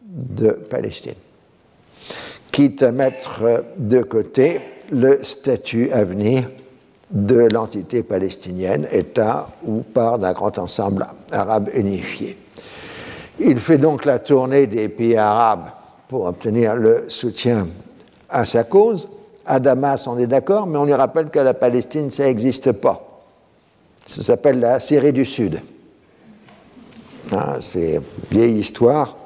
de 0.02 0.50
Palestine, 0.50 1.14
quitte 2.52 2.82
à 2.82 2.92
mettre 2.92 3.64
de 3.76 4.02
côté 4.02 4.60
le 4.90 5.22
statut 5.22 5.90
à 5.92 6.04
venir 6.04 6.50
de 7.10 7.48
l'entité 7.52 8.02
palestinienne, 8.02 8.86
État 8.92 9.48
ou 9.64 9.82
part 9.82 10.18
d'un 10.18 10.32
grand 10.32 10.58
ensemble 10.58 11.06
arabe 11.32 11.68
unifié. 11.74 12.36
Il 13.40 13.58
fait 13.58 13.78
donc 13.78 14.04
la 14.04 14.18
tournée 14.18 14.66
des 14.66 14.88
pays 14.88 15.16
arabes 15.16 15.70
pour 16.08 16.26
obtenir 16.26 16.76
le 16.76 17.08
soutien 17.08 17.66
à 18.28 18.44
sa 18.44 18.64
cause. 18.64 19.08
À 19.46 19.58
Damas, 19.58 20.06
on 20.06 20.18
est 20.18 20.26
d'accord, 20.26 20.66
mais 20.66 20.78
on 20.78 20.84
lui 20.84 20.94
rappelle 20.94 21.30
que 21.30 21.38
la 21.38 21.54
Palestine, 21.54 22.10
ça 22.10 22.24
n'existe 22.24 22.72
pas. 22.72 23.22
Ça 24.04 24.22
s'appelle 24.22 24.60
la 24.60 24.78
Syrie 24.78 25.12
du 25.12 25.24
Sud. 25.24 25.60
Ah, 27.32 27.56
c'est 27.60 28.00
vieille 28.30 28.58
histoire. 28.58 29.16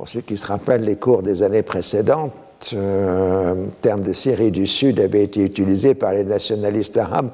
Pour 0.00 0.08
ceux 0.08 0.22
qui 0.22 0.38
se 0.38 0.46
rappellent 0.46 0.84
les 0.84 0.96
cours 0.96 1.22
des 1.22 1.42
années 1.42 1.60
précédentes, 1.60 2.70
euh, 2.72 3.52
le 3.66 3.70
terme 3.82 4.00
de 4.00 4.14
Syrie 4.14 4.50
du 4.50 4.66
Sud 4.66 4.98
avait 4.98 5.24
été 5.24 5.44
utilisé 5.44 5.92
par 5.92 6.14
les 6.14 6.24
nationalistes 6.24 6.96
arabes 6.96 7.28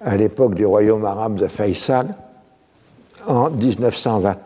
à 0.00 0.16
l'époque 0.16 0.56
du 0.56 0.66
royaume 0.66 1.04
arabe 1.04 1.36
de 1.36 1.46
Faisal 1.46 2.08
en 3.28 3.50
1920. 3.50 4.36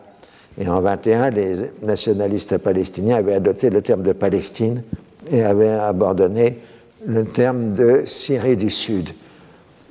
Et 0.59 0.69
en 0.69 0.81
21, 0.81 1.31
les 1.31 1.55
nationalistes 1.81 2.59
palestiniens 2.59 3.15
avaient 3.15 3.33
adopté 3.33 3.71
le 3.71 3.81
terme 3.81 4.03
de 4.03 4.13
Palestine 4.13 4.83
et 5.31 5.43
avaient 5.43 5.71
abandonné 5.71 6.59
le 7.07 7.25
terme 7.25 7.73
de 7.73 8.03
Syrie 8.05 8.55
du 8.55 8.69
Sud. 8.69 9.09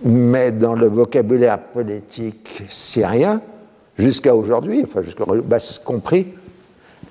Mais 0.04 0.52
dans 0.52 0.74
le 0.74 0.86
vocabulaire 0.86 1.58
politique 1.58 2.62
syrien, 2.68 3.40
jusqu'à 3.98 4.36
aujourd'hui, 4.36 4.82
enfin 4.84 5.02
jusqu'à 5.02 5.24
basse 5.24 5.80
compris, 5.80 6.28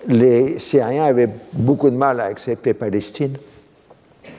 les 0.07 0.59
Syriens 0.59 1.05
avaient 1.05 1.29
beaucoup 1.53 1.89
de 1.89 1.95
mal 1.95 2.19
à 2.19 2.25
accepter 2.25 2.73
Palestine 2.73 3.37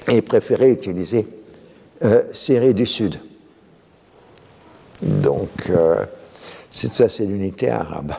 et 0.08 0.22
préféraient 0.22 0.70
utiliser 0.70 1.26
euh, 2.04 2.24
Syrie 2.32 2.74
du 2.74 2.86
Sud. 2.86 3.20
Donc, 5.00 5.50
euh, 5.70 6.04
ça, 6.70 7.08
c'est 7.08 7.26
l'unité 7.26 7.70
arabe. 7.70 8.14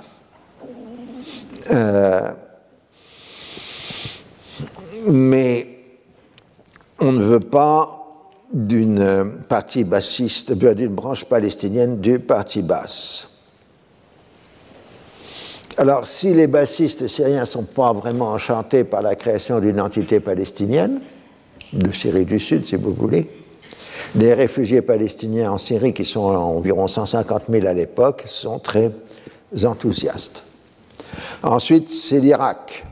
Euh, 1.71 2.31
mais 5.11 5.67
on 6.99 7.11
ne 7.11 7.23
veut 7.23 7.39
pas 7.39 7.99
d'une 8.53 9.41
partie 9.49 9.83
bassiste, 9.83 10.53
d'une 10.53 10.93
branche 10.93 11.25
palestinienne 11.25 11.99
du 11.99 12.19
parti 12.19 12.61
basse. 12.61 13.32
Alors, 15.77 16.05
si 16.05 16.33
les 16.33 16.45
bassistes 16.45 17.07
syriens 17.07 17.41
ne 17.41 17.45
sont 17.45 17.63
pas 17.63 17.93
vraiment 17.93 18.29
enchantés 18.29 18.83
par 18.83 19.01
la 19.01 19.15
création 19.15 19.59
d'une 19.59 19.81
entité 19.81 20.19
palestinienne, 20.19 21.01
de 21.73 21.91
Syrie 21.91 22.25
du 22.25 22.39
Sud, 22.39 22.65
si 22.65 22.75
vous 22.75 22.93
voulez, 22.93 23.29
les 24.15 24.35
réfugiés 24.35 24.83
palestiniens 24.83 25.51
en 25.51 25.57
Syrie, 25.57 25.93
qui 25.93 26.05
sont 26.05 26.21
environ 26.21 26.87
150 26.87 27.47
000 27.49 27.65
à 27.65 27.73
l'époque, 27.73 28.23
sont 28.27 28.59
très 28.59 28.91
enthousiastes. 29.63 30.43
Ensuite, 31.41 31.89
c'est 31.89 32.19
l'Irak. 32.19 32.85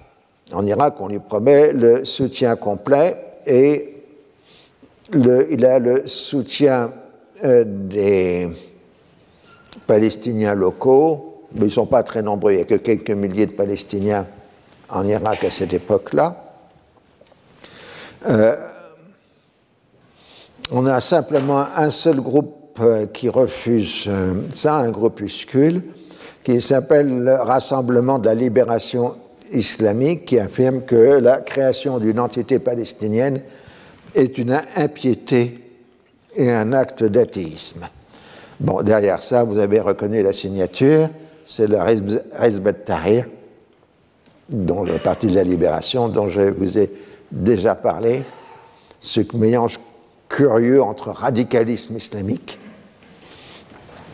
En 0.52 0.66
Irak, 0.66 0.96
on 1.00 1.08
lui 1.08 1.20
promet 1.20 1.74
le 1.74 2.04
soutien 2.04 2.56
complet 2.56 3.16
et 3.46 4.04
il 5.14 5.66
a 5.66 5.78
le 5.78 6.08
soutien 6.08 6.92
euh, 7.44 7.64
des 7.66 8.50
Palestiniens 9.86 10.56
locaux, 10.56 11.31
mais 11.54 11.62
ils 11.62 11.66
ne 11.66 11.70
sont 11.70 11.86
pas 11.86 12.04
très 12.04 12.22
nombreux, 12.22 12.54
il 12.54 12.58
n'y 12.58 12.62
a 12.62 12.66
que 12.66 12.76
quelques 12.76 13.12
milliers 13.12 13.46
de 13.46 13.54
Palestiniens 13.54 14.26
en 14.90 15.06
Irak 15.06 15.44
à 15.44 15.50
cette 15.50 15.74
époque-là. 15.74 16.54
Euh, 18.30 18.56
on 20.72 20.86
a 20.86 21.02
simplement 21.02 21.66
un 21.76 21.90
seul 21.90 22.22
groupe 22.22 22.80
euh, 22.80 23.06
qui 23.08 23.30
refuse 23.30 24.10
ça, 24.54 24.76
un 24.76 24.90
groupuscule, 24.90 25.84
qui 26.44 26.62
s'appelle 26.62 27.24
le 27.24 27.34
Rassemblement 27.36 28.20
de 28.20 28.26
la 28.26 28.36
libération 28.36 29.16
islamique, 29.52 30.26
qui 30.26 30.40
affirme 30.40 30.82
que 30.82 30.96
la 30.96 31.38
création 31.38 32.00
d'une 32.00 32.20
entité 32.20 32.60
palestinienne 32.60 33.42
est 34.16 34.38
une 34.38 34.60
impiété 34.76 35.60
et 36.36 36.52
un 36.52 36.74
acte 36.74 37.04
d'athéisme. 37.04 37.88
Bon, 38.60 38.82
derrière 38.82 39.22
ça, 39.22 39.44
vous 39.44 39.60
avez 39.60 39.80
reconnu 39.80 40.22
la 40.22 40.34
signature, 40.34 41.10
c'est 41.52 41.68
le 41.68 41.78
Hezbollah 42.40 42.74
Tahrir, 42.74 43.26
dont 44.48 44.84
le 44.84 44.98
Parti 45.00 45.28
de 45.28 45.36
la 45.36 45.44
Libération, 45.44 46.08
dont 46.08 46.30
je 46.30 46.40
vous 46.40 46.78
ai 46.78 46.90
déjà 47.30 47.76
parlé, 47.76 48.24
ce 49.02 49.20
mélange 49.36 49.78
curieux 50.30 50.82
entre 50.82 51.10
radicalisme 51.10 51.98
islamique 51.98 52.58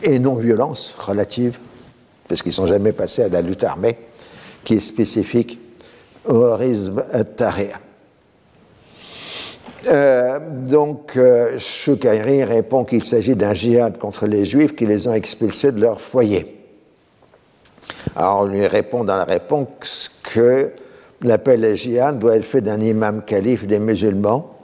et 0.01 0.17
non-violence 0.17 0.95
relative 0.97 1.59
parce 2.27 2.41
qu'ils 2.41 2.49
ne 2.49 2.55
sont 2.55 2.67
jamais 2.67 2.91
passés 2.91 3.21
à 3.21 3.29
la 3.29 3.41
lutte 3.41 3.63
armée, 3.63 3.97
qui 4.63 4.73
est 4.73 4.79
spécifique 4.79 5.59
au 6.25 6.55
Rizb 6.55 6.99
Tahrir. 7.35 7.79
Euh, 9.87 10.39
donc, 10.67 11.15
euh, 11.15 11.57
répond 12.45 12.83
qu'il 12.83 13.03
s'agit 13.03 13.35
d'un 13.35 13.53
djihad 13.53 13.97
contre 13.99 14.25
les 14.25 14.43
juifs 14.43 14.75
qui 14.75 14.87
les 14.87 15.07
ont 15.07 15.13
expulsés 15.13 15.71
de 15.71 15.79
leur 15.79 16.01
foyer. 16.01 16.56
Alors 18.15 18.41
on 18.41 18.45
lui 18.45 18.65
répond 18.67 19.03
dans 19.03 19.15
la 19.15 19.25
réponse 19.25 20.11
que 20.23 20.71
l'appel 21.21 21.65
à 21.65 21.75
jihad 21.75 22.19
doit 22.19 22.35
être 22.35 22.45
fait 22.45 22.61
d'un 22.61 22.79
imam 22.81 23.23
calife 23.23 23.65
des 23.65 23.79
musulmans 23.79 24.57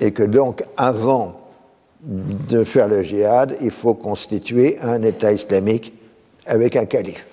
et 0.00 0.12
que 0.12 0.22
donc 0.22 0.64
avant 0.76 1.40
de 2.04 2.64
faire 2.64 2.88
le 2.88 3.02
djihad, 3.02 3.56
il 3.60 3.70
faut 3.70 3.94
constituer 3.94 4.78
un 4.80 5.02
État 5.02 5.32
islamique 5.32 5.94
avec 6.46 6.76
un 6.76 6.84
calife. 6.84 7.26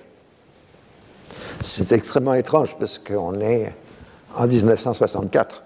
C'est 1.60 1.92
extrêmement 1.92 2.34
étrange 2.34 2.76
parce 2.78 2.98
qu'on 2.98 3.38
est 3.40 3.72
en 4.34 4.46
1964 4.46 5.62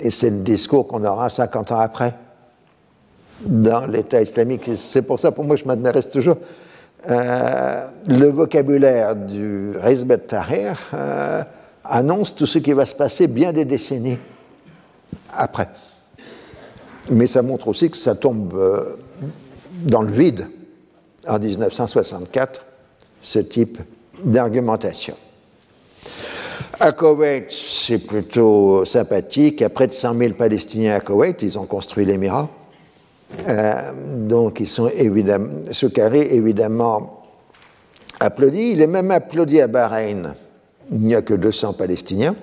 et 0.00 0.10
c'est 0.10 0.30
le 0.30 0.38
discours 0.38 0.88
qu'on 0.88 1.04
aura 1.04 1.28
50 1.28 1.72
ans 1.72 1.78
après 1.78 2.14
dans 3.40 3.86
l'État 3.86 4.22
islamique. 4.22 4.70
C'est 4.76 5.02
pour 5.02 5.18
ça, 5.18 5.32
pour 5.32 5.44
moi, 5.44 5.56
je 5.56 5.64
m'intéresse 5.64 6.10
toujours. 6.10 6.36
Euh, 7.10 7.86
le 8.06 8.28
vocabulaire 8.28 9.14
du 9.14 9.74
Hizb 9.84 10.12
Tahrir 10.26 10.78
euh, 10.94 11.42
annonce 11.84 12.34
tout 12.34 12.46
ce 12.46 12.58
qui 12.58 12.72
va 12.72 12.86
se 12.86 12.94
passer 12.94 13.26
bien 13.26 13.52
des 13.52 13.66
décennies 13.66 14.18
après. 15.32 15.68
Mais 17.10 17.26
ça 17.26 17.42
montre 17.42 17.68
aussi 17.68 17.90
que 17.90 17.96
ça 17.96 18.14
tombe 18.14 18.54
euh, 18.54 18.96
dans 19.82 20.00
le 20.00 20.12
vide 20.12 20.48
en 21.28 21.38
1964, 21.38 22.64
ce 23.20 23.38
type 23.38 23.78
d'argumentation. 24.24 25.16
À 26.80 26.92
Koweït, 26.92 27.50
c'est 27.50 27.98
plutôt 27.98 28.84
sympathique. 28.84 29.56
Il 29.58 29.62
y 29.62 29.66
a 29.66 29.70
près 29.70 29.86
de 29.86 29.92
100 29.92 30.16
000 30.16 30.34
Palestiniens 30.34 30.94
à 30.94 31.00
Koweït. 31.00 31.42
Ils 31.42 31.58
ont 31.58 31.66
construit 31.66 32.04
l'émirat. 32.04 32.48
Euh, 33.48 33.92
donc, 34.26 34.60
ils 34.60 34.68
sont 34.68 34.88
évidemment, 34.88 35.62
Soukari, 35.70 36.20
évidemment, 36.20 37.22
applaudi. 38.20 38.70
Il 38.72 38.82
est 38.82 38.86
même 38.86 39.10
applaudi 39.10 39.60
à 39.60 39.66
Bahreïn. 39.66 40.34
Il 40.90 41.00
n'y 41.00 41.14
a 41.14 41.22
que 41.22 41.34
200 41.34 41.74
Palestiniens. 41.74 42.34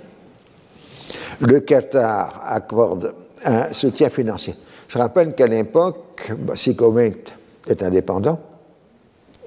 Le 1.39 1.59
Qatar 1.59 2.41
accorde 2.45 3.13
un 3.45 3.71
soutien 3.71 4.09
financier. 4.09 4.55
Je 4.87 4.97
rappelle 4.97 5.33
qu'à 5.33 5.47
l'époque, 5.47 6.31
bah, 6.37 6.53
si 6.55 6.75
Koweït 6.75 7.33
est 7.67 7.81
indépendant, 7.83 8.39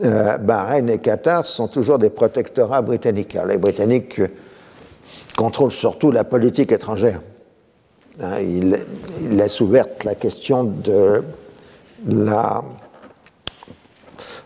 euh, 0.03 0.37
Bahreïn 0.39 0.89
et 0.89 0.99
Qatar 0.99 1.47
sont 1.47 1.69
toujours 1.69 1.99
des 1.99 2.11
protectorats 2.11 2.83
britanniques. 2.83 3.37
les 3.47 3.59
Britanniques 3.59 4.21
contrôlent 5.37 5.71
surtout 5.71 6.11
la 6.11 6.25
politique 6.25 6.73
étrangère. 6.73 7.21
Hein, 8.21 8.41
il, 8.41 8.79
laisse 9.31 9.61
ouverte 9.61 10.05
la 10.05 10.15
question 10.15 10.63
de 10.65 11.23
la, 12.07 12.63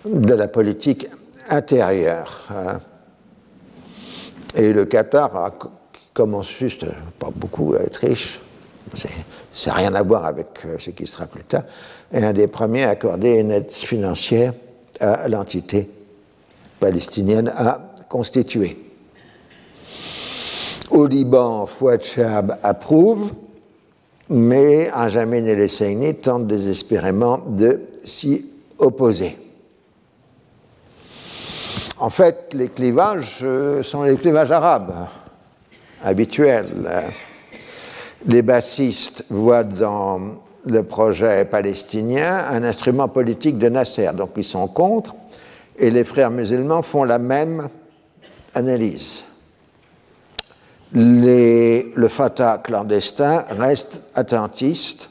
de 0.07 0.35
la 0.35 0.49
politique 0.49 1.07
intérieure. 1.51 2.47
Hein. 2.51 2.81
Et 4.55 4.73
le 4.73 4.87
Qatar 4.87 5.53
commence 6.15 6.51
juste, 6.51 6.87
pas 7.19 7.29
beaucoup, 7.35 7.75
à 7.75 7.83
être 7.83 7.97
riche. 7.97 8.41
Ça 9.53 9.71
n'a 9.71 9.77
rien 9.77 9.95
à 9.95 10.03
voir 10.03 10.25
avec 10.25 10.47
euh, 10.65 10.77
ce 10.79 10.91
qui 10.91 11.07
sera 11.07 11.27
plus 11.27 11.45
tard. 11.45 11.65
Et 12.11 12.25
un 12.25 12.33
des 12.33 12.47
premiers 12.47 12.85
à 12.85 12.91
accorder 12.91 13.35
une 13.35 13.51
aide 13.51 13.71
financière 13.71 14.55
à 14.99 15.29
l'entité 15.29 15.91
palestinienne 16.81 17.53
à 17.55 17.81
constituer. 18.09 18.79
Au 20.91 21.07
Liban, 21.07 21.67
Fouad 21.67 22.03
Chab 22.03 22.59
approuve 22.63 23.33
mais 24.31 24.91
Benjamin 24.95 25.45
et 25.47 25.57
les 25.57 25.69
Seigny 25.69 26.15
tentent 26.15 26.47
désespérément 26.47 27.39
de 27.47 27.81
s'y 28.05 28.47
opposer. 28.79 29.37
En 31.99 32.11
fait, 32.11 32.51
les 32.53 32.69
clivages 32.69 33.41
euh, 33.43 33.83
sont 33.83 34.03
les 34.03 34.17
clivages 34.17 34.53
arabes 34.53 35.09
habituels. 36.05 36.67
Les 38.27 38.43
bassistes 38.43 39.25
voient 39.31 39.65
dans 39.65 40.21
le 40.65 40.83
projet 40.83 41.45
palestinien 41.45 42.45
un 42.51 42.63
instrument 42.63 43.09
politique 43.09 43.59
de 43.59 43.69
Nasser, 43.69 44.11
donc 44.15 44.31
ils 44.37 44.45
sont 44.45 44.69
contre, 44.69 45.17
et 45.77 45.91
les 45.91 46.05
frères 46.05 46.31
musulmans 46.31 46.83
font 46.83 47.05
la 47.05 47.19
même 47.19 47.69
analyse 48.55 49.25
le 50.93 52.09
Fatah 52.09 52.59
clandestin 52.63 53.45
reste 53.51 54.01
attentiste. 54.15 55.11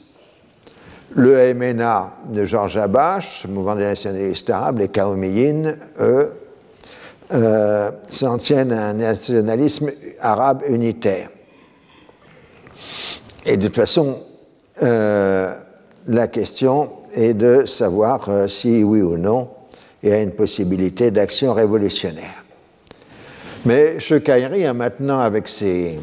Le 1.14 1.54
MNA 1.54 2.12
de 2.32 2.44
Georges 2.44 2.76
Abache, 2.76 3.46
mouvement 3.48 3.74
des 3.74 3.84
nationalistes 3.84 4.50
arabes, 4.50 4.80
les 4.80 4.88
Kaoumiyin, 4.88 5.74
eux, 6.00 6.32
euh, 7.32 7.90
s'en 8.10 8.38
tiennent 8.38 8.72
à 8.72 8.88
un 8.88 8.92
nationalisme 8.94 9.90
arabe 10.20 10.62
unitaire. 10.68 11.30
Et 13.46 13.56
de 13.56 13.66
toute 13.66 13.76
façon, 13.76 14.18
euh, 14.82 15.54
la 16.06 16.26
question 16.26 16.90
est 17.14 17.34
de 17.34 17.64
savoir 17.66 18.28
euh, 18.28 18.46
si 18.46 18.82
oui 18.82 19.00
ou 19.00 19.16
non 19.16 19.48
il 20.02 20.10
y 20.10 20.12
a 20.12 20.22
une 20.22 20.32
possibilité 20.32 21.10
d'action 21.10 21.54
révolutionnaire. 21.54 22.44
Mais 23.64 23.98
Chekairi 23.98 24.64
a 24.66 24.72
maintenant, 24.72 25.18
avec 25.18 25.48
ses 25.48 25.98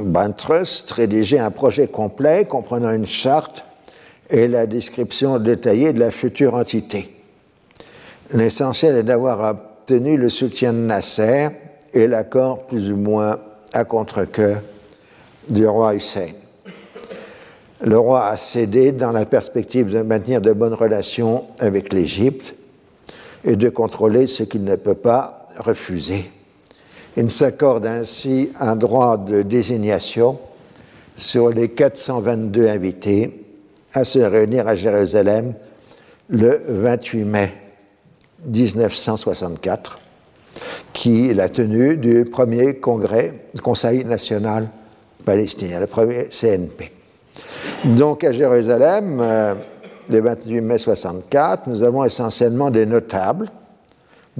Ban 0.00 0.32
Trust, 0.32 0.90
rédigé 0.92 1.38
un 1.38 1.50
projet 1.50 1.88
complet 1.88 2.44
comprenant 2.44 2.92
une 2.92 3.06
charte 3.06 3.64
et 4.30 4.46
la 4.46 4.66
description 4.66 5.38
détaillée 5.38 5.92
de 5.92 5.98
la 5.98 6.12
future 6.12 6.54
entité. 6.54 7.14
L'essentiel 8.32 8.96
est 8.96 9.02
d'avoir 9.02 9.40
obtenu 9.50 10.16
le 10.16 10.28
soutien 10.28 10.72
de 10.72 10.78
Nasser 10.78 11.48
et 11.92 12.06
l'accord 12.06 12.66
plus 12.66 12.92
ou 12.92 12.96
moins 12.96 13.40
à 13.72 13.84
contre-cœur 13.84 14.62
du 15.48 15.66
roi 15.66 15.96
Hussein. 15.96 16.28
Le 17.82 17.98
roi 17.98 18.26
a 18.26 18.36
cédé 18.36 18.92
dans 18.92 19.10
la 19.10 19.26
perspective 19.26 19.90
de 19.90 20.02
maintenir 20.02 20.40
de 20.40 20.52
bonnes 20.52 20.74
relations 20.74 21.48
avec 21.58 21.92
l'Égypte 21.92 22.54
et 23.44 23.56
de 23.56 23.68
contrôler 23.68 24.28
ce 24.28 24.44
qu'il 24.44 24.62
ne 24.62 24.76
peut 24.76 24.94
pas 24.94 25.48
refuser 25.58 26.30
il 27.16 27.30
s'accorde 27.30 27.86
ainsi 27.86 28.50
un 28.60 28.76
droit 28.76 29.16
de 29.16 29.42
désignation 29.42 30.38
sur 31.16 31.50
les 31.50 31.68
422 31.70 32.68
invités 32.68 33.44
à 33.92 34.04
se 34.04 34.20
réunir 34.20 34.68
à 34.68 34.76
Jérusalem 34.76 35.54
le 36.28 36.60
28 36.68 37.24
mai 37.24 37.52
1964, 38.46 39.98
qui 40.92 41.30
est 41.30 41.34
la 41.34 41.48
tenue 41.48 41.96
du 41.96 42.24
premier 42.24 42.76
congrès, 42.76 43.34
Conseil 43.62 44.04
national 44.04 44.68
palestinien, 45.24 45.80
le 45.80 45.86
premier 45.86 46.26
CNP. 46.30 46.92
Donc 47.84 48.24
à 48.24 48.32
Jérusalem, 48.32 49.20
euh, 49.20 49.54
le 50.08 50.20
28 50.20 50.52
mai 50.54 50.60
1964, 50.60 51.68
nous 51.68 51.82
avons 51.82 52.04
essentiellement 52.04 52.70
des 52.70 52.86
notables 52.86 53.48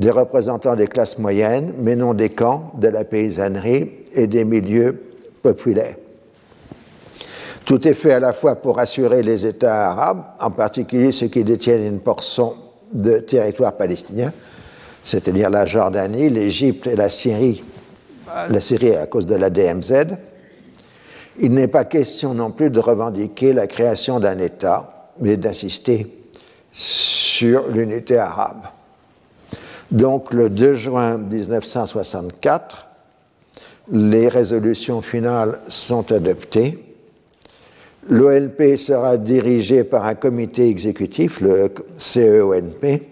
des 0.00 0.10
représentants 0.10 0.76
des 0.76 0.86
classes 0.86 1.18
moyennes, 1.18 1.74
mais 1.76 1.94
non 1.94 2.14
des 2.14 2.30
camps, 2.30 2.72
de 2.78 2.88
la 2.88 3.04
paysannerie 3.04 3.90
et 4.14 4.26
des 4.26 4.46
milieux 4.46 4.98
populaires. 5.42 5.96
Tout 7.66 7.86
est 7.86 7.92
fait 7.92 8.14
à 8.14 8.18
la 8.18 8.32
fois 8.32 8.56
pour 8.56 8.78
assurer 8.78 9.22
les 9.22 9.44
États 9.44 9.90
arabes, 9.90 10.24
en 10.40 10.50
particulier 10.50 11.12
ceux 11.12 11.26
qui 11.26 11.44
détiennent 11.44 11.84
une 11.84 12.00
portion 12.00 12.54
de 12.94 13.18
territoire 13.18 13.76
palestinien, 13.76 14.32
c'est-à-dire 15.02 15.50
la 15.50 15.66
Jordanie, 15.66 16.30
l'Égypte 16.30 16.86
et 16.86 16.96
la 16.96 17.10
Syrie, 17.10 17.62
la 18.48 18.60
Syrie 18.62 18.96
à 18.96 19.06
cause 19.06 19.26
de 19.26 19.34
la 19.34 19.50
DMZ. 19.50 20.16
Il 21.40 21.52
n'est 21.52 21.68
pas 21.68 21.84
question 21.84 22.32
non 22.32 22.52
plus 22.52 22.70
de 22.70 22.80
revendiquer 22.80 23.52
la 23.52 23.66
création 23.66 24.18
d'un 24.18 24.38
État, 24.38 25.10
mais 25.20 25.36
d'insister 25.36 26.06
sur 26.72 27.68
l'unité 27.68 28.16
arabe. 28.16 28.62
Donc 29.90 30.32
le 30.32 30.48
2 30.48 30.74
juin 30.74 31.18
1964, 31.18 32.86
les 33.92 34.28
résolutions 34.28 35.02
finales 35.02 35.58
sont 35.68 36.12
adoptées. 36.12 36.78
L'ONP 38.08 38.76
sera 38.76 39.16
dirigé 39.16 39.84
par 39.84 40.06
un 40.06 40.14
comité 40.14 40.68
exécutif, 40.68 41.40
le 41.40 41.72
CEONP, 41.96 43.02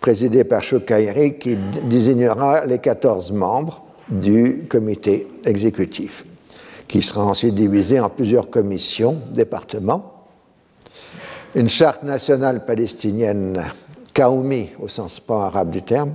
présidé 0.00 0.44
par 0.44 0.62
Choukairi, 0.62 1.38
qui 1.38 1.56
désignera 1.84 2.64
les 2.64 2.78
14 2.78 3.32
membres 3.32 3.84
du 4.08 4.66
comité 4.68 5.28
exécutif, 5.44 6.24
qui 6.88 7.02
sera 7.02 7.24
ensuite 7.24 7.54
divisé 7.54 8.00
en 8.00 8.08
plusieurs 8.08 8.48
commissions, 8.48 9.20
départements. 9.32 10.14
Une 11.54 11.68
charte 11.68 12.02
nationale 12.02 12.64
palestinienne 12.64 13.62
Kaoumi 14.14 14.70
au 14.80 14.88
sens 14.88 15.20
pas 15.20 15.46
arabe 15.46 15.70
du 15.70 15.82
terme, 15.82 16.12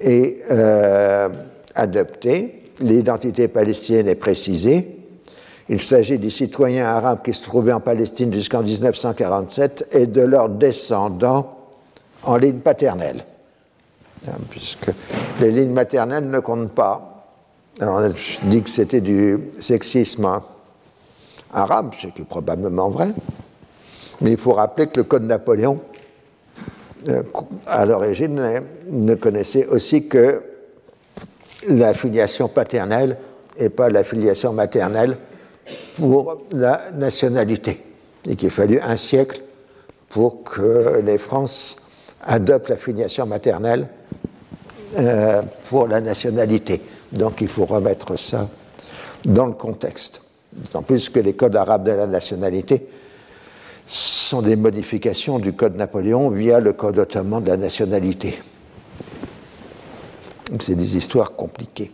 est 0.00 0.42
euh, 0.50 1.28
adopté. 1.74 2.70
L'identité 2.80 3.48
palestinienne 3.48 4.08
est 4.08 4.16
précisée. 4.16 4.98
Il 5.68 5.80
s'agit 5.80 6.18
des 6.18 6.30
citoyens 6.30 6.86
arabes 6.86 7.22
qui 7.24 7.32
se 7.32 7.42
trouvaient 7.42 7.72
en 7.72 7.80
Palestine 7.80 8.32
jusqu'en 8.32 8.62
1947 8.62 9.88
et 9.92 10.06
de 10.06 10.22
leurs 10.22 10.48
descendants 10.48 11.56
en 12.22 12.36
ligne 12.36 12.60
paternelle. 12.60 13.24
hein, 14.28 14.32
puisque 14.50 14.90
les 15.40 15.50
lignes 15.50 15.72
maternelles 15.72 16.28
ne 16.28 16.38
comptent 16.38 16.72
pas. 16.74 17.12
Alors, 17.80 17.96
on 17.96 18.04
a 18.04 18.10
dit 18.44 18.62
que 18.62 18.70
c'était 18.70 19.00
du 19.00 19.50
sexisme 19.60 20.40
arabe, 21.52 21.92
ce 22.00 22.06
qui 22.08 22.22
est 22.22 22.24
probablement 22.24 22.88
vrai, 22.88 23.12
mais 24.20 24.30
il 24.30 24.36
faut 24.36 24.52
rappeler 24.52 24.86
que 24.86 24.98
le 24.98 25.04
Code 25.04 25.24
Napoléon, 25.24 25.80
à 27.66 27.86
l'origine, 27.86 28.62
ne 28.90 29.14
connaissait 29.14 29.66
aussi 29.66 30.08
que 30.08 30.42
la 31.68 31.94
filiation 31.94 32.48
paternelle 32.48 33.16
et 33.58 33.68
pas 33.68 33.88
la 33.88 34.04
filiation 34.04 34.52
maternelle 34.52 35.16
pour 35.96 36.42
la 36.52 36.90
nationalité. 36.94 37.82
Et 38.28 38.36
qu'il 38.36 38.48
a 38.48 38.52
fallu 38.52 38.80
un 38.80 38.96
siècle 38.96 39.40
pour 40.08 40.44
que 40.44 41.00
les 41.04 41.18
France 41.18 41.76
adoptent 42.22 42.70
la 42.70 42.76
filiation 42.76 43.26
maternelle 43.26 43.88
euh, 44.98 45.42
pour 45.68 45.88
la 45.88 46.00
nationalité. 46.00 46.80
Donc 47.12 47.40
il 47.40 47.48
faut 47.48 47.66
remettre 47.66 48.16
ça 48.18 48.48
dans 49.24 49.46
le 49.46 49.52
contexte. 49.52 50.22
En 50.74 50.82
plus 50.82 51.08
que 51.08 51.20
les 51.20 51.34
codes 51.34 51.56
arabes 51.56 51.84
de 51.84 51.92
la 51.92 52.06
nationalité 52.06 52.86
sont 53.86 54.42
des 54.42 54.56
modifications 54.56 55.38
du 55.38 55.52
code 55.52 55.76
Napoléon 55.76 56.30
via 56.30 56.60
le 56.60 56.72
code 56.72 56.98
ottoman 56.98 57.42
de 57.42 57.50
la 57.50 57.56
nationalité. 57.56 58.38
C'est 60.60 60.74
des 60.74 60.96
histoires 60.96 61.32
compliquées. 61.32 61.92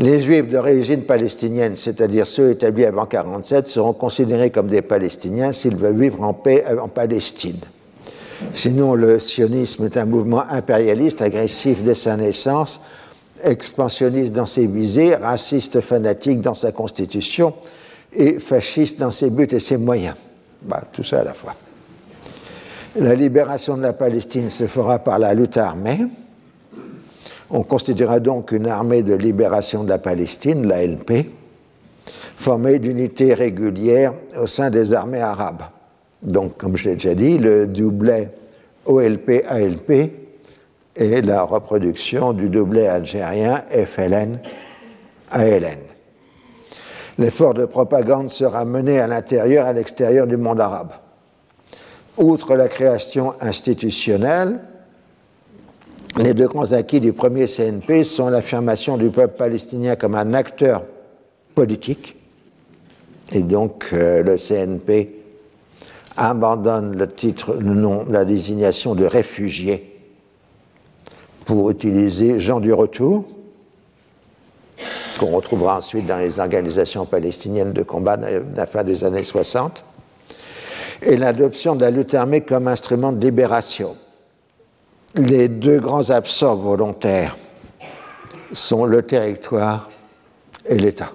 Les 0.00 0.20
juifs 0.20 0.48
d'origine 0.48 1.04
palestinienne, 1.04 1.76
c'est-à-dire 1.76 2.26
ceux 2.26 2.50
établis 2.50 2.84
avant 2.84 3.02
1947, 3.02 3.68
seront 3.68 3.92
considérés 3.92 4.50
comme 4.50 4.66
des 4.66 4.82
Palestiniens 4.82 5.52
s'ils 5.52 5.76
veulent 5.76 6.00
vivre 6.00 6.22
en 6.22 6.34
paix 6.34 6.64
en 6.80 6.88
Palestine. 6.88 7.60
Sinon, 8.52 8.94
le 8.94 9.18
sionisme 9.20 9.84
est 9.84 9.96
un 9.96 10.04
mouvement 10.04 10.44
impérialiste, 10.50 11.22
agressif 11.22 11.82
dès 11.82 11.94
sa 11.94 12.16
naissance, 12.16 12.80
expansionniste 13.42 14.32
dans 14.32 14.46
ses 14.46 14.66
visées, 14.66 15.14
raciste 15.14 15.80
fanatique 15.80 16.40
dans 16.40 16.54
sa 16.54 16.72
constitution 16.72 17.54
et 18.12 18.38
fasciste 18.40 18.98
dans 18.98 19.10
ses 19.10 19.30
buts 19.30 19.46
et 19.50 19.60
ses 19.60 19.76
moyens. 19.76 20.16
Bah, 20.64 20.82
tout 20.92 21.02
ça 21.04 21.20
à 21.20 21.24
la 21.24 21.34
fois. 21.34 21.54
La 22.96 23.14
libération 23.14 23.76
de 23.76 23.82
la 23.82 23.92
Palestine 23.92 24.48
se 24.50 24.66
fera 24.66 24.98
par 24.98 25.18
la 25.18 25.34
lutte 25.34 25.56
armée. 25.56 26.06
On 27.50 27.62
constituera 27.62 28.20
donc 28.20 28.52
une 28.52 28.66
armée 28.66 29.02
de 29.02 29.14
libération 29.14 29.84
de 29.84 29.90
la 29.90 29.98
Palestine, 29.98 30.66
l'ALP, 30.66 31.26
formée 32.36 32.78
d'unités 32.78 33.34
régulières 33.34 34.14
au 34.40 34.46
sein 34.46 34.70
des 34.70 34.92
armées 34.92 35.20
arabes. 35.20 35.64
Donc, 36.22 36.56
comme 36.56 36.76
je 36.76 36.88
l'ai 36.88 36.94
déjà 36.94 37.14
dit, 37.14 37.36
le 37.38 37.66
doublet 37.66 38.32
OLP-ALP 38.86 40.12
est 40.96 41.20
la 41.22 41.42
reproduction 41.42 42.32
du 42.32 42.48
doublet 42.48 42.86
algérien 42.86 43.64
FLN-ALN. 43.70 44.38
L'effort 47.18 47.54
de 47.54 47.64
propagande 47.64 48.30
sera 48.30 48.64
mené 48.64 48.98
à 48.98 49.06
l'intérieur 49.06 49.66
et 49.66 49.70
à 49.70 49.72
l'extérieur 49.72 50.26
du 50.26 50.36
monde 50.36 50.60
arabe. 50.60 50.92
Outre 52.16 52.54
la 52.54 52.68
création 52.68 53.34
institutionnelle, 53.40 54.60
les 56.16 56.34
deux 56.34 56.46
grands 56.46 56.72
acquis 56.72 57.00
du 57.00 57.12
premier 57.12 57.46
CNP 57.46 58.04
sont 58.04 58.28
l'affirmation 58.28 58.96
du 58.96 59.10
peuple 59.10 59.36
palestinien 59.36 59.96
comme 59.96 60.14
un 60.14 60.32
acteur 60.34 60.82
politique, 61.54 62.16
et 63.32 63.42
donc 63.42 63.90
euh, 63.92 64.22
le 64.22 64.36
CNP 64.36 65.22
abandonne 66.16 66.96
le 66.96 67.08
titre, 67.08 67.54
le 67.54 67.74
nom, 67.74 68.04
la 68.08 68.24
désignation 68.24 68.94
de 68.94 69.04
réfugié 69.04 70.00
pour 71.46 71.70
utiliser 71.70 72.38
Jean 72.38 72.60
du 72.60 72.72
Retour, 72.72 73.24
qu'on 75.18 75.30
retrouvera 75.30 75.78
ensuite 75.78 76.06
dans 76.06 76.18
les 76.18 76.40
organisations 76.40 77.06
palestiniennes 77.06 77.72
de 77.72 77.82
combat 77.82 78.14
à 78.14 78.56
la 78.56 78.66
fin 78.66 78.84
des 78.84 79.04
années 79.04 79.24
60, 79.24 79.84
et 81.02 81.16
l'adoption 81.16 81.74
de 81.74 81.82
la 81.82 81.90
lutte 81.90 82.14
armée 82.14 82.40
comme 82.40 82.68
instrument 82.68 83.12
de 83.12 83.24
libération 83.24 83.96
les 85.16 85.48
deux 85.48 85.78
grands 85.78 86.10
absorts 86.10 86.56
volontaires 86.56 87.36
sont 88.52 88.84
le 88.84 89.02
territoire 89.02 89.90
et 90.66 90.76
l'État. 90.76 91.12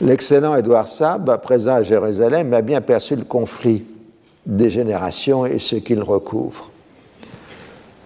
L'excellent 0.00 0.56
Édouard 0.56 0.88
Sab, 0.88 1.40
présent 1.42 1.74
à 1.74 1.82
Jérusalem, 1.82 2.52
a 2.54 2.62
bien 2.62 2.80
perçu 2.80 3.16
le 3.16 3.24
conflit 3.24 3.84
des 4.46 4.70
générations 4.70 5.44
et 5.44 5.58
ce 5.58 5.76
qu'il 5.76 6.02
recouvre. 6.02 6.70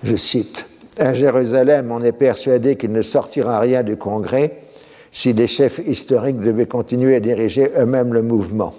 Je 0.03 0.17
cite 0.17 0.67
À 0.99 1.13
Jérusalem, 1.13 1.91
on 1.91 2.03
est 2.05 2.13
persuadé 2.13 2.77
qu'il 2.77 2.93
ne 2.93 3.03
sortira 3.03 3.59
rien 3.59 3.83
du 3.83 3.97
Congrès 3.97 4.59
si 5.11 5.33
les 5.33 5.47
chefs 5.47 5.81
historiques 5.87 6.41
devaient 6.41 6.67
continuer 6.67 7.17
à 7.17 7.21
diriger 7.21 7.71
eux-mêmes 7.79 8.13
le 8.13 8.23
mouvement. 8.23 8.75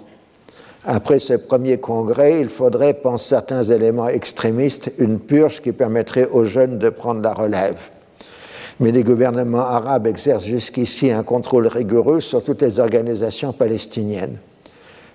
Après 0.84 1.18
ce 1.18 1.32
premier 1.32 1.78
congrès, 1.78 2.40
il 2.40 2.48
faudrait, 2.48 2.94
pensent 2.94 3.26
certains 3.26 3.64
éléments 3.64 4.08
extrémistes, 4.08 4.92
une 4.98 5.18
purge 5.18 5.60
qui 5.60 5.72
permettrait 5.72 6.28
aux 6.30 6.44
jeunes 6.44 6.78
de 6.78 6.90
prendre 6.90 7.22
la 7.22 7.34
relève. 7.34 7.88
Mais 8.78 8.92
les 8.92 9.02
gouvernements 9.02 9.66
arabes 9.66 10.06
exercent 10.06 10.44
jusqu'ici 10.44 11.10
un 11.10 11.22
contrôle 11.22 11.66
rigoureux 11.66 12.20
sur 12.20 12.42
toutes 12.42 12.62
les 12.62 12.78
organisations 12.78 13.52
palestiniennes. 13.52 14.38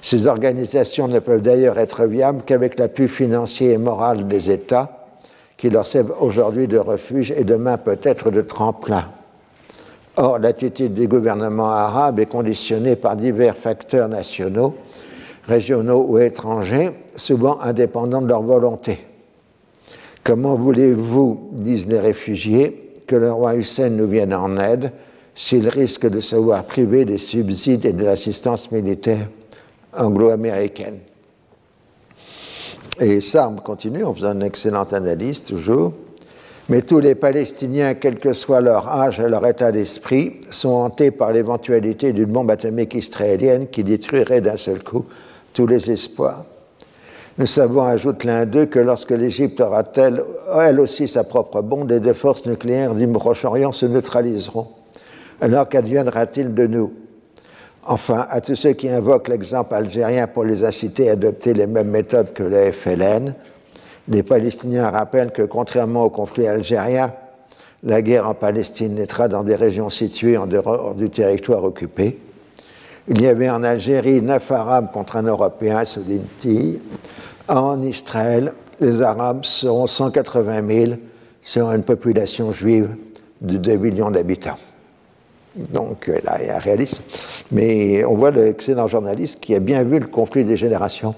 Ces 0.02 0.28
organisations 0.28 1.08
ne 1.08 1.20
peuvent 1.20 1.44
d'ailleurs 1.44 1.78
être 1.80 2.06
viables 2.06 2.42
qu'avec 2.44 2.78
l'appui 2.78 3.08
financier 3.08 3.72
et 3.72 3.78
moral 3.78 4.28
des 4.28 4.52
États, 4.52 5.01
qui 5.62 5.70
leur 5.70 5.86
servent 5.86 6.16
aujourd'hui 6.20 6.68
de 6.68 6.80
refuge 6.80 7.32
et 7.38 7.44
demain 7.44 7.78
peut-être 7.78 8.32
de 8.32 8.42
tremplin. 8.42 9.06
Or, 10.18 10.40
l'attitude 10.40 10.96
des 10.96 11.06
gouvernements 11.06 11.70
arabes 11.70 12.20
est 12.20 12.26
conditionnée 12.26 12.96
par 12.96 13.16
divers 13.16 13.56
facteurs 13.56 14.10
nationaux 14.10 14.74
régionaux 15.48 16.04
ou 16.08 16.18
étrangers, 16.18 16.90
souvent 17.16 17.62
indépendants 17.62 18.24
de 18.24 18.28
leur 18.28 18.42
volonté. 18.42 19.06
Comment 20.24 20.56
voulez-vous, 20.56 21.50
disent 21.52 21.88
les 21.88 22.00
réfugiés, 22.00 22.94
que 23.06 23.16
le 23.16 23.32
roi 23.32 23.56
Hussein 23.56 23.90
nous 23.90 24.08
vienne 24.08 24.34
en 24.34 24.58
aide 24.58 24.92
s'il 25.36 25.70
risque 25.70 26.10
de 26.10 26.22
se 26.22 26.36
voir 26.36 26.64
privé 26.64 27.06
des 27.06 27.20
subsides 27.20 27.86
et 27.86 27.94
de 27.94 28.04
l'assistance 28.04 28.72
militaire 28.72 29.28
anglo-américaine? 29.96 31.02
Et 33.00 33.22
Sarm 33.22 33.60
continue 33.62 34.04
en 34.04 34.14
faisant 34.14 34.34
une 34.34 34.44
excellente 34.44 34.94
analyse 34.94 35.44
toujours. 35.46 35.94
Mais 36.70 36.84
tous 36.84 37.00
les 37.00 37.16
Palestiniens, 37.16 37.96
quel 37.96 38.18
que 38.18 38.34
soit 38.34 38.62
leur 38.62 38.88
âge 38.88 39.20
et 39.20 39.28
leur 39.28 39.46
état 39.46 39.72
d'esprit, 39.72 40.42
sont 40.50 40.70
hantés 40.70 41.12
par 41.12 41.32
l'éventualité 41.34 42.14
d'une 42.14 42.26
bombe 42.26 42.52
atomique 42.52 42.94
israélienne 42.94 43.68
qui 43.68 43.84
détruirait 43.84 44.42
d'un 44.42 44.58
seul 44.58 44.84
coup 44.84 45.06
tous 45.54 45.68
les 45.68 45.92
espoirs. 45.92 46.46
Nous 47.38 47.46
savons, 47.46 47.84
ajoute 47.84 48.24
l'un 48.24 48.46
d'eux, 48.46 48.66
que 48.66 48.80
lorsque 48.80 49.12
l'Égypte 49.12 49.60
aura 49.62 49.84
elle, 49.96 50.24
elle 50.60 50.80
aussi 50.80 51.08
sa 51.08 51.24
propre 51.24 51.62
bombe, 51.62 51.90
les 51.90 52.00
deux 52.00 52.14
forces 52.14 52.46
nucléaires 52.46 52.94
du 52.94 53.08
Proche-Orient 53.08 53.72
se 53.72 53.86
neutraliseront. 53.86 54.68
Alors 55.42 55.68
qu'adviendra-t-il 55.68 56.54
de 56.54 56.68
nous? 56.68 56.94
Enfin, 57.84 58.28
à 58.30 58.42
tous 58.42 58.56
ceux 58.56 58.74
qui 58.74 58.90
invoquent 58.90 59.28
l'exemple 59.28 59.74
algérien 59.74 60.28
pour 60.28 60.44
les 60.44 60.64
inciter 60.64 61.10
à 61.10 61.14
adopter 61.14 61.54
les 61.54 61.68
mêmes 61.68 61.90
méthodes 61.90 62.32
que 62.32 62.44
le 62.44 62.72
FLN, 62.72 63.34
les 64.08 64.24
Palestiniens 64.24 64.90
rappellent 64.90 65.32
que, 65.32 65.42
contrairement 65.44 66.04
au 66.04 66.10
conflit 66.10 66.48
algérien, 66.48 67.14
la 67.84 68.02
guerre 68.02 68.28
en 68.28 68.36
Palestine 68.36 68.96
naîtra 68.96 69.28
dans 69.28 69.44
des 69.44 69.56
régions 69.56 69.90
situées 69.90 70.38
en 70.38 70.46
dehors 70.46 70.94
du 70.94 71.10
territoire 71.10 71.64
occupé 71.64 72.20
il 73.08 73.22
y 73.22 73.28
avait 73.28 73.50
en 73.50 73.64
Algérie 73.64 74.22
neuf 74.22 74.52
Arabes 74.52 74.92
contre 74.92 75.18
un 75.18 75.24
Européen, 75.24 75.84
souligne-t-il. 75.84 76.80
En 77.48 77.82
Israël, 77.82 78.54
les 78.80 79.02
Arabes 79.02 79.44
seront 79.44 79.88
180 79.88 80.68
000 80.68 80.92
sur 81.42 81.72
une 81.72 81.84
population 81.84 82.52
juive 82.52 82.96
de 83.42 83.58
2 83.58 83.76
millions 83.78 84.12
d'habitants. 84.12 84.58
Donc 85.56 86.08
là, 86.08 86.38
il 86.40 86.48
y 86.48 86.50
a 86.50 86.56
un 86.56 86.60
réalisme. 86.60 87.04
Mais 87.52 88.04
on 88.06 88.16
voit 88.16 88.32
l'excellent 88.32 88.88
journaliste 88.88 89.40
qui 89.40 89.54
a 89.56 89.60
bien 89.60 89.84
vu 89.84 90.00
le 90.00 90.08
conflit 90.08 90.46
des 90.46 90.58
générations 90.58 91.14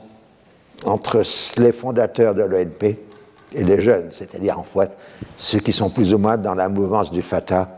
entre 0.85 1.21
les 1.57 1.71
fondateurs 1.71 2.35
de 2.35 2.43
l'ONP 2.43 2.97
et 3.55 3.63
les 3.63 3.81
jeunes, 3.81 4.07
c'est-à-dire 4.09 4.59
en 4.59 4.63
fait 4.63 4.97
ceux 5.37 5.59
qui 5.59 5.71
sont 5.71 5.89
plus 5.89 6.13
ou 6.13 6.17
moins 6.17 6.35
dans 6.37 6.55
la 6.55 6.67
mouvance 6.69 7.11
du 7.11 7.21
Fatah 7.21 7.69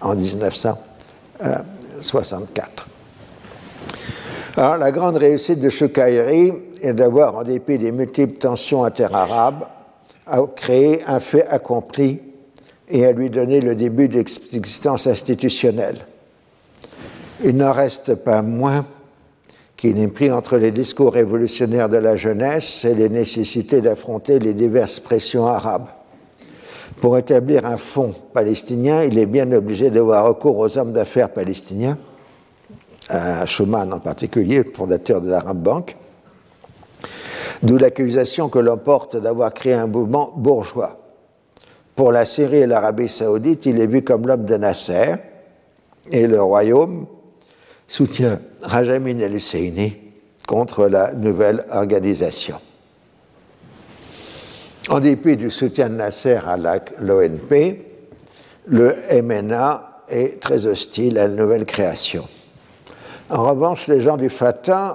en 0.00 0.14
1964. 0.14 2.86
Alors, 4.56 4.76
la 4.76 4.92
grande 4.92 5.16
réussite 5.16 5.58
de 5.60 5.70
Choukaïri 5.70 6.52
est 6.82 6.92
d'avoir, 6.92 7.38
en 7.38 7.42
dépit 7.42 7.78
des 7.78 7.90
multiples 7.90 8.36
tensions 8.36 8.84
interarabes, 8.84 9.64
créé 10.54 11.02
un 11.06 11.20
fait 11.20 11.46
accompli 11.46 12.20
et 12.92 13.06
à 13.06 13.12
lui 13.12 13.30
donner 13.30 13.60
le 13.60 13.74
début 13.74 14.06
de 14.06 14.14
l'existence 14.14 15.06
institutionnelle. 15.06 16.06
Il 17.42 17.56
n'en 17.56 17.72
reste 17.72 18.14
pas 18.14 18.42
moins 18.42 18.84
qui 19.78 19.94
n'est 19.94 20.08
pris 20.08 20.30
entre 20.30 20.58
les 20.58 20.70
discours 20.70 21.14
révolutionnaires 21.14 21.88
de 21.88 21.96
la 21.96 22.14
jeunesse 22.14 22.84
et 22.84 22.94
les 22.94 23.08
nécessités 23.08 23.80
d'affronter 23.80 24.38
les 24.38 24.54
diverses 24.54 25.00
pressions 25.00 25.46
arabes. 25.46 25.88
Pour 26.98 27.18
établir 27.18 27.64
un 27.64 27.78
fonds 27.78 28.14
palestinien, 28.32 29.02
il 29.02 29.18
est 29.18 29.26
bien 29.26 29.50
obligé 29.50 29.90
d'avoir 29.90 30.28
recours 30.28 30.58
aux 30.58 30.78
hommes 30.78 30.92
d'affaires 30.92 31.30
palestiniens, 31.30 31.98
à 33.08 33.44
Schuman 33.46 33.92
en 33.92 33.98
particulier, 33.98 34.58
le 34.62 34.72
fondateur 34.72 35.20
de 35.20 35.30
l'Arab 35.30 35.60
Bank, 35.60 35.96
d'où 37.62 37.78
l'accusation 37.78 38.48
que 38.50 38.58
l'on 38.58 38.76
porte 38.76 39.16
d'avoir 39.16 39.52
créé 39.52 39.72
un 39.72 39.86
mouvement 39.86 40.32
bourgeois. 40.36 41.01
Pour 41.94 42.10
la 42.10 42.24
Syrie 42.24 42.58
et 42.58 42.66
l'Arabie 42.66 43.08
saoudite, 43.08 43.66
il 43.66 43.80
est 43.80 43.86
vu 43.86 44.02
comme 44.02 44.26
l'homme 44.26 44.44
de 44.44 44.56
Nasser, 44.56 45.14
et 46.10 46.26
le 46.26 46.42
royaume 46.42 47.06
soutient 47.86 48.40
Rajamin 48.62 49.18
el-Husseini 49.18 49.96
contre 50.46 50.88
la 50.88 51.12
nouvelle 51.12 51.64
organisation. 51.70 52.58
En 54.88 55.00
dépit 55.00 55.36
du 55.36 55.50
soutien 55.50 55.88
de 55.88 55.94
Nasser 55.94 56.40
à 56.46 56.56
l'ONP, 56.56 57.76
le 58.66 58.94
MNA 59.22 60.02
est 60.08 60.40
très 60.40 60.66
hostile 60.66 61.18
à 61.18 61.26
la 61.26 61.34
nouvelle 61.34 61.66
création. 61.66 62.26
En 63.30 63.44
revanche, 63.44 63.86
les 63.86 64.00
gens 64.00 64.16
du 64.16 64.28
Fatah 64.28 64.92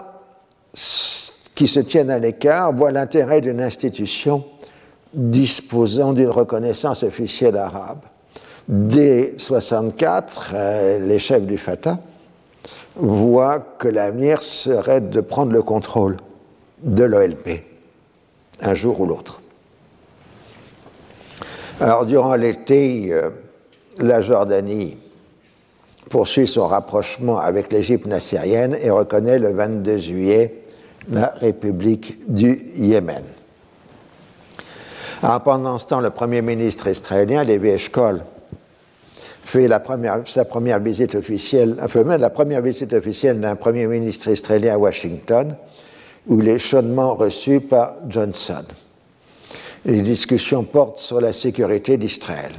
qui 1.56 1.68
se 1.68 1.80
tiennent 1.80 2.12
à 2.12 2.20
l'écart 2.20 2.74
voient 2.74 2.92
l'intérêt 2.92 3.42
d'une 3.42 3.62
institution 3.62 4.44
disposant 5.14 6.14
d'une 6.14 6.30
reconnaissance 6.30 7.04
officielle 7.04 7.58
arabe. 7.58 8.00
Dès 8.68 9.34
1964, 9.38 10.52
euh, 10.54 11.00
les 11.00 11.20
chefs 11.20 11.46
du 11.46 11.58
Fatah 11.58 12.00
voient 12.96 13.60
que 13.60 13.88
l'avenir 13.88 14.44
serait 14.44 15.02
de 15.02 15.22
prendre 15.22 15.54
le 15.54 15.62
contrôle 15.62 16.18
de 16.84 17.04
l'OLP, 17.04 17.64
un 18.62 18.74
jour 18.74 19.00
ou 19.00 19.06
l'autre. 19.06 19.42
Alors, 21.80 22.06
durant 22.06 22.36
l'été, 22.36 23.10
euh, 23.12 23.30
la 24.00 24.22
Jordanie 24.22 24.98
poursuit 26.10 26.48
son 26.48 26.68
rapprochement 26.68 27.38
avec 27.38 27.72
l'Égypte 27.72 28.06
nassérienne 28.06 28.76
et 28.82 28.90
reconnaît 28.90 29.40
le 29.40 29.52
22 29.52 29.98
juillet 29.98 30.64
la 31.10 31.34
République 31.40 32.20
du 32.28 32.72
Yémen. 32.76 33.24
Alors, 35.24 35.42
pendant 35.42 35.78
ce 35.80 35.88
temps, 35.88 36.00
le 36.00 36.12
Premier 36.12 36.44
ministre 36.44 36.88
israélien, 36.88 37.44
Lévi 37.44 37.70
Eshkol, 37.70 38.24
fait 39.44 39.68
la 39.68 39.80
première, 39.80 40.22
sa 40.28 40.46
première 40.46 40.80
visite 40.80 41.16
officielle, 41.16 41.78
même 41.96 42.22
la 42.22 42.30
première 42.30 42.62
visite 42.62 42.94
officielle 42.94 43.40
d'un 43.40 43.56
Premier 43.56 43.88
ministre 43.88 44.28
israélien 44.28 44.76
à 44.76 44.78
Washington, 44.78 45.56
où 46.28 46.42
il 46.42 46.48
est 46.48 46.60
chaudement 46.60 47.16
reçu 47.16 47.62
par 47.62 47.94
Johnson. 48.08 48.64
Les 49.86 50.02
discussions 50.02 50.64
portent 50.64 51.00
sur 51.00 51.20
la 51.20 51.34
sécurité 51.34 51.98
d'Israël. 51.98 52.52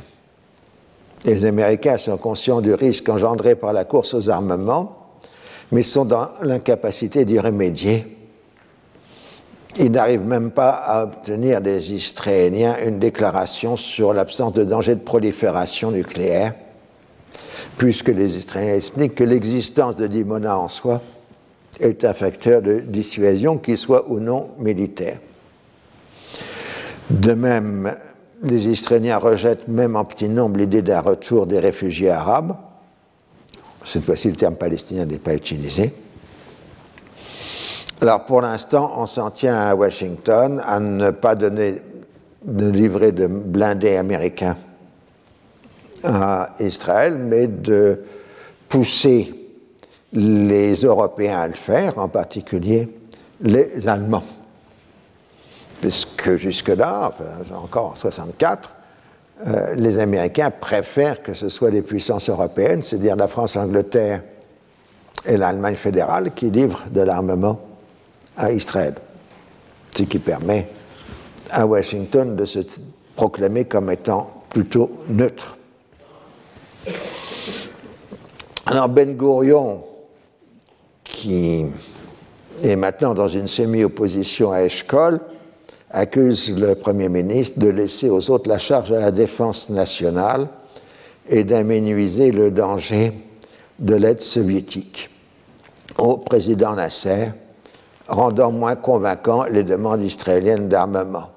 Les 1.24 1.44
Américains 1.44 1.98
sont 1.98 2.16
conscients 2.16 2.60
du 2.60 2.74
risque 2.74 3.09
engendré 3.09 3.55
par 3.55 3.72
la 3.72 3.85
course 3.85 4.14
aux 4.14 4.30
armements, 4.30 4.97
mais 5.70 5.82
sont 5.82 6.06
dans 6.06 6.28
l'incapacité 6.43 7.24
d'y 7.24 7.39
remédier. 7.39 8.18
Ils 9.78 9.92
n'arrivent 9.92 10.26
même 10.26 10.50
pas 10.50 10.70
à 10.70 11.05
obtenir 11.05 11.60
des 11.60 11.92
Israéliens 11.92 12.76
une 12.84 12.98
déclaration 12.98 13.76
sur 13.76 14.12
l'absence 14.12 14.52
de 14.52 14.64
danger 14.64 14.94
de 14.94 15.00
prolifération 15.00 15.90
nucléaire 15.90 16.55
puisque 17.76 18.09
les 18.09 18.36
Israéliens 18.36 18.74
expliquent 18.74 19.14
que 19.14 19.24
l'existence 19.24 19.96
de 19.96 20.06
Dimona 20.06 20.59
en 20.59 20.68
soi 20.68 21.00
est 21.80 22.05
un 22.05 22.12
facteur 22.12 22.60
de 22.60 22.80
dissuasion, 22.80 23.56
qu'il 23.56 23.78
soit 23.78 24.10
ou 24.10 24.18
non 24.18 24.50
militaire. 24.59 25.20
De 27.10 27.32
même, 27.32 27.94
les 28.42 28.68
Israéliens 28.68 29.18
rejettent 29.18 29.68
même 29.68 29.96
en 29.96 30.05
petit 30.05 30.28
nombre 30.28 30.59
l'idée 30.59 30.82
d'un 30.82 31.00
retour 31.00 31.46
des 31.46 31.60
réfugiés 31.60 32.10
arabes. 32.10 32.56
Cette 33.84 34.05
fois-ci, 34.05 34.28
le 34.28 34.36
terme 34.36 34.56
palestinien 34.56 35.06
n'est 35.06 35.18
pas 35.18 35.34
utilisé. 35.34 35.92
Alors, 38.01 38.25
pour 38.25 38.43
l'instant, 38.43 38.93
on 38.97 39.07
s'en 39.07 39.31
tient 39.31 39.59
à 39.59 39.75
Washington 39.75 40.62
à 40.65 40.79
ne 40.79 41.11
pas 41.11 41.35
donner 41.35 41.83
de 42.45 42.70
livrer 42.70 43.11
de 43.11 43.27
blindés 43.27 43.97
américains 43.97 44.57
à 46.05 46.51
Israël, 46.61 47.19
mais 47.19 47.49
de 47.49 48.05
pousser 48.69 49.35
les 50.12 50.75
Européens 50.75 51.41
à 51.41 51.49
le 51.49 51.55
faire, 51.55 51.99
en 51.99 52.09
particulier 52.09 52.89
les 53.41 53.89
Allemands. 53.89 54.25
Puisque 55.81 56.37
jusque-là, 56.37 57.11
encore 57.53 57.87
en 57.87 57.95
1964, 57.95 58.75
euh, 59.47 59.75
les 59.75 59.99
Américains 59.99 60.53
préfèrent 60.53 61.23
que 61.23 61.35
ce 61.35 61.49
soit 61.49 61.70
les 61.70 61.83
puissances 61.83 62.29
européennes, 62.29 62.83
c'est-à-dire 62.83 63.16
la 63.16 63.27
France, 63.27 63.57
l'Angleterre 63.57 64.23
et 65.25 65.37
l'Allemagne 65.37 65.77
fédérale, 65.77 66.33
qui 66.33 66.51
livrent 66.51 66.85
de 66.91 67.01
l'armement 67.01 67.68
à 68.39 68.52
Israël. 68.52 68.94
Ce 69.94 70.05
qui 70.05 70.19
permet 70.19 70.69
à 71.51 71.66
Washington 71.66 72.36
de 72.36 72.44
se 72.44 72.60
proclamer 73.16 73.65
comme 73.65 73.90
étant 73.90 74.31
plutôt 74.48 74.90
neutre. 75.09 75.56
Alors 78.65 78.89
Ben 78.89 79.16
Gurion, 79.16 79.82
qui 81.02 81.66
est 82.62 82.77
maintenant 82.77 83.15
dans 83.15 83.28
une 83.28 83.48
semi-opposition 83.48 84.52
à 84.52 84.62
Eshkol, 84.62 85.20
accuse 85.90 86.56
le 86.56 86.74
Premier 86.74 87.09
ministre 87.09 87.59
de 87.59 87.69
laisser 87.69 88.10
aux 88.10 88.31
autres 88.31 88.48
la 88.48 88.59
charge 88.59 88.90
de 88.90 88.97
la 88.97 89.10
défense 89.10 89.70
nationale 89.70 90.48
et 91.28 91.44
d'aménuiser 91.44 92.31
le 92.31 92.51
danger 92.51 93.12
de 93.78 93.94
l'aide 93.94 94.20
soviétique 94.20 95.10
au 95.97 96.19
président 96.19 96.74
Nasser, 96.74 97.31
rendant 98.09 98.51
moins 98.51 98.74
convaincant 98.74 99.44
les 99.44 99.62
demandes 99.62 100.02
israéliennes 100.02 100.68
d'armement. 100.68 101.30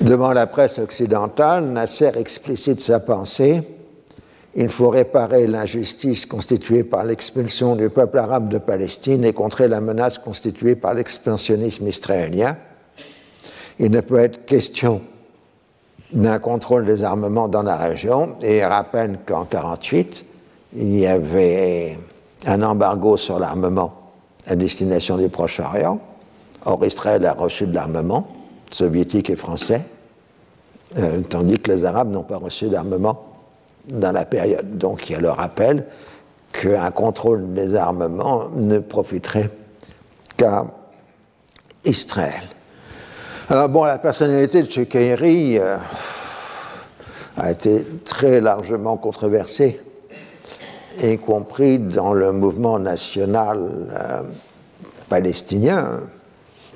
Devant 0.00 0.32
la 0.32 0.46
presse 0.46 0.78
occidentale, 0.78 1.64
Nasser 1.66 2.10
explicite 2.16 2.80
sa 2.80 2.98
pensée. 2.98 3.62
Il 4.54 4.68
faut 4.68 4.88
réparer 4.90 5.46
l'injustice 5.46 6.26
constituée 6.26 6.82
par 6.82 7.04
l'expulsion 7.04 7.76
du 7.76 7.88
peuple 7.88 8.18
arabe 8.18 8.48
de 8.48 8.58
Palestine 8.58 9.24
et 9.24 9.32
contrer 9.32 9.68
la 9.68 9.80
menace 9.80 10.18
constituée 10.18 10.74
par 10.74 10.94
l'expansionnisme 10.94 11.86
israélien. 11.86 12.56
Il 13.78 13.90
ne 13.90 14.00
peut 14.00 14.18
être 14.18 14.44
question 14.44 15.02
d'un 16.12 16.38
contrôle 16.38 16.84
des 16.84 17.04
armements 17.04 17.48
dans 17.48 17.62
la 17.62 17.76
région 17.76 18.36
et 18.42 18.58
il 18.58 18.64
rappelle 18.64 19.20
qu'en 19.24 19.44
1948, 19.44 20.24
il 20.74 20.98
y 20.98 21.06
avait 21.06 21.96
un 22.44 22.62
embargo 22.62 23.16
sur 23.16 23.38
l'armement 23.38 24.01
à 24.46 24.56
destination 24.56 25.16
du 25.16 25.28
Proche-Orient. 25.28 26.00
Or, 26.64 26.84
Israël 26.84 27.24
a 27.26 27.32
reçu 27.32 27.66
de 27.66 27.74
l'armement 27.74 28.28
soviétique 28.70 29.30
et 29.30 29.36
français, 29.36 29.82
euh, 30.98 31.20
tandis 31.28 31.58
que 31.58 31.70
les 31.70 31.84
Arabes 31.84 32.10
n'ont 32.10 32.22
pas 32.22 32.38
reçu 32.38 32.68
d'armement 32.68 33.32
dans 33.88 34.12
la 34.12 34.24
période. 34.24 34.78
Donc 34.78 35.08
il 35.08 35.12
y 35.12 35.16
a 35.16 35.20
le 35.20 35.30
rappel 35.30 35.86
qu'un 36.52 36.90
contrôle 36.90 37.52
des 37.54 37.74
armements 37.74 38.48
ne 38.54 38.78
profiterait 38.78 39.50
qu'à 40.36 40.66
Israël. 41.84 42.44
Alors 43.48 43.68
bon, 43.68 43.84
la 43.84 43.98
personnalité 43.98 44.62
de 44.62 44.70
Chekairi 44.70 45.58
euh, 45.58 45.76
a 47.36 47.50
été 47.50 47.84
très 48.04 48.40
largement 48.40 48.96
controversée, 48.96 49.80
y 51.00 51.18
compris 51.18 51.78
dans 51.78 52.12
le 52.12 52.32
mouvement 52.32 52.78
national 52.78 53.58
euh, 53.92 54.22
palestinien. 55.08 56.00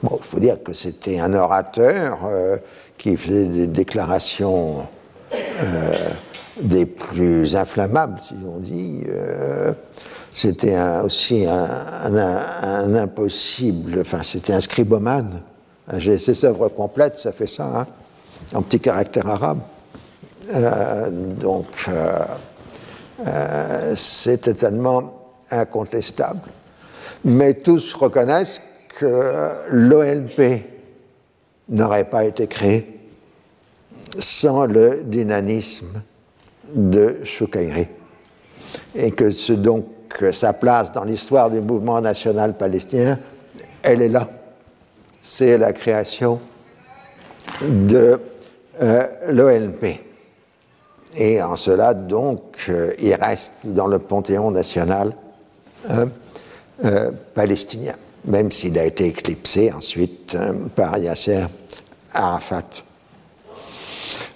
Il 0.02 0.08
faut 0.20 0.38
dire 0.38 0.62
que 0.62 0.72
c'était 0.72 1.18
un 1.18 1.32
orateur 1.32 2.18
euh, 2.24 2.58
qui 2.98 3.16
faisait 3.16 3.46
des 3.46 3.66
déclarations 3.66 4.86
euh, 5.32 6.10
des 6.60 6.86
plus 6.86 7.56
inflammables, 7.56 8.20
si 8.20 8.34
on 8.46 8.58
dit. 8.58 9.02
Euh, 9.08 9.72
c'était 10.30 10.78
aussi 11.02 11.46
un, 11.46 12.94
impossible, 12.94 14.00
enfin 14.02 14.22
c'était 14.22 14.52
un 14.52 14.60
scribomane. 14.60 15.40
J'ai 15.96 16.18
ses 16.18 16.44
œuvres 16.44 16.68
complètes, 16.68 17.18
ça 17.18 17.32
fait 17.32 17.46
ça, 17.46 17.64
hein, 17.74 17.86
en 18.54 18.60
petit 18.60 18.80
caractère 18.80 19.26
arabe. 19.30 19.60
donc 21.40 21.88
c'est 23.94 24.42
totalement 24.42 25.34
incontestable. 25.50 26.40
Mais 27.24 27.54
tous 27.54 27.94
reconnaissent 27.94 28.60
que 28.98 29.50
l'ONP 29.70 30.62
n'aurait 31.68 32.08
pas 32.08 32.24
été 32.24 32.46
créé 32.46 33.00
sans 34.18 34.66
le 34.66 35.02
dynamisme 35.04 36.02
de 36.72 37.18
Choukairi. 37.24 37.88
Et 38.94 39.10
que 39.10 39.52
donc 39.52 39.86
sa 40.32 40.52
place 40.52 40.92
dans 40.92 41.04
l'histoire 41.04 41.50
du 41.50 41.60
mouvement 41.60 42.00
national 42.00 42.56
palestinien, 42.56 43.18
elle 43.82 44.02
est 44.02 44.08
là. 44.08 44.28
C'est 45.20 45.58
la 45.58 45.72
création 45.72 46.40
de 47.62 48.20
euh, 48.80 49.06
l'ONP. 49.28 50.05
Et 51.16 51.42
en 51.42 51.56
cela, 51.56 51.94
donc, 51.94 52.66
euh, 52.68 52.92
il 52.98 53.14
reste 53.14 53.54
dans 53.64 53.86
le 53.86 53.98
panthéon 53.98 54.50
national 54.50 55.14
palestinien, 57.34 57.94
même 58.24 58.50
s'il 58.50 58.78
a 58.78 58.84
été 58.84 59.06
éclipsé 59.06 59.72
ensuite 59.72 60.36
par 60.74 60.98
Yasser 60.98 61.44
Arafat. 62.12 62.82